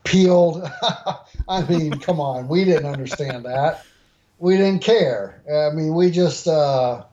peeled. 0.03 0.69
I 1.47 1.63
mean, 1.67 1.91
come 1.99 2.19
on, 2.19 2.47
we 2.47 2.65
didn't 2.65 2.85
understand 2.85 3.45
that. 3.45 3.85
We 4.39 4.57
didn't 4.57 4.81
care. 4.81 5.41
I 5.51 5.73
mean, 5.75 5.93
we 5.93 6.09
just 6.11 6.47
uh, 6.47 7.03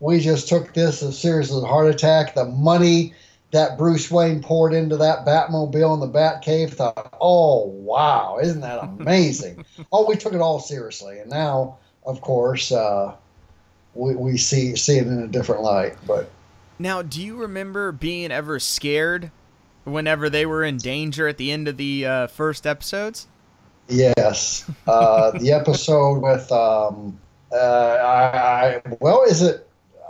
we 0.00 0.20
just 0.20 0.48
took 0.48 0.74
this 0.74 1.02
as 1.02 1.18
serious 1.18 1.50
as 1.50 1.62
a 1.62 1.66
heart 1.66 1.88
attack. 1.88 2.34
The 2.34 2.44
money 2.44 3.14
that 3.50 3.78
Bruce 3.78 4.10
Wayne 4.10 4.42
poured 4.42 4.74
into 4.74 4.96
that 4.96 5.24
Batmobile 5.24 5.94
in 5.94 6.00
the 6.00 6.08
Batcave, 6.08 6.72
thought, 6.74 7.16
oh 7.20 7.66
wow, 7.66 8.38
isn't 8.42 8.60
that 8.60 8.82
amazing? 9.00 9.64
oh, 9.92 10.06
we 10.08 10.16
took 10.16 10.32
it 10.32 10.40
all 10.40 10.60
seriously, 10.60 11.18
and 11.18 11.30
now, 11.30 11.78
of 12.04 12.20
course, 12.20 12.70
uh, 12.72 13.14
we 13.94 14.14
we 14.14 14.36
see 14.36 14.76
see 14.76 14.98
it 14.98 15.06
in 15.06 15.20
a 15.20 15.28
different 15.28 15.62
light. 15.62 15.96
But 16.06 16.30
Now, 16.78 17.02
do 17.02 17.22
you 17.22 17.36
remember 17.36 17.92
being 17.92 18.30
ever 18.30 18.58
scared 18.58 19.30
whenever 19.84 20.28
they 20.28 20.46
were 20.46 20.64
in 20.64 20.76
danger 20.76 21.28
at 21.28 21.36
the 21.36 21.52
end 21.52 21.68
of 21.68 21.76
the 21.76 22.06
uh, 22.06 22.26
first 22.26 22.66
episodes? 22.66 23.26
yes, 23.88 24.70
uh, 24.86 25.30
the 25.38 25.52
episode 25.52 26.20
with 26.20 26.50
um, 26.50 27.18
uh, 27.52 27.56
I, 27.56 28.76
I 28.76 28.82
well, 29.00 29.22
is 29.24 29.42
it? 29.42 29.68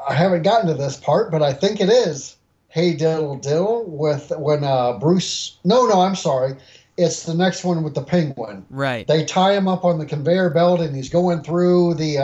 I 0.09 0.15
haven't 0.15 0.43
gotten 0.43 0.69
to 0.69 0.75
this 0.75 0.97
part, 0.97 1.31
but 1.31 1.43
I 1.43 1.53
think 1.53 1.81
it 1.81 1.89
is. 1.89 2.37
Hey 2.69 2.95
Diddle 2.95 3.37
Diddle 3.37 3.85
with 3.85 4.33
when 4.37 4.65
uh, 4.65 4.99
Bruce. 4.99 5.59
No, 5.65 5.87
no, 5.87 6.01
I'm 6.01 6.17
sorry. 6.17 6.57
It's 6.97 7.25
the 7.25 7.35
next 7.35 7.65
one 7.65 7.83
with 7.83 7.95
the 7.95 8.03
penguin. 8.03 8.65
Right. 8.71 9.07
They 9.07 9.25
tie 9.25 9.55
him 9.55 9.67
up 9.67 9.85
on 9.85 9.99
the 9.99 10.07
conveyor 10.07 10.51
belt, 10.51 10.81
and 10.81 10.95
he's 10.95 11.09
going 11.09 11.43
through 11.43 11.95
the. 11.95 12.19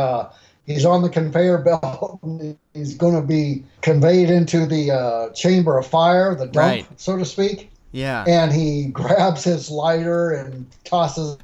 He's 0.75 0.85
on 0.85 1.03
the 1.03 1.09
conveyor 1.09 1.59
belt. 1.59 2.19
and 2.23 2.57
he's 2.75 2.95
going 2.95 3.15
to 3.15 3.27
be 3.27 3.65
conveyed 3.83 4.31
into 4.31 4.67
the 4.67 4.91
uh, 4.93 5.31
chamber 5.31 5.79
of 5.79 5.87
fire, 5.87 6.35
the 6.35 6.45
dump, 6.47 6.57
Right. 6.57 6.87
so 7.01 7.17
to 7.17 7.25
speak. 7.25 7.71
Yeah. 7.93 8.25
And 8.29 8.53
he 8.53 8.87
grabs 8.93 9.45
his 9.45 9.71
lighter 9.71 10.31
and 10.33 10.67
tosses. 10.85 11.37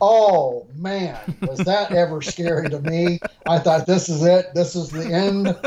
Oh 0.00 0.66
man, 0.76 1.16
was 1.42 1.60
that 1.60 1.92
ever 1.92 2.20
scary 2.20 2.68
to 2.68 2.80
me? 2.80 3.20
I 3.46 3.60
thought 3.60 3.86
this 3.86 4.08
is 4.08 4.24
it. 4.24 4.52
This 4.54 4.74
is 4.76 4.90
the 4.90 5.04
end. 5.06 5.56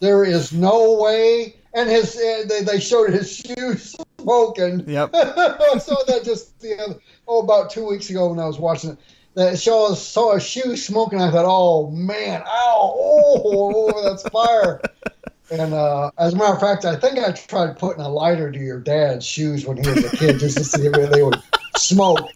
There 0.00 0.22
is 0.22 0.52
no 0.52 0.94
way. 1.00 1.56
And 1.74 1.88
his 1.90 2.14
uh, 2.16 2.44
they, 2.48 2.62
they 2.62 2.78
showed 2.78 3.10
his 3.10 3.34
shoes 3.34 3.96
smoking. 4.20 4.88
Yep. 4.88 5.10
I 5.12 5.78
saw 5.78 5.96
that 6.06 6.22
just 6.24 6.60
the 6.60 6.78
other, 6.80 7.00
oh 7.26 7.40
about 7.40 7.70
two 7.70 7.84
weeks 7.84 8.08
ago 8.08 8.28
when 8.30 8.38
I 8.38 8.46
was 8.46 8.60
watching 8.60 8.90
it. 8.90 8.98
That 9.34 9.58
saw 9.58 9.94
saw 9.94 10.34
a 10.34 10.40
shoe 10.40 10.76
smoking. 10.76 11.20
I 11.20 11.30
thought, 11.30 11.46
oh 11.46 11.90
man, 11.90 12.42
ow, 12.42 12.94
oh, 12.96 13.42
oh 13.44 14.08
that's 14.08 14.28
fire. 14.28 14.80
And 15.50 15.72
uh, 15.72 16.10
as 16.18 16.34
a 16.34 16.36
matter 16.36 16.52
of 16.52 16.60
fact, 16.60 16.84
I 16.84 16.94
think 16.94 17.18
I 17.18 17.32
tried 17.32 17.78
putting 17.78 18.02
a 18.02 18.08
lighter 18.10 18.52
to 18.52 18.58
your 18.58 18.80
dad's 18.80 19.24
shoes 19.24 19.64
when 19.64 19.78
he 19.78 19.88
was 19.88 20.04
a 20.04 20.14
kid 20.14 20.38
just 20.38 20.58
to 20.58 20.64
see 20.64 20.86
if 20.86 21.10
they 21.10 21.22
would 21.22 21.40
smoke, 21.78 22.28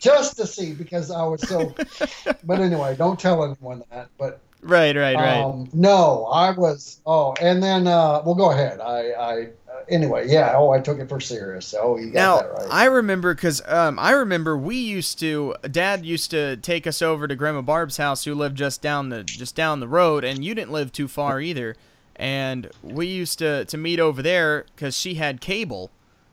just 0.00 0.36
to 0.36 0.46
see 0.46 0.72
because 0.72 1.10
I 1.10 1.24
was 1.24 1.40
so. 1.48 1.74
But 2.44 2.60
anyway, 2.60 2.94
don't 2.94 3.18
tell 3.18 3.42
anyone 3.42 3.82
that. 3.90 4.10
But 4.18 4.40
Right, 4.62 4.94
right, 4.94 5.16
right. 5.16 5.40
um, 5.42 5.68
no, 5.72 6.26
I 6.26 6.50
was. 6.50 7.00
Oh, 7.06 7.34
and 7.40 7.62
then 7.62 7.86
uh, 7.86 8.22
well, 8.24 8.34
go 8.34 8.50
ahead. 8.50 8.80
I, 8.80 9.12
I 9.12 9.48
anyway, 9.88 10.28
yeah. 10.28 10.52
Oh, 10.54 10.70
I 10.70 10.80
took 10.80 10.98
it 10.98 11.08
for 11.08 11.20
serious. 11.20 11.74
Oh, 11.78 11.96
you 11.96 12.10
got 12.10 12.14
now 12.14 12.36
that 12.38 12.52
right. 12.52 12.68
I 12.70 12.84
remember 12.86 13.34
because 13.34 13.62
um, 13.66 13.98
I 13.98 14.12
remember 14.12 14.56
we 14.56 14.76
used 14.76 15.18
to 15.20 15.54
Dad 15.70 16.04
used 16.04 16.30
to 16.30 16.56
take 16.58 16.86
us 16.86 17.02
over 17.02 17.26
to 17.28 17.34
Grandma 17.34 17.62
Barb's 17.62 17.96
house, 17.96 18.24
who 18.24 18.34
lived 18.34 18.56
just 18.56 18.82
down 18.82 19.08
the 19.08 19.22
just 19.24 19.54
down 19.54 19.80
the 19.80 19.88
road, 19.88 20.24
and 20.24 20.44
you 20.44 20.54
didn't 20.54 20.72
live 20.72 20.92
too 20.92 21.08
far 21.08 21.40
either. 21.40 21.76
And 22.16 22.70
we 22.82 23.06
used 23.06 23.38
to 23.38 23.64
to 23.64 23.78
meet 23.78 23.98
over 24.00 24.22
there 24.22 24.66
because 24.74 24.96
she 24.96 25.14
had 25.14 25.40
cable 25.40 25.90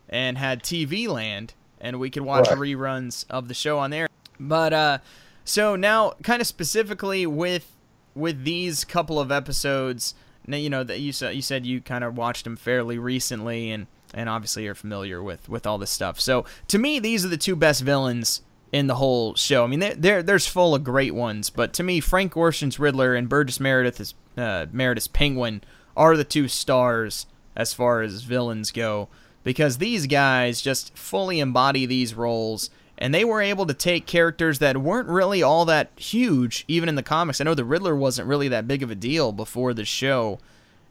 and 0.09 0.37
had 0.37 0.63
TV 0.63 1.07
Land, 1.07 1.53
and 1.79 1.99
we 1.99 2.09
could 2.09 2.23
watch 2.23 2.49
Right. 2.49 2.57
reruns 2.57 3.25
of 3.29 3.47
the 3.47 3.53
show 3.53 3.79
on 3.79 3.89
there. 3.91 4.07
But 4.39 4.73
uh, 4.73 4.97
so 5.45 5.75
now, 5.75 6.13
kind 6.23 6.41
of 6.41 6.47
specifically 6.47 7.25
with 7.25 7.71
with 8.15 8.43
these 8.43 8.83
couple 8.83 9.19
of 9.19 9.31
episodes, 9.31 10.15
now 10.47 10.57
you 10.57 10.69
know 10.69 10.83
that 10.83 10.99
you 10.99 11.11
said 11.11 11.35
you 11.35 11.41
said 11.41 11.65
you 11.65 11.81
kind 11.81 12.03
of 12.03 12.17
watched 12.17 12.45
them 12.45 12.55
fairly 12.55 12.97
recently, 12.97 13.71
and 13.71 13.87
and 14.13 14.29
obviously 14.29 14.63
you're 14.63 14.75
familiar 14.75 15.21
with 15.21 15.47
with 15.49 15.67
all 15.67 15.77
this 15.77 15.91
stuff. 15.91 16.19
So 16.19 16.45
to 16.69 16.77
me, 16.77 16.99
these 16.99 17.25
are 17.25 17.29
the 17.29 17.37
two 17.37 17.55
best 17.55 17.81
villains 17.81 18.41
in 18.71 18.87
the 18.87 18.95
whole 18.95 19.35
show. 19.35 19.63
I 19.63 19.67
mean, 19.67 19.79
there 19.79 19.95
there 19.95 20.23
there's 20.23 20.47
full 20.47 20.73
of 20.73 20.83
great 20.83 21.13
ones, 21.13 21.49
but 21.49 21.73
to 21.73 21.83
me, 21.83 21.99
Frank 21.99 22.33
Gorshin's 22.33 22.79
Riddler 22.79 23.13
and 23.15 23.29
Burgess 23.29 23.59
Meredith's 23.59 24.13
uh, 24.37 24.65
Meredith's 24.71 25.07
Penguin 25.07 25.63
are 25.95 26.15
the 26.15 26.23
two 26.23 26.47
stars 26.47 27.25
as 27.55 27.73
far 27.73 28.01
as 28.01 28.21
villains 28.21 28.71
go 28.71 29.09
because 29.43 29.77
these 29.77 30.07
guys 30.07 30.61
just 30.61 30.95
fully 30.95 31.39
embody 31.39 31.85
these 31.85 32.13
roles 32.13 32.69
and 32.97 33.13
they 33.13 33.23
were 33.23 33.41
able 33.41 33.65
to 33.65 33.73
take 33.73 34.05
characters 34.05 34.59
that 34.59 34.77
weren't 34.77 35.09
really 35.09 35.43
all 35.43 35.65
that 35.65 35.91
huge 35.95 36.65
even 36.67 36.89
in 36.89 36.95
the 36.95 37.03
comics. 37.03 37.39
I 37.39 37.43
know 37.43 37.53
the 37.53 37.65
Riddler 37.65 37.95
wasn't 37.95 38.27
really 38.27 38.47
that 38.47 38.67
big 38.67 38.83
of 38.83 38.91
a 38.91 38.95
deal 38.95 39.31
before 39.31 39.73
the 39.73 39.85
show 39.85 40.39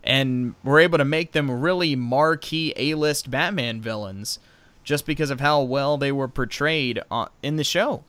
and 0.05 0.55
were 0.63 0.79
able 0.79 0.99
to 0.99 1.05
make 1.05 1.33
them 1.33 1.51
really 1.51 1.97
marquee 1.97 2.73
A-list 2.77 3.31
Batman 3.31 3.81
villains 3.81 4.39
just 4.85 5.05
because 5.05 5.31
of 5.31 5.41
how 5.41 5.63
well 5.63 5.99
they 5.99 6.13
were 6.13 6.29
portrayed 6.29 7.03
in 7.43 7.57
the 7.57 7.65
show. 7.65 8.05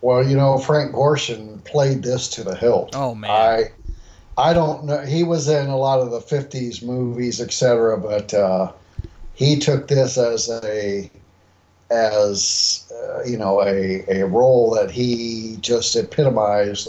Well, 0.00 0.26
you 0.26 0.36
know, 0.36 0.58
Frank 0.58 0.92
Gorshin 0.92 1.62
played 1.64 2.02
this 2.02 2.28
to 2.30 2.42
the 2.42 2.56
hilt. 2.56 2.96
Oh 2.96 3.14
man. 3.14 3.30
I 3.30 3.64
I 4.36 4.52
don't 4.52 4.84
know. 4.84 5.00
He 5.02 5.22
was 5.22 5.48
in 5.48 5.68
a 5.68 5.76
lot 5.76 6.00
of 6.00 6.10
the 6.10 6.18
'50s 6.18 6.82
movies, 6.82 7.40
etc. 7.40 7.96
But 7.98 8.34
uh, 8.34 8.72
he 9.34 9.56
took 9.56 9.86
this 9.86 10.18
as 10.18 10.50
a 10.50 11.08
as 11.92 12.90
uh, 12.92 13.22
you 13.24 13.36
know 13.36 13.62
a 13.62 14.04
a 14.08 14.26
role 14.26 14.74
that 14.74 14.90
he 14.90 15.56
just 15.60 15.94
epitomized. 15.96 16.88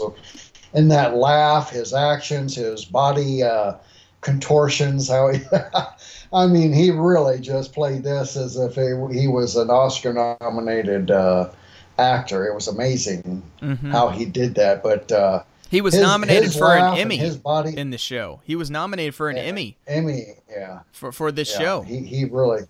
In 0.74 0.88
that 0.88 1.14
laugh, 1.14 1.70
his 1.70 1.94
actions, 1.94 2.56
his 2.56 2.84
body 2.84 3.44
uh, 3.44 3.74
contortions, 4.22 5.08
how 5.08 5.28
he. 5.32 5.40
I 6.32 6.46
mean, 6.48 6.72
he 6.72 6.90
really 6.90 7.38
just 7.38 7.72
played 7.72 8.02
this 8.02 8.36
as 8.36 8.56
if 8.56 8.74
he, 8.74 9.20
he 9.20 9.28
was 9.28 9.54
an 9.54 9.70
Oscar-nominated 9.70 11.12
uh, 11.12 11.50
actor. 11.98 12.44
It 12.44 12.54
was 12.54 12.66
amazing 12.66 13.40
Mhm. 13.62 13.92
how 13.92 14.08
he 14.08 14.24
did 14.24 14.56
that. 14.56 14.82
But 14.82 15.12
uh, 15.12 15.44
He 15.70 15.80
was 15.80 15.94
his- 15.94 16.02
nominated 16.02 16.42
his 16.44 16.56
for 16.56 16.74
an 16.76 16.98
Emmy 16.98 17.18
His 17.18 17.36
body, 17.36 17.76
in 17.78 17.90
the 17.90 17.98
show. 17.98 18.40
He 18.44 18.56
was 18.56 18.68
nominated 18.68 19.14
for 19.14 19.30
an 19.30 19.38
Emmy 19.38 19.76
Emmy, 19.86 20.26
yeah, 20.50 20.80
for 20.92 21.12
for 21.12 21.30
this 21.30 21.52
yeah. 21.52 21.58
show. 21.58 21.80
He 21.82 21.98
he 22.00 22.24
really, 22.24 22.62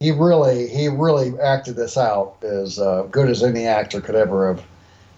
he 0.00 0.10
really, 0.10 0.66
he 0.68 0.88
really 0.88 1.38
acted 1.38 1.76
this 1.76 1.96
out 1.98 2.42
as 2.42 2.78
uh, 2.78 3.02
good 3.10 3.28
as 3.28 3.42
any 3.42 3.66
actor 3.66 4.00
could 4.00 4.16
ever 4.16 4.48
have 4.48 4.64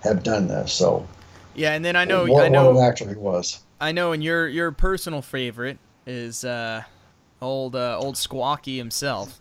have 0.03 0.25
done 0.25 0.49
this. 0.49 0.73
So 0.73 1.07
Yeah, 1.55 1.73
and 1.73 1.85
then 1.85 1.95
I 1.95 2.05
know 2.05 2.27
what, 2.27 2.45
I 2.45 2.49
know 2.49 2.73
what 2.73 2.77
an 2.77 2.83
actor 2.83 3.09
he 3.09 3.15
was. 3.15 3.61
I 3.81 3.93
know, 3.93 4.13
and 4.13 4.23
your 4.23 4.49
your 4.49 4.73
personal 4.73 5.23
favorite 5.23 5.79
is 6.05 6.45
uh, 6.45 6.83
old 7.41 7.77
uh, 7.77 7.97
old 7.99 8.17
Squawky 8.17 8.77
himself 8.77 9.41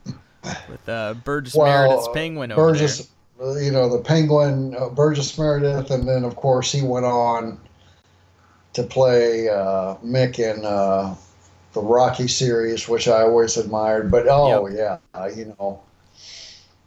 with 0.69 0.87
uh, 0.87 1.15
Burgess 1.25 1.57
Meredith's 1.57 2.07
uh, 2.07 2.11
penguin 2.11 2.51
over 2.51 2.71
Burgess, 2.71 3.09
uh, 3.41 3.55
you 3.55 3.71
know, 3.71 3.89
the 3.89 4.03
Penguin, 4.03 4.75
uh, 4.75 4.89
Burgess 4.89 5.37
Meredith, 5.37 5.89
and 5.89 6.07
then 6.07 6.23
of 6.23 6.35
course 6.35 6.71
he 6.71 6.83
went 6.83 7.05
on 7.05 7.59
to 8.73 8.83
play 8.83 9.49
uh, 9.49 9.95
Mick 10.05 10.37
in 10.37 10.63
uh, 10.63 11.15
the 11.73 11.81
Rocky 11.81 12.27
series, 12.27 12.87
which 12.87 13.07
I 13.07 13.21
always 13.21 13.57
admired. 13.57 14.11
But 14.11 14.27
oh 14.27 14.67
yeah, 14.67 14.97
uh, 15.13 15.29
you 15.35 15.55
know, 15.59 15.81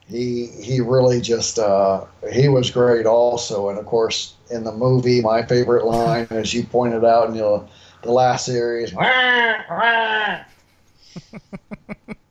he 0.07 0.47
he 0.47 0.81
really 0.81 1.21
just 1.21 1.59
uh, 1.59 2.05
he 2.33 2.49
was 2.49 2.71
great 2.71 3.07
also, 3.07 3.71
and 3.71 3.79
of 3.79 3.87
course 3.87 4.35
in 4.51 4.65
the 4.65 4.73
movie, 4.73 5.21
my 5.21 5.43
favorite 5.43 5.85
line, 5.85 6.27
as 6.31 6.53
you 6.53 6.65
pointed 6.65 7.05
out 7.05 7.29
in 7.29 7.37
the, 7.37 7.65
the 8.03 8.13
last 8.13 8.47
series. 8.47 8.93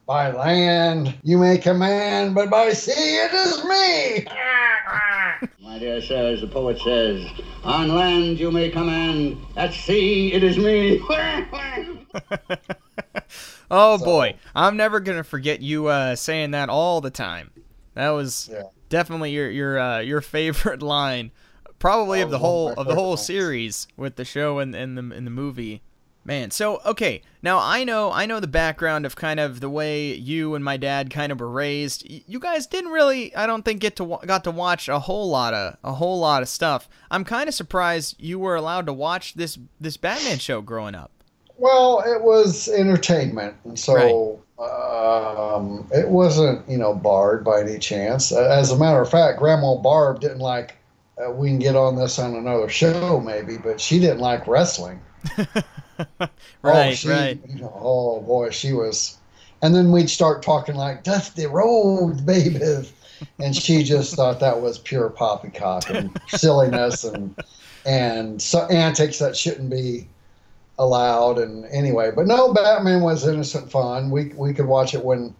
By 0.05 0.31
land 0.31 1.15
you 1.23 1.37
may 1.37 1.57
command, 1.57 2.35
but 2.35 2.49
by 2.49 2.71
sea 2.73 2.91
it 2.91 3.33
is 3.33 3.63
me. 3.63 4.27
My 5.61 5.79
dear 5.79 6.01
sir, 6.01 6.33
as 6.33 6.41
the 6.41 6.47
poet 6.47 6.79
says, 6.79 7.25
on 7.63 7.89
land 7.89 8.39
you 8.39 8.51
may 8.51 8.69
command, 8.69 9.37
at 9.55 9.73
sea 9.73 10.33
it 10.33 10.43
is 10.43 10.57
me. 10.57 11.01
Oh 13.71 13.97
boy, 13.97 14.35
I'm 14.53 14.77
never 14.77 14.99
gonna 14.99 15.23
forget 15.23 15.61
you 15.61 15.87
uh, 15.87 16.15
saying 16.15 16.51
that 16.51 16.69
all 16.69 17.01
the 17.01 17.09
time. 17.09 17.49
That 17.95 18.09
was 18.09 18.49
Yeah. 18.51 18.63
definitely 18.89 19.31
your 19.31 19.49
your 19.49 19.79
uh, 19.79 19.99
your 19.99 20.21
favorite 20.21 20.81
line, 20.83 21.31
probably 21.79 22.21
of 22.21 22.29
the 22.29 22.37
was 22.37 22.41
one 22.41 22.73
of 22.75 22.77
whole 22.77 22.81
of 22.81 22.87
the 22.87 22.93
whole 22.95 23.09
lines. 23.11 23.25
series 23.25 23.87
with 23.97 24.15
the 24.15 24.25
show 24.25 24.59
and 24.59 24.75
and 24.75 24.95
the 24.97 25.15
in 25.15 25.25
the 25.25 25.31
movie. 25.31 25.81
Man, 26.25 26.51
so 26.51 26.79
okay, 26.85 27.21
now 27.41 27.59
I 27.59 27.83
know 27.83 28.09
I 28.09 28.25
know 28.25 28.39
the 28.39 28.47
background 28.47 29.05
of 29.05 29.13
kind 29.13 29.41
of 29.41 29.59
the 29.59 29.69
way 29.69 30.13
you 30.13 30.55
and 30.55 30.63
my 30.63 30.77
dad 30.77 31.09
kind 31.09 31.33
of 31.33 31.39
were 31.41 31.49
raised. 31.49 32.09
You 32.09 32.39
guys 32.39 32.65
didn't 32.65 32.91
really, 32.91 33.35
I 33.35 33.45
don't 33.45 33.65
think, 33.65 33.81
get 33.81 33.97
to 33.97 34.19
got 34.25 34.45
to 34.45 34.51
watch 34.51 34.87
a 34.87 34.99
whole 34.99 35.29
lot 35.29 35.53
of 35.53 35.75
a 35.83 35.91
whole 35.91 36.19
lot 36.19 36.41
of 36.41 36.47
stuff. 36.47 36.87
I'm 37.11 37.25
kind 37.25 37.49
of 37.49 37.53
surprised 37.53 38.15
you 38.19 38.39
were 38.39 38.55
allowed 38.55 38.85
to 38.85 38.93
watch 38.93 39.33
this 39.33 39.59
this 39.81 39.97
Batman 39.97 40.39
show 40.39 40.61
growing 40.61 40.95
up. 40.95 41.11
Well, 41.57 42.01
it 42.05 42.23
was 42.23 42.69
entertainment, 42.69 43.55
and 43.65 43.77
so 43.77 44.41
um, 44.59 45.89
it 45.91 46.07
wasn't 46.07 46.67
you 46.69 46.77
know 46.77 46.93
barred 46.93 47.43
by 47.43 47.61
any 47.61 47.79
chance. 47.79 48.31
As 48.31 48.71
a 48.71 48.77
matter 48.77 49.01
of 49.01 49.09
fact, 49.09 49.39
Grandma 49.39 49.75
Barb 49.75 50.21
didn't 50.21 50.39
like. 50.39 50.77
Uh, 51.17 51.31
we 51.31 51.49
can 51.49 51.59
get 51.59 51.75
on 51.75 51.97
this 51.97 52.17
on 52.17 52.33
another 52.33 52.69
show 52.69 53.19
maybe, 53.19 53.57
but 53.57 53.81
she 53.81 53.99
didn't 53.99 54.19
like 54.19 54.47
wrestling. 54.47 55.01
oh, 56.19 56.27
Right, 56.61 56.97
she, 56.97 57.09
right. 57.09 57.39
You 57.47 57.61
know, 57.61 57.73
oh 57.75 58.21
boy, 58.21 58.49
she 58.49 58.73
was. 58.73 59.17
And 59.61 59.73
then 59.73 59.91
we'd 59.91 60.09
start 60.09 60.43
talking 60.43 60.75
like 60.75 61.03
Dusty 61.03 61.45
Rhodes, 61.45 62.21
baby, 62.21 62.59
and 63.39 63.55
she 63.55 63.83
just 63.83 64.13
thought 64.15 64.39
that 64.39 64.61
was 64.61 64.77
pure 64.77 65.09
poppycock 65.09 65.89
and 65.89 66.19
silliness 66.27 67.03
and 67.03 67.35
and 67.85 68.41
so 68.41 68.65
antics 68.67 69.19
that 69.19 69.35
shouldn't 69.35 69.69
be 69.69 70.07
allowed. 70.79 71.37
And 71.37 71.65
anyway, 71.65 72.11
but 72.15 72.27
no, 72.27 72.53
Batman 72.53 73.01
was 73.01 73.27
innocent 73.27 73.71
fun. 73.71 74.09
We 74.09 74.33
we 74.35 74.53
could 74.53 74.65
watch 74.65 74.93
it 74.93 75.03
when 75.03 75.35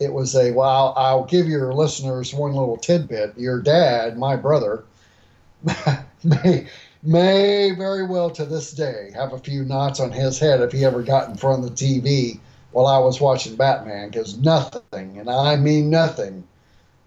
it 0.00 0.12
was 0.12 0.34
a. 0.34 0.52
Well, 0.52 0.68
I'll, 0.68 0.94
I'll 0.96 1.24
give 1.24 1.46
your 1.46 1.72
listeners 1.72 2.34
one 2.34 2.52
little 2.52 2.76
tidbit. 2.76 3.36
Your 3.36 3.60
dad, 3.60 4.18
my 4.18 4.36
brother, 4.36 4.84
may 6.24 6.66
may 7.04 7.72
very 7.72 8.06
well 8.06 8.30
to 8.30 8.44
this 8.44 8.72
day 8.72 9.10
have 9.14 9.32
a 9.32 9.38
few 9.38 9.64
knots 9.64 10.00
on 10.00 10.10
his 10.10 10.38
head 10.38 10.60
if 10.60 10.72
he 10.72 10.84
ever 10.84 11.02
got 11.02 11.28
in 11.28 11.36
front 11.36 11.64
of 11.64 11.76
the 11.76 11.76
TV 11.76 12.40
while 12.72 12.86
I 12.86 12.98
was 12.98 13.20
watching 13.20 13.56
Batman 13.56 14.10
because 14.10 14.38
nothing, 14.38 15.18
and 15.18 15.30
I 15.30 15.56
mean 15.56 15.90
nothing, 15.90 16.44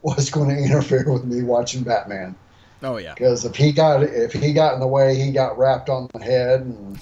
was 0.01 0.29
going 0.29 0.49
to 0.55 0.57
interfere 0.57 1.11
with 1.11 1.25
me 1.25 1.43
watching 1.43 1.83
Batman. 1.83 2.35
Oh 2.83 2.97
yeah. 2.97 3.13
Because 3.13 3.43
if 3.43 3.55
he 3.55 3.71
got 3.71 4.03
if 4.03 4.33
he 4.33 4.53
got 4.53 4.75
in 4.75 4.79
the 4.79 4.87
way, 4.87 5.15
he 5.15 5.31
got 5.31 5.57
wrapped 5.57 5.89
on 5.89 6.09
the 6.13 6.23
head 6.23 6.61
and 6.61 6.99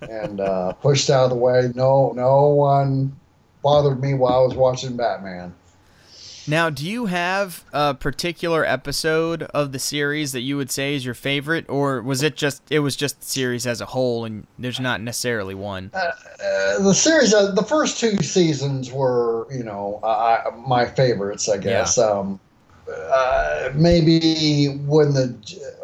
and 0.00 0.40
uh, 0.40 0.72
pushed 0.72 1.08
out 1.08 1.24
of 1.24 1.30
the 1.30 1.36
way. 1.36 1.70
No, 1.74 2.12
no 2.16 2.48
one 2.48 3.16
bothered 3.62 4.00
me 4.00 4.14
while 4.14 4.40
I 4.40 4.44
was 4.44 4.54
watching 4.54 4.96
Batman. 4.96 5.54
Now, 6.46 6.70
do 6.70 6.88
you 6.88 7.06
have 7.06 7.64
a 7.72 7.94
particular 7.94 8.64
episode 8.64 9.44
of 9.44 9.72
the 9.72 9.78
series 9.78 10.32
that 10.32 10.40
you 10.40 10.56
would 10.56 10.70
say 10.70 10.94
is 10.94 11.04
your 11.04 11.14
favorite, 11.14 11.68
or 11.68 12.02
was 12.02 12.22
it 12.22 12.36
just 12.36 12.62
it 12.70 12.80
was 12.80 12.96
just 12.96 13.20
the 13.20 13.26
series 13.26 13.66
as 13.66 13.80
a 13.80 13.86
whole, 13.86 14.24
and 14.24 14.46
there's 14.58 14.80
not 14.80 15.00
necessarily 15.00 15.54
one? 15.54 15.90
Uh, 15.94 16.12
the 16.82 16.94
series, 16.94 17.32
uh, 17.32 17.52
the 17.52 17.62
first 17.62 18.00
two 18.00 18.16
seasons 18.18 18.90
were, 18.90 19.46
you 19.52 19.62
know, 19.62 20.00
I, 20.02 20.50
my 20.66 20.86
favorites, 20.86 21.48
I 21.48 21.58
guess. 21.58 21.96
Um, 21.98 22.40
uh, 22.92 23.70
maybe 23.74 24.74
when 24.86 25.14
the 25.14 25.34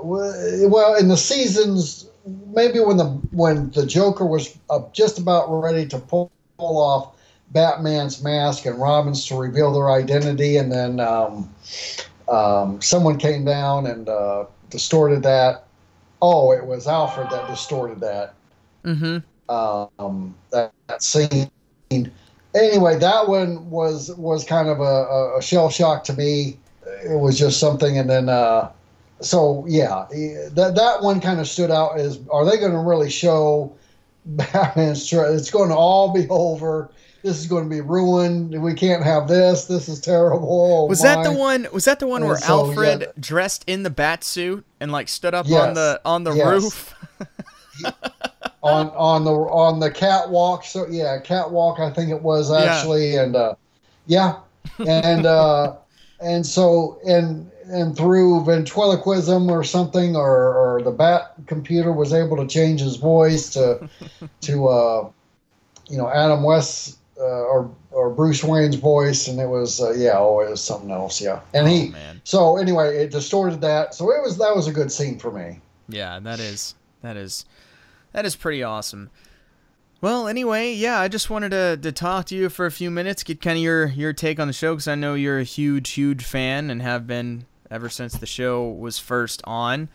well 0.03 0.97
in 0.97 1.09
the 1.09 1.17
seasons 1.17 2.09
maybe 2.55 2.81
when 2.81 2.97
the 2.97 3.07
when 3.31 3.71
the 3.71 3.87
Joker 3.87 4.27
was 4.27 4.59
uh, 4.71 4.81
just 4.93 5.19
about 5.19 5.49
ready 5.49 5.87
to 5.87 5.99
pull, 5.99 6.31
pull 6.59 6.79
off 6.79 7.18
Batman's 7.51 8.23
mask 8.23 8.67
and 8.67 8.79
Robin's 8.79 9.27
to 9.27 9.37
reveal 9.37 9.73
their 9.73 9.91
identity, 9.91 10.57
and 10.57 10.71
then 10.71 11.01
um, 11.01 11.49
um, 12.29 12.81
someone 12.83 13.19
came 13.19 13.45
down 13.45 13.87
and 13.87 14.09
uh, 14.09 14.45
distorted 14.71 15.23
that. 15.23 15.65
Oh, 16.21 16.53
it 16.53 16.67
was 16.67 16.87
Alfred 16.87 17.31
that 17.31 17.47
distorted 17.47 18.01
that. 18.01 18.35
Mm-hmm. 18.85 19.19
Um, 19.51 20.35
that, 20.51 20.73
that 20.89 21.03
scene. 21.03 21.51
Anyway, 22.55 22.99
that 22.99 23.29
one 23.29 23.71
was 23.71 24.15
was 24.17 24.45
kind 24.45 24.69
of 24.69 24.81
a, 24.81 25.37
a 25.39 25.43
shell 25.43 25.71
shock 25.71 26.05
to 26.05 26.13
me. 26.13 26.59
It 27.05 27.19
was 27.19 27.39
just 27.39 27.61
something, 27.61 27.97
and 27.97 28.11
then 28.11 28.29
uh, 28.29 28.71
so 29.21 29.65
yeah, 29.67 30.07
that 30.51 30.75
that 30.75 31.03
one 31.03 31.21
kind 31.21 31.41
of 31.41 31.49
stood 31.49 31.71
out. 31.71 31.99
Is 31.99 32.19
are 32.31 32.45
they 32.45 32.59
going 32.59 32.73
to 32.73 32.79
really 32.79 33.11
show 33.11 33.75
Batman's? 34.27 35.11
It's 35.13 35.51
going 35.51 35.71
to 35.71 35.77
all 35.77 36.13
be 36.13 36.27
over 36.29 36.91
this 37.23 37.39
is 37.39 37.47
going 37.47 37.65
to 37.65 37.71
be 37.71 37.81
ruined. 37.81 38.61
We 38.63 38.75
can't 38.75 39.03
have 39.03 39.29
this. 39.29 39.67
This 39.67 39.89
is 39.89 40.01
terrible. 40.01 40.49
Oh, 40.49 40.87
was 40.87 41.03
my. 41.03 41.15
that 41.15 41.25
the 41.25 41.33
one? 41.33 41.67
Was 41.73 41.85
that 41.85 41.99
the 41.99 42.07
one 42.07 42.23
and 42.23 42.29
where 42.29 42.39
so, 42.39 42.67
Alfred 42.67 43.01
yeah. 43.01 43.07
dressed 43.19 43.65
in 43.67 43.83
the 43.83 43.91
bat 43.91 44.23
suit 44.23 44.65
and 44.81 44.93
like 44.93 45.09
stood 45.09 45.35
up 45.35 45.47
yes. 45.49 45.61
on 45.61 45.75
the 45.75 46.01
on 46.05 46.25
the 46.25 46.33
yes. 46.33 46.47
roof? 46.47 46.95
on 48.63 48.89
on 48.91 49.25
the 49.25 49.33
on 49.33 49.81
the 49.81 49.91
catwalk. 49.91 50.65
So 50.65 50.87
yeah, 50.89 51.19
catwalk. 51.21 51.81
I 51.81 51.91
think 51.91 52.11
it 52.11 52.23
was 52.23 52.53
actually, 52.53 53.15
yeah. 53.15 53.23
and 53.23 53.37
uh, 53.37 53.55
yeah, 54.07 54.37
and 54.79 55.27
uh, 55.27 55.77
and 56.21 56.47
so 56.47 57.01
and 57.07 57.51
and 57.65 57.97
through 57.97 58.45
ventriloquism 58.45 59.51
or 59.51 59.63
something, 59.63 60.17
or, 60.17 60.55
or 60.55 60.83
the 60.83 60.91
bat 60.91 61.35
computer 61.47 61.93
was 61.93 62.13
able 62.13 62.37
to 62.37 62.47
change 62.47 62.81
his 62.81 62.97
voice 62.97 63.51
to 63.51 63.89
to 64.41 64.69
uh, 64.69 65.11
you 65.89 65.99
know 65.99 66.09
Adam 66.09 66.43
West 66.43 66.99
uh, 67.19 67.23
or 67.23 67.71
or 67.91 68.11
Bruce 68.11 68.45
Wayne's 68.45 68.77
voice, 68.77 69.29
and 69.29 69.41
it 69.41 69.49
was 69.49 69.81
uh, 69.81 69.93
yeah, 69.93 70.19
oh, 70.19 70.41
it 70.41 70.51
was 70.51 70.63
something 70.63 70.91
else, 70.91 71.21
yeah. 71.21 71.41
And 71.55 71.67
oh, 71.67 71.71
he 71.71 71.89
man. 71.91 72.21
so 72.25 72.57
anyway, 72.57 72.97
it 72.97 73.11
distorted 73.11 73.61
that. 73.63 73.95
So 73.95 74.11
it 74.11 74.23
was 74.23 74.39
that 74.39 74.55
was 74.55 74.69
a 74.69 74.73
good 74.73 74.93
scene 74.93 75.19
for 75.19 75.31
me. 75.31 75.61
Yeah, 75.89 76.21
that 76.21 76.41
is 76.41 76.75
that 77.03 77.17
is 77.17 77.45
that 78.13 78.25
is 78.25 78.37
pretty 78.37 78.63
awesome. 78.63 79.11
Well, 80.01 80.29
anyway, 80.29 80.75
yeah, 80.75 81.01
I 81.01 81.09
just 81.09 81.29
wanted 81.29 81.51
to, 81.51 81.77
to 81.83 81.91
talk 81.91 82.27
to 82.27 82.37
you 82.37 82.49
for 82.49 82.67
a 82.67 82.71
few 82.71 82.89
minutes, 82.89 83.25
get 83.25 83.41
kind 83.41 83.57
of 83.57 83.63
your 83.63 83.87
your 83.87 84.13
take 84.13 84.39
on 84.39 84.47
the 84.47 84.53
show 84.53 84.75
because 84.75 84.87
I 84.87 84.95
know 84.95 85.15
you're 85.15 85.41
a 85.41 85.45
huge 85.45 85.91
huge 85.91 86.25
fan 86.25 86.71
and 86.71 86.81
have 86.83 87.07
been 87.07 87.47
ever 87.71 87.89
since 87.89 88.15
the 88.15 88.27
show 88.27 88.69
was 88.69 88.99
first 88.99 89.43
on. 89.45 89.89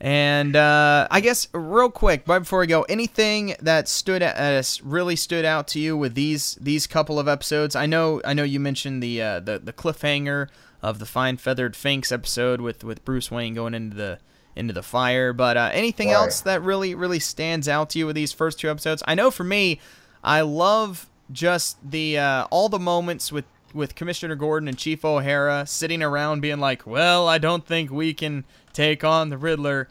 And 0.00 0.54
uh, 0.54 1.08
I 1.10 1.20
guess 1.20 1.48
real 1.52 1.90
quick, 1.90 2.22
right 2.26 2.38
before 2.38 2.60
we 2.60 2.68
go, 2.68 2.82
anything 2.82 3.56
that 3.60 3.88
stood 3.88 4.22
uh, 4.22 4.62
really 4.82 5.16
stood 5.16 5.44
out 5.44 5.66
to 5.68 5.80
you 5.80 5.96
with 5.96 6.14
these 6.14 6.56
these 6.60 6.86
couple 6.86 7.18
of 7.18 7.26
episodes? 7.26 7.74
I 7.74 7.86
know 7.86 8.20
I 8.24 8.32
know 8.32 8.44
you 8.44 8.60
mentioned 8.60 9.02
the 9.02 9.20
uh, 9.20 9.40
the 9.40 9.58
the 9.58 9.72
cliffhanger 9.72 10.48
of 10.82 11.00
the 11.00 11.06
fine 11.06 11.36
feathered 11.36 11.74
Finks 11.74 12.12
episode 12.12 12.60
with 12.60 12.84
with 12.84 13.04
Bruce 13.04 13.30
Wayne 13.30 13.54
going 13.54 13.74
into 13.74 13.96
the 13.96 14.20
into 14.54 14.72
the 14.72 14.84
fire, 14.84 15.32
but 15.32 15.56
uh, 15.56 15.70
anything 15.72 16.08
right. 16.08 16.14
else 16.14 16.42
that 16.42 16.62
really 16.62 16.94
really 16.94 17.18
stands 17.18 17.68
out 17.68 17.90
to 17.90 17.98
you 17.98 18.06
with 18.06 18.14
these 18.14 18.32
first 18.32 18.60
two 18.60 18.70
episodes? 18.70 19.02
I 19.06 19.16
know 19.16 19.32
for 19.32 19.44
me, 19.44 19.80
I 20.22 20.42
love 20.42 21.10
just 21.32 21.76
the 21.88 22.18
uh, 22.18 22.46
all 22.50 22.68
the 22.68 22.78
moments 22.78 23.32
with 23.32 23.46
with 23.74 23.94
Commissioner 23.96 24.36
Gordon 24.36 24.68
and 24.68 24.78
Chief 24.78 25.04
O'Hara 25.04 25.66
sitting 25.66 26.04
around 26.04 26.40
being 26.40 26.60
like, 26.60 26.86
"Well, 26.86 27.26
I 27.26 27.38
don't 27.38 27.66
think 27.66 27.90
we 27.90 28.14
can 28.14 28.44
take 28.72 29.04
on 29.04 29.28
the 29.28 29.38
Riddler. 29.38 29.88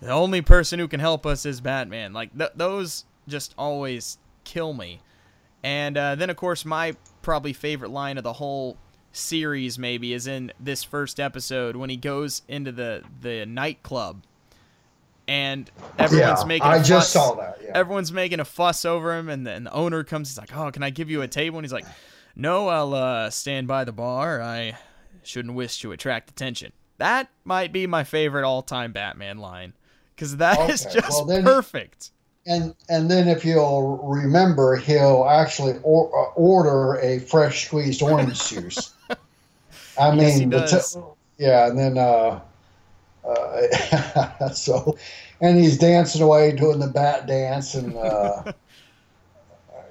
The 0.00 0.10
only 0.10 0.42
person 0.42 0.78
who 0.78 0.88
can 0.88 1.00
help 1.00 1.26
us 1.26 1.44
is 1.46 1.60
Batman." 1.60 2.12
Like 2.12 2.36
th- 2.36 2.52
those 2.54 3.04
just 3.28 3.54
always 3.58 4.18
kill 4.44 4.72
me. 4.72 5.00
And 5.62 5.96
uh, 5.96 6.14
then, 6.14 6.30
of 6.30 6.36
course, 6.36 6.64
my 6.64 6.96
probably 7.22 7.52
favorite 7.52 7.90
line 7.90 8.16
of 8.16 8.24
the 8.24 8.32
whole 8.34 8.78
series 9.12 9.78
maybe 9.78 10.12
is 10.12 10.26
in 10.26 10.52
this 10.58 10.84
first 10.84 11.18
episode 11.18 11.76
when 11.76 11.90
he 11.90 11.96
goes 11.96 12.42
into 12.48 12.72
the 12.72 13.02
the 13.20 13.44
nightclub 13.44 14.22
and 15.26 15.70
everyone's 15.98 16.40
yeah, 16.40 16.46
making. 16.46 16.66
I 16.66 16.78
fuss. 16.78 16.88
just 16.88 17.12
saw 17.12 17.34
that. 17.34 17.58
Yeah. 17.62 17.72
Everyone's 17.74 18.12
making 18.12 18.40
a 18.40 18.44
fuss 18.44 18.84
over 18.84 19.16
him, 19.16 19.28
and 19.28 19.46
the, 19.46 19.52
and 19.52 19.66
the 19.66 19.72
owner 19.72 20.02
comes. 20.02 20.30
He's 20.30 20.38
like, 20.38 20.56
"Oh, 20.56 20.70
can 20.70 20.82
I 20.82 20.90
give 20.90 21.10
you 21.10 21.22
a 21.22 21.28
table?" 21.28 21.58
And 21.58 21.64
he's 21.64 21.72
like, 21.72 21.86
no, 22.36 22.68
I'll 22.68 22.94
uh, 22.94 23.30
stand 23.30 23.68
by 23.68 23.84
the 23.84 23.92
bar. 23.92 24.40
I 24.40 24.76
shouldn't 25.22 25.54
wish 25.54 25.80
to 25.80 25.92
attract 25.92 26.30
attention. 26.30 26.72
That 27.00 27.30
might 27.44 27.72
be 27.72 27.86
my 27.86 28.04
favorite 28.04 28.44
all-time 28.44 28.92
Batman 28.92 29.38
line 29.38 29.72
because 30.14 30.36
that 30.36 30.58
okay. 30.58 30.72
is 30.74 30.84
just 30.84 31.08
well, 31.08 31.24
then, 31.24 31.42
perfect. 31.42 32.10
And 32.46 32.74
and 32.90 33.10
then 33.10 33.26
if 33.26 33.42
you'll 33.42 33.96
remember, 34.06 34.76
he'll 34.76 35.26
actually 35.26 35.80
or, 35.82 36.08
uh, 36.08 36.32
order 36.34 37.00
a 37.00 37.18
fresh 37.20 37.66
squeezed 37.66 38.02
orange 38.02 38.46
juice. 38.48 38.92
I 39.98 40.12
yes, 40.12 40.38
mean, 40.38 40.50
t- 40.50 41.00
yeah, 41.38 41.68
and 41.68 41.78
then 41.78 41.96
uh, 41.96 42.40
uh, 43.26 44.50
so, 44.52 44.98
and 45.40 45.58
he's 45.58 45.78
dancing 45.78 46.20
away 46.20 46.52
doing 46.52 46.80
the 46.80 46.88
bat 46.88 47.26
dance 47.26 47.74
and. 47.74 47.96
Uh, 47.96 48.52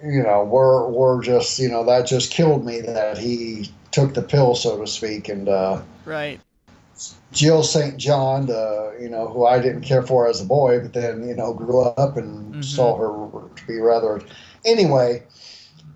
you 0.03 0.23
know, 0.23 0.43
we're 0.43 0.87
we're 0.87 1.23
just 1.23 1.57
you 1.57 1.69
know 1.69 1.83
that 1.85 2.05
just 2.05 2.31
killed 2.31 2.65
me 2.65 2.81
that 2.81 3.17
he 3.17 3.71
took 3.91 4.13
the 4.13 4.21
pill, 4.21 4.53
so 4.53 4.79
to 4.79 4.87
speak, 4.87 5.27
and 5.27 5.49
uh, 5.49 5.81
right. 6.05 6.39
Jill 7.31 7.63
St. 7.63 7.97
John, 7.97 8.47
the 8.47 8.97
you 8.99 9.09
know 9.09 9.27
who 9.27 9.45
I 9.45 9.59
didn't 9.59 9.81
care 9.81 10.03
for 10.03 10.27
as 10.27 10.41
a 10.41 10.45
boy, 10.45 10.79
but 10.79 10.93
then 10.93 11.27
you 11.27 11.35
know 11.35 11.53
grew 11.53 11.81
up 11.81 12.17
and 12.17 12.53
mm-hmm. 12.53 12.61
saw 12.61 12.97
her 12.97 13.49
to 13.55 13.67
be 13.67 13.79
rather. 13.79 14.21
Anyway, 14.65 15.23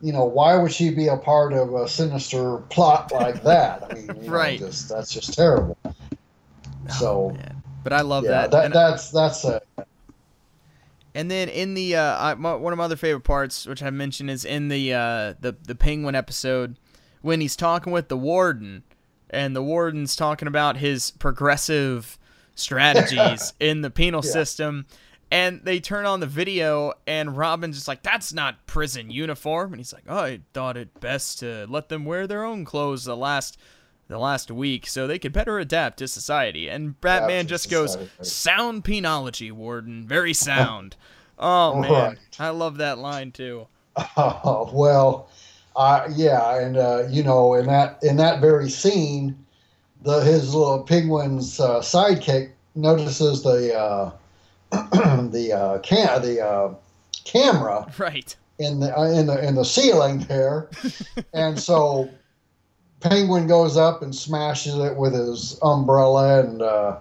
you 0.02 0.14
know 0.14 0.26
why 0.26 0.56
would 0.56 0.72
she 0.72 0.92
be 0.92 1.08
a 1.08 1.18
part 1.18 1.54
of 1.54 1.74
a 1.74 1.88
sinister 1.88 2.58
plot 2.70 3.12
like 3.12 3.44
that? 3.44 3.84
I 3.90 3.94
mean, 3.96 4.30
right? 4.30 4.60
Know, 4.60 4.68
just, 4.68 4.90
that's 4.90 5.12
just 5.12 5.34
terrible. 5.34 5.78
Oh, 5.86 5.94
so, 7.00 7.30
man. 7.32 7.64
but 7.84 7.94
I 7.94 8.02
love 8.02 8.24
yeah, 8.24 8.48
that. 8.48 8.52
that 8.52 8.74
that's 8.74 9.12
that's 9.12 9.44
a 9.46 9.62
and 11.16 11.30
then 11.30 11.50
in 11.50 11.74
the 11.74 11.96
uh, 11.96 12.18
I, 12.20 12.34
my, 12.36 12.56
one 12.56 12.74
of 12.74 12.78
my 12.78 12.86
other 12.86 12.96
favorite 12.96 13.24
parts, 13.24 13.66
which 13.66 13.84
I 13.84 13.90
mentioned, 13.90 14.30
is 14.32 14.46
in 14.46 14.70
the 14.70 14.94
uh, 14.94 15.34
the 15.40 15.56
the 15.64 15.76
Penguin 15.76 16.16
episode 16.16 16.78
when 17.22 17.40
he's 17.40 17.56
talking 17.56 17.94
with 17.94 18.08
the 18.10 18.18
warden, 18.18 18.84
and 19.34 19.56
the 19.56 19.64
warden's 19.64 20.16
talking 20.16 20.48
about 20.48 20.78
his 20.78 21.12
progressive 21.12 22.18
strategies 22.56 23.54
in 23.60 23.82
the 23.82 23.90
penal 23.90 24.22
yeah. 24.24 24.32
system. 24.32 24.86
And 25.32 25.62
they 25.64 25.80
turn 25.80 26.06
on 26.06 26.20
the 26.20 26.28
video, 26.28 26.94
and 27.08 27.36
Robin's 27.36 27.76
just 27.76 27.88
like, 27.88 28.04
"That's 28.04 28.34
not 28.34 28.68
prison 28.68 29.10
uniform." 29.10 29.74
And 29.74 29.80
he's 29.80 29.92
like, 29.92 30.04
oh, 30.08 30.20
"I 30.20 30.42
thought 30.54 30.78
it 30.78 31.00
best 31.00 31.40
to 31.40 31.66
let 31.68 31.90
them 31.90 32.06
wear 32.06 32.28
their 32.28 32.44
own 32.44 32.66
clothes 32.66 33.06
the 33.06 33.18
last 33.18 33.58
the 34.08 34.18
last 34.18 34.52
week 34.52 34.88
so 34.88 35.08
they 35.08 35.20
could 35.20 35.34
better 35.34 35.60
adapt 35.60 35.98
to 35.98 36.08
society. 36.08 36.70
And 36.70 37.00
Batman 37.02 37.48
just 37.48 37.70
goes, 37.70 37.98
sound 38.22 38.84
penology, 38.84 39.52
Warden. 39.52 40.08
Very 40.08 40.34
sound. 40.50 40.96
oh, 41.40 41.82
man. 41.82 41.92
Right. 41.92 42.18
I 42.40 42.50
love 42.50 42.78
that 42.78 42.98
line, 42.98 43.32
too. 43.32 43.68
Oh, 44.18 44.72
well, 44.74 45.30
uh, 45.76 46.08
yeah. 46.14 46.60
And, 46.60 46.78
uh, 46.78 47.04
you 47.10 47.24
know, 47.24 47.54
in 47.54 47.68
that, 47.68 48.00
in 48.04 48.18
that 48.18 48.42
very 48.42 48.70
scene, 48.70 49.38
the, 50.02 50.22
his 50.22 50.54
little 50.54 50.84
penguin's 50.84 51.60
uh, 51.60 51.80
sidekick 51.80 52.52
notices 52.76 53.44
the, 53.44 53.78
uh, 53.78 54.12
the, 54.72 55.54
uh, 55.54 55.80
can, 55.80 56.22
the, 56.22 56.46
uh, 56.46 56.74
camera. 57.26 57.92
Right. 57.98 58.36
In 58.60 58.80
the, 58.80 58.98
uh, 58.98 59.10
in 59.10 59.28
the, 59.28 59.48
in 59.48 59.56
the 59.56 59.66
ceiling 59.66 60.20
there. 60.20 60.70
and 61.34 61.60
so 61.60 62.10
Penguin 63.04 63.48
goes 63.48 63.76
up 63.76 64.02
and 64.02 64.16
smashes 64.16 64.76
it 64.76 64.96
with 64.96 65.14
his 65.14 65.60
umbrella, 65.62 66.40
and 66.40 66.62
uh, 66.62 66.98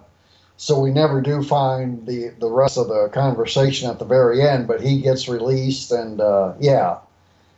so 0.57 0.77
we 0.79 0.91
never 0.91 1.21
do 1.21 1.41
find 1.41 2.05
the 2.05 2.33
the 2.39 2.49
rest 2.51 2.77
of 2.77 2.89
the 2.89 3.09
conversation 3.13 3.89
at 3.89 3.99
the 3.99 4.05
very 4.05 4.41
end. 4.41 4.67
But 4.67 4.81
he 4.81 5.01
gets 5.01 5.29
released, 5.29 5.91
and 5.93 6.19
uh, 6.19 6.53
yeah, 6.59 6.97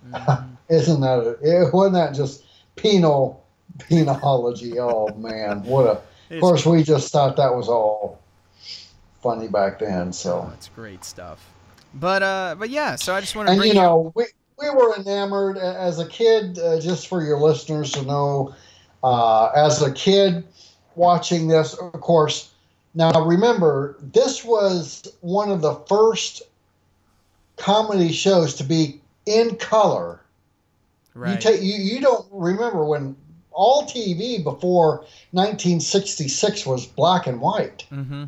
mm-hmm. 0.07 0.54
Isn't 0.69 1.01
that 1.01 1.19
a, 1.19 1.37
it? 1.41 1.73
Wasn't 1.73 1.93
that 1.93 2.13
just 2.13 2.43
penal 2.75 3.43
penology? 3.77 4.77
oh 4.77 5.13
man, 5.15 5.63
what 5.63 5.85
a! 5.87 6.35
Of 6.35 6.41
course, 6.41 6.65
we 6.65 6.83
just 6.83 7.11
thought 7.11 7.35
that 7.37 7.53
was 7.53 7.69
all 7.69 8.19
funny 9.21 9.47
back 9.47 9.79
then. 9.79 10.13
So 10.13 10.51
oh, 10.51 10.69
great 10.75 11.03
stuff. 11.03 11.51
But 11.93 12.23
uh, 12.23 12.55
but 12.59 12.69
yeah, 12.69 12.95
so 12.95 13.15
I 13.15 13.21
just 13.21 13.35
want 13.35 13.47
to 13.47 13.53
and 13.53 13.59
bring 13.59 13.69
you 13.69 13.75
know 13.75 14.11
we 14.15 14.25
we 14.59 14.69
were 14.69 14.95
enamored 14.95 15.57
as 15.57 15.99
a 15.99 16.07
kid. 16.07 16.59
Uh, 16.59 16.79
just 16.79 17.07
for 17.07 17.23
your 17.23 17.39
listeners 17.39 17.91
to 17.93 18.01
know, 18.03 18.53
uh, 19.03 19.47
as 19.55 19.81
a 19.81 19.91
kid 19.91 20.43
watching 20.95 21.47
this, 21.47 21.73
of 21.75 21.93
course. 21.93 22.51
Now 22.93 23.25
remember, 23.25 23.97
this 23.99 24.43
was 24.45 25.05
one 25.19 25.51
of 25.51 25.61
the 25.61 25.75
first 25.89 26.41
comedy 27.57 28.11
shows 28.11 28.55
to 28.55 28.63
be 28.63 29.01
in 29.25 29.55
color. 29.57 30.21
Right. 31.15 31.31
You 31.31 31.37
take 31.37 31.61
you, 31.61 31.73
you 31.73 32.01
don't 32.01 32.27
remember 32.31 32.85
when 32.85 33.15
all 33.51 33.83
TV 33.83 34.43
before 34.43 34.97
1966 35.31 36.65
was 36.65 36.85
black 36.85 37.25
and 37.25 37.39
white. 37.39 37.85
Mm-hmm. 37.91 38.25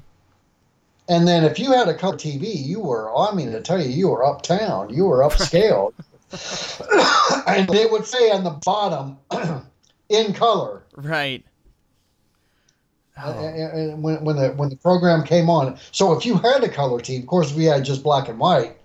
And 1.09 1.27
then 1.27 1.43
if 1.43 1.59
you 1.59 1.73
had 1.73 1.87
a 1.87 1.93
color 1.93 2.17
TV, 2.17 2.65
you 2.65 2.79
were, 2.79 3.15
I 3.15 3.33
mean, 3.33 3.51
to 3.51 3.61
tell 3.61 3.81
you, 3.81 3.89
you 3.89 4.09
were 4.09 4.25
uptown, 4.25 4.93
you 4.93 5.05
were 5.05 5.19
upscale. 5.19 5.93
and 7.47 7.69
they 7.69 7.85
would 7.85 8.05
say 8.05 8.31
on 8.31 8.43
the 8.43 8.49
bottom, 8.65 9.17
in 10.09 10.33
color. 10.33 10.83
Right. 10.95 11.45
Oh. 13.21 13.31
And 13.31 14.03
when, 14.03 14.23
when 14.23 14.35
the 14.35 14.49
when 14.49 14.69
the 14.69 14.75
program 14.75 15.23
came 15.23 15.49
on, 15.49 15.77
so 15.91 16.13
if 16.13 16.25
you 16.25 16.35
had 16.35 16.63
a 16.63 16.69
color 16.69 16.99
TV, 16.99 17.21
of 17.21 17.27
course 17.27 17.53
we 17.53 17.65
had 17.65 17.83
just 17.83 18.03
black 18.03 18.29
and 18.29 18.39
white. 18.39 18.76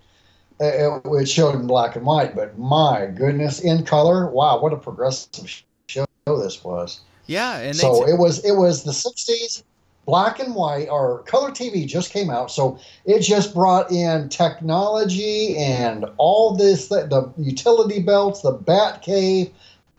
It, 0.62 1.02
it 1.04 1.28
showed 1.28 1.54
in 1.54 1.66
black 1.66 1.96
and 1.96 2.06
white, 2.06 2.36
but 2.36 2.58
my 2.58 3.06
goodness, 3.06 3.60
in 3.60 3.84
color! 3.84 4.30
Wow, 4.30 4.60
what 4.60 4.72
a 4.72 4.76
progressive 4.76 5.62
show 5.86 6.06
this 6.26 6.62
was. 6.62 7.00
Yeah, 7.26 7.58
and 7.58 7.76
so 7.76 8.04
t- 8.04 8.12
it 8.12 8.18
was 8.18 8.44
it 8.44 8.52
was 8.52 8.84
the 8.84 8.92
'60s 8.92 9.64
black 10.06 10.40
and 10.40 10.54
white 10.54 10.88
or 10.88 11.22
color 11.24 11.50
TV 11.50 11.86
just 11.86 12.12
came 12.12 12.30
out, 12.30 12.50
so 12.50 12.78
it 13.04 13.20
just 13.20 13.54
brought 13.54 13.90
in 13.90 14.28
technology 14.28 15.56
and 15.56 16.04
all 16.16 16.54
this 16.54 16.88
the 16.88 17.32
utility 17.38 18.00
belts, 18.00 18.42
the 18.42 18.52
Bat 18.52 19.02
Cave, 19.02 19.50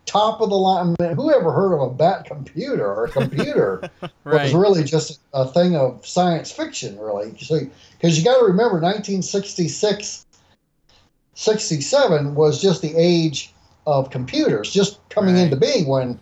top 0.06 0.40
of 0.40 0.50
the 0.50 0.56
line. 0.56 0.94
I 0.98 1.06
mean, 1.06 1.16
who 1.16 1.32
ever 1.32 1.52
heard 1.52 1.74
of 1.74 1.80
a 1.80 1.90
Bat 1.90 2.26
computer 2.26 2.86
or 2.86 3.06
a 3.06 3.10
computer? 3.10 3.90
right. 4.02 4.10
It 4.26 4.54
was 4.54 4.54
really 4.54 4.84
just 4.84 5.20
a 5.32 5.46
thing 5.46 5.76
of 5.76 6.06
science 6.06 6.50
fiction, 6.50 6.98
really. 6.98 7.36
So 7.38 7.60
because 7.92 8.18
you 8.18 8.24
got 8.24 8.38
to 8.38 8.44
remember, 8.44 8.80
1966, 8.80 10.23
67 11.34 12.34
was 12.34 12.60
just 12.60 12.82
the 12.82 12.94
age 12.96 13.52
of 13.86 14.10
computers 14.10 14.72
just 14.72 14.98
coming 15.08 15.34
right. 15.34 15.44
into 15.44 15.56
being 15.56 15.86
when 15.86 16.18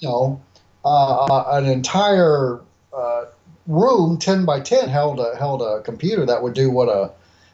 you 0.00 0.08
know 0.08 0.40
uh, 0.84 1.44
an 1.52 1.66
entire 1.66 2.60
uh, 2.96 3.24
room 3.66 4.18
10 4.18 4.44
by 4.44 4.60
10 4.60 4.88
held 4.88 5.20
a 5.20 5.36
held 5.36 5.62
a 5.62 5.82
computer 5.82 6.24
that 6.24 6.42
would 6.42 6.54
do 6.54 6.70
what 6.70 6.88
a 6.88 7.12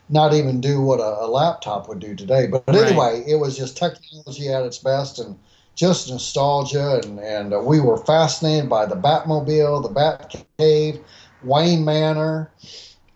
not 0.08 0.32
even 0.32 0.60
do 0.60 0.80
what 0.80 1.00
a, 1.00 1.24
a 1.24 1.26
laptop 1.26 1.88
would 1.88 1.98
do 1.98 2.14
today 2.14 2.46
but, 2.46 2.64
but 2.66 2.74
right. 2.74 2.86
anyway 2.86 3.24
it 3.26 3.36
was 3.36 3.56
just 3.56 3.76
technology 3.76 4.48
at 4.48 4.62
its 4.62 4.78
best 4.78 5.18
and 5.18 5.38
just 5.74 6.10
nostalgia 6.10 7.00
and, 7.04 7.20
and 7.20 7.54
uh, 7.54 7.58
we 7.58 7.80
were 7.80 7.98
fascinated 7.98 8.68
by 8.68 8.86
the 8.86 8.96
batmobile 8.96 9.82
the 9.82 9.88
Batcave, 9.88 11.02
wayne 11.42 11.84
manor 11.84 12.50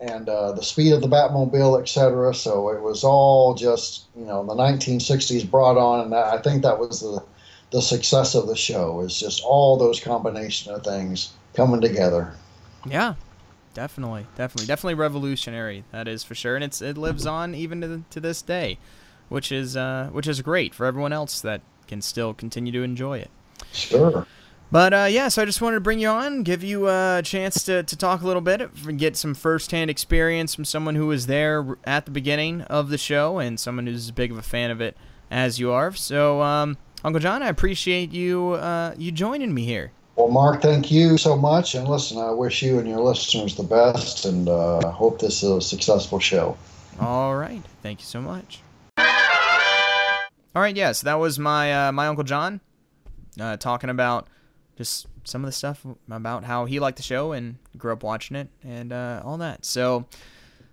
and 0.02 0.28
uh, 0.28 0.52
the 0.52 0.62
speed 0.62 0.92
of 0.92 1.00
the 1.00 1.08
batmobile 1.08 1.80
etc 1.80 2.34
so 2.34 2.68
it 2.68 2.82
was 2.82 3.04
all 3.04 3.54
just 3.54 4.04
you 4.16 4.26
know 4.26 4.44
the 4.44 4.54
1960s 4.54 5.50
brought 5.50 5.78
on 5.78 6.04
and 6.04 6.14
i 6.14 6.36
think 6.38 6.62
that 6.62 6.78
was 6.78 7.00
the 7.00 7.22
the 7.72 7.80
success 7.80 8.34
of 8.34 8.46
the 8.46 8.54
show 8.54 9.00
is 9.00 9.18
just 9.18 9.42
all 9.42 9.76
those 9.76 9.98
combination 9.98 10.72
of 10.72 10.84
things 10.84 11.32
coming 11.54 11.80
together. 11.80 12.34
Yeah, 12.86 13.14
definitely, 13.74 14.26
definitely, 14.36 14.66
definitely 14.66 14.94
revolutionary. 14.94 15.84
That 15.90 16.06
is 16.06 16.22
for 16.22 16.34
sure, 16.34 16.54
and 16.54 16.62
it's 16.62 16.80
it 16.82 16.96
lives 16.96 17.26
on 17.26 17.54
even 17.54 17.80
to, 17.80 18.04
to 18.10 18.20
this 18.20 18.42
day, 18.42 18.78
which 19.28 19.50
is 19.50 19.76
uh, 19.76 20.10
which 20.12 20.28
is 20.28 20.42
great 20.42 20.74
for 20.74 20.86
everyone 20.86 21.12
else 21.12 21.40
that 21.40 21.62
can 21.88 22.02
still 22.02 22.34
continue 22.34 22.72
to 22.72 22.82
enjoy 22.82 23.18
it. 23.18 23.30
Sure. 23.72 24.26
But 24.72 24.94
uh, 24.94 25.06
yeah, 25.10 25.28
so 25.28 25.42
I 25.42 25.44
just 25.44 25.60
wanted 25.60 25.74
to 25.74 25.80
bring 25.80 25.98
you 25.98 26.08
on, 26.08 26.44
give 26.44 26.64
you 26.64 26.88
a 26.88 27.20
chance 27.22 27.62
to, 27.64 27.82
to 27.82 27.94
talk 27.94 28.22
a 28.22 28.26
little 28.26 28.40
bit, 28.40 28.70
get 28.96 29.18
some 29.18 29.34
firsthand 29.34 29.90
experience 29.90 30.54
from 30.54 30.64
someone 30.64 30.94
who 30.94 31.08
was 31.08 31.26
there 31.26 31.76
at 31.84 32.06
the 32.06 32.10
beginning 32.10 32.62
of 32.62 32.88
the 32.88 32.96
show 32.96 33.38
and 33.38 33.60
someone 33.60 33.86
who's 33.86 34.06
as 34.06 34.10
big 34.12 34.32
of 34.32 34.38
a 34.38 34.42
fan 34.42 34.70
of 34.70 34.80
it 34.80 34.96
as 35.30 35.58
you 35.58 35.70
are. 35.72 35.92
So, 35.92 36.40
um, 36.40 36.78
Uncle 37.04 37.20
John, 37.20 37.42
I 37.42 37.48
appreciate 37.48 38.12
you 38.12 38.52
uh, 38.52 38.94
you 38.96 39.12
joining 39.12 39.52
me 39.52 39.66
here. 39.66 39.92
Well, 40.16 40.28
Mark, 40.28 40.62
thank 40.62 40.90
you 40.90 41.18
so 41.18 41.36
much. 41.36 41.74
And 41.74 41.86
listen, 41.86 42.16
I 42.16 42.30
wish 42.30 42.62
you 42.62 42.78
and 42.78 42.88
your 42.88 43.00
listeners 43.00 43.54
the 43.54 43.64
best 43.64 44.24
and 44.24 44.48
uh, 44.48 44.90
hope 44.90 45.20
this 45.20 45.42
is 45.42 45.50
a 45.50 45.60
successful 45.60 46.18
show. 46.18 46.56
All 46.98 47.36
right. 47.36 47.62
Thank 47.82 48.00
you 48.00 48.06
so 48.06 48.22
much. 48.22 48.60
All 48.96 49.04
right. 50.62 50.74
Yes, 50.74 50.86
yeah, 50.86 50.92
so 50.92 51.04
that 51.04 51.18
was 51.18 51.38
my 51.38 51.88
uh, 51.88 51.92
my 51.92 52.06
Uncle 52.06 52.24
John 52.24 52.62
uh, 53.38 53.58
talking 53.58 53.90
about 53.90 54.28
just 54.76 55.06
some 55.24 55.42
of 55.44 55.46
the 55.46 55.52
stuff 55.52 55.84
about 56.10 56.44
how 56.44 56.64
he 56.64 56.80
liked 56.80 56.96
the 56.96 57.02
show 57.02 57.32
and 57.32 57.56
grew 57.76 57.92
up 57.92 58.02
watching 58.02 58.36
it 58.36 58.48
and 58.64 58.92
uh, 58.92 59.22
all 59.24 59.38
that. 59.38 59.64
So, 59.64 60.06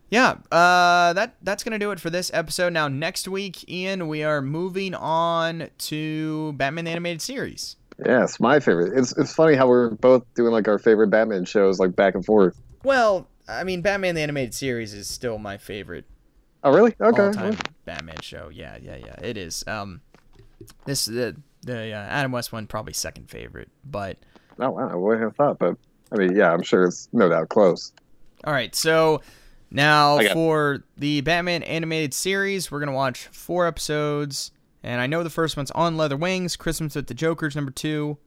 yeah, 0.09 0.37
uh, 0.51 1.13
that 1.13 1.35
that's 1.43 1.63
gonna 1.63 1.79
do 1.79 1.91
it 1.91 1.99
for 1.99 2.09
this 2.09 2.31
episode. 2.33 2.73
Now, 2.73 2.87
next 2.87 3.27
week, 3.27 3.69
Ian, 3.69 4.07
we 4.07 4.23
are 4.23 4.41
moving 4.41 4.95
on 4.95 5.69
to 5.77 6.53
Batman 6.53 6.85
the 6.85 6.91
Animated 6.91 7.21
Series. 7.21 7.75
Yeah, 8.05 8.23
it's 8.23 8.39
my 8.39 8.59
favorite. 8.59 8.97
It's 8.97 9.15
it's 9.17 9.33
funny 9.33 9.55
how 9.55 9.67
we're 9.67 9.91
both 9.91 10.23
doing 10.33 10.51
like 10.51 10.67
our 10.67 10.79
favorite 10.79 11.09
Batman 11.09 11.45
shows 11.45 11.79
like 11.79 11.95
back 11.95 12.15
and 12.15 12.25
forth. 12.25 12.59
Well, 12.83 13.27
I 13.47 13.63
mean, 13.63 13.81
Batman 13.81 14.15
the 14.15 14.21
Animated 14.21 14.53
Series 14.53 14.93
is 14.93 15.07
still 15.07 15.37
my 15.37 15.57
favorite. 15.57 16.05
Oh, 16.63 16.73
really? 16.73 16.93
Okay. 16.99 17.21
All-time 17.21 17.57
Batman 17.85 18.19
show. 18.21 18.49
Yeah, 18.53 18.77
yeah, 18.81 18.97
yeah. 18.97 19.15
It 19.21 19.37
is. 19.37 19.63
Um, 19.67 20.01
this 20.85 21.05
the 21.05 21.35
the 21.61 21.91
uh, 21.91 21.97
Adam 21.97 22.31
West 22.31 22.51
one 22.51 22.67
probably 22.67 22.93
second 22.93 23.29
favorite, 23.29 23.69
but. 23.83 24.17
Oh 24.59 24.71
wow! 24.71 24.89
I 24.89 24.95
wouldn't 24.95 25.23
have 25.23 25.35
thought, 25.35 25.57
but 25.57 25.77
I 26.11 26.17
mean, 26.17 26.35
yeah, 26.35 26.51
I'm 26.51 26.63
sure 26.63 26.83
it's 26.83 27.07
no 27.13 27.29
doubt 27.29 27.49
close. 27.49 27.93
All 28.43 28.53
right, 28.53 28.75
so 28.75 29.21
now 29.71 30.19
for 30.33 30.83
the 30.97 31.21
Batman 31.21 31.63
animated 31.63 32.13
series, 32.13 32.69
we're 32.69 32.79
gonna 32.79 32.91
watch 32.91 33.27
four 33.27 33.67
episodes 33.67 34.51
and 34.83 35.01
I 35.01 35.07
know 35.07 35.23
the 35.23 35.29
first 35.29 35.57
one's 35.57 35.71
On 35.71 35.97
Leather 35.97 36.17
Wings, 36.17 36.55
Christmas 36.55 36.95
with 36.95 37.07
the 37.07 37.13
Joker's 37.13 37.55
number 37.55 37.71
two. 37.71 38.17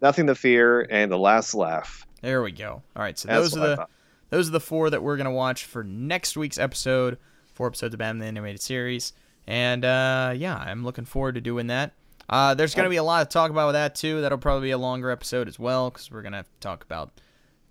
Nothing 0.00 0.26
to 0.26 0.34
Fear, 0.34 0.86
and 0.90 1.10
The 1.10 1.18
Last 1.18 1.54
Laugh. 1.54 2.06
There 2.20 2.42
we 2.42 2.52
go. 2.52 2.82
All 2.94 3.02
right, 3.02 3.18
so 3.18 3.28
That's 3.28 3.52
those 3.52 3.56
are 3.56 3.76
the 3.76 3.86
those 4.30 4.48
are 4.48 4.52
the 4.52 4.60
four 4.60 4.90
that 4.90 5.02
we're 5.02 5.16
gonna 5.16 5.32
watch 5.32 5.64
for 5.64 5.84
next 5.84 6.36
week's 6.36 6.58
episode. 6.58 7.18
Four 7.54 7.68
episodes 7.68 7.94
of 7.94 7.98
Batman 7.98 8.18
the 8.18 8.26
Animated 8.26 8.60
Series, 8.60 9.12
and 9.46 9.84
uh, 9.84 10.32
yeah, 10.36 10.56
I'm 10.56 10.84
looking 10.84 11.04
forward 11.04 11.34
to 11.36 11.40
doing 11.40 11.68
that. 11.68 11.92
Uh, 12.28 12.54
there's 12.54 12.74
gonna 12.74 12.88
be 12.88 12.96
a 12.96 13.02
lot 13.02 13.28
to 13.28 13.32
talk 13.32 13.50
about 13.50 13.66
with 13.66 13.74
that 13.74 13.94
too. 13.94 14.20
That'll 14.20 14.38
probably 14.38 14.68
be 14.68 14.72
a 14.72 14.78
longer 14.78 15.10
episode 15.10 15.48
as 15.48 15.58
well 15.58 15.90
because 15.90 16.10
we're 16.10 16.22
gonna 16.22 16.38
have 16.38 16.48
to 16.48 16.60
talk 16.60 16.84
about 16.84 17.20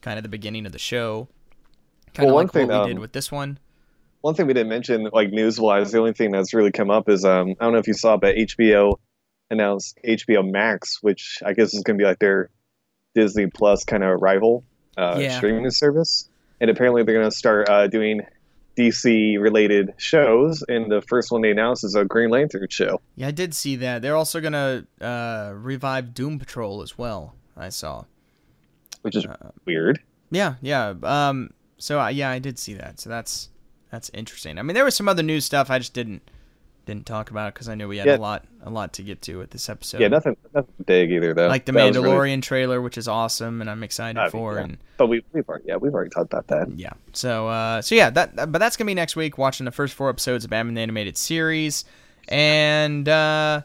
kind 0.01 0.17
of 0.17 0.23
the 0.23 0.29
beginning 0.29 0.65
of 0.65 0.71
the 0.71 0.79
show, 0.79 1.27
kind 2.13 2.27
well, 2.27 2.39
of 2.39 2.45
like 2.45 2.53
thing, 2.53 2.67
what 2.67 2.73
we 2.73 2.81
um, 2.81 2.87
did 2.87 2.99
with 2.99 3.13
this 3.13 3.31
one 3.31 3.59
one 4.21 4.35
thing 4.35 4.47
we 4.47 4.53
didn't 4.53 4.69
mention, 4.69 5.09
like 5.11 5.31
news 5.31 5.59
wise, 5.59 5.91
the 5.91 5.99
only 5.99 6.13
thing 6.13 6.31
that's 6.31 6.53
really 6.53 6.71
come 6.71 6.89
up 6.89 7.09
is 7.09 7.25
um, 7.25 7.55
I 7.59 7.65
don't 7.65 7.73
know 7.73 7.79
if 7.79 7.87
you 7.87 7.93
saw, 7.93 8.17
but 8.17 8.35
HBO 8.35 8.97
announced 9.49 9.97
HBO 10.07 10.49
Max, 10.49 11.01
which 11.01 11.39
I 11.45 11.53
guess 11.53 11.73
is 11.73 11.83
going 11.83 11.97
to 11.97 12.01
be 12.01 12.07
like 12.07 12.19
their 12.19 12.49
Disney 13.15 13.47
Plus 13.47 13.83
kind 13.83 14.03
of 14.03 14.21
rival 14.21 14.63
uh, 14.97 15.17
yeah. 15.19 15.37
streaming 15.37 15.69
service. 15.71 16.29
And 16.59 16.69
apparently 16.69 17.03
they're 17.03 17.15
going 17.15 17.29
to 17.29 17.35
start 17.35 17.67
uh, 17.67 17.87
doing 17.87 18.21
DC 18.77 19.39
related 19.39 19.93
shows. 19.97 20.63
And 20.67 20.91
the 20.91 21.01
first 21.01 21.31
one 21.31 21.41
they 21.41 21.51
announced 21.51 21.83
is 21.83 21.95
a 21.95 22.05
Green 22.05 22.29
Lantern 22.29 22.67
show. 22.69 23.01
Yeah, 23.15 23.27
I 23.27 23.31
did 23.31 23.53
see 23.53 23.75
that. 23.77 24.01
They're 24.01 24.15
also 24.15 24.41
going 24.41 24.53
to 24.53 24.85
uh, 25.05 25.53
revive 25.55 26.13
Doom 26.13 26.39
Patrol 26.39 26.81
as 26.81 26.97
well. 26.97 27.35
I 27.57 27.69
saw, 27.69 28.05
which 29.01 29.15
is 29.15 29.25
uh, 29.25 29.51
weird. 29.65 29.99
Yeah, 30.31 30.55
yeah. 30.61 30.93
Um, 31.03 31.51
so 31.77 31.99
uh, 31.99 32.07
yeah, 32.07 32.29
I 32.29 32.39
did 32.39 32.57
see 32.57 32.73
that. 32.75 32.99
So 32.99 33.09
that's 33.09 33.49
that's 33.91 34.09
interesting. 34.13 34.57
I 34.57 34.61
mean, 34.61 34.73
there 34.73 34.85
was 34.85 34.95
some 34.95 35.09
other 35.09 35.23
news 35.23 35.45
stuff 35.45 35.69
I 35.69 35.77
just 35.79 35.93
didn't 35.93 36.23
didn't 36.85 37.05
talk 37.05 37.29
about 37.31 37.49
it 37.49 37.53
because 37.53 37.69
I 37.69 37.75
knew 37.75 37.87
we 37.87 37.97
had 37.97 38.07
yeah. 38.07 38.17
a 38.17 38.17
lot 38.17 38.45
a 38.63 38.69
lot 38.69 38.93
to 38.93 39.03
get 39.03 39.21
to 39.23 39.37
with 39.37 39.51
this 39.51 39.69
episode. 39.69 40.01
Yeah, 40.01 40.07
nothing 40.07 40.35
nothing 40.53 40.73
big 40.85 41.11
either 41.11 41.33
though. 41.33 41.47
Like 41.47 41.65
the 41.65 41.71
that 41.71 41.93
Mandalorian 41.93 42.23
really... 42.23 42.41
trailer, 42.41 42.81
which 42.81 42.97
is 42.97 43.07
awesome, 43.07 43.61
and 43.61 43.69
I'm 43.69 43.83
excited 43.83 44.19
I 44.19 44.23
mean, 44.23 44.31
for. 44.31 44.55
Yeah. 44.55 44.63
And 44.63 44.77
but 44.97 45.07
we 45.07 45.23
we've 45.31 45.47
already, 45.47 45.65
yeah 45.67 45.75
we've 45.75 45.93
already 45.93 46.09
talked 46.09 46.33
about 46.33 46.47
that. 46.47 46.77
Yeah. 46.77 46.93
So 47.13 47.47
uh 47.47 47.81
so 47.81 47.95
yeah 47.95 48.09
that 48.11 48.51
but 48.51 48.59
that's 48.59 48.77
gonna 48.77 48.87
be 48.87 48.95
next 48.95 49.15
week 49.15 49.37
watching 49.37 49.65
the 49.65 49.71
first 49.71 49.93
four 49.93 50.09
episodes 50.09 50.43
of 50.43 50.49
Batman 50.49 50.75
the 50.75 50.81
Animated 50.81 51.17
Series, 51.17 51.85
and 52.27 53.07
uh 53.07 53.61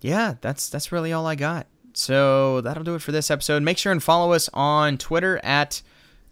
yeah 0.00 0.34
that's 0.40 0.68
that's 0.68 0.92
really 0.92 1.12
all 1.12 1.26
I 1.26 1.34
got. 1.34 1.66
So 1.92 2.60
that'll 2.60 2.84
do 2.84 2.94
it 2.94 3.02
for 3.02 3.12
this 3.12 3.30
episode. 3.30 3.62
Make 3.62 3.78
sure 3.78 3.92
and 3.92 4.02
follow 4.02 4.32
us 4.32 4.48
on 4.54 4.96
Twitter 4.98 5.40
at 5.42 5.82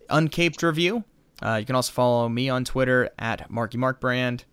Uncaped 0.08 0.62
Review. 0.62 1.04
Uh, 1.42 1.56
you 1.60 1.66
can 1.66 1.76
also 1.76 1.92
follow 1.92 2.28
me 2.28 2.48
on 2.48 2.64
Twitter 2.64 3.10
at 3.18 3.50
Marky 3.50 3.78
Mark 3.78 4.00
Brand. 4.00 4.44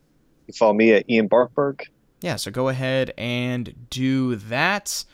You 0.48 0.54
follow 0.54 0.74
me 0.74 0.94
at 0.94 1.10
Ian 1.10 1.30
Barkbark. 1.30 1.82
Yeah, 2.22 2.36
so 2.38 2.52
go 2.52 2.70
ahead 2.70 3.14
and 3.18 3.88
do 3.90 4.36
that. 4.36 5.06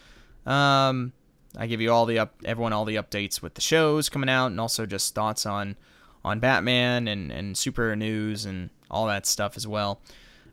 Um, 0.46 1.14
I 1.58 1.68
give 1.68 1.82
you 1.82 1.92
all 1.92 2.06
the 2.06 2.20
up, 2.20 2.36
everyone 2.46 2.74
all 2.74 2.86
the 2.86 2.96
updates 2.96 3.42
with 3.42 3.56
the 3.56 3.62
shows 3.62 4.10
coming 4.10 4.30
out, 4.30 4.48
and 4.48 4.60
also 4.60 4.86
just 4.86 5.14
thoughts 5.14 5.46
on 5.46 5.76
on 6.24 6.40
Batman 6.40 7.08
and 7.08 7.32
and 7.32 7.58
super 7.58 7.96
news 7.96 8.46
and 8.46 8.70
all 8.90 9.08
that 9.08 9.26
stuff 9.26 9.58
as 9.58 9.68
well. 9.68 10.02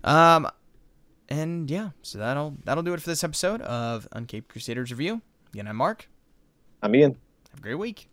Um, 0.04 0.48
and 1.28 1.70
yeah, 1.70 1.90
so 2.02 2.18
that'll 2.18 2.56
that'll 2.64 2.82
do 2.82 2.94
it 2.94 3.00
for 3.00 3.10
this 3.10 3.22
episode 3.22 3.60
of 3.62 4.08
Uncaped 4.12 4.48
Crusaders 4.48 4.90
Review. 4.90 5.22
Again, 5.52 5.68
I'm 5.68 5.76
Mark. 5.76 6.08
I'm 6.82 6.94
Ian. 6.94 7.16
Have 7.50 7.60
a 7.60 7.62
great 7.62 7.74
week. 7.74 8.08